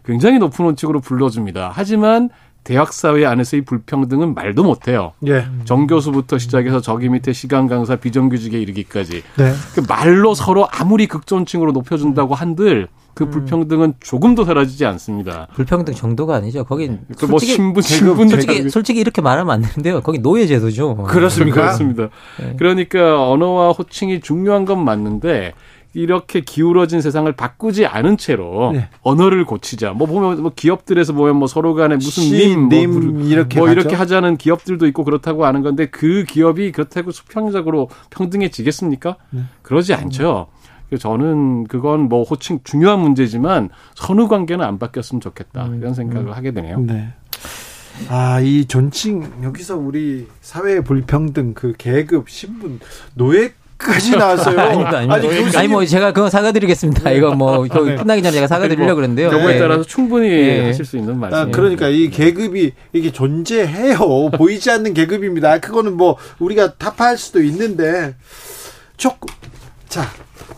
굉장히 0.05 0.39
높은 0.39 0.65
호칭으로 0.65 0.99
불러줍니다. 0.99 1.71
하지만 1.73 2.29
대학 2.63 2.93
사회 2.93 3.25
안에서의 3.25 3.63
불평등은 3.65 4.33
말도 4.35 4.63
못해요. 4.63 5.13
예. 5.27 5.45
정 5.65 5.87
교수부터 5.87 6.37
시작해서 6.37 6.79
저기 6.79 7.09
밑에 7.09 7.33
시간 7.33 7.67
강사 7.67 7.95
비정규직에 7.95 8.59
이르기까지 8.59 9.23
네. 9.37 9.53
그 9.73 9.81
말로 9.87 10.35
서로 10.35 10.67
아무리 10.71 11.07
극존칭으로 11.07 11.71
높여준다고 11.71 12.35
한들 12.35 12.87
그 13.13 13.25
음. 13.25 13.29
불평등은 13.31 13.93
조금도 13.99 14.45
사라지지 14.45 14.85
않습니다. 14.85 15.47
불평등 15.55 15.93
정도가 15.93 16.35
아니죠. 16.35 16.63
거긴 16.63 16.99
그 17.17 17.25
뭐 17.25 17.39
신분 17.39 17.81
신분 17.81 18.29
솔직히 18.29 18.69
솔직히 18.69 18.99
이렇게 19.01 19.21
말하면 19.21 19.53
안 19.53 19.61
되는데요. 19.61 20.01
거기 20.01 20.19
노예 20.19 20.45
제도죠. 20.45 20.95
그렇습니까? 20.95 21.61
그렇습니다. 21.61 22.09
네. 22.39 22.55
그러니까 22.57 23.27
언어와 23.29 23.71
호칭이 23.71 24.21
중요한 24.21 24.65
건 24.65 24.85
맞는데 24.85 25.53
이렇게 25.93 26.39
기울어진 26.39 27.01
세상을 27.01 27.31
바꾸지 27.33 27.85
않은 27.85 28.17
채로 28.17 28.71
네. 28.73 28.89
언어를 29.01 29.45
고치자. 29.45 29.91
뭐 29.91 30.07
보면 30.07 30.41
뭐 30.41 30.51
기업들에서 30.55 31.13
보면 31.13 31.35
뭐 31.35 31.47
서로 31.47 31.73
간에 31.73 31.95
무슨 31.95 32.23
시, 32.23 32.47
님, 32.47 32.61
뭐, 32.61 32.69
님 32.69 33.21
이렇게 33.23 33.59
뭐 33.59 33.69
이렇게 33.69 33.95
하자는 33.95 34.37
기업들도 34.37 34.87
있고 34.87 35.03
그렇다고 35.03 35.45
하는 35.45 35.61
건데 35.61 35.87
그 35.87 36.23
기업이 36.23 36.71
그렇다고 36.71 37.11
수평적으로 37.11 37.89
평등해지겠습니까? 38.09 39.17
네. 39.31 39.41
그러지 39.61 39.93
않죠. 39.93 40.47
저는 40.97 41.65
그건 41.65 42.09
뭐 42.09 42.23
호칭 42.23 42.59
중요한 42.63 42.99
문제지만 42.99 43.69
선후 43.95 44.27
관계는 44.27 44.65
안 44.65 44.77
바뀌었으면 44.77 45.21
좋겠다 45.21 45.67
음, 45.67 45.77
이런 45.77 45.93
생각을 45.93 46.27
음. 46.27 46.33
하게 46.33 46.51
되네요. 46.51 46.79
네. 46.79 47.13
아, 48.09 48.39
이 48.39 48.65
존칭 48.65 49.43
여기서 49.43 49.77
우리 49.77 50.27
사회 50.41 50.81
불평등 50.81 51.53
그 51.53 51.73
계급 51.77 52.29
신분 52.29 52.79
노예 53.13 53.53
까지 53.81 54.11
나왔어요. 54.11 54.57
아닙니다, 54.59 54.97
아닙니다. 54.97 55.15
아니, 55.15 55.27
교수님. 55.27 55.57
아니, 55.57 55.67
뭐, 55.67 55.85
제가 55.85 56.13
그거 56.13 56.29
사과드리겠습니다. 56.29 57.11
이거 57.11 57.33
뭐, 57.33 57.65
아, 57.65 57.67
네. 57.67 57.95
끝나기 57.95 58.21
전에 58.21 58.33
제가 58.33 58.47
사과드리려고 58.47 58.95
그랬는데요. 58.95 59.29
경우에 59.29 59.53
네. 59.53 59.59
따라서 59.59 59.83
충분히 59.83 60.29
네. 60.29 60.65
하실 60.67 60.85
수 60.85 60.97
있는 60.97 61.19
말씀. 61.19 61.37
아, 61.37 61.45
그러니까 61.45 61.87
이 61.87 62.09
계급이 62.09 62.73
이게 62.93 63.11
존재해요. 63.11 64.29
보이지 64.37 64.69
않는 64.71 64.93
계급입니다. 64.93 65.59
그거는 65.59 65.97
뭐, 65.97 66.17
우리가 66.39 66.75
타파할 66.75 67.17
수도 67.17 67.41
있는데, 67.41 68.15
조금, 68.97 69.33
자, 69.89 70.07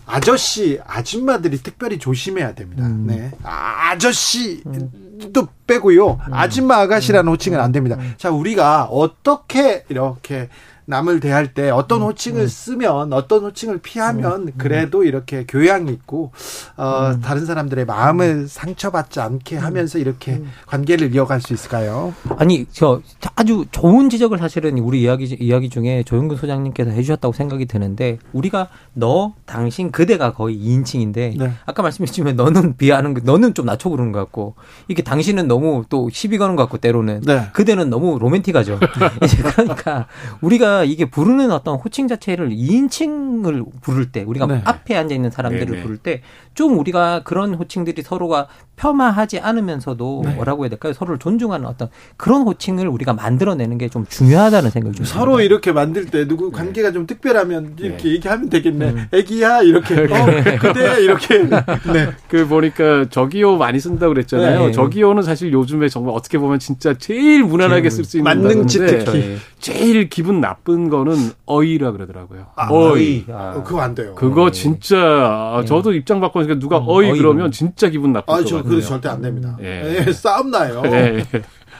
아저씨, 0.05 0.79
아줌마들이 0.85 1.57
특별히 1.57 1.97
조심해야 1.97 2.55
됩니다. 2.55 2.85
음. 2.85 3.05
네. 3.07 3.31
아저씨도 3.43 5.47
빼고요. 5.65 6.19
음. 6.27 6.33
아줌마 6.33 6.77
아가씨라는 6.79 7.31
호칭은 7.31 7.59
안 7.59 7.71
됩니다. 7.71 7.95
음. 7.99 8.13
자, 8.17 8.29
우리가 8.29 8.85
어떻게 8.85 9.85
이렇게 9.89 10.49
남을 10.85 11.19
대할 11.19 11.53
때 11.53 11.69
어떤 11.69 12.01
음, 12.01 12.07
호칭을 12.07 12.41
음. 12.41 12.47
쓰면 12.47 13.13
어떤 13.13 13.43
호칭을 13.43 13.79
피하면 13.79 14.47
음, 14.47 14.53
그래도 14.57 15.03
이렇게 15.03 15.45
교양 15.47 15.87
있고 15.87 16.31
어 16.77 17.19
다른 17.21 17.45
사람들의 17.45 17.85
마음을 17.85 18.47
상처받지 18.47 19.19
않게 19.19 19.57
하면서 19.57 19.97
이렇게 19.97 20.41
관계를 20.65 21.13
이어갈 21.15 21.41
수 21.41 21.53
있을까요? 21.53 22.13
아니 22.37 22.65
저 22.71 23.01
아주 23.35 23.65
좋은 23.71 24.09
지적을 24.09 24.37
사실은 24.37 24.77
우리 24.79 25.01
이야기 25.01 25.25
이야기 25.39 25.69
중에 25.69 26.03
조영근 26.03 26.37
소장님께서 26.37 26.91
해주셨다고 26.91 27.33
생각이 27.33 27.65
드는데 27.65 28.19
우리가 28.33 28.67
너 28.93 29.33
당신 29.45 29.91
그대가 29.91 30.33
거의 30.33 30.57
2인칭인데 30.57 31.37
네. 31.37 31.51
아까 31.65 31.81
말씀해주시면 31.83 32.35
너는 32.35 32.77
비하는 32.77 33.15
너는 33.23 33.53
좀 33.53 33.65
낮춰 33.65 33.89
부르는 33.89 34.11
것 34.11 34.19
같고 34.19 34.55
이게 34.87 35.03
당신은 35.03 35.47
너무 35.47 35.83
또 35.89 36.09
시비 36.09 36.37
거는 36.37 36.55
것 36.55 36.63
같고 36.63 36.77
때로는 36.77 37.21
네. 37.25 37.47
그대는 37.53 37.89
너무 37.89 38.17
로맨틱하죠. 38.19 38.79
그러니까 39.53 40.07
우리가 40.41 40.72
이게 40.83 41.05
부르는 41.05 41.51
어떤 41.51 41.75
호칭 41.77 42.07
자체를 42.07 42.49
2인칭을 42.49 43.65
부를 43.81 44.11
때 44.11 44.23
우리가 44.23 44.45
네. 44.47 44.61
앞에 44.65 44.95
앉아 44.95 45.13
있는 45.13 45.29
사람들을 45.31 45.65
네네. 45.67 45.83
부를 45.83 45.97
때 45.97 46.21
좀 46.53 46.77
우리가 46.77 47.21
그런 47.23 47.55
호칭들이 47.55 48.01
서로가 48.03 48.47
폄하하지 48.75 49.39
않으면서도 49.39 50.21
네. 50.25 50.33
뭐라고 50.35 50.63
해야 50.63 50.69
될까요? 50.69 50.93
서로를 50.93 51.19
존중하는 51.19 51.65
어떤 51.65 51.89
그런 52.17 52.43
호칭을 52.43 52.87
우리가 52.87 53.13
만들어내는 53.13 53.77
게 53.77 53.83
좀 53.93 54.05
중요하다는 54.07 54.71
생각이 54.71 54.95
좀 54.95 55.05
서로 55.05 55.33
듭니다. 55.33 55.43
이렇게 55.43 55.71
만들 55.71 56.05
때 56.05 56.27
누구 56.27 56.49
네. 56.51 56.57
관계가 56.57 56.87
네. 56.89 56.93
좀 56.93 57.05
특별하면 57.05 57.75
이렇게 57.79 58.03
네. 58.03 58.09
얘기하면 58.15 58.49
되겠네. 58.49 58.89
음. 58.89 59.07
애기야 59.11 59.61
이렇게 59.61 59.93
어, 60.11 60.25
그대 60.59 61.01
이렇게 61.01 61.37
네. 61.43 62.09
그 62.27 62.47
보니까 62.47 63.09
저기요 63.09 63.57
많이 63.57 63.79
쓴다고 63.79 64.13
그랬잖아요. 64.13 64.67
네. 64.67 64.71
저기요는 64.71 65.21
사실 65.21 65.51
요즘에 65.53 65.89
정말 65.89 66.15
어떻게 66.15 66.37
보면 66.39 66.59
진짜 66.59 66.93
제일 66.97 67.43
무난하게 67.43 67.89
쓸 67.89 68.03
수 68.05 68.17
있는 68.17 68.23
만능치 68.23 68.79
특히 68.79 69.37
제일 69.59 70.09
기분 70.09 70.41
나쁜 70.41 70.62
거는 70.63 71.31
어이라 71.45 71.91
그러더라고요. 71.91 72.47
아, 72.55 72.67
어이. 72.71 73.25
아. 73.29 73.61
그거 73.63 73.81
안 73.81 73.93
돼요. 73.95 74.15
그거 74.15 74.51
진짜 74.51 75.59
네. 75.61 75.65
저도 75.65 75.93
입장 75.93 76.19
바꾸니까 76.21 76.59
누가 76.59 76.77
음, 76.79 76.85
어이, 76.87 77.11
어이 77.11 77.17
그러면 77.17 77.51
진짜 77.51 77.89
기분 77.89 78.13
나쁠 78.13 78.33
아, 78.33 78.43
저 78.43 78.63
그래 78.63 78.81
절대 78.81 79.09
안 79.09 79.21
됩니다. 79.21 79.57
예. 79.61 80.05
예, 80.07 80.11
싸움 80.13 80.51
나요. 80.51 80.81
예. 80.85 81.25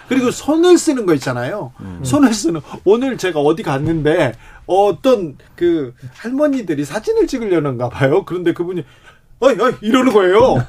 그리고 0.10 0.31
손을 0.31 0.77
쓰는 0.77 1.05
거 1.05 1.14
있잖아요. 1.14 1.72
음. 1.80 2.01
손을 2.03 2.34
쓰는 2.34 2.61
오늘 2.84 3.18
제가 3.18 3.39
어디 3.39 3.64
갔는데 3.64 4.34
어떤 4.65 5.38
그 5.55 5.93
할머니들이 6.14 6.84
사진을 6.85 7.27
찍으려는가 7.27 7.89
봐요. 7.89 8.26
그런데 8.26 8.53
그분이 8.53 8.84
어이 9.39 9.55
어이 9.60 9.73
이러는 9.81 10.14
거예요. 10.14 10.65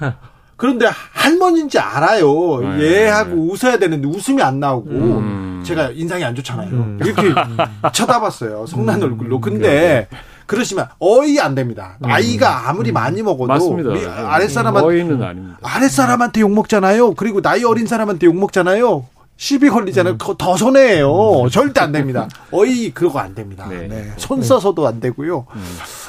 그런데 0.56 0.89
할머니인지 1.12 1.78
알아요. 1.78 2.60
네. 2.78 3.02
얘하고 3.05 3.51
웃어야 3.52 3.78
되는데 3.78 4.06
웃음이 4.06 4.43
안 4.43 4.60
나오고 4.60 4.90
음. 4.90 5.62
제가 5.66 5.90
인상이 5.90 6.24
안 6.24 6.35
좋잖아요. 6.35 6.68
음. 6.70 6.98
이렇게 7.02 7.35
쳐다봤어요. 7.93 8.66
성난 8.66 9.02
음. 9.02 9.05
얼굴로. 9.05 9.40
근데 9.40 10.09
그러시면 10.47 10.89
어이 10.98 11.40
안 11.40 11.55
됩니다. 11.55 11.97
음. 12.05 12.10
아이가 12.10 12.68
아무리 12.68 12.93
음. 12.93 12.94
많이 12.94 13.22
먹어도 13.22 13.47
맞습니다. 13.47 13.90
아랫사람한테 14.31 14.86
어이는 14.86 15.22
아닙니다. 15.22 15.59
아랫사람한테 15.62 16.40
욕 16.40 16.52
먹잖아요. 16.52 17.14
그리고 17.14 17.40
나이 17.40 17.64
어린 17.64 17.86
사람한테 17.86 18.26
욕 18.26 18.36
먹잖아요. 18.36 19.06
시비 19.36 19.68
걸리잖아요. 19.68 20.14
음. 20.14 20.36
더 20.39 20.56
손해예요. 20.56 21.43
음. 21.44 21.48
절대 21.48 21.81
안 21.81 21.90
됩니다. 21.93 22.28
어이 22.52 22.93
그거 22.93 23.18
안 23.18 23.35
됩니다. 23.35 23.66
네. 23.68 23.89
네. 23.89 24.12
손 24.16 24.43
써서도 24.43 24.86
안 24.86 25.01
되고요. 25.01 25.47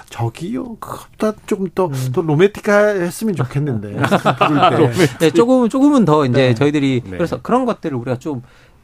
음. 0.05 0.09
저기요, 0.09 0.75
그보다 0.77 1.33
조금 1.45 1.67
더, 1.73 1.87
음. 1.87 2.11
더 2.13 2.21
로맨틱했으면 2.21 3.35
좋겠는데. 3.35 3.95
네, 5.19 5.31
조금 5.31 5.67
조금은 5.69 6.05
더 6.05 6.25
이제 6.25 6.49
네. 6.49 6.53
저희들이 6.53 7.01
네. 7.03 7.09
그래서 7.11 7.41
그런 7.41 7.65
것들을 7.65 7.95
우리가 7.97 8.17
좀 8.17 8.41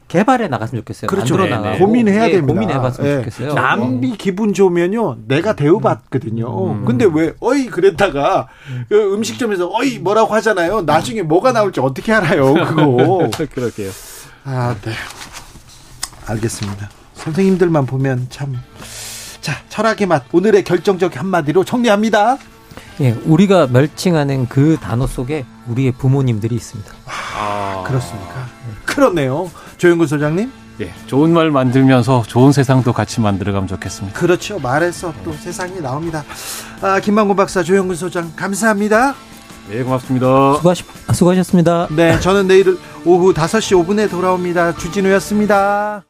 개발해 0.08 0.48
나갔으면 0.48 0.82
좋겠어요. 0.82 1.08
그렇죠. 1.08 1.38
만들어 1.38 1.78
고민해야 1.78 2.26
네, 2.26 2.32
됩니다. 2.32 2.52
고민해봤으면 2.52 3.10
네. 3.10 3.16
좋겠어요. 3.18 3.54
남이 3.54 4.16
기분 4.18 4.52
좋으면요, 4.52 5.18
내가 5.26 5.54
대우받거든요. 5.54 6.72
음. 6.72 6.84
근데 6.84 7.06
왜 7.10 7.32
어이 7.40 7.66
그랬다가 7.66 8.48
그 8.90 9.14
음식점에서 9.14 9.70
어이 9.72 10.00
뭐라고 10.00 10.34
하잖아요. 10.34 10.82
나중에 10.82 11.22
뭐가 11.22 11.52
나올지 11.52 11.80
어떻게 11.80 12.12
알아요, 12.12 12.52
그거. 12.52 13.30
그럴게요. 13.54 13.90
아, 14.44 14.76
네. 14.82 14.92
알겠습니다. 16.26 16.90
선생님들만 17.14 17.86
보면 17.86 18.26
참. 18.28 18.54
자, 19.42 19.56
철학의 19.68 20.06
맛. 20.06 20.24
오늘의 20.32 20.64
결정적 20.64 21.18
한마디로 21.18 21.64
정리합니다. 21.64 22.38
예, 23.00 23.10
우리가 23.24 23.66
멸칭하는 23.66 24.48
그 24.48 24.78
단어 24.80 25.06
속에 25.06 25.44
우리의 25.66 25.92
부모님들이 25.92 26.54
있습니다. 26.54 26.90
아, 27.36 27.82
그렇습니까? 27.86 28.34
네. 28.34 28.74
그렇네요. 28.86 29.50
조영근 29.78 30.06
소장님. 30.06 30.50
예, 30.80 30.92
좋은 31.06 31.32
말 31.32 31.50
만들면서 31.50 32.22
좋은 32.26 32.52
세상도 32.52 32.92
같이 32.92 33.20
만들어가면 33.20 33.68
좋겠습니다. 33.68 34.18
그렇죠. 34.18 34.58
말에서 34.58 35.12
또 35.24 35.32
세상이 35.32 35.80
나옵니다. 35.80 36.24
아, 36.80 37.00
김만곤 37.00 37.36
박사, 37.36 37.62
조영근 37.62 37.96
소장, 37.96 38.32
감사합니다. 38.36 39.14
네, 39.68 39.82
고맙습니다. 39.82 40.54
수고하시, 40.56 40.84
수고하셨습니다. 41.12 41.88
네, 41.90 42.18
저는 42.20 42.46
내일 42.46 42.78
오후 43.04 43.34
5시 43.34 43.84
5분에 43.84 44.08
돌아옵니다. 44.08 44.76
주진우였습니다. 44.76 46.00